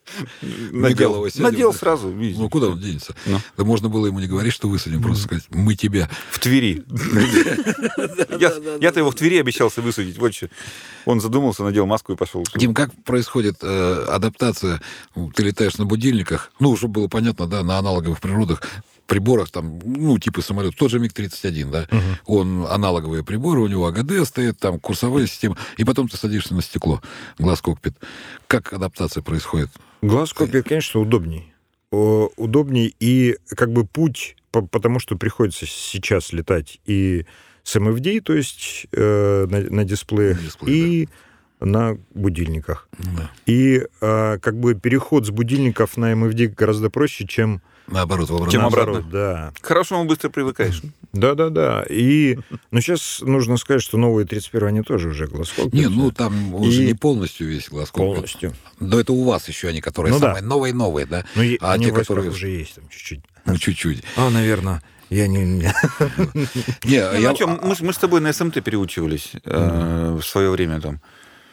Надел, 0.72 1.26
надел 1.38 1.74
сразу. 1.74 2.10
Ну, 2.10 2.50
куда 2.50 2.68
он 2.68 2.80
денется? 2.80 3.16
Ну. 3.26 3.40
Да 3.58 3.64
можно 3.64 3.88
было 3.90 4.08
ему 4.08 4.20
не 4.20 4.28
говорить, 4.28 4.54
что 4.54 4.68
высадим, 4.68 5.02
просто 5.02 5.24
сказать, 5.24 5.46
мы 5.50 5.76
тебя. 5.76 6.10
В 6.32 6.40
Твери. 6.40 6.65
Я- 8.40 8.78
Я-то 8.82 9.00
его 9.00 9.12
в 9.12 9.16
Твери 9.16 9.38
обещался 9.40 9.82
высадить. 9.82 10.18
Вот 10.18 10.34
что. 10.34 10.50
Он 11.06 11.20
задумался, 11.22 11.64
надел 11.64 11.86
маску 11.86 12.14
и 12.14 12.16
пошел. 12.16 12.44
Дим, 12.56 12.74
как 12.74 12.92
происходит 13.04 13.58
э, 13.62 14.06
адаптация? 14.10 14.82
Ты 15.36 15.44
летаешь 15.44 15.78
на 15.78 15.86
будильниках, 15.86 16.52
ну, 16.60 16.76
чтобы 16.76 16.94
было 17.02 17.08
понятно, 17.08 17.48
да, 17.48 17.64
на 17.64 17.78
аналоговых 17.78 18.20
природах, 18.20 18.62
приборах, 19.06 19.52
там, 19.52 19.80
ну, 19.86 20.18
типа 20.18 20.42
самолет, 20.42 20.76
тот 20.76 20.90
же 20.92 21.00
МиГ-31, 21.00 21.70
да, 21.70 21.88
он 22.26 22.66
аналоговые 22.68 23.24
приборы, 23.24 23.62
у 23.62 23.68
него 23.68 23.86
АГД 23.86 24.26
стоит, 24.28 24.58
там, 24.58 24.80
курсовая 24.80 25.28
система, 25.28 25.58
и 25.78 25.84
потом 25.84 26.08
ты 26.10 26.18
садишься 26.18 26.56
на 26.56 26.62
стекло, 26.64 27.02
глаз 27.38 27.62
кокпит. 27.62 27.94
Как 28.48 28.74
адаптация 28.74 29.22
происходит? 29.22 29.70
Глаз 30.02 30.34
копит, 30.34 30.68
конечно, 30.68 31.00
удобней. 31.02 31.52
О, 31.92 32.30
Удобней 32.36 32.96
и 33.00 33.38
как 33.56 33.72
бы 33.72 33.86
путь, 33.86 34.36
потому 34.62 35.00
что 35.00 35.16
приходится 35.18 35.66
сейчас 35.66 36.34
летать 36.34 36.80
и 36.86 37.26
с 37.64 37.76
MFD, 37.76 38.22
то 38.22 38.34
есть 38.34 38.88
э, 38.92 39.48
на, 39.50 39.62
на 39.62 39.84
дисплеях, 39.84 40.38
На 40.38 40.44
дисплее, 40.44 40.78
и 41.04 41.10
на 41.62 41.98
будильниках. 42.14 42.88
Да. 43.00 43.32
И 43.46 43.82
э, 44.02 44.38
как 44.40 44.60
бы 44.60 44.76
переход 44.76 45.26
с 45.26 45.30
будильников 45.32 45.98
на 45.98 46.12
MFD 46.14 46.48
гораздо 46.50 46.90
проще, 46.90 47.26
чем 47.26 47.62
Наоборот, 47.88 48.30
в 48.30 48.34
обратную 48.34 48.52
Чем 48.52 48.62
наоборот, 48.62 48.98
обратно. 48.98 49.12
Да. 49.12 49.54
К 49.62 49.66
хорошему 49.66 50.06
быстро 50.06 50.30
привыкаешь. 50.30 50.82
Да-да-да. 51.14 51.86
И, 51.88 52.40
ну, 52.72 52.82
сейчас 52.82 53.22
нужно 53.22 53.58
сказать, 53.58 53.84
что 53.84 53.98
новые 53.98 54.26
31 54.26 54.68
они 54.68 54.82
тоже 54.82 55.10
уже 55.10 55.28
глаз 55.28 55.54
Не, 55.72 55.88
ну 55.88 56.12
там 56.12 56.56
уже 56.56 56.84
И- 56.84 56.88
не 56.88 56.94
полностью 56.96 57.48
весь 57.48 57.70
глаз 57.70 57.92
кокпит. 57.92 58.16
полностью. 58.16 58.54
Да 58.80 59.00
это 59.00 59.14
у 59.14 59.24
вас 59.24 59.48
еще 59.48 59.68
они, 59.68 59.82
которые 59.82 60.14
Ну 60.14 60.20
да. 60.20 60.34
самые 60.34 60.44
новые-новые, 60.44 61.06
да? 61.06 61.26
Ну, 61.36 61.44
и 61.44 61.58
А 61.62 61.74
они 61.74 61.86
те, 61.86 61.92
которые- 61.92 62.32
уже 62.32 62.48
есть 62.50 62.74
там 62.76 62.90
чуть-чуть. 62.90 63.22
Ну, 63.46 63.58
чуть-чуть. 63.58 64.04
А, 64.16 64.30
наверное, 64.30 64.82
я 65.10 65.28
не... 65.28 65.44
Не, 65.44 65.72
Ну, 66.84 67.20
я... 67.20 67.30
а 67.30 67.34
чё, 67.36 67.48
мы, 67.48 67.76
мы 67.80 67.94
с 67.94 67.98
тобой 67.98 68.22
на 68.22 68.34
СМТ 68.34 68.64
переучивались 68.64 69.32
э, 69.44 70.18
в 70.20 70.24
свое 70.24 70.50
время 70.50 70.82
там. 70.82 71.02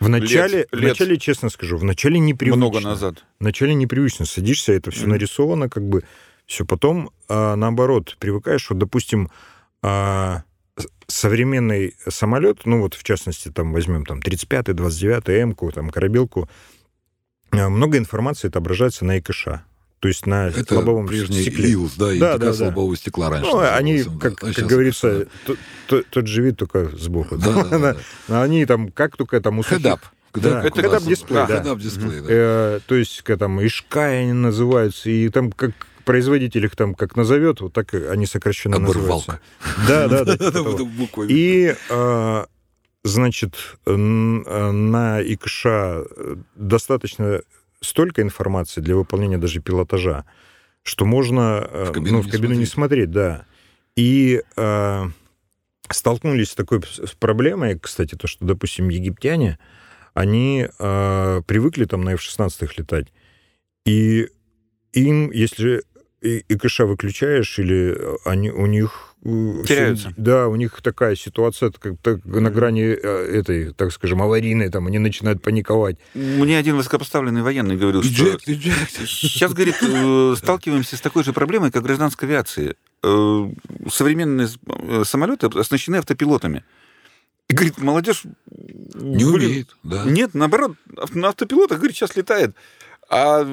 В 0.00 0.08
начале, 0.08 0.58
Лет- 0.58 0.68
в 0.72 0.76
лет 0.76 0.88
начале, 0.90 1.16
честно 1.16 1.48
скажу, 1.48 1.76
в 1.76 1.84
начале 1.84 2.18
непривычно. 2.18 2.56
Много 2.56 2.80
назад. 2.80 3.24
Вначале 3.38 3.74
непривычно. 3.74 4.26
Садишься, 4.26 4.72
это 4.72 4.90
все 4.90 5.06
нарисовано, 5.06 5.68
как 5.68 5.84
бы 5.88 6.02
все. 6.46 6.64
Потом, 6.64 7.10
а, 7.28 7.54
наоборот, 7.54 8.16
привыкаешь, 8.18 8.68
вот, 8.68 8.78
допустим, 8.78 9.30
а, 9.82 10.42
современный 11.06 11.94
самолет, 12.08 12.62
ну 12.64 12.80
вот 12.80 12.94
в 12.94 13.04
частности, 13.04 13.48
там 13.50 13.72
возьмем 13.72 14.04
там 14.06 14.18
35-й, 14.20 14.72
29-й, 14.74 15.34
М-ку, 15.40 15.70
там 15.70 15.90
корабелку, 15.90 16.48
а, 17.50 17.68
много 17.68 17.98
информации 17.98 18.48
отображается 18.48 19.04
на 19.04 19.18
ИКШ. 19.18 19.48
То 20.02 20.08
есть 20.08 20.26
на 20.26 20.48
Это 20.48 20.74
лобовом 20.74 21.06
прежний 21.06 21.42
стекле. 21.42 21.70
ИЛС, 21.74 21.94
да, 21.94 22.12
и 22.12 22.18
Да, 22.18 22.36
да, 22.36 22.52
да. 22.52 22.64
лобового 22.64 22.96
стекла 22.96 23.30
раньше. 23.30 23.48
Ну, 23.48 23.60
они, 23.60 24.02
как, 24.20 24.40
да. 24.40 24.48
А 24.50 24.52
как 24.52 24.66
говорится, 24.66 25.08
это 25.08 25.30
то- 25.46 25.56
то- 25.86 26.02
тот 26.10 26.26
же 26.26 26.42
вид, 26.42 26.56
только 26.56 26.88
сбоку. 26.98 27.36
Да, 27.36 27.62
да, 27.62 27.78
да, 27.78 27.96
да. 28.26 28.42
Они 28.42 28.66
там, 28.66 28.90
как 28.90 29.16
только 29.16 29.40
там 29.40 29.60
у 29.60 29.62
сухих-. 29.62 29.80
Да, 30.34 30.60
Это 30.64 30.80
head-up 30.80 31.06
дисплей, 31.06 31.46
да. 31.46 31.62
Head-up 31.62 31.78
дисплей, 31.80 32.20
да. 32.20 32.26
Э, 32.28 32.80
то 32.84 32.96
есть, 32.96 33.22
как 33.22 33.38
там, 33.38 33.64
Ишкай 33.64 34.22
они 34.24 34.32
называются, 34.32 35.08
и 35.08 35.28
там 35.28 35.52
как 35.52 35.70
производитель 36.04 36.64
их 36.64 36.74
там 36.74 36.94
как 36.96 37.14
назовет, 37.14 37.60
вот 37.60 37.72
так 37.72 37.94
и 37.94 37.98
они 38.06 38.26
сокращенно 38.26 38.78
Оборвалка. 38.78 39.38
называются. 39.38 39.40
Да, 39.86 40.08
да, 40.08 40.24
да. 40.24 41.24
И, 41.28 41.76
а, 41.90 42.46
значит, 43.04 43.54
а, 43.86 43.92
на 44.72 45.22
ИКШ 45.22 45.62
э, 45.66 46.04
достаточно 46.56 47.42
столько 47.82 48.22
информации 48.22 48.80
для 48.80 48.96
выполнения 48.96 49.38
даже 49.38 49.60
пилотажа, 49.60 50.24
что 50.82 51.04
можно 51.04 51.66
э, 51.68 51.84
В 51.86 51.92
кабину 51.92 52.16
ну, 52.16 52.22
в 52.22 52.26
не 52.26 52.30
кабину 52.32 52.54
не 52.54 52.66
смотреть, 52.66 53.10
да. 53.10 53.44
И 53.94 54.42
а, 54.56 55.10
столкнулись 55.90 56.50
с 56.50 56.54
такой 56.54 56.82
с 56.82 57.12
проблемой, 57.12 57.78
кстати, 57.78 58.14
то, 58.14 58.26
что, 58.26 58.44
допустим, 58.44 58.88
египтяне, 58.88 59.58
они 60.14 60.66
а, 60.78 61.42
привыкли 61.42 61.84
там 61.84 62.02
на 62.02 62.14
F-16 62.14 62.70
летать, 62.78 63.12
и 63.84 64.28
им, 64.92 65.30
если 65.30 65.82
и, 66.22 66.44
ИКШ 66.48 66.80
выключаешь, 66.80 67.58
или 67.58 67.98
они, 68.24 68.50
у 68.50 68.66
них... 68.66 69.14
э, 69.24 69.64
Теряются. 69.66 70.08
всё- 70.08 70.14
да, 70.16 70.48
у 70.48 70.56
них 70.56 70.80
такая 70.82 71.16
ситуация 71.16 71.70
как, 71.70 71.94
так, 72.02 72.24
на 72.24 72.50
грани 72.50 72.82
э, 72.82 73.38
этой, 73.40 73.72
так 73.74 73.92
скажем, 73.92 74.22
аварийной, 74.22 74.68
там 74.70 74.86
они 74.86 74.98
начинают 74.98 75.42
паниковать. 75.42 75.96
Мне 76.14 76.56
один 76.58 76.76
высокопоставленный 76.76 77.42
военный 77.42 77.76
говорил, 77.76 78.02
что 78.02 78.12
Иджект, 78.12 78.48
иджект. 78.48 78.90
сейчас, 79.06 79.52
говорит, 79.52 79.76
э, 79.82 80.34
сталкиваемся 80.38 80.96
с 80.96 81.00
такой 81.00 81.24
же 81.24 81.32
проблемой, 81.32 81.70
как 81.70 81.82
в 81.82 81.86
гражданской 81.86 82.28
авиации. 82.28 82.76
Э, 83.02 83.50
Современные 83.90 84.48
э, 84.66 85.02
самолеты 85.04 85.46
оснащены 85.48 85.96
автопилотами. 85.96 86.62
И, 87.48 87.54
говорит, 87.54 87.78
молодежь... 87.78 88.22
Не 88.94 89.24
умеет, 89.24 89.74
да. 89.82 90.04
Нет, 90.04 90.34
наоборот, 90.34 90.76
на 91.12 91.28
автопилотах, 91.28 91.78
говорит, 91.78 91.96
сейчас 91.96 92.14
летает. 92.16 92.54
А 93.10 93.44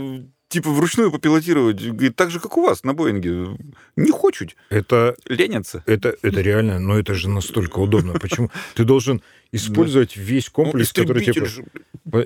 типа 0.50 0.72
вручную 0.72 1.12
попилотировать, 1.12 1.82
говорит, 1.82 2.16
так 2.16 2.32
же, 2.32 2.40
как 2.40 2.58
у 2.58 2.62
вас 2.64 2.84
на 2.84 2.94
Боинге. 2.94 3.58
Не 3.96 4.12
хочут, 4.12 4.56
Это, 4.70 5.16
ленятся. 5.26 5.84
это, 5.86 6.16
это 6.22 6.42
реально, 6.42 6.80
но 6.80 6.98
это 7.00 7.14
же 7.14 7.30
настолько 7.30 7.80
удобно. 7.80 8.14
Почему? 8.20 8.50
Ты 8.76 8.84
должен 8.84 9.22
использовать 9.52 10.16
весь 10.16 10.48
комплекс, 10.50 10.92
Ну, 10.96 11.02
который 11.02 11.26
тебе... 11.26 11.46
же, 11.46 11.66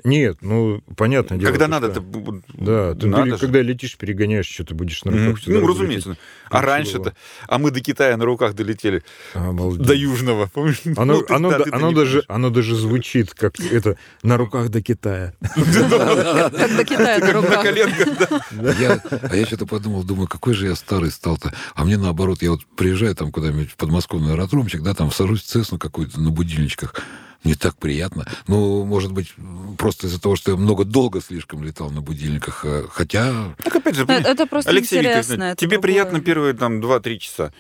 Нет, 0.04 0.38
ну, 0.42 0.82
понятное 0.98 1.38
дело. 1.38 1.50
Когда 1.52 1.66
ты 1.66 1.72
надо, 1.72 1.92
что. 1.92 2.02
то 2.02 2.02
бу- 2.02 2.44
Да, 2.54 2.96
ты 2.96 3.08
надо 3.08 3.32
же. 3.32 3.38
когда 3.38 3.62
летишь, 3.62 3.96
перегоняешь, 3.98 4.46
что 4.48 4.66
ты 4.66 4.74
будешь 4.74 5.04
на 5.06 5.12
руках. 5.12 5.40
всю 5.40 5.52
Ну, 5.52 5.66
разумеется. 5.68 6.10
лететь. 6.10 6.22
А 6.50 6.62
раньше-то, 6.62 7.14
а 7.48 7.58
мы 7.60 7.72
до 7.72 7.80
Китая 7.80 8.18
на 8.18 8.26
руках 8.26 8.54
долетели, 8.56 9.04
Обалдеть. 9.34 9.88
до 9.88 9.94
Южного, 9.94 10.48
помнишь? 10.54 10.82
Оно, 10.98 11.14
Ну, 11.16 11.22
ты- 11.24 11.34
оно, 11.34 11.50
да, 11.50 11.60
да- 11.60 11.66
оно 11.72 11.92
даже, 11.94 12.24
оно 12.28 12.50
даже 12.50 12.76
звучит 12.76 13.34
как 13.34 13.58
это 13.60 13.98
на 14.22 14.36
руках 14.38 14.70
до 14.70 14.82
Китая. 14.82 15.34
Как 15.56 16.76
до 16.78 16.86
Китая 16.86 17.20
на 17.20 17.34
руках. 17.34 17.64
да. 18.52 19.02
А 19.30 19.36
я 19.36 19.46
что-то 19.46 19.66
подумал, 19.66 20.04
думаю, 20.04 20.28
какой 20.28 20.54
же 20.54 20.68
я 20.68 20.76
старый 20.76 21.12
стал-то. 21.12 21.54
А 21.76 21.86
мне 21.86 21.98
наоборот, 21.98 22.42
я 22.42 22.52
вот 22.52 22.66
приезжаю 22.76 23.16
там 23.16 23.32
куда-нибудь 23.32 23.72
в 23.72 23.76
подмосковный 23.78 24.34
аэродромчик, 24.34 24.82
да, 24.82 24.94
там 24.94 25.12
сажусь 25.12 25.42
в 25.42 25.46
Цесну 25.46 25.78
какую-то 25.80 26.20
на 26.20 26.30
будильничках. 26.32 26.96
Мне 27.44 27.56
так 27.56 27.76
приятно. 27.76 28.26
Ну, 28.48 28.86
может 28.86 29.12
быть, 29.12 29.34
просто 29.78 30.08
из-за 30.08 30.22
того, 30.22 30.38
что 30.38 30.52
я 30.52 30.58
много 30.58 30.86
долго 30.86 31.20
слишком 31.22 31.62
летал 31.64 31.90
на 31.92 32.00
будильниках. 32.02 32.64
э, 32.64 32.86
Хотя, 32.90 33.54
Так 33.64 33.76
опять 33.76 33.96
же, 33.96 34.04
Это 34.04 34.14
это 34.30 34.46
просто 34.48 34.72
Алексей 34.72 35.00
интересно. 35.00 35.44
Это 35.44 35.56
тебе 35.58 35.72
другое. 35.78 35.82
приятно 35.82 36.22
первые 36.22 36.54
там 36.54 36.80
2-3 36.80 37.18
часа. 37.20 37.52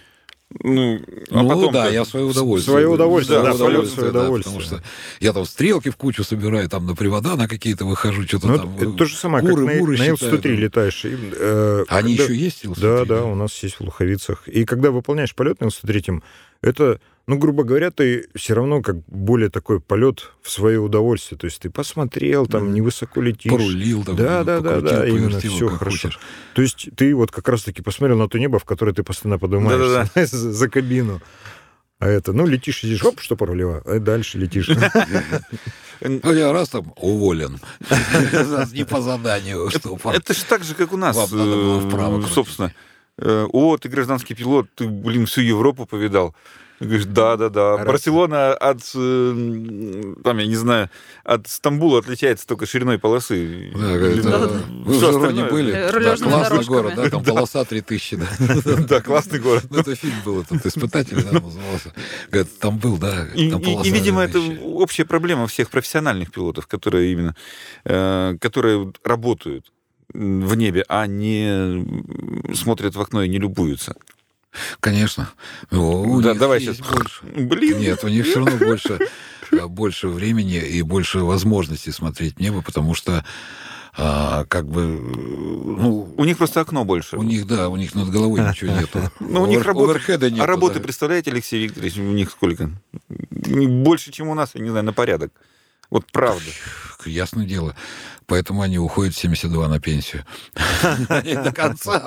Ну, 0.61 0.99
а 1.31 1.41
ну 1.41 1.49
потом 1.49 1.73
да, 1.73 1.85
как? 1.85 1.93
я 1.93 2.05
свое 2.05 2.25
удовольствие. 2.27 2.71
свое 2.73 2.87
удовольствие, 2.87 3.41
да, 3.41 3.53
свое 3.55 3.79
абсолютно 3.79 3.89
свое 3.95 4.11
да, 4.11 4.19
удовольствие. 4.21 4.59
Потому 4.61 4.79
что 4.81 4.87
я 5.19 5.33
там 5.33 5.45
стрелки 5.45 5.89
в 5.89 5.97
кучу 5.97 6.23
собираю, 6.23 6.69
там 6.69 6.85
на 6.85 6.95
привода 6.95 7.35
на 7.35 7.47
какие-то 7.47 7.85
выхожу, 7.85 8.21
что-то 8.27 8.47
Ну, 8.47 8.57
там. 8.57 8.77
это 8.77 8.91
то 8.91 9.05
же 9.05 9.15
самое, 9.17 9.43
куры, 9.43 9.65
как 9.65 9.73
на, 9.73 9.79
муры 9.79 9.97
на 9.97 10.03
Ил-103 10.09 10.41
там. 10.41 10.51
летаешь. 10.53 11.05
и, 11.05 11.17
э, 11.33 11.85
Они 11.89 12.15
когда- 12.15 12.31
еще 12.31 12.41
есть 12.41 12.63
Ил-103? 12.65 12.79
Да, 12.81 13.05
да, 13.05 13.23
у 13.25 13.33
нас 13.35 13.51
есть 13.63 13.77
в 13.77 13.81
Луховицах. 13.81 14.47
И 14.47 14.63
когда 14.65 14.91
выполняешь 14.91 15.33
полет 15.33 15.59
на 15.59 15.65
Ил-103, 15.65 16.21
это, 16.61 16.99
ну, 17.27 17.37
грубо 17.37 17.63
говоря, 17.63 17.89
ты 17.91 18.27
все 18.35 18.53
равно 18.53 18.81
как 18.81 18.97
более 19.07 19.49
такой 19.49 19.79
полет 19.79 20.31
в 20.41 20.49
свое 20.51 20.79
удовольствие. 20.79 21.37
То 21.39 21.45
есть 21.45 21.61
ты 21.61 21.69
посмотрел, 21.69 22.47
там, 22.47 22.63
Мгм. 22.65 22.73
невысоко 22.73 23.21
летишь. 23.21 23.51
Порулил 23.51 24.03
там, 24.03 24.15
Да, 24.15 24.43
да, 24.43 24.59
да, 24.59 24.81
да, 24.81 25.07
именно 25.07 25.39
все 25.39 25.69
как 25.69 25.79
хорошо. 25.79 26.07
хочешь. 26.09 26.19
То 26.53 26.61
есть 26.61 26.89
ты 26.95 27.15
вот 27.15 27.31
как 27.31 27.47
раз-таки 27.47 27.81
посмотрел 27.81 28.17
на 28.17 28.27
то 28.27 28.37
небо, 28.37 28.59
в 28.59 28.65
которое 28.65 28.93
ты 28.93 29.03
постоянно 29.03 29.39
поднимаешься 29.39 30.09
за, 30.37 30.51
за 30.51 30.69
кабину. 30.69 31.21
А 31.99 32.07
это, 32.07 32.33
ну, 32.33 32.45
летишь, 32.45 32.79
сидишь, 32.81 33.01
оп, 33.05 33.21
что 33.21 33.37
порулила, 33.37 33.81
а 33.85 33.99
дальше 33.99 34.37
летишь. 34.37 34.69
Ну, 36.01 36.33
я 36.33 36.51
раз 36.51 36.67
там 36.69 36.93
уволен. 36.97 37.59
Не 38.73 38.83
по 38.83 38.99
заданию, 39.01 39.69
Это 39.69 40.33
же 40.33 40.43
так 40.45 40.63
же, 40.65 40.75
как 40.75 40.91
у 40.91 40.97
нас, 40.97 41.15
э, 41.31 41.81
собственно. 42.33 42.73
Э, 43.17 43.45
О, 43.53 43.77
ты 43.77 43.87
гражданский 43.87 44.33
пилот, 44.33 44.67
ты, 44.75 44.85
блин, 44.87 45.25
всю 45.27 45.41
Европу 45.41 45.85
повидал. 45.85 46.35
Говоришь, 46.83 47.05
да, 47.05 47.37
да, 47.37 47.49
да. 47.49 47.77
Раз. 47.77 47.85
Барселона 47.87 48.53
от, 48.53 48.79
э, 48.95 50.13
там, 50.23 50.37
я 50.37 50.45
не 50.47 50.55
знаю, 50.55 50.89
от 51.23 51.47
Стамбула 51.47 51.99
отличается 51.99 52.45
только 52.47 52.65
шириной 52.65 52.99
полосы. 52.99 53.71
Да, 53.73 53.97
говорит, 53.97 54.17
Длина- 54.25 54.35
а, 54.35 54.63
вы 54.85 54.93
в 54.93 54.99
Жироне 54.99 55.17
остальное- 55.43 55.49
были? 55.51 55.73
Э, 55.73 55.91
Да, 55.91 55.99
классный 55.99 56.29
дорожками. 56.29 56.65
город, 56.65 56.93
да, 56.95 57.09
там 57.09 57.23
полоса 57.25 57.63
3000, 57.65 58.15
да. 58.17 58.27
Да, 58.89 59.01
классный 59.01 59.39
город. 59.39 59.65
Ну, 59.69 59.79
это 59.79 59.95
фильм 59.95 60.15
был, 60.25 60.41
этот 60.41 60.65
испытатель, 60.65 61.23
да, 61.23 61.31
назывался. 61.39 61.93
Говорит, 62.31 62.59
там 62.59 62.77
был, 62.77 62.97
да, 62.97 63.27
И, 63.35 63.49
там 63.51 63.61
и- 63.61 63.65
полоса 63.65 63.89
и, 63.89 63.91
видимо, 63.91 64.21
это 64.21 64.33
3000. 64.39 64.59
общая 64.63 65.05
проблема 65.05 65.47
всех 65.47 65.69
профессиональных 65.69 66.31
пилотов, 66.31 66.67
которые 66.67 67.11
именно, 67.13 67.35
э, 67.85 68.35
которые 68.39 68.91
работают 69.03 69.71
в 70.13 70.55
небе, 70.55 70.83
а 70.89 71.07
не 71.07 71.85
смотрят 72.53 72.95
в 72.95 73.01
окно 73.01 73.23
и 73.23 73.29
не 73.29 73.39
любуются. 73.39 73.95
Конечно. 74.79 75.29
У 75.71 76.21
Да, 76.21 76.33
давай 76.33 76.59
сейчас. 76.59 76.79
больше. 76.79 77.23
Блин. 77.23 77.79
Нет, 77.79 78.03
у 78.03 78.07
них 78.07 78.25
все 78.25 78.43
равно 78.43 78.57
больше, 78.57 78.99
а, 79.51 79.67
больше 79.67 80.07
времени 80.07 80.57
и 80.57 80.81
больше 80.81 81.19
возможностей 81.19 81.91
смотреть 81.91 82.39
небо, 82.39 82.61
потому 82.61 82.93
что 82.93 83.23
а, 83.95 84.45
как 84.45 84.67
бы, 84.67 84.87
ну, 84.87 86.13
У 86.17 86.25
них 86.25 86.37
просто 86.37 86.61
окно 86.61 86.83
больше. 86.83 87.15
у 87.17 87.23
них, 87.23 87.45
да, 87.45 87.69
у 87.69 87.75
них 87.75 87.93
над 87.93 88.09
головой 88.09 88.41
ничего 88.41 88.71
нету. 88.73 88.99
Ну, 89.19 89.43
у 89.43 89.45
них 89.45 89.63
работы, 89.63 89.99
нету, 90.31 90.43
а 90.43 90.47
работы, 90.47 90.79
представляете, 90.79 91.31
Алексей 91.31 91.63
Викторович, 91.63 91.97
у 91.97 92.01
них 92.01 92.31
сколько? 92.31 92.71
Больше, 93.29 94.11
чем 94.11 94.29
у 94.29 94.33
нас, 94.33 94.51
я 94.55 94.61
не 94.61 94.69
знаю, 94.69 94.85
на 94.85 94.93
порядок. 94.93 95.31
Вот 95.91 96.05
правда. 96.11 96.43
Ясное 97.05 97.45
дело. 97.45 97.75
Поэтому 98.33 98.63
они 98.63 98.79
уходят 98.79 99.13
в 99.13 99.19
72 99.19 99.67
на 99.67 99.79
пенсию. 99.79 100.25
Не 101.23 101.35
до 101.35 101.51
конца. 101.51 102.03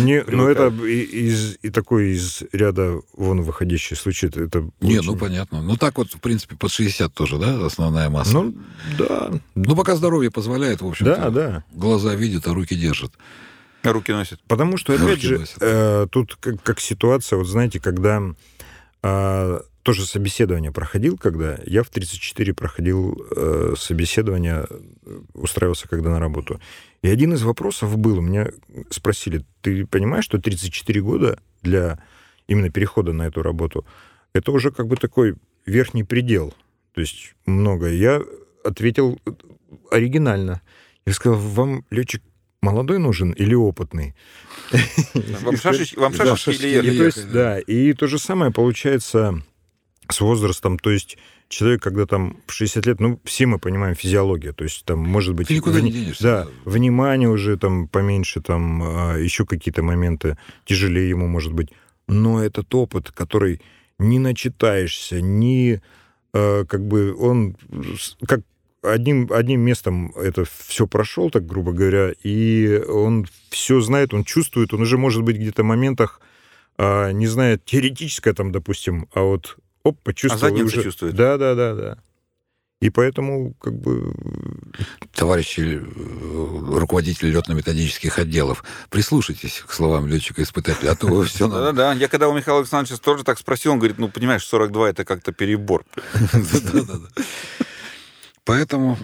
Не, 0.00 0.22
ну 0.24 0.48
это 0.48 0.68
и, 0.68 1.70
такой 1.70 2.10
из 2.10 2.42
ряда 2.52 3.00
вон 3.16 3.40
выходящий 3.40 3.96
случай. 3.96 4.26
Это, 4.26 4.68
Не, 4.82 5.00
ну 5.00 5.16
понятно. 5.16 5.62
Ну 5.62 5.78
так 5.78 5.96
вот, 5.96 6.12
в 6.12 6.20
принципе, 6.20 6.56
под 6.56 6.70
60 6.70 7.14
тоже, 7.14 7.38
да, 7.38 7.64
основная 7.64 8.10
масса. 8.10 8.34
Ну, 8.34 8.54
да. 8.98 9.32
Ну, 9.54 9.74
пока 9.74 9.96
здоровье 9.96 10.30
позволяет, 10.30 10.82
в 10.82 10.86
общем-то. 10.86 11.16
Да, 11.16 11.30
да. 11.30 11.64
Глаза 11.72 12.14
видят, 12.14 12.46
а 12.46 12.52
руки 12.52 12.74
держат. 12.74 13.12
Руки 13.82 14.12
носят. 14.12 14.42
Потому 14.46 14.76
что, 14.76 14.92
опять 14.92 15.22
же, 15.22 15.46
э, 15.58 16.06
тут 16.10 16.36
как, 16.38 16.62
как 16.62 16.80
ситуация, 16.80 17.38
вот 17.38 17.46
знаете, 17.46 17.80
когда 17.80 18.22
а, 19.02 19.62
тоже 19.82 20.06
собеседование 20.06 20.72
проходил, 20.72 21.16
когда 21.16 21.58
я 21.64 21.82
в 21.82 21.88
34 21.88 22.54
проходил 22.54 23.26
э, 23.34 23.74
собеседование, 23.76 24.66
э, 24.68 25.20
устраивался 25.34 25.88
когда 25.88 26.10
на 26.10 26.20
работу. 26.20 26.60
И 27.02 27.08
один 27.08 27.32
из 27.32 27.42
вопросов 27.42 27.96
был, 27.96 28.20
меня 28.20 28.50
спросили, 28.90 29.44
ты 29.62 29.86
понимаешь, 29.86 30.24
что 30.24 30.38
34 30.38 31.00
года 31.00 31.38
для 31.62 31.98
именно 32.46 32.70
перехода 32.70 33.12
на 33.12 33.22
эту 33.22 33.42
работу, 33.42 33.86
это 34.34 34.52
уже 34.52 34.70
как 34.70 34.86
бы 34.86 34.96
такой 34.96 35.36
верхний 35.64 36.04
предел, 36.04 36.54
то 36.94 37.00
есть 37.00 37.34
много. 37.46 37.88
Я 37.88 38.22
ответил 38.64 39.18
оригинально. 39.90 40.60
Я 41.06 41.14
сказал, 41.14 41.38
вам 41.38 41.84
летчик 41.90 42.22
молодой 42.60 42.98
нужен 42.98 43.30
или 43.30 43.54
опытный? 43.54 44.14
Вам 44.70 45.56
шашечки, 45.56 46.66
или 46.66 47.32
да, 47.32 47.58
и 47.58 47.94
то 47.94 48.06
же 48.06 48.18
самое 48.18 48.52
получается 48.52 49.42
с 50.12 50.20
возрастом, 50.20 50.78
то 50.78 50.90
есть 50.90 51.18
человек, 51.48 51.82
когда 51.82 52.06
там 52.06 52.36
в 52.46 52.52
60 52.52 52.86
лет, 52.86 53.00
ну, 53.00 53.20
все 53.24 53.46
мы 53.46 53.58
понимаем 53.58 53.94
физиологию, 53.94 54.54
то 54.54 54.64
есть 54.64 54.84
там 54.84 55.00
может 55.00 55.34
быть... 55.34 55.48
Ты 55.48 55.54
никуда 55.54 55.78
вни- 55.78 55.90
не 55.90 55.92
денешься. 55.92 56.22
Да, 56.22 56.46
внимание 56.64 57.28
уже 57.28 57.56
там 57.56 57.88
поменьше, 57.88 58.40
там 58.40 58.82
а, 58.82 59.16
еще 59.16 59.44
какие-то 59.44 59.82
моменты 59.82 60.38
тяжелее 60.64 61.08
ему 61.08 61.26
может 61.26 61.52
быть. 61.52 61.70
Но 62.06 62.42
этот 62.42 62.74
опыт, 62.74 63.10
который 63.10 63.60
не 63.98 64.18
начитаешься, 64.18 65.20
не 65.20 65.80
э, 66.32 66.64
как 66.66 66.86
бы 66.86 67.14
он 67.16 67.56
как 68.26 68.40
одним, 68.82 69.30
одним 69.32 69.60
местом 69.60 70.12
это 70.16 70.44
все 70.44 70.86
прошел, 70.86 71.30
так 71.30 71.46
грубо 71.46 71.72
говоря, 71.72 72.12
и 72.22 72.82
он 72.88 73.26
все 73.50 73.80
знает, 73.80 74.14
он 74.14 74.24
чувствует, 74.24 74.72
он 74.72 74.82
уже 74.82 74.98
может 74.98 75.22
быть 75.22 75.36
где-то 75.36 75.62
в 75.62 75.66
моментах 75.66 76.20
а, 76.78 77.10
не 77.12 77.26
знает 77.26 77.64
теоретическое 77.64 78.32
там, 78.32 78.52
допустим, 78.52 79.08
а 79.12 79.22
вот 79.22 79.58
оп, 79.84 79.98
почувствовал. 80.02 80.54
и 80.54 80.56
задницей 80.56 80.78
уже... 80.78 80.82
чувствует. 80.82 81.14
Да, 81.14 81.36
да, 81.36 81.54
да, 81.54 81.74
да. 81.74 81.98
И 82.80 82.88
поэтому, 82.88 83.52
как 83.60 83.74
бы, 83.74 84.14
Товарищи 85.14 85.60
э, 85.60 86.78
руководители 86.78 87.28
летно-методических 87.30 88.18
отделов, 88.18 88.64
прислушайтесь 88.88 89.62
к 89.66 89.72
словам 89.72 90.06
летчика-испытателя, 90.06 90.92
а 90.92 90.96
то 90.96 91.06
вы 91.08 91.26
все... 91.26 91.46
Да-да-да. 91.46 91.92
Я 91.92 92.08
когда 92.08 92.28
у 92.28 92.34
Михаила 92.34 92.60
Александровича 92.60 92.96
тоже 93.02 93.22
так 93.22 93.38
спросил, 93.38 93.72
он 93.72 93.78
говорит, 93.78 93.98
ну, 93.98 94.08
понимаешь, 94.08 94.46
42 94.46 94.88
это 94.88 95.04
как-то 95.04 95.32
перебор. 95.32 95.84
Да-да-да. 96.32 97.22
Поэтому, 98.44 98.96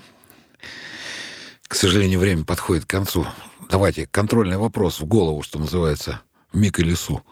к 1.69 1.74
сожалению, 1.74 2.19
время 2.19 2.44
подходит 2.44 2.86
к 2.86 2.90
концу. 2.90 3.27
Давайте 3.69 4.07
контрольный 4.07 4.57
вопрос 4.57 5.01
в 5.01 5.05
голову, 5.05 5.43
что 5.43 5.59
называется, 5.59 6.23
в 6.51 6.57
миг 6.57 6.78
и 6.78 6.82
лесу. 6.82 7.23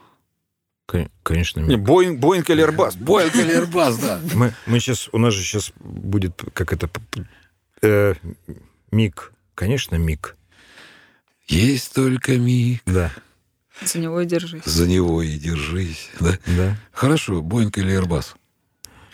Кон- 0.87 1.11
конечно, 1.23 1.61
Не, 1.61 1.77
Боинг, 1.77 2.21
Боинг 2.21 2.49
или 2.51 2.65
Airbus? 2.65 2.97
Боинг 3.01 3.35
или 3.37 3.57
Airbus, 3.63 4.01
да. 4.01 4.21
Мы, 4.35 4.53
мы 4.67 4.81
сейчас, 4.81 5.09
у 5.13 5.19
нас 5.19 5.35
же 5.35 5.43
сейчас 5.43 5.73
будет, 5.81 6.43
как 6.53 6.73
это, 6.73 6.89
э, 7.83 8.15
миг, 8.91 9.33
конечно, 9.55 9.97
миг, 9.97 10.37
Есть 11.49 11.93
только 11.95 12.37
миг, 12.39 12.81
да, 12.87 13.13
За 13.83 13.99
него 13.99 14.21
и 14.21 14.27
держись. 14.27 14.65
за 14.65 14.87
него 14.87 15.23
и 15.23 15.37
держись. 15.39 16.11
Да? 16.21 16.39
да. 16.47 16.77
Хорошо, 16.93 17.43
Боинг 17.43 17.77
или 17.79 17.93
Airbus? 18.01 18.35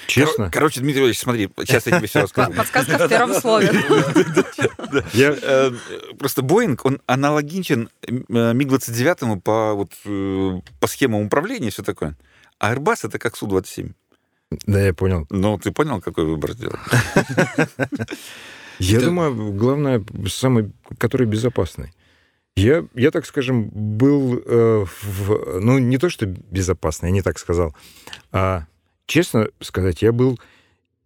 Честно, 0.06 0.44
Кор- 0.44 0.52
Короче, 0.52 0.81
Дмитрий 0.81 1.05
Ильич, 1.05 1.18
смотри, 1.18 1.48
сейчас 1.59 1.86
я 1.86 1.98
тебе 1.98 2.09
все 2.09 2.22
расскажу. 2.22 2.52
Подсказка 2.52 2.98
в 2.98 3.09
первом 3.09 3.35
слове. 3.35 3.70
я, 5.12 5.36
Э, 5.43 5.70
Просто 6.18 6.43
Боинг, 6.43 6.85
он 6.85 7.01
аналогичен 7.06 7.89
э, 8.02 8.12
МиГ-29 8.28 9.40
по, 9.40 9.74
вот, 9.74 9.93
э, 10.05 10.60
по 10.81 10.86
схемам 10.86 11.22
управления 11.27 11.68
и 11.68 11.70
все 11.70 11.82
такое. 11.82 12.16
А 12.59 12.74
Airbus 12.74 13.06
это 13.06 13.18
как 13.18 13.36
Су-27. 13.36 13.93
да, 14.66 14.81
я 14.86 14.93
понял. 14.94 15.27
Ну, 15.31 15.59
ты 15.59 15.70
понял, 15.72 16.01
какой 16.01 16.24
выбор 16.24 16.52
сделать? 16.52 16.78
Я 18.78 19.01
думаю, 19.01 19.52
главное, 19.52 20.02
самый, 20.28 20.72
который 20.98 21.27
безопасный. 21.27 21.93
Я, 22.56 22.85
я, 22.94 23.10
так 23.10 23.27
скажем, 23.27 23.68
был 23.72 24.43
э, 24.44 24.85
в... 25.02 25.60
Ну, 25.60 25.78
не 25.78 25.98
то, 25.98 26.09
что 26.10 26.27
безопасный, 26.27 27.10
я 27.10 27.12
не 27.12 27.22
так 27.22 27.39
сказал. 27.39 27.77
А, 28.32 28.64
честно 29.11 29.49
сказать, 29.61 30.03
я 30.03 30.12
был 30.12 30.39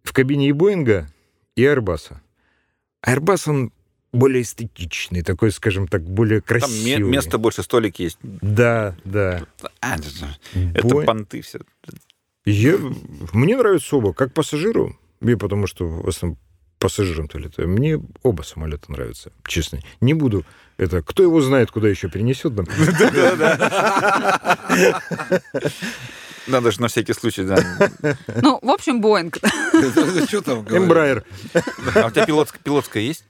в 0.03 0.13
кабине 0.13 0.49
и 0.49 0.51
Боинга, 0.51 1.07
и 1.55 1.63
Airbus. 1.63 2.13
Airbus, 3.05 3.49
он 3.49 3.71
более 4.13 4.43
эстетичный, 4.43 5.23
такой, 5.23 5.51
скажем 5.51 5.87
так, 5.87 6.03
более 6.03 6.41
Там 6.41 6.59
красивый. 6.59 7.11
места 7.11 7.39
больше, 7.39 7.63
столик 7.63 7.99
есть. 7.99 8.19
Да, 8.21 8.95
да. 9.03 9.45
А, 9.81 9.97
это 9.97 10.87
Бой- 10.87 11.05
понты 11.05 11.41
все. 11.41 11.59
Я, 12.45 12.77
мне 13.33 13.57
нравится 13.57 13.97
оба, 13.97 14.13
как 14.13 14.33
пассажиру, 14.33 14.95
и 15.21 15.35
потому 15.35 15.65
что 15.65 15.87
в 15.87 16.07
основном 16.07 16.37
пассажирам-то 16.77 17.39
летаю. 17.39 17.69
Мне 17.69 17.99
оба 18.21 18.43
самолета 18.43 18.91
нравятся, 18.91 19.31
честно. 19.47 19.79
Не 20.01 20.13
буду 20.13 20.45
это... 20.77 21.01
Кто 21.01 21.23
его 21.23 21.41
знает, 21.41 21.71
куда 21.71 21.89
еще 21.89 22.09
перенесет? 22.09 22.53
нам? 22.53 22.67
Надо 26.47 26.71
же 26.71 26.81
на 26.81 26.87
всякий 26.87 27.13
случай, 27.13 27.43
да. 27.43 27.57
Ну, 28.41 28.59
в 28.61 28.69
общем, 28.69 29.01
Боинг. 29.01 29.37
Что 30.27 30.41
там? 30.41 30.65
Эмбрайер. 30.69 31.23
А 31.95 32.07
у 32.07 32.11
тебя 32.11 32.25
пилотская, 32.25 33.03
есть? 33.03 33.23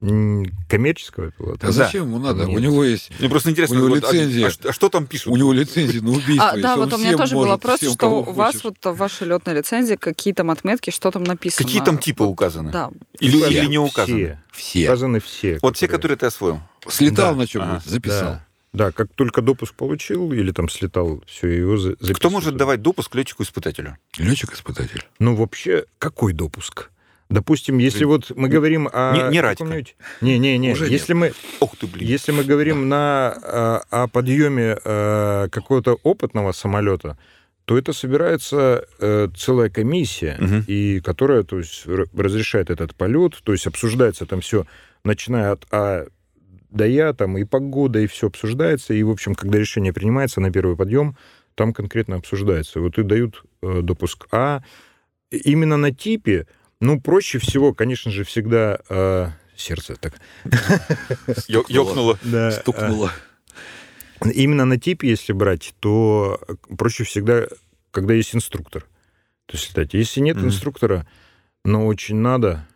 Коммерческого 0.00 1.32
пилота. 1.32 1.66
А 1.66 1.72
зачем 1.72 2.04
ему 2.04 2.18
надо? 2.20 2.44
Нет. 2.44 2.56
У 2.56 2.60
него 2.60 2.84
есть... 2.84 3.10
Мне 3.18 3.28
просто 3.28 3.50
интересно, 3.50 3.76
У 3.76 3.78
него 3.80 3.88
вот, 3.96 4.04
а- 4.04 4.12
лицензия. 4.12 4.46
а, 4.46 4.50
что- 4.50 4.68
а 4.68 4.72
что 4.72 4.88
там 4.90 5.06
пишут? 5.08 5.26
У 5.32 5.36
него 5.36 5.52
лицензия 5.52 6.00
на 6.00 6.10
убийство. 6.10 6.50
А, 6.50 6.56
да, 6.56 6.76
вот 6.76 6.92
у 6.92 6.98
меня 6.98 7.16
тоже 7.16 7.34
был 7.34 7.46
вопрос, 7.46 7.80
всем, 7.80 7.92
что 7.94 8.06
у 8.22 8.32
вас 8.32 8.52
хочешь. 8.60 8.64
вот 8.64 8.94
в 8.94 8.96
вашей 8.96 9.26
летной 9.26 9.54
лицензии 9.56 9.96
какие 9.96 10.32
там 10.34 10.50
отметки, 10.52 10.90
что 10.90 11.10
там 11.10 11.24
написано. 11.24 11.66
Какие 11.66 11.82
там 11.82 11.98
типы 11.98 12.22
Вот, 12.22 12.30
указаны? 12.30 12.70
Да. 12.70 12.90
Или, 13.18 13.42
Все. 13.42 13.50
или 13.50 13.66
не 13.66 13.78
указаны? 13.78 14.38
Все. 14.52 14.60
Все. 14.70 14.84
Указаны 14.88 15.20
все. 15.20 15.58
Вот 15.62 15.76
все, 15.76 15.88
которые 15.88 16.16
ты 16.16 16.26
освоил. 16.26 16.60
Слетал 16.88 17.32
Да. 17.32 17.38
на 17.40 17.46
чем 17.48 17.62
Ага. 17.62 17.82
записал. 17.84 18.20
Да. 18.34 18.46
Да, 18.72 18.92
как 18.92 19.08
только 19.14 19.40
допуск 19.42 19.74
получил 19.74 20.32
или 20.32 20.50
там 20.52 20.68
слетал, 20.68 21.22
все, 21.26 21.48
его 21.48 21.76
за- 21.78 21.96
Кто 21.96 22.30
может 22.30 22.56
давать 22.56 22.82
допуск 22.82 23.14
летчику-испытателю? 23.14 23.96
Летчик-испытатель. 24.18 25.02
Ну, 25.18 25.34
вообще, 25.34 25.84
какой 25.98 26.32
допуск? 26.32 26.90
Допустим, 27.30 27.76
если 27.78 28.04
вот 28.04 28.30
мы 28.36 28.48
говорим 28.48 28.88
о... 28.90 29.12
Не- 29.14 29.32
не 29.32 29.40
Радика. 29.42 29.64
каком-нибудь- 29.64 29.96
Не-не-не, 30.22 30.72
Уже 30.72 30.86
если 30.88 31.12
мы... 31.12 31.32
Ох 31.60 31.76
ты, 31.76 31.86
блин. 31.86 32.06
Если 32.08 32.32
мы 32.32 32.42
говорим 32.44 32.88
на, 32.88 33.34
э, 33.42 33.80
о 33.90 34.08
подъеме 34.08 34.78
э, 34.82 35.48
какого-то 35.50 35.98
опытного 36.02 36.52
самолета, 36.52 37.18
то 37.66 37.76
это 37.76 37.92
собирается 37.92 38.86
э, 38.98 39.28
целая 39.36 39.68
комиссия, 39.68 40.36
Мгм. 40.40 40.64
и 40.66 41.00
которая 41.00 41.42
то 41.42 41.58
есть, 41.58 41.84
разрешает 41.86 42.70
этот 42.70 42.94
полет, 42.94 43.34
то 43.44 43.52
есть 43.52 43.66
обсуждается 43.66 44.24
там 44.24 44.40
все, 44.40 44.64
начиная 45.04 45.52
от 45.52 45.66
А 45.70 46.06
до 46.70 46.86
Я, 46.86 47.12
там 47.12 47.38
и 47.38 47.44
погода, 47.44 48.00
и 48.00 48.06
все 48.06 48.26
обсуждается, 48.28 48.94
и, 48.94 49.02
в 49.02 49.10
общем, 49.10 49.34
когда 49.34 49.58
решение 49.58 49.92
принимается 49.92 50.40
на 50.40 50.52
первый 50.52 50.76
подъем, 50.76 51.16
там 51.54 51.72
конкретно 51.72 52.16
обсуждается. 52.16 52.80
Вот 52.80 52.98
и 52.98 53.02
дают 53.02 53.42
э, 53.62 53.80
допуск 53.82 54.26
А. 54.30 54.62
Именно 55.30 55.76
на 55.76 55.92
типе, 55.92 56.46
ну, 56.80 57.00
проще 57.00 57.38
всего, 57.38 57.74
конечно 57.74 58.10
же, 58.10 58.24
всегда 58.24 58.78
э, 58.88 59.28
сердце 59.56 59.96
так. 59.96 60.14
Ёкнуло. 61.48 62.18
Да, 62.22 62.50
Стукнуло. 62.52 63.12
э, 64.20 64.30
Именно 64.32 64.64
на 64.64 64.78
типе, 64.78 65.08
если 65.08 65.32
брать, 65.32 65.74
то 65.80 66.40
проще 66.76 67.04
всегда, 67.04 67.46
когда 67.90 68.14
есть 68.14 68.34
инструктор. 68.34 68.86
То 69.46 69.56
есть 69.56 69.70
летать. 69.70 69.94
Если 69.94 70.20
нет 70.20 70.36
инструктора, 70.36 71.06
но 71.64 71.86
очень 71.86 72.16
надо, 72.16 72.66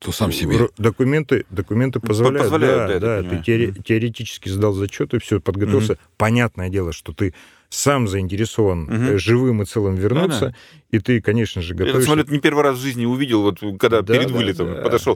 То 0.00 0.12
сам 0.12 0.32
себе. 0.32 0.68
Документы, 0.78 1.44
документы 1.50 2.00
позволяют. 2.00 2.44
позволяют, 2.50 2.92
да, 2.94 2.98
да, 2.98 3.16
я 3.18 3.22
да, 3.22 3.28
ты 3.30 3.42
теоре- 3.44 3.72
теоретически 3.84 4.48
сдал 4.48 4.72
зачет 4.72 5.12
и 5.14 5.18
все, 5.18 5.40
подготовился. 5.40 5.98
Понятное 6.16 6.70
дело, 6.70 6.92
что 6.92 7.12
ты 7.12 7.34
сам 7.68 8.08
заинтересован 8.08 8.88
э, 8.90 9.18
живым 9.18 9.62
и 9.62 9.66
целым 9.66 9.94
вернуться, 9.96 10.46
Ну 10.90 10.98
и 10.98 11.00
ты, 11.00 11.20
конечно 11.20 11.60
же, 11.62 11.74
готовишься. 11.74 12.02
самолет 12.06 12.30
не 12.30 12.40
первый 12.40 12.64
раз 12.64 12.78
в 12.78 12.82
жизни 12.82 13.04
увидел, 13.04 13.42
вот 13.42 13.60
когда 13.78 14.00
Да, 14.02 14.14
перед 14.14 14.28
да, 14.28 14.34
вылетом 14.34 14.74
да. 14.74 14.80
подошел. 14.82 15.14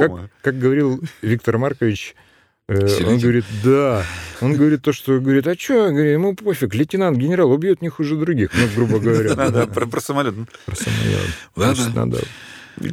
Как, 0.00 0.12
как 0.42 0.58
говорил 0.58 1.00
Виктор 1.22 1.56
Маркович, 1.56 2.14
э, 2.68 3.04
он 3.06 3.18
говорит, 3.20 3.44
да. 3.64 4.04
Он 4.40 4.52
говорит 4.54 4.82
то, 4.82 4.92
что 4.92 5.18
говорит, 5.20 5.46
а 5.46 5.54
что? 5.56 5.88
ему 5.90 6.34
пофиг, 6.34 6.74
лейтенант, 6.74 7.16
генерал 7.18 7.52
убьет 7.52 7.80
не 7.82 7.88
хуже 7.88 8.16
других, 8.16 8.50
ну, 8.52 8.66
грубо 8.74 8.98
говоря. 9.04 9.34
Да, 9.34 9.48
да, 9.50 9.66
про, 9.66 9.86
самолет. 10.00 10.34
Про 10.66 10.74
самолет. 10.74 11.30
Да, 11.56 12.18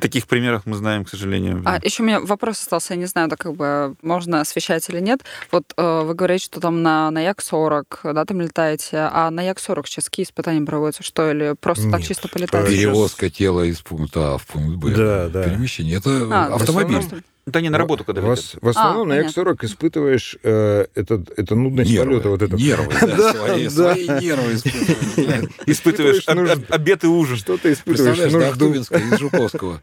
Таких 0.01 0.27
примеров 0.27 0.63
мы 0.65 0.75
знаем, 0.77 1.05
к 1.05 1.09
сожалению. 1.09 1.61
А 1.65 1.79
еще 1.83 2.03
у 2.03 2.05
меня 2.05 2.19
вопрос 2.19 2.59
остался, 2.61 2.93
я 2.93 2.99
не 2.99 3.05
знаю, 3.05 3.27
да 3.29 3.35
как 3.35 3.53
бы 3.53 3.95
можно 4.01 4.41
освещать 4.41 4.87
или 4.89 4.99
нет. 4.99 5.21
Вот 5.51 5.73
э, 5.77 6.01
вы 6.01 6.13
говорите, 6.13 6.45
что 6.45 6.59
там 6.59 6.81
на, 6.83 7.11
на 7.11 7.19
Як-40, 7.21 8.13
да, 8.13 8.25
там 8.25 8.41
летаете, 8.41 9.09
а 9.11 9.29
на 9.31 9.41
Як-40 9.41 9.85
сейчас 9.85 10.05
какие 10.05 10.25
испытания 10.25 10.65
проводятся? 10.65 11.03
Что, 11.03 11.29
или 11.31 11.55
просто 11.59 11.89
так 11.89 11.99
Нет, 11.99 12.07
чисто 12.07 12.27
э, 12.27 12.31
полетать? 12.31 12.67
сейчас- 12.67 12.79
Перевозка 12.79 13.29
тела 13.29 13.61
из 13.63 13.81
пункта 13.81 14.35
А 14.35 14.37
в 14.37 14.45
пункт 14.47 14.75
Б. 14.77 14.95
Да, 14.95 15.29
да. 15.29 15.43
Перемещение. 15.43 15.97
Это 15.97 16.09
А, 16.31 16.55
автомобиль. 16.55 17.01
Да 17.45 17.61
не 17.61 17.69
на 17.69 17.77
работу, 17.77 18.03
когда 18.03 18.21
в, 18.21 18.25
летят. 18.31 18.39
ос- 18.39 18.55
в 18.59 18.67
основном 18.67 19.03
А, 19.11 19.13
на 19.13 19.17
Як-40 19.17 19.65
испытываешь 19.65 20.35
э, 20.41 20.85
этот, 20.95 21.29
это 21.37 21.55
нудность 21.55 21.91
Нервы. 21.91 22.13
полета. 22.21 22.29
Вот 22.29 22.41
это. 22.41 22.55
Нервы, 22.55 22.93
да, 23.01 23.33
свои, 23.33 24.07
нервы 24.19 24.53
испытываешь. 24.55 25.49
Испытываешь 25.67 26.27
обед 26.69 27.03
и 27.03 27.07
ужин. 27.07 27.37
Что 27.37 27.57
ты 27.57 27.73
испытываешь? 27.73 28.17
Представляешь. 28.19 28.57
Дубинская 28.57 28.99
из 28.99 29.19
Жуковского. 29.19 29.81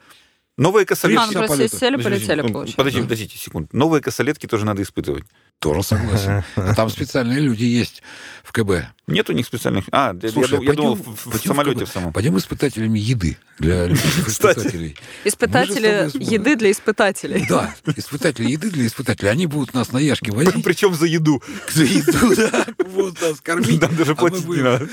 Новые 0.59 0.83
А, 0.83 0.87
косолетки. 0.87 1.35
ну, 1.35 1.47
просто 1.47 1.69
сели, 1.69 1.97
Подождите, 1.97 2.27
полетели, 2.27 2.53
получается. 2.53 2.77
Подождите, 2.77 3.05
подождите 3.05 3.39
секунду. 3.39 3.69
Новые 3.73 4.03
косолетки 4.03 4.47
тоже 4.47 4.67
надо 4.67 4.83
испытывать. 4.83 5.25
Тоже 5.63 5.83
согласен. 5.85 6.43
А 6.57 6.75
там 6.75 6.91
специальные 6.91 7.41
люди 7.41 7.65
есть 7.65 8.03
в 8.43 8.51
КБ. 8.53 8.87
Нет 9.07 9.29
у 9.31 9.33
них 9.33 9.47
специальных... 9.47 9.85
А, 9.93 10.15
я- 10.21 10.31
Слушай, 10.31 10.59
я, 10.61 10.65
я 10.71 10.73
думал, 10.75 10.97
пойдем- 10.97 11.13
в, 11.15 11.27
в 11.27 11.31
пойдем 11.31 11.47
самолете 11.49 11.81
КБ. 11.81 11.89
в 11.89 11.93
самом. 11.93 12.13
Пойдем 12.13 12.39
испытателями 12.39 12.99
еды 12.99 13.37
для 13.59 13.93
испытателей. 13.93 14.97
Испытатели 15.25 16.11
еды 16.33 16.57
для 16.57 16.71
испытателей. 16.71 17.47
Да, 17.49 17.75
испытатели 17.97 18.51
еды 18.51 18.71
для 18.71 18.87
испытателей. 18.87 19.31
Они 19.31 19.47
будут 19.47 19.75
нас 19.75 19.93
на 19.93 19.99
яшке 19.99 20.33
возить 20.33 20.63
Причем 20.65 20.95
за 20.95 21.07
еду. 21.07 21.43
за 21.73 21.85
еду, 21.85 22.35
да, 22.37 22.67
будут 22.85 23.21
нас 23.23 23.41
кормить. 23.41 23.81
Нам 23.81 23.95
даже 23.97 24.13
а 24.13 24.15
платить 24.15 24.49
не 24.49 24.63
надо. 24.63 24.89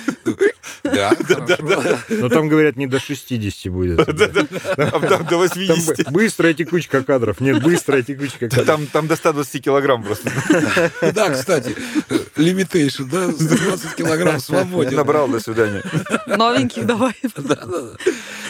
Да, 0.83 1.09
хорошо. 1.27 1.97
Но 2.09 2.29
там, 2.29 2.47
говорят, 2.49 2.75
не 2.77 2.87
до 2.87 2.99
60 2.99 3.71
будет. 3.71 3.99
А 3.99 4.11
До 4.11 4.27
до 4.27 4.43
Там 4.45 5.01
80. 5.29 6.05
бы- 6.07 6.11
быстрая 6.11 6.53
текучка 6.53 7.03
кадров. 7.03 7.39
Нет, 7.41 7.61
быстрая 7.63 8.01
текучка 8.03 8.49
кадров. 8.49 8.65
Там, 8.65 8.87
там 8.87 9.07
до 9.07 9.15
120 9.15 9.63
килограмм 9.63 10.03
просто. 10.03 10.31
Да, 11.13 11.29
кстати, 11.31 11.75
лимитейшн, 12.35 13.03
да, 13.09 13.31
120 13.31 13.95
килограмм 13.95 14.39
свободен. 14.39 14.95
Набрал, 14.95 15.27
до 15.27 15.39
свидания. 15.39 15.83
Новеньких 16.27 16.85
давай. 16.85 17.13
Да, 17.37 17.55
да, 17.55 17.65
да. 17.65 17.89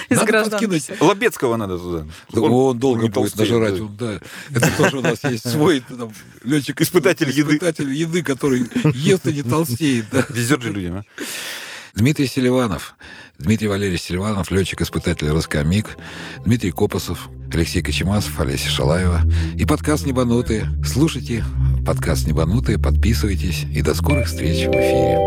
Из 0.09 0.19
граждан. 0.21 0.59
Лобецкого 0.99 1.55
надо 1.55 1.77
туда. 1.77 2.05
Да 2.31 2.41
Он 2.41 2.77
долго 2.79 3.01
будет 3.01 3.13
толстеет, 3.13 3.49
нажирать. 3.49 3.79
он, 3.79 3.95
да. 3.97 4.19
Это 4.53 4.71
тоже 4.77 4.97
у 4.97 5.01
нас 5.01 5.23
есть 5.23 5.49
свой 5.49 5.81
там, 5.81 6.11
летчик 6.43 6.81
Испытатель 6.81 7.29
еды. 7.29 7.51
Испытатель 7.55 7.91
еды, 7.91 8.23
который 8.23 8.65
ест 8.93 9.27
и 9.27 9.33
не 9.33 9.43
толстеет. 9.43 10.05
да. 10.11 10.25
Везет 10.29 10.61
же 10.63 10.71
людям, 10.71 10.97
а? 10.97 11.03
Дмитрий 11.93 12.27
Селиванов, 12.27 12.95
Дмитрий 13.39 13.69
Валерьевич 13.69 14.01
Селиванов, 14.01 14.51
летчик-испытатель 14.51 15.29
РСК-МиГ, 15.29 15.97
Дмитрий 16.45 16.71
Копосов, 16.71 17.29
Алексей 17.53 17.81
Кочемасов, 17.81 18.37
Олеся 18.39 18.69
Шалаева 18.69 19.21
и 19.55 19.65
подкаст 19.65 20.05
«Небанутые». 20.05 20.67
Слушайте 20.85 21.45
подкаст 21.85 22.27
«Небанутые», 22.27 22.77
подписывайтесь 22.77 23.63
и 23.63 23.81
до 23.81 23.95
скорых 23.95 24.27
встреч 24.27 24.67
в 24.67 24.71
эфире. 24.71 25.17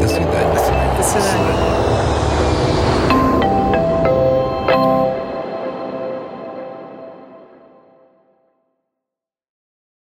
До 0.00 0.08
свидания. 0.08 0.96
До 0.96 1.02
свидания. 1.02 1.89